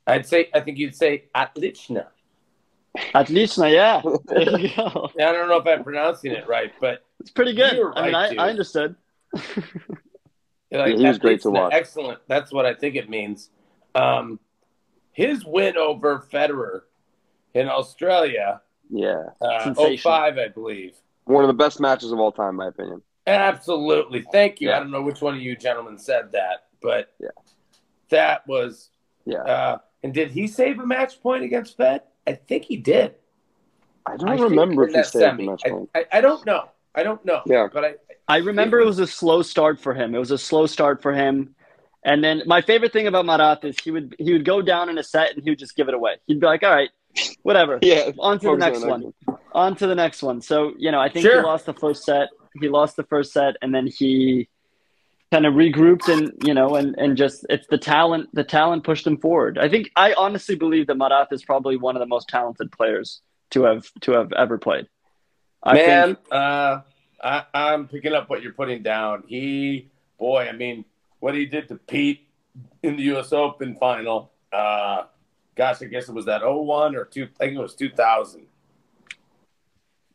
I'd 0.07 0.25
say 0.25 0.49
I 0.53 0.61
think 0.61 0.77
you'd 0.77 0.95
say 0.95 1.25
Atlichna. 1.35 2.07
Atlishna, 3.13 3.69
yeah, 3.69 4.01
there 4.27 4.59
you 4.59 4.69
go. 4.75 5.09
I 5.19 5.31
don't 5.31 5.47
know 5.47 5.57
if 5.57 5.67
I'm 5.67 5.83
pronouncing 5.83 6.31
it 6.31 6.47
right, 6.47 6.71
but 6.81 7.05
It's 7.19 7.31
pretty 7.31 7.53
good. 7.53 7.75
You're 7.75 7.97
I 7.97 8.05
mean, 8.05 8.13
right, 8.13 8.39
I. 8.39 8.47
I 8.47 8.49
understood. 8.49 8.95
Like, 10.73 10.97
he 10.97 11.05
was 11.05 11.17
great 11.19 11.41
to 11.41 11.51
watch. 11.51 11.73
Excellent. 11.73 12.19
That's 12.27 12.51
what 12.53 12.65
I 12.65 12.73
think 12.73 12.95
it 12.95 13.09
means. 13.09 13.49
Um, 13.93 14.39
his 15.11 15.45
win 15.45 15.77
over 15.77 16.19
Federer 16.31 16.81
in 17.53 17.67
Australia, 17.67 18.61
Yeah. 18.89 19.23
uh, 19.41 19.73
05, 19.73 20.37
I 20.37 20.47
believe. 20.47 20.95
One 21.25 21.43
of 21.43 21.47
the 21.47 21.53
best 21.53 21.79
matches 21.79 22.11
of 22.11 22.19
all 22.19 22.31
time, 22.31 22.49
in 22.49 22.55
my 22.55 22.67
opinion. 22.67 23.01
Absolutely. 23.27 24.23
Thank 24.31 24.61
you. 24.61 24.69
Yeah. 24.69 24.77
I 24.77 24.79
don't 24.79 24.91
know 24.91 25.01
which 25.01 25.21
one 25.21 25.35
of 25.35 25.41
you 25.41 25.55
gentlemen 25.55 25.97
said 25.97 26.31
that, 26.31 26.67
but 26.81 27.13
Yeah. 27.19 27.29
that 28.09 28.47
was. 28.47 28.89
Yeah. 29.25 29.43
Uh, 29.43 29.77
and 30.03 30.13
did 30.13 30.31
he 30.31 30.47
save 30.47 30.79
a 30.79 30.85
match 30.85 31.21
point 31.21 31.43
against 31.43 31.77
Fed? 31.77 32.01
I 32.25 32.33
think 32.33 32.65
he 32.65 32.77
did. 32.77 33.15
I 34.05 34.17
don't 34.17 34.29
I 34.29 34.35
remember 34.35 34.87
if 34.87 34.95
he 34.95 35.03
saved 35.03 35.13
the 35.13 35.19
semi. 35.19 35.45
match 35.47 35.61
I, 35.65 35.69
point. 35.69 35.89
I, 35.93 36.05
I 36.13 36.21
don't 36.21 36.43
know. 36.45 36.69
I 36.95 37.03
don't 37.03 37.23
know. 37.23 37.41
Yeah. 37.45 37.67
But 37.71 37.85
I, 37.85 37.93
I 38.27 38.37
remember 38.37 38.79
it 38.79 38.85
was 38.85 38.99
a 38.99 39.05
slow 39.07 39.41
start 39.43 39.79
for 39.79 39.93
him. 39.93 40.15
It 40.15 40.19
was 40.19 40.31
a 40.31 40.37
slow 40.37 40.65
start 40.65 41.01
for 41.01 41.13
him. 41.13 41.53
And 42.03 42.23
then 42.23 42.41
my 42.45 42.61
favorite 42.61 42.93
thing 42.93 43.07
about 43.07 43.25
Marat 43.25 43.59
is 43.63 43.77
he 43.79 43.91
would 43.91 44.15
he 44.17 44.33
would 44.33 44.45
go 44.45 44.61
down 44.61 44.89
in 44.89 44.97
a 44.97 45.03
set 45.03 45.33
and 45.35 45.43
he 45.43 45.51
would 45.51 45.59
just 45.59 45.75
give 45.75 45.87
it 45.87 45.93
away. 45.93 46.15
He'd 46.27 46.39
be 46.39 46.45
like, 46.47 46.63
"All 46.63 46.71
right, 46.71 46.89
whatever, 47.43 47.77
Yeah. 47.83 48.11
on 48.17 48.39
to 48.39 48.47
the 48.51 48.57
next 48.57 48.83
one, 48.85 49.13
on 49.53 49.75
to 49.75 49.87
the 49.87 49.95
next 49.95 50.23
one." 50.23 50.41
So 50.41 50.73
you 50.77 50.91
know, 50.91 50.99
I 50.99 51.09
think 51.09 51.25
Sure. 51.25 51.41
he 51.41 51.45
lost 51.45 51.65
the 51.67 51.73
first 51.73 52.03
set. 52.03 52.29
He 52.59 52.69
lost 52.69 52.95
the 52.95 53.03
first 53.03 53.31
set, 53.33 53.55
and 53.61 53.73
then 53.73 53.85
he 53.87 54.47
kind 55.31 55.45
of 55.45 55.53
regrouped 55.53 56.09
and 56.11 56.33
you 56.43 56.53
know 56.53 56.75
and 56.75 56.95
and 56.97 57.15
just 57.15 57.45
it's 57.49 57.67
the 57.67 57.77
talent. 57.77 58.29
The 58.33 58.43
talent 58.43 58.83
pushed 58.83 59.05
him 59.05 59.17
forward. 59.17 59.57
I 59.59 59.69
think 59.69 59.91
I 59.95 60.13
honestly 60.13 60.55
believe 60.55 60.87
that 60.87 60.95
Marat 60.97 61.27
is 61.31 61.43
probably 61.43 61.77
one 61.77 61.95
of 61.95 61.99
the 61.99 62.07
most 62.07 62.27
talented 62.29 62.71
players 62.71 63.21
to 63.51 63.63
have 63.63 63.85
to 64.01 64.13
have 64.13 64.33
ever 64.33 64.57
played. 64.57 64.87
I 65.63 65.73
Man, 65.75 66.05
think, 66.15 66.19
uh, 66.31 66.81
I, 67.23 67.43
I'm 67.53 67.87
picking 67.87 68.13
up 68.13 68.27
what 68.29 68.41
you're 68.41 68.53
putting 68.53 68.81
down. 68.81 69.23
He, 69.27 69.89
boy, 70.17 70.47
I 70.49 70.53
mean, 70.53 70.85
what 71.21 71.35
he 71.35 71.45
did 71.45 71.69
to 71.69 71.75
Pete 71.75 72.27
in 72.83 72.97
the 72.97 73.03
U.S. 73.03 73.31
Open 73.31 73.75
final. 73.75 74.33
Uh, 74.51 75.03
gosh, 75.55 75.81
I 75.81 75.85
guess 75.85 76.09
it 76.09 76.13
was 76.13 76.25
that 76.25 76.41
01 76.43 76.95
or 76.95 77.05
two. 77.05 77.29
I 77.39 77.45
think 77.45 77.57
it 77.57 77.61
was 77.61 77.75
2000. 77.75 78.45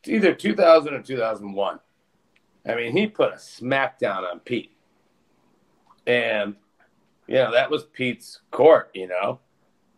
It's 0.00 0.08
either 0.08 0.34
2000 0.34 0.94
or 0.94 1.02
2001. 1.02 1.78
I 2.68 2.74
mean, 2.74 2.96
he 2.96 3.06
put 3.06 3.32
a 3.32 3.36
smackdown 3.36 4.28
on 4.30 4.40
Pete, 4.40 4.72
and 6.06 6.56
you 7.28 7.36
know 7.36 7.52
that 7.52 7.70
was 7.70 7.84
Pete's 7.84 8.40
court. 8.50 8.90
You 8.92 9.06
know, 9.06 9.38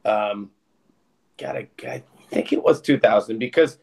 um, 0.04 0.50
gotta, 1.38 1.66
I 1.86 2.02
think 2.28 2.52
it 2.52 2.62
was 2.62 2.82
2000 2.82 3.38
because 3.38 3.78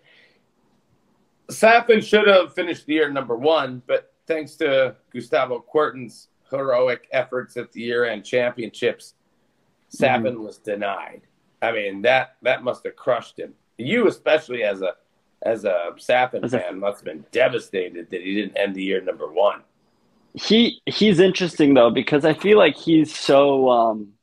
Safin 1.50 2.04
should 2.04 2.28
have 2.28 2.54
finished 2.54 2.86
the 2.86 2.94
year 2.94 3.10
number 3.10 3.36
one, 3.36 3.82
but 3.88 4.14
thanks 4.28 4.56
to 4.58 4.96
Gustavo 5.12 5.66
Kuerten's 5.74 6.28
heroic 6.50 7.08
efforts 7.12 7.58
at 7.58 7.72
the 7.72 7.82
year-end 7.82 8.24
championships, 8.26 9.14
Safin 9.96 10.40
was 10.40 10.58
denied. 10.58 11.22
I 11.62 11.72
mean 11.72 12.02
that 12.04 12.36
that 12.42 12.64
must 12.64 12.84
have 12.86 12.96
crushed 12.96 13.40
him. 13.40 13.54
You, 13.78 14.08
especially 14.08 14.64
as 14.64 14.82
a 14.82 14.94
as 15.44 15.64
a 15.66 15.92
Safin 15.98 16.44
As 16.44 16.54
a- 16.54 16.60
fan, 16.60 16.80
must 16.80 16.98
have 17.00 17.06
been 17.06 17.26
devastated 17.32 18.10
that 18.12 18.22
he 18.22 18.36
didn't 18.36 18.58
end 18.58 18.76
the 18.76 18.84
year 18.84 19.02
number 19.02 19.32
one. 19.32 19.62
he 20.34 20.82
he's 20.86 21.20
interesting 21.20 21.74
though 21.74 21.90
because 21.92 22.26
I 22.26 22.34
feel 22.34 22.58
like 22.58 22.76
he's 22.76 23.16
so 23.18 23.70
um 23.70 24.14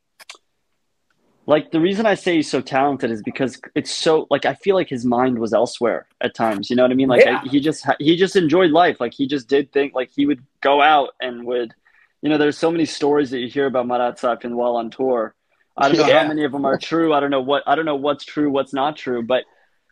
like 1.46 1.72
the 1.72 1.80
reason 1.80 2.06
I 2.06 2.14
say 2.14 2.36
he's 2.36 2.50
so 2.50 2.60
talented 2.60 3.10
is 3.10 3.20
because 3.22 3.60
it's 3.74 3.90
so 3.92 4.26
like 4.30 4.44
I 4.46 4.54
feel 4.54 4.76
like 4.76 4.88
his 4.88 5.04
mind 5.04 5.38
was 5.38 5.52
elsewhere 5.52 6.06
at 6.20 6.34
times. 6.34 6.70
You 6.70 6.76
know 6.76 6.82
what 6.84 6.92
I 6.92 6.94
mean? 6.94 7.08
Like 7.08 7.24
Yeah. 7.24 7.40
I, 7.44 7.48
he 7.48 7.58
just 7.60 7.84
he 7.98 8.16
just 8.16 8.36
enjoyed 8.36 8.70
life. 8.70 9.00
Like 9.00 9.12
he 9.14 9.26
just 9.26 9.48
did 9.48 9.72
think 9.72 9.94
like 9.94 10.10
he 10.14 10.24
would 10.26 10.42
go 10.60 10.80
out 10.80 11.10
and 11.20 11.44
would 11.46 11.74
you 12.22 12.30
know 12.30 12.38
there's 12.38 12.58
so 12.58 12.70
many 12.70 12.84
stories 12.86 13.30
that 13.30 13.38
you 13.40 13.48
hear 13.48 13.66
about 13.66 13.86
Marat 13.86 14.18
Safin 14.18 14.54
while 14.54 14.76
on 14.76 14.90
tour. 14.90 15.34
I 15.76 15.88
don't 15.88 15.98
know 15.98 16.08
Yeah. 16.08 16.22
how 16.22 16.28
many 16.28 16.44
of 16.44 16.52
them 16.52 16.64
are 16.64 16.78
true. 16.78 17.12
I 17.14 17.20
don't 17.20 17.30
know 17.30 17.40
what 17.40 17.62
I 17.66 17.74
don't 17.74 17.84
know 17.86 17.96
what's 17.96 18.24
true, 18.24 18.50
what's 18.50 18.72
not 18.74 18.96
true, 18.96 19.22
but 19.22 19.44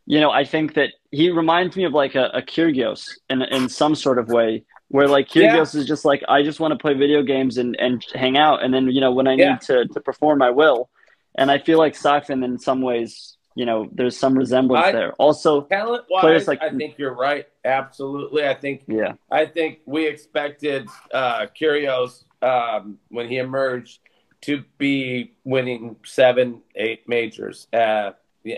you 0.06 0.20
know, 0.20 0.30
I 0.30 0.44
think 0.44 0.74
that 0.74 0.90
he 1.10 1.30
reminds 1.30 1.76
me 1.76 1.84
of 1.84 1.92
like 1.92 2.14
a, 2.14 2.26
a 2.34 2.42
Kyrgios 2.42 3.18
in 3.28 3.42
in 3.42 3.68
some 3.68 3.94
sort 3.94 4.18
of 4.18 4.28
way, 4.28 4.64
where 4.88 5.08
like 5.08 5.28
Kyrgios 5.28 5.74
is 5.74 5.86
just 5.86 6.04
like 6.04 6.22
I 6.28 6.42
just 6.42 6.60
want 6.60 6.72
to 6.72 6.78
play 6.78 6.94
video 6.94 7.22
games 7.22 7.58
and, 7.58 7.76
and 7.78 8.04
hang 8.14 8.36
out, 8.36 8.62
and 8.62 8.72
then 8.74 8.88
you 8.90 9.00
know 9.00 9.12
when 9.12 9.28
I 9.28 9.36
Yeah. 9.36 9.52
need 9.52 9.60
to 9.62 9.86
to 9.88 10.00
perform, 10.00 10.42
I 10.42 10.50
will. 10.50 10.90
And 11.36 11.50
I 11.50 11.58
feel 11.58 11.78
like 11.78 11.94
Safin 11.94 12.44
in 12.44 12.58
some 12.58 12.82
ways, 12.82 13.36
you 13.54 13.66
know, 13.66 13.88
there's 13.92 14.16
some 14.16 14.36
resemblance 14.36 14.86
I- 14.86 14.92
there. 14.92 15.12
Also, 15.14 15.62
Talent 15.62 16.06
Players 16.08 16.46
wise, 16.46 16.48
like- 16.48 16.62
I 16.62 16.70
think 16.70 16.98
you're 16.98 17.14
right. 17.14 17.46
Absolutely, 17.64 18.46
I 18.46 18.54
think 18.54 18.84
yeah, 18.86 19.14
I 19.30 19.46
think 19.46 19.80
we 19.86 20.06
expected 20.06 20.86
uh, 21.12 21.46
Kyrgios 21.58 22.24
um, 22.42 22.98
when 23.08 23.28
he 23.28 23.38
emerged 23.38 23.98
to 24.42 24.64
be 24.78 25.32
winning 25.44 25.96
seven, 26.04 26.62
eight 26.74 27.08
majors. 27.08 27.68
Uh, 27.72 28.12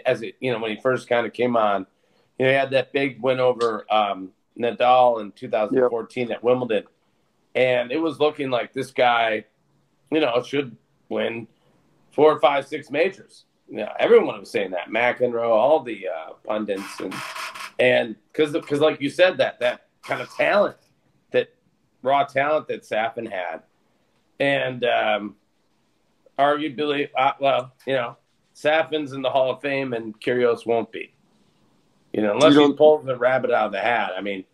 as 0.06 0.22
it, 0.22 0.36
you 0.38 0.52
know, 0.52 0.60
when 0.60 0.70
he 0.70 0.80
first 0.80 1.08
kind 1.08 1.26
of 1.26 1.32
came 1.32 1.56
on, 1.56 1.86
you 2.38 2.44
know, 2.44 2.52
he 2.52 2.56
had 2.56 2.70
that 2.70 2.92
big 2.92 3.20
win 3.20 3.40
over 3.40 3.84
um, 3.92 4.30
Nadal 4.56 5.20
in 5.20 5.32
2014 5.32 6.30
at 6.30 6.44
Wimbledon, 6.44 6.84
and 7.54 7.90
it 7.90 7.98
was 7.98 8.20
looking 8.20 8.50
like 8.50 8.72
this 8.72 8.92
guy, 8.92 9.44
you 10.10 10.20
know, 10.20 10.42
should 10.42 10.76
win 11.08 11.48
four, 12.12 12.38
five, 12.40 12.66
six 12.66 12.90
majors. 12.90 13.46
You 13.72 13.78
know, 13.78 13.92
everyone 13.98 14.38
was 14.38 14.50
saying 14.50 14.72
that. 14.72 14.90
McEnroe, 14.90 15.48
all 15.48 15.80
the 15.80 16.06
uh, 16.06 16.32
pundits, 16.46 17.00
and 17.00 17.14
and 17.78 18.16
because 18.30 18.52
because 18.52 18.80
like 18.80 19.00
you 19.00 19.08
said 19.08 19.38
that 19.38 19.60
that 19.60 19.86
kind 20.02 20.20
of 20.20 20.28
talent 20.36 20.76
that 21.30 21.54
raw 22.02 22.24
talent 22.24 22.68
that 22.68 22.82
Safin 22.82 23.30
had, 23.30 23.62
and 24.38 24.84
um, 24.84 25.36
arguably, 26.38 27.08
uh, 27.16 27.32
well, 27.40 27.72
you 27.86 27.94
know, 27.94 28.18
Safin's 28.54 29.12
in 29.12 29.22
the 29.22 29.30
Hall 29.30 29.52
of 29.52 29.62
Fame 29.62 29.94
and 29.94 30.20
Kyrgios 30.20 30.66
won't 30.66 30.92
be. 30.92 31.14
You 32.12 32.20
know, 32.20 32.32
unless 32.32 32.52
You 32.52 32.66
he 32.66 32.72
pulls 32.74 33.06
the 33.06 33.16
rabbit 33.16 33.52
out 33.52 33.64
of 33.68 33.72
the 33.72 33.80
hat. 33.80 34.12
I 34.14 34.20
mean, 34.20 34.44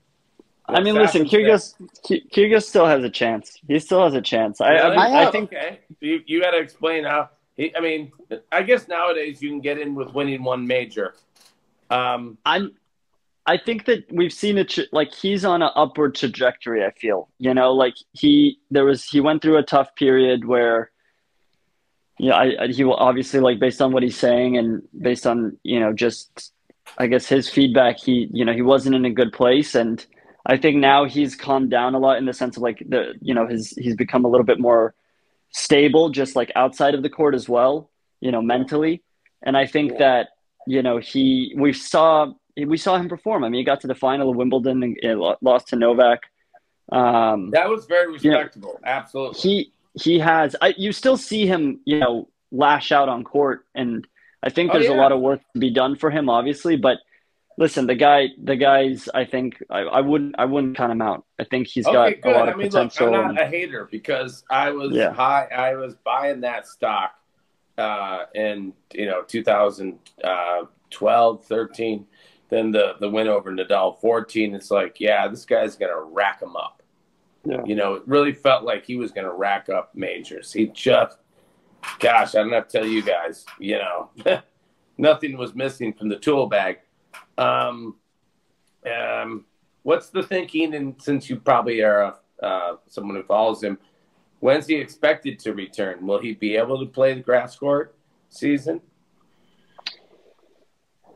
I 0.69 0.81
mean, 0.81 0.95
listen, 0.95 1.25
Kyrgios 1.25 1.75
Ky- 2.05 2.25
Kyrgios 2.33 2.67
still 2.67 2.87
has 2.87 3.03
a 3.03 3.11
chance. 3.11 3.59
He 3.67 3.81
still 3.81 4.05
has 4.05 4.15
a 4.15 4.23
chance. 4.23 4.61
I 4.61 4.75
Really? 4.75 4.97
I, 4.97 5.27
I 5.27 5.31
think 5.33 5.53
okay. 5.53 5.81
You 5.99 6.21
you 6.25 6.41
got 6.41 6.53
to 6.53 6.59
explain 6.59 7.03
how. 7.03 7.31
He, 7.59 7.75
I 7.77 7.81
mean, 7.81 8.13
I 8.51 8.63
guess 8.63 8.89
nowadays 8.89 9.43
you 9.43 9.51
can 9.51 9.61
get 9.61 9.79
in 9.79 9.95
with 9.95 10.15
winning 10.15 10.43
one 10.45 10.67
major. 10.67 11.15
Um, 11.91 12.39
I'm 12.47 12.73
I 13.45 13.57
think 13.57 13.87
that 13.87 14.05
we've 14.13 14.33
seen 14.33 14.59
it 14.59 14.79
like 14.93 15.13
he's 15.13 15.45
on 15.45 15.63
an 15.63 15.71
upward 15.75 16.15
trajectory, 16.15 16.85
I 16.85 16.93
feel. 16.93 17.29
You 17.39 17.53
know, 17.55 17.73
like 17.73 17.95
he 18.13 18.59
there 18.71 18.85
was 18.85 19.05
he 19.05 19.21
went 19.21 19.43
through 19.43 19.59
a 19.59 19.63
tough 19.63 19.95
period 19.97 20.45
where 20.45 20.91
yeah, 22.19 22.35
I, 22.35 22.65
I 22.65 22.67
he 22.69 22.85
will 22.85 22.95
obviously 22.95 23.41
like 23.41 23.59
based 23.59 23.83
on 23.83 23.91
what 23.93 24.03
he's 24.03 24.19
saying 24.19 24.57
and 24.57 24.83
based 24.97 25.27
on, 25.27 25.57
you 25.65 25.81
know, 25.81 25.93
just 25.93 26.53
I 26.97 27.09
guess 27.09 27.27
his 27.27 27.49
feedback, 27.49 27.99
he 27.99 28.29
you 28.33 28.45
know, 28.45 28.53
he 28.53 28.63
wasn't 28.63 28.95
in 28.95 29.05
a 29.05 29.11
good 29.11 29.33
place 29.33 29.75
and 29.75 30.05
I 30.47 30.59
think 30.59 30.77
now 30.77 31.07
he's 31.07 31.35
calmed 31.35 31.71
down 31.71 31.95
a 31.95 31.99
lot 31.99 32.19
in 32.19 32.27
the 32.27 32.33
sense 32.33 32.57
of 32.57 32.63
like 32.63 32.85
the 32.87 33.15
you 33.21 33.35
know, 33.35 33.49
his 33.49 33.71
he's 33.71 33.97
become 33.97 34.25
a 34.25 34.29
little 34.29 34.47
bit 34.47 34.61
more 34.61 34.95
stable 35.51 36.11
just 36.11 36.37
like 36.37 36.53
outside 36.57 36.95
of 36.95 37.03
the 37.03 37.11
court 37.11 37.35
as 37.35 37.49
well, 37.49 37.91
you 38.21 38.31
know, 38.31 38.43
mentally. 38.43 39.03
And 39.43 39.57
I 39.57 39.67
think 39.67 39.93
Yeah. 39.93 39.99
that, 39.99 40.29
you 40.67 40.83
know, 40.83 40.99
he 40.99 41.55
we 41.57 41.73
saw 41.73 42.33
we 42.57 42.77
saw 42.77 42.97
him 42.97 43.09
perform. 43.09 43.45
I 43.45 43.49
mean, 43.49 43.61
he 43.61 43.65
got 43.65 43.81
to 43.83 43.87
the 43.87 43.95
final 43.95 44.31
of 44.31 44.37
Wimbledon 44.37 44.83
and, 44.83 45.21
lost 45.41 45.69
to 45.69 45.77
Novak. 45.77 46.25
Um, 46.91 47.51
that 47.51 47.69
was 47.69 47.87
very 47.87 48.13
respectable. 48.13 48.71
You 48.71 48.75
know, 48.75 48.91
Absolutely. 48.91 49.41
He 49.41 49.73
he 49.95 50.19
has. 50.19 50.57
I, 50.61 50.75
you 50.77 50.93
still 50.93 51.17
see 51.17 51.47
him, 51.47 51.81
you 51.85 51.99
know, 51.99 52.29
lash 52.51 52.93
out 52.93 53.09
on 53.09 53.25
court, 53.25 53.67
and 53.75 54.07
I 54.43 54.51
think 54.51 54.73
there's 54.73 54.87
oh, 54.87 54.91
yeah. 54.91 54.97
a 54.97 55.01
lot 55.01 55.13
of 55.13 55.21
work 55.21 55.41
to 55.53 55.59
be 55.59 55.71
done 55.71 55.97
for 55.97 56.11
him, 56.11 56.29
obviously. 56.29 56.77
But 56.77 56.99
listen, 57.59 57.87
the 57.87 57.95
guy, 57.95 58.29
the 58.43 58.57
guys, 58.57 59.09
I 59.13 59.25
think 59.25 59.63
I, 59.69 59.81
I 59.81 60.01
wouldn't, 60.01 60.37
I 60.39 60.47
wouldn't 60.47 60.77
count 60.77 60.93
him 60.93 61.03
out. 61.03 61.27
I 61.39 61.45
think 61.45 61.67
he's 61.67 61.87
okay, 61.87 62.15
got 62.15 62.23
good. 62.23 62.35
a 62.35 62.39
lot 62.39 62.49
of 62.49 62.55
I 62.55 62.57
mean, 62.57 62.69
potential. 62.69 63.11
Look, 63.11 63.17
I'm 63.17 63.35
not 63.35 63.43
a 63.43 63.47
hater 63.47 63.87
because 63.91 64.45
I 64.49 64.71
was 64.71 64.93
yeah. 64.93 65.13
high. 65.13 65.47
I 65.47 65.75
was 65.75 65.95
buying 65.97 66.41
that 66.43 66.67
stock 66.67 67.15
uh, 67.77 68.25
in 68.35 68.73
you 68.95 69.05
know 69.07 69.23
2012, 69.23 71.45
13. 71.45 72.07
Then 72.49 72.71
the 72.71 72.95
the 73.01 73.11
win 73.11 73.29
over 73.29 73.53
Nadal 73.53 74.01
14. 74.01 74.55
It's 74.55 74.71
like, 74.71 75.01
yeah, 75.01 75.29
this 75.29 75.45
guy's 75.45 75.77
gonna 75.77 76.01
rack 76.01 76.41
him 76.41 76.57
up. 76.57 76.83
Yeah. 77.45 77.63
You 77.67 77.75
know, 77.75 77.95
it 77.95 78.05
really 78.07 78.33
felt 78.33 78.65
like 78.65 78.87
he 78.87 78.97
was 78.97 79.11
gonna 79.11 79.35
rack 79.35 79.69
up 79.69 79.95
majors. 79.95 80.53
He 80.53 80.69
just, 80.69 81.19
gosh, 81.99 82.35
I 82.35 82.39
don't 82.39 82.53
have 82.53 82.69
to 82.69 82.79
tell 82.79 82.87
you 82.87 83.03
guys. 83.03 83.45
You 83.59 83.79
know, 83.79 84.11
nothing 84.99 85.37
was 85.37 85.55
missing 85.55 85.93
from 85.93 86.09
the 86.09 86.17
tool 86.17 86.47
bag. 86.47 86.79
Um, 87.39 87.97
um, 88.87 89.45
what's 89.83 90.11
the 90.11 90.23
thinking? 90.23 90.75
And 90.75 91.01
since 91.01 91.31
you 91.31 91.37
probably 91.37 91.81
are 91.83 92.17
uh, 92.43 92.77
someone 92.87 93.17
who 93.17 93.23
follows 93.23 93.63
him, 93.63 93.79
when's 94.41 94.67
he 94.67 94.75
expected 94.77 95.39
to 95.41 95.55
return? 95.55 96.07
Will 96.07 96.21
he 96.21 96.35
be 96.35 96.57
able 96.57 96.79
to 96.81 96.87
play 96.87 97.15
the 97.15 97.21
grass 97.21 97.57
court 97.57 97.95
season? 98.29 98.81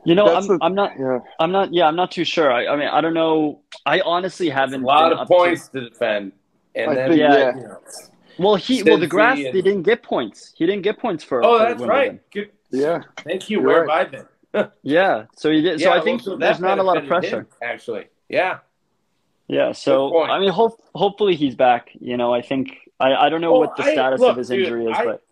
You 0.05 0.15
know, 0.15 0.35
I'm, 0.35 0.51
i 0.51 0.57
I'm 0.61 0.75
not. 0.75 0.99
Yeah. 0.99 1.19
I'm 1.39 1.51
not. 1.51 1.73
Yeah, 1.73 1.87
I'm 1.87 1.95
not 1.95 2.11
too 2.11 2.25
sure. 2.25 2.51
I, 2.51 2.67
I 2.67 2.75
mean, 2.75 2.89
I 2.89 2.99
don't 2.99 3.13
know. 3.13 3.61
I 3.85 4.01
honestly 4.01 4.49
haven't. 4.49 4.83
a 4.83 4.85
lot 4.85 5.13
of 5.13 5.27
points 5.27 5.69
to, 5.69 5.79
to, 5.79 5.89
defend, 5.89 6.33
and 6.75 6.91
I 6.91 6.95
then 6.95 7.09
think, 7.09 7.19
yeah. 7.19 7.55
You 7.55 7.61
know, 7.61 7.77
well, 8.37 8.55
he 8.55 8.83
well 8.83 8.97
the 8.97 9.07
grass. 9.07 9.37
And, 9.37 9.47
they 9.47 9.61
didn't 9.61 9.83
get 9.83 10.03
points. 10.03 10.53
He 10.57 10.65
didn't 10.65 10.81
get 10.81 10.99
points 10.99 11.23
for. 11.23 11.43
Oh, 11.45 11.59
for 11.59 11.65
that's 11.65 11.81
right. 11.83 12.31
Good. 12.31 12.51
Yeah. 12.71 13.03
Thank 13.23 13.49
you. 13.49 13.59
You're 13.59 13.67
Where 13.67 13.85
right. 13.85 13.99
have 13.99 14.07
I 14.07 14.17
been? 14.17 14.27
Yeah. 14.83 15.25
So 15.35 15.49
you 15.49 15.61
did. 15.61 15.81
So 15.81 15.91
I 15.91 16.01
think 16.01 16.25
well, 16.25 16.35
so 16.35 16.37
there's 16.37 16.59
not 16.59 16.79
a 16.79 16.83
lot 16.83 16.97
of 16.97 17.07
pressure. 17.07 17.39
Him, 17.39 17.47
actually, 17.61 18.07
yeah. 18.29 18.59
Yeah. 19.47 19.71
So 19.71 20.23
I 20.23 20.39
mean, 20.39 20.49
hope, 20.49 20.79
hopefully 20.93 21.35
he's 21.35 21.55
back. 21.55 21.89
You 21.99 22.17
know, 22.17 22.33
I 22.33 22.41
think 22.41 22.89
I, 22.99 23.13
I 23.13 23.29
don't 23.29 23.41
know 23.41 23.51
well, 23.51 23.61
what 23.61 23.77
the 23.77 23.83
status 23.83 24.21
I, 24.21 24.23
look, 24.23 24.31
of 24.31 24.37
his 24.37 24.51
injury 24.51 24.83
dude, 24.83 24.91
is, 24.91 24.97
I, 24.97 25.05
but 25.05 25.23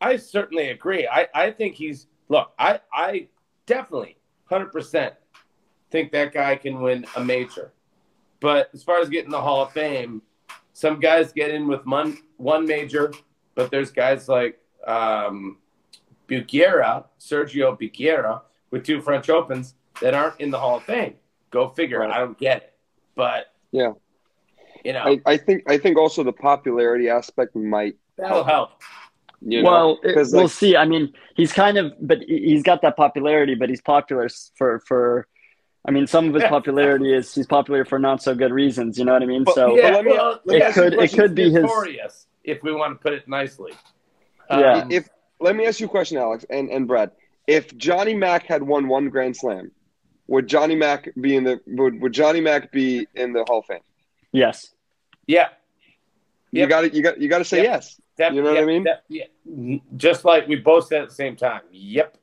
I 0.00 0.16
certainly 0.16 0.70
agree. 0.70 1.08
I 1.08 1.28
I 1.34 1.50
think 1.50 1.74
he's 1.74 2.06
look. 2.28 2.52
I 2.58 2.80
I 2.92 3.28
definitely 3.66 4.16
hundred 4.44 4.72
percent 4.72 5.14
think 5.90 6.12
that 6.12 6.32
guy 6.32 6.56
can 6.56 6.80
win 6.80 7.06
a 7.16 7.24
major. 7.24 7.72
But 8.40 8.70
as 8.74 8.82
far 8.82 9.00
as 9.00 9.08
getting 9.08 9.30
the 9.30 9.40
Hall 9.40 9.62
of 9.62 9.72
Fame, 9.72 10.20
some 10.72 11.00
guys 11.00 11.32
get 11.32 11.50
in 11.50 11.66
with 11.66 11.86
one 11.86 12.18
one 12.36 12.66
major, 12.66 13.12
but 13.54 13.70
there's 13.70 13.90
guys 13.90 14.28
like 14.28 14.60
um, 14.86 15.58
Bruguera, 16.28 17.04
Sergio 17.18 17.78
Bruguera, 17.80 18.42
with 18.70 18.84
two 18.84 19.00
French 19.00 19.28
Opens 19.28 19.74
that 20.00 20.14
aren't 20.14 20.40
in 20.40 20.50
the 20.50 20.58
Hall 20.58 20.76
of 20.76 20.84
Fame. 20.84 21.14
Go 21.50 21.70
figure. 21.70 22.00
Right. 22.00 22.10
I 22.10 22.18
don't 22.18 22.38
get 22.38 22.58
it, 22.58 22.74
but 23.14 23.46
yeah, 23.72 23.92
you 24.84 24.92
know, 24.92 25.00
I, 25.00 25.20
I, 25.26 25.36
think 25.36 25.64
I 25.68 25.78
think 25.78 25.98
also 25.98 26.22
the 26.22 26.32
popularity 26.32 27.08
aspect 27.08 27.56
might 27.56 27.96
that'll 28.16 28.44
help. 28.44 28.82
You 29.42 29.62
well, 29.62 29.98
it, 30.02 30.16
like, 30.16 30.32
we'll 30.32 30.48
see. 30.48 30.76
I 30.76 30.86
mean, 30.86 31.12
he's 31.34 31.52
kind 31.52 31.76
of, 31.76 31.92
but 32.00 32.18
he's 32.26 32.62
got 32.62 32.82
that 32.82 32.96
popularity, 32.96 33.54
but 33.54 33.68
he's 33.68 33.80
popular 33.80 34.28
for 34.56 34.80
for. 34.80 35.26
I 35.84 35.92
mean, 35.92 36.08
some 36.08 36.26
of 36.28 36.34
his 36.34 36.42
popularity 36.44 37.12
is 37.12 37.32
he's 37.32 37.46
popular 37.46 37.84
for 37.84 37.98
not 37.98 38.20
so 38.20 38.34
good 38.34 38.52
reasons. 38.52 38.98
You 38.98 39.04
know 39.04 39.12
what 39.12 39.22
I 39.22 39.26
mean? 39.26 39.44
But, 39.44 39.54
so 39.54 39.76
yeah, 39.76 40.02
me, 40.02 40.12
it 40.46 40.74
could 40.74 40.94
it 40.94 41.12
could 41.12 41.34
be 41.34 41.50
his 41.50 42.26
if 42.42 42.62
we 42.62 42.72
want 42.72 42.98
to 42.98 43.02
put 43.02 43.12
it 43.12 43.28
nicely. 43.28 43.72
Yeah. 44.50 44.72
Um, 44.72 44.90
if 44.90 45.08
let 45.38 45.54
me 45.54 45.66
ask 45.66 45.80
you 45.80 45.86
a 45.86 45.88
question, 45.88 46.18
Alex 46.18 46.44
and 46.48 46.70
and 46.70 46.88
Brad 46.88 47.12
if 47.46 47.76
Johnny 47.76 48.14
Mack 48.14 48.44
had 48.44 48.62
won 48.62 48.88
one 48.88 49.08
Grand 49.08 49.36
Slam, 49.36 49.70
would 50.26 50.48
Johnny 50.48 50.74
Mack 50.74 51.08
be 51.20 51.36
in 51.36 51.44
the 51.44 51.60
would, 51.66 52.00
would 52.00 52.12
Johnny 52.12 52.40
Mack 52.40 52.72
be 52.72 53.06
in 53.14 53.32
the 53.32 53.44
Hall 53.44 53.60
of 53.60 53.66
Fame? 53.66 53.80
Yes. 54.32 54.74
Yeah. 55.26 55.48
You 56.50 56.60
yep. 56.60 56.68
got 56.68 56.80
to 56.82 56.94
you 56.94 57.02
got 57.02 57.20
you 57.20 57.28
got 57.28 57.38
to 57.38 57.44
say 57.44 57.58
yep. 57.58 57.66
yes. 57.66 58.00
Def- 58.16 58.32
you 58.32 58.42
know 58.42 58.52
what 58.52 58.62
I 58.62 58.64
mean? 58.64 58.84
Def- 58.84 58.98
yeah. 59.08 59.78
Just 59.96 60.24
like 60.24 60.48
we 60.48 60.56
both 60.56 60.86
said 60.88 61.02
at 61.02 61.08
the 61.08 61.14
same 61.14 61.36
time. 61.36 61.62
Yep. 61.70 62.16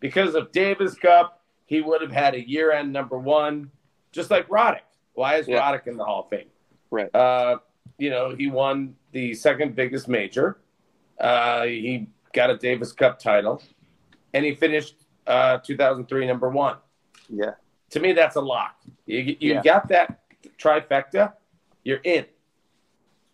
Because 0.00 0.34
of 0.34 0.50
Davis 0.52 0.94
Cup, 0.94 1.44
he 1.66 1.80
would 1.80 2.00
have 2.00 2.12
had 2.12 2.34
a 2.34 2.48
year-end 2.48 2.92
number 2.92 3.18
one, 3.18 3.70
just 4.12 4.30
like 4.30 4.48
Roddick. 4.48 4.80
Why 5.14 5.36
is 5.36 5.48
yeah. 5.48 5.60
Roddick 5.60 5.86
in 5.86 5.96
the 5.96 6.04
Hall 6.04 6.22
of 6.22 6.28
Fame? 6.30 6.48
Right. 6.90 7.14
Uh, 7.14 7.58
you 7.98 8.10
know, 8.10 8.34
he 8.34 8.48
won 8.48 8.94
the 9.12 9.34
second 9.34 9.74
biggest 9.74 10.08
major. 10.08 10.58
Uh, 11.18 11.64
he 11.64 12.08
got 12.32 12.50
a 12.50 12.56
Davis 12.56 12.92
Cup 12.92 13.18
title 13.18 13.62
and 14.36 14.44
he 14.44 14.54
finished 14.54 14.96
uh, 15.26 15.58
2003 15.58 16.26
number 16.26 16.50
one. 16.50 16.76
Yeah. 17.30 17.52
To 17.90 18.00
me, 18.00 18.12
that's 18.12 18.36
a 18.36 18.40
lock. 18.40 18.76
You, 19.06 19.18
you 19.40 19.54
yeah. 19.54 19.62
got 19.62 19.88
that 19.88 20.20
trifecta, 20.58 21.32
you're 21.84 22.02
in. 22.04 22.26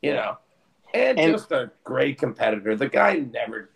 You 0.01 0.15
know, 0.15 0.39
and, 0.95 1.19
and, 1.19 1.33
just 1.33 1.51
a 1.51 1.73
great 1.83 2.19
competitor. 2.19 2.77
The 2.77 2.89
guy 2.89 3.15
never 3.16 3.70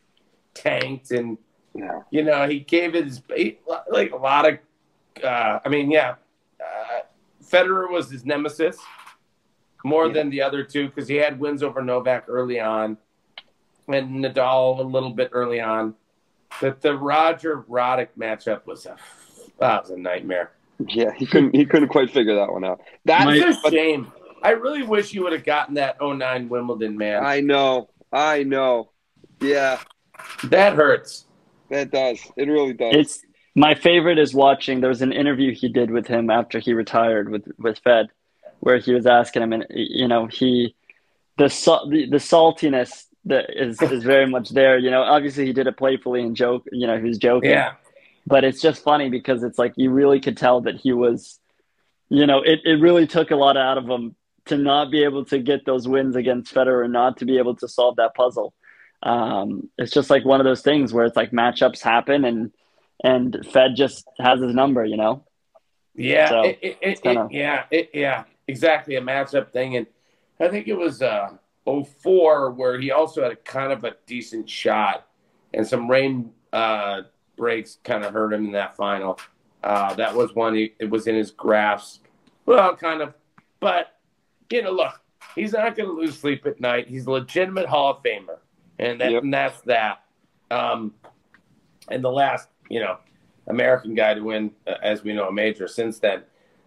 tanked, 0.55 1.11
and 1.11 1.39
no. 1.73 2.05
you 2.11 2.25
know 2.25 2.49
he 2.49 2.61
gave 2.61 2.95
his 2.95 3.23
like 3.89 4.13
a 4.13 4.17
lot 4.17 4.49
of. 4.49 4.59
Uh, 5.23 5.61
I 5.65 5.69
mean, 5.69 5.91
yeah, 5.91 6.17
uh, 6.61 7.01
Federer 7.45 7.91
was 7.91 8.11
his 8.11 8.25
nemesis 8.25 8.77
more 9.85 10.09
yeah. 10.09 10.15
than 10.15 10.31
the 10.31 10.43
other 10.43 10.65
two 10.65 10.89
because 10.89 11.09
he 11.09 11.15
had 11.15 11.39
wins 11.39 11.63
over 11.63 11.81
Novak 11.81 12.25
early 12.29 12.59
on, 12.59 12.99
and 13.87 14.25
Nadal 14.25 14.81
a 14.81 14.83
little 14.83 15.11
bit 15.11 15.31
early 15.33 15.61
on. 15.61 15.95
But 16.61 16.81
the 16.81 16.97
Roger 16.97 17.63
Roddick 17.69 18.09
matchup 18.19 18.67
was 18.67 18.87
a 18.87 18.97
that 19.59 19.83
was 19.83 19.91
a 19.91 19.97
nightmare. 19.97 20.53
Yeah, 20.79 21.13
he 21.17 21.27
couldn't 21.27 21.55
he 21.55 21.67
couldn't 21.67 21.89
quite 21.89 22.11
figure 22.11 22.35
that 22.37 22.53
one 22.53 22.65
out. 22.65 22.81
That's 23.05 23.25
My, 23.25 23.69
a 23.69 23.71
shame. 23.71 24.13
I 24.43 24.51
really 24.51 24.83
wish 24.83 25.13
you 25.13 25.23
would 25.25 25.33
have 25.33 25.45
gotten 25.45 25.75
that 25.75 25.97
09 26.01 26.49
Wimbledon, 26.49 26.97
man. 26.97 27.25
I 27.25 27.41
know. 27.41 27.89
I 28.13 28.43
know. 28.43 28.91
Yeah. 29.41 29.81
That 30.45 30.75
hurts. 30.75 31.25
That 31.71 31.91
does. 31.91 32.21
It 32.37 32.49
really 32.49 32.73
does. 32.73 32.95
It's 32.95 33.23
my 33.55 33.75
favorite 33.75 34.19
is 34.19 34.35
watching. 34.35 34.81
There 34.81 34.91
was 34.91 35.03
an 35.03 35.13
interview 35.13 35.55
he 35.55 35.69
did 35.69 35.91
with 35.91 36.07
him 36.07 36.31
after 36.31 36.59
he 36.59 36.75
retired 36.75 37.31
with 37.31 37.49
with 37.59 37.79
Fed, 37.79 38.09
where 38.61 38.79
he 38.79 38.93
was 38.93 39.07
asking 39.07 39.43
him, 39.43 39.53
and 39.53 39.67
you 39.71 40.07
know 40.07 40.27
he 40.27 40.77
the 41.39 41.49
the, 41.49 42.07
the 42.11 42.19
saltiness 42.19 43.07
that 43.27 43.47
is 43.51 43.81
is 43.83 44.03
very 44.03 44.27
much 44.27 44.51
there. 44.51 44.79
You 44.79 44.91
know, 44.91 45.03
obviously 45.03 45.47
he 45.47 45.53
did 45.53 45.67
it 45.67 45.77
playfully 45.77 46.23
and 46.23 46.35
joke. 46.35 46.65
You 46.73 46.87
know, 46.87 46.97
he 46.97 47.05
was 47.05 47.19
joking. 47.19 47.51
Yeah. 47.51 47.75
But 48.27 48.45
it's 48.45 48.61
just 48.61 48.83
funny 48.83 49.09
because 49.09 49.43
it's 49.43 49.59
like 49.59 49.75
you 49.77 49.91
really 49.91 50.21
could 50.21 50.37
tell 50.37 50.63
that 50.63 50.77
he 50.77 50.93
was, 50.93 51.39
you 52.09 52.27
know, 52.27 52.43
it, 52.43 52.61
it 52.65 52.81
really 52.81 53.07
took 53.07 53.31
a 53.31 53.37
lot 53.37 53.57
out 53.57 53.79
of 53.79 53.89
him 53.89 54.17
to 54.47 54.57
not 54.57 54.91
be 54.91 55.05
able 55.05 55.25
to 55.27 55.39
get 55.39 55.65
those 55.65 55.87
wins 55.87 56.17
against 56.17 56.53
Federer 56.53 56.85
and 56.85 56.93
not 56.93 57.19
to 57.19 57.25
be 57.25 57.39
able 57.39 57.55
to 57.57 57.69
solve 57.69 57.97
that 57.97 58.15
puzzle. 58.15 58.53
Um, 59.03 59.69
it's 59.79 59.93
just 59.93 60.11
like 60.11 60.25
one 60.25 60.41
of 60.41 60.45
those 60.45 60.63
things 60.63 60.93
where 60.93 61.05
it's 61.05 61.17
like 61.17 61.31
matchups 61.31 61.83
happen 61.83 62.25
and 62.25 62.53
and 63.05 63.47
Fed 63.53 63.77
just 63.77 64.07
has 64.19 64.41
his 64.41 64.55
number, 64.55 64.85
you 64.85 64.97
know. 64.97 65.25
Yeah, 65.95 66.29
so 66.29 66.43
it, 66.43 66.79
it, 66.81 67.03
kinda... 67.03 67.29
yeah, 67.31 67.65
yeah, 67.93 68.25
exactly 68.49 68.97
a 68.97 69.01
matchup 69.01 69.53
thing, 69.53 69.77
and 69.77 69.87
I 70.41 70.49
think 70.49 70.69
it 70.69 70.75
was 70.75 71.03
uh, 71.03 71.31
04 71.67 72.53
where 72.53 72.79
he 72.79 72.91
also 72.91 73.23
had 73.23 73.33
a 73.33 73.37
kind 73.37 73.73
of 73.73 73.85
a 73.85 73.97
decent 74.07 74.49
shot 74.49 75.09
and 75.53 75.67
some 75.67 75.91
rain 75.91 76.33
uh, 76.53 77.03
breaks 77.37 77.79
kind 77.85 78.05
of 78.05 78.13
hurt 78.13 78.33
him 78.33 78.47
in 78.47 78.53
that 78.53 78.77
final. 78.77 79.19
Uh, 79.65 79.95
that 79.95 80.15
was 80.15 80.35
one 80.35 80.55
he, 80.55 80.75
it 80.79 80.89
was 80.89 81.07
in 81.07 81.15
his 81.15 81.31
grasp. 81.31 82.05
Well, 82.45 82.77
kind 82.77 83.03
of, 83.03 83.15
but 83.61 83.99
you 84.51 84.63
know, 84.63 84.71
look, 84.71 85.01
he's 85.35 85.53
not 85.53 85.77
going 85.77 85.89
to 85.89 85.95
lose 85.95 86.19
sleep 86.19 86.47
at 86.47 86.61
night. 86.61 86.89
He's 86.89 87.07
a 87.07 87.11
legitimate 87.11 87.67
Hall 87.67 87.91
of 87.91 88.03
Famer, 88.03 88.39
and, 88.79 89.01
that, 89.01 89.11
yep. 89.11 89.23
and 89.23 89.35
that's 89.35 89.61
that. 89.63 90.05
Um, 90.51 90.95
and 91.89 92.05
the 92.05 92.11
last, 92.11 92.49
you 92.69 92.81
know, 92.81 92.99
American 93.49 93.95
guy 93.95 94.15
to 94.15 94.21
win, 94.21 94.53
uh, 94.67 94.75
as 94.83 95.03
we 95.03 95.13
know, 95.13 95.29
a 95.29 95.33
major 95.33 95.67
since 95.67 95.99
then. 95.99 96.23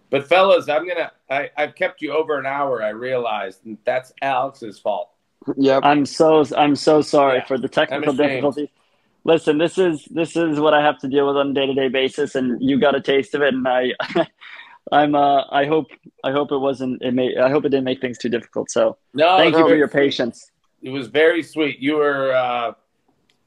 But 0.09 0.27
fellas, 0.27 0.69
I'm 0.69 0.87
gonna. 0.87 1.11
I, 1.29 1.49
I've 1.55 1.75
kept 1.75 2.01
you 2.01 2.13
over 2.13 2.39
an 2.39 2.45
hour. 2.45 2.81
I 2.81 2.89
realized 2.89 3.65
and 3.65 3.77
that's 3.83 4.11
Alex's 4.21 4.79
fault. 4.79 5.11
Yeah, 5.55 5.79
I'm 5.83 6.05
so 6.05 6.43
I'm 6.57 6.75
so 6.75 7.01
sorry 7.01 7.37
yeah. 7.37 7.45
for 7.45 7.57
the 7.57 7.69
technical 7.69 8.13
difficulties. 8.13 8.69
Listen, 9.23 9.57
this 9.57 9.77
is 9.77 10.05
this 10.09 10.35
is 10.35 10.59
what 10.59 10.73
I 10.73 10.81
have 10.81 10.97
to 10.99 11.07
deal 11.07 11.27
with 11.27 11.37
on 11.37 11.51
a 11.51 11.53
day 11.53 11.67
to 11.67 11.73
day 11.73 11.89
basis, 11.89 12.35
and 12.35 12.61
you 12.61 12.79
got 12.79 12.95
a 12.95 13.01
taste 13.01 13.35
of 13.35 13.41
it. 13.41 13.53
And 13.53 13.67
I, 13.67 13.93
I'm. 14.91 15.13
Uh, 15.13 15.43
I 15.51 15.65
hope 15.65 15.87
I 16.23 16.31
hope 16.31 16.51
it 16.51 16.57
wasn't. 16.57 17.01
It 17.01 17.13
may. 17.13 17.37
I 17.37 17.49
hope 17.49 17.65
it 17.65 17.69
didn't 17.69 17.85
make 17.85 18.01
things 18.01 18.17
too 18.17 18.29
difficult. 18.29 18.71
So 18.71 18.97
no, 19.13 19.37
thank 19.37 19.53
no, 19.53 19.59
you 19.59 19.67
for 19.67 19.75
your 19.75 19.87
patience. 19.87 20.51
It 20.81 20.89
was 20.89 21.07
very 21.07 21.43
sweet. 21.43 21.79
You 21.79 21.97
were. 21.97 22.33
Uh, 22.33 22.73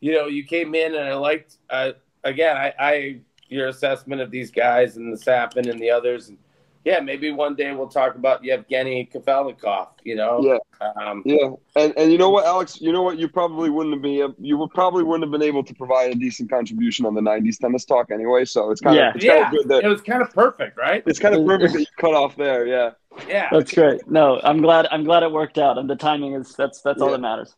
you 0.01 0.13
know, 0.13 0.27
you 0.27 0.45
came 0.45 0.75
in, 0.75 0.95
and 0.95 1.05
I 1.05 1.15
liked. 1.15 1.57
Uh, 1.71 1.93
again, 2.25 2.57
I, 2.57 2.75
I 2.79 3.21
your 3.53 3.69
assessment 3.69 4.21
of 4.21 4.31
these 4.31 4.51
guys 4.51 4.97
and 4.97 5.13
the 5.13 5.17
Safin 5.17 5.71
and 5.71 5.81
the 5.81 5.91
others. 5.91 6.29
And 6.29 6.39
yeah, 6.85 7.01
maybe 7.01 7.31
one 7.31 7.55
day 7.55 7.73
we'll 7.73 7.89
talk 7.89 8.17
about 8.17 8.43
Yevgeny 8.43 9.09
Kafelnikov. 9.13 9.89
You 10.05 10.17
know, 10.17 10.43
Yeah. 10.81 10.89
um, 10.97 11.23
Yeah, 11.25 11.51
and 11.77 11.93
and 11.97 12.11
you 12.11 12.19
know 12.19 12.31
what, 12.31 12.45
Alex? 12.45 12.81
You 12.81 12.93
know 12.93 13.03
what? 13.03 13.19
You 13.19 13.29
probably 13.29 13.71
wouldn't 13.71 13.95
have 13.95 14.03
been 14.03 14.35
you 14.39 14.57
would 14.59 14.71
probably 14.71 15.05
wouldn't 15.05 15.23
have 15.25 15.31
been 15.31 15.47
able 15.47 15.63
to 15.63 15.75
provide 15.75 16.11
a 16.11 16.15
decent 16.15 16.51
contribution 16.51 17.07
on 17.07 17.15
the 17.15 17.21
'90s 17.21 17.59
tennis 17.59 17.85
talk 17.85 18.11
anyway. 18.11 18.45
So 18.45 18.71
it's 18.71 18.81
kind 18.81 18.97
Yeah. 18.97 19.11
of 19.11 19.17
it's 19.17 19.25
kind 19.25 19.39
yeah, 19.41 19.47
of 19.47 19.53
good 19.53 19.69
that 19.69 19.85
it 19.85 19.89
was 19.89 20.03
kind 20.03 20.23
of 20.23 20.33
perfect, 20.33 20.77
right? 20.77 21.03
it's 21.07 21.19
kind 21.21 21.35
of 21.35 21.47
perfect 21.47 21.75
that 21.75 21.81
you 21.81 21.87
cut 21.99 22.15
off 22.15 22.35
there. 22.37 22.67
Yeah, 22.67 22.91
Yeah, 23.29 23.49
That's 23.53 23.73
great. 23.73 24.01
No, 24.09 24.41
I'm 24.43 24.61
glad. 24.61 24.89
I'm 24.91 25.05
glad 25.05 25.23
it 25.23 25.31
worked 25.31 25.59
out, 25.59 25.79
and 25.79 25.89
the 25.89 25.97
timing 25.97 26.35
is 26.35 26.55
that's 26.57 26.81
that's 26.83 27.01
all 27.01 27.11
that 27.13 27.21
matters. 27.21 27.55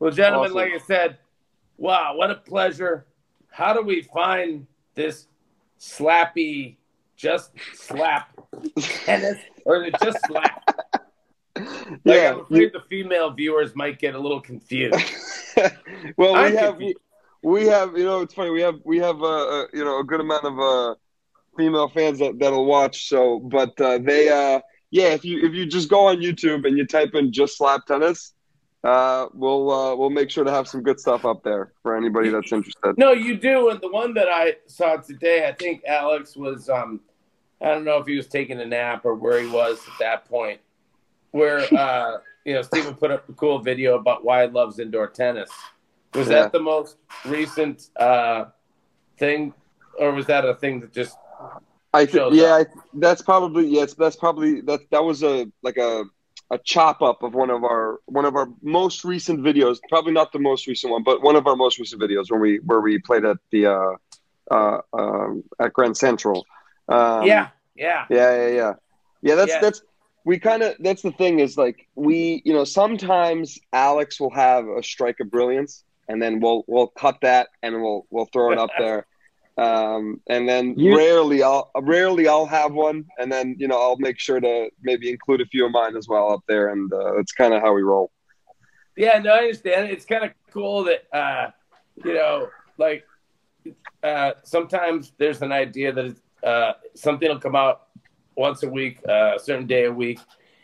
Well, 0.00 0.10
gentlemen, 0.10 0.50
Awesome. 0.50 0.56
like 0.56 0.72
I 0.72 0.78
said, 0.78 1.18
wow, 1.76 2.14
what 2.16 2.30
a 2.30 2.34
pleasure. 2.36 3.06
How 3.50 3.72
do 3.72 3.82
we 3.82 4.02
find 4.02 4.66
this 4.94 5.26
slappy, 5.80 6.76
just 7.18 7.50
slap 7.74 8.32
tennis, 9.04 9.38
or 9.66 9.90
just 10.02 10.18
slap? 10.26 10.62
Like, 11.56 12.00
yeah. 12.04 12.32
I'm 12.34 12.40
afraid 12.40 12.72
the 12.72 12.82
female 12.88 13.32
viewers 13.32 13.74
might 13.74 13.98
get 13.98 14.14
a 14.14 14.18
little 14.18 14.40
confused. 14.40 14.94
well, 16.16 16.36
I'm 16.36 16.52
we 16.52 16.56
have 16.56 16.70
confused. 16.70 16.98
we 17.42 17.66
have 17.66 17.98
you 17.98 18.04
know 18.04 18.20
it's 18.20 18.32
funny 18.32 18.50
we 18.50 18.62
have 18.62 18.76
we 18.84 18.98
have 18.98 19.20
a 19.20 19.24
uh 19.24 19.64
you 19.72 19.84
know 19.84 19.98
a 19.98 20.04
good 20.04 20.20
amount 20.20 20.44
of 20.44 20.58
uh 20.58 20.94
female 21.56 21.88
fans 21.88 22.20
that 22.20 22.38
that'll 22.38 22.64
watch. 22.64 23.08
So, 23.08 23.40
but 23.40 23.78
uh, 23.80 23.98
they 23.98 24.28
uh 24.28 24.60
yeah 24.90 25.08
if 25.08 25.24
you 25.24 25.44
if 25.44 25.52
you 25.52 25.66
just 25.66 25.90
go 25.90 26.06
on 26.06 26.18
YouTube 26.18 26.66
and 26.66 26.78
you 26.78 26.86
type 26.86 27.14
in 27.14 27.32
just 27.32 27.58
slap 27.58 27.86
tennis. 27.86 28.32
Uh, 28.84 29.26
we'll 29.34 29.70
uh, 29.70 29.96
we'll 29.96 30.10
make 30.10 30.30
sure 30.30 30.44
to 30.44 30.50
have 30.50 30.68
some 30.68 30.82
good 30.82 31.00
stuff 31.00 31.24
up 31.24 31.42
there 31.42 31.72
for 31.82 31.96
anybody 31.96 32.28
that's 32.28 32.52
interested. 32.52 32.96
No, 32.96 33.12
you 33.12 33.36
do. 33.36 33.70
And 33.70 33.80
the 33.80 33.90
one 33.90 34.14
that 34.14 34.28
I 34.28 34.56
saw 34.66 34.96
today, 34.96 35.48
I 35.48 35.52
think 35.52 35.82
Alex 35.84 36.36
was, 36.36 36.68
um, 36.68 37.00
I 37.60 37.66
don't 37.66 37.84
know 37.84 37.98
if 37.98 38.06
he 38.06 38.16
was 38.16 38.28
taking 38.28 38.60
a 38.60 38.64
nap 38.64 39.04
or 39.04 39.14
where 39.16 39.40
he 39.40 39.48
was 39.48 39.78
at 39.78 39.98
that 39.98 40.24
point, 40.26 40.60
where, 41.32 41.60
uh, 41.76 42.18
you 42.44 42.54
know, 42.54 42.62
Stephen 42.62 42.94
put 42.94 43.10
up 43.10 43.28
a 43.28 43.32
cool 43.32 43.58
video 43.58 43.96
about 43.96 44.24
why 44.24 44.46
he 44.46 44.52
loves 44.52 44.78
indoor 44.78 45.08
tennis. 45.08 45.50
Was 46.14 46.28
Yeah. 46.28 46.42
that 46.42 46.52
the 46.52 46.60
most 46.60 46.96
recent 47.26 47.88
uh, 47.96 48.46
thing, 49.18 49.52
or 49.98 50.12
was 50.12 50.26
that 50.26 50.44
a 50.44 50.54
thing 50.54 50.80
that 50.80 50.92
just, 50.92 51.16
I 51.92 52.06
think 52.06 52.34
yeah, 52.34 52.54
I, 52.54 52.66
that's 52.94 53.22
probably 53.22 53.66
yes. 53.66 53.94
That's 53.94 54.14
probably 54.14 54.60
that. 54.62 54.80
That 54.90 55.02
was 55.02 55.22
a 55.22 55.50
like 55.62 55.78
a 55.78 56.04
a 56.50 56.58
chop 56.58 57.02
up 57.02 57.22
of 57.22 57.34
one 57.34 57.50
of 57.50 57.62
our 57.64 58.00
one 58.06 58.24
of 58.24 58.34
our 58.34 58.48
most 58.62 59.04
recent 59.04 59.40
videos. 59.40 59.78
Probably 59.88 60.12
not 60.12 60.32
the 60.32 60.38
most 60.38 60.66
recent 60.66 60.92
one, 60.92 61.02
but 61.02 61.22
one 61.22 61.36
of 61.36 61.46
our 61.46 61.56
most 61.56 61.78
recent 61.78 62.00
videos 62.00 62.30
where 62.30 62.40
we 62.40 62.58
where 62.58 62.80
we 62.80 62.98
played 62.98 63.24
at 63.24 63.36
the 63.50 63.66
uh, 63.66 63.96
uh, 64.50 64.80
um, 64.92 65.44
at 65.60 65.72
Grand 65.72 65.96
Central. 65.96 66.46
Um, 66.88 67.24
yeah, 67.26 67.48
yeah, 67.76 68.06
yeah, 68.08 68.36
yeah, 68.36 68.48
yeah, 68.48 68.74
yeah. 69.22 69.34
That's 69.34 69.52
Yeah. 69.52 69.60
that's 69.60 69.82
we 70.24 70.38
kind 70.38 70.62
of 70.62 70.74
that's 70.80 71.02
the 71.02 71.12
thing 71.12 71.40
is 71.40 71.56
like 71.56 71.86
we 71.94 72.42
you 72.44 72.52
know 72.52 72.64
sometimes 72.64 73.58
Alex 73.72 74.20
will 74.20 74.34
have 74.34 74.66
a 74.66 74.82
strike 74.82 75.20
of 75.20 75.30
brilliance 75.30 75.84
and 76.08 76.20
then 76.20 76.40
we'll 76.40 76.64
we'll 76.66 76.88
cut 76.88 77.18
that 77.22 77.48
and 77.62 77.80
we'll 77.82 78.06
we'll 78.10 78.28
throw 78.32 78.52
it 78.52 78.58
up 78.58 78.70
there. 78.78 79.06
Um, 79.58 80.20
and 80.28 80.48
then 80.48 80.74
You- 80.76 80.96
rarely 80.96 81.42
I'll 81.42 81.70
rarely 81.82 82.28
I'll 82.28 82.46
have 82.46 82.72
one, 82.72 83.04
and 83.18 83.30
then 83.30 83.56
you 83.58 83.66
know 83.66 83.76
I'll 83.80 83.98
make 83.98 84.18
sure 84.20 84.38
to 84.38 84.70
maybe 84.82 85.10
include 85.10 85.40
a 85.40 85.46
few 85.46 85.66
of 85.66 85.72
mine 85.72 85.96
as 85.96 86.06
well 86.08 86.32
up 86.32 86.42
there, 86.46 86.68
and 86.68 86.92
uh, 86.92 87.14
that's 87.16 87.32
kind 87.32 87.52
of 87.52 87.60
how 87.60 87.72
we 87.72 87.82
roll. 87.82 88.12
Yeah, 88.96 89.18
no, 89.18 89.32
I 89.34 89.38
understand. 89.38 89.90
It's 89.90 90.04
kind 90.04 90.24
of 90.24 90.30
cool 90.52 90.84
that 90.84 91.06
uh, 91.12 91.50
you 92.04 92.14
know, 92.14 92.48
like 92.78 93.04
uh, 94.04 94.32
sometimes 94.44 95.12
there's 95.18 95.42
an 95.42 95.50
idea 95.50 95.92
that 95.92 96.16
uh, 96.44 96.72
something 96.94 97.28
will 97.28 97.40
come 97.40 97.56
out 97.56 97.88
once 98.36 98.62
a 98.62 98.68
week, 98.68 99.00
uh, 99.08 99.34
a 99.34 99.38
certain 99.40 99.66
day 99.66 99.86
a 99.86 99.92
week, 99.92 100.20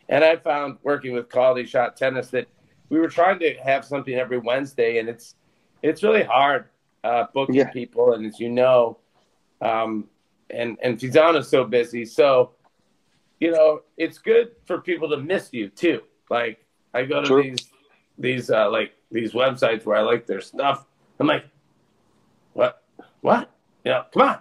and 0.09 0.23
I 0.23 0.37
found 0.37 0.79
working 0.85 1.13
with 1.13 1.29
Quality 1.29 1.67
Shot 1.67 1.97
Tennis 1.97 2.29
that 2.29 2.47
we 2.91 3.01
were 3.01 3.09
trying 3.09 3.41
to 3.41 3.55
have 3.55 3.85
something 3.85 4.15
every 4.15 4.39
Wednesday, 4.39 4.99
and 4.99 5.09
it's 5.09 5.35
it's 5.83 6.05
really 6.05 6.23
hard 6.23 6.67
uh, 7.05 7.27
booking 7.33 7.55
Yeah. 7.57 7.71
people, 7.71 8.15
and 8.15 8.27
as 8.27 8.41
you 8.41 8.49
know, 8.51 8.99
um, 9.61 10.09
and 10.51 10.77
and 10.83 10.99
Fizano's 10.99 11.49
so 11.49 11.65
busy, 11.65 12.05
so 12.05 12.53
you 13.41 13.51
know 13.53 13.83
it's 13.97 14.19
good 14.19 14.53
for 14.65 14.81
people 14.81 15.09
to 15.11 15.19
miss 15.19 15.53
you 15.53 15.69
too. 15.69 16.01
Like 16.31 16.65
I 16.95 17.05
go 17.05 17.21
to 17.21 17.27
True. 17.27 17.43
these 17.43 17.71
these 18.19 18.51
uh, 18.51 18.71
like 18.71 18.93
these 19.13 19.33
websites 19.33 19.85
where 19.85 19.97
I 19.97 20.01
like 20.03 20.27
their 20.27 20.41
stuff. 20.41 20.87
I'm 21.21 21.27
like, 21.29 21.45
what? 22.55 22.83
What? 23.21 23.51
You 23.85 23.93
know, 23.93 24.05
come 24.13 24.23
on. 24.29 24.39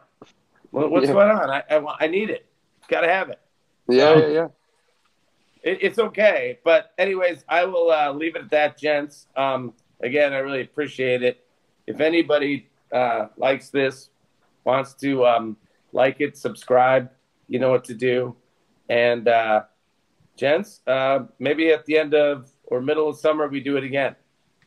What, 0.71 0.89
what's 0.89 1.07
Yeah. 1.07 1.13
going 1.13 1.29
on? 1.29 1.49
I, 1.49 1.63
I 1.69 1.77
want- 1.77 2.01
I 2.01 2.07
need 2.07 2.29
it. 2.31 2.45
Got 2.87 3.01
to 3.01 3.07
have 3.07 3.29
it. 3.29 3.39
Yeah, 3.87 4.17
yeah, 4.17 4.27
yeah. 4.27 4.47
it. 5.61 5.79
It's 5.81 5.99
okay. 5.99 6.59
But 6.63 6.93
anyways, 6.97 7.43
I 7.47 7.65
will 7.65 7.91
uh, 7.91 8.11
leave 8.11 8.35
it 8.35 8.43
at 8.43 8.49
that, 8.51 8.77
gents. 8.77 9.27
Um, 9.35 9.73
again, 10.01 10.33
I 10.33 10.37
really 10.39 10.61
appreciate 10.61 11.21
it. 11.21 11.42
If 11.87 11.99
anybody 11.99 12.69
uh, 12.91 13.27
likes 13.37 13.69
this, 13.69 14.09
wants 14.63 14.93
to 14.95 15.25
um, 15.25 15.57
like 15.91 16.21
it, 16.21 16.37
subscribe, 16.37 17.09
you 17.47 17.59
know 17.59 17.69
what 17.69 17.83
to 17.85 17.93
do. 17.93 18.35
And 18.89 19.27
uh, 19.27 19.63
gents, 20.37 20.81
uh, 20.87 21.25
maybe 21.39 21.71
at 21.71 21.85
the 21.85 21.97
end 21.97 22.13
of 22.13 22.51
or 22.65 22.81
middle 22.81 23.09
of 23.09 23.17
summer, 23.17 23.47
we 23.47 23.59
do 23.59 23.77
it 23.77 23.83
again. 23.83 24.15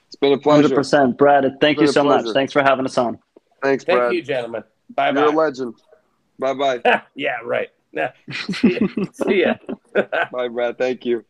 It's 0.07 0.17
been 0.17 0.33
a 0.33 0.39
pleasure. 0.39 0.69
100%. 0.69 1.17
Brad. 1.17 1.45
Thank 1.61 1.81
you 1.81 1.85
a 1.85 1.89
so 1.89 2.05
much. 2.05 2.27
Thanks 2.33 2.53
for 2.53 2.63
having 2.63 2.85
us 2.85 2.97
on. 2.97 3.19
Thanks, 3.63 3.85
Thank 3.85 3.99
Brad. 3.99 4.13
you, 4.15 4.23
gentlemen. 4.23 4.63
Bye 4.95 5.13
bye. 5.13 5.21
You're 5.21 5.33
a 5.33 5.37
legend. 5.37 5.75
Bye 6.39 6.55
bye. 6.55 7.03
yeah, 7.15 7.39
right. 7.45 7.71
See 9.13 9.41
ya. 9.43 9.55
bye, 10.33 10.49
Brad. 10.49 10.79
Thank 10.79 11.05
you. 11.05 11.25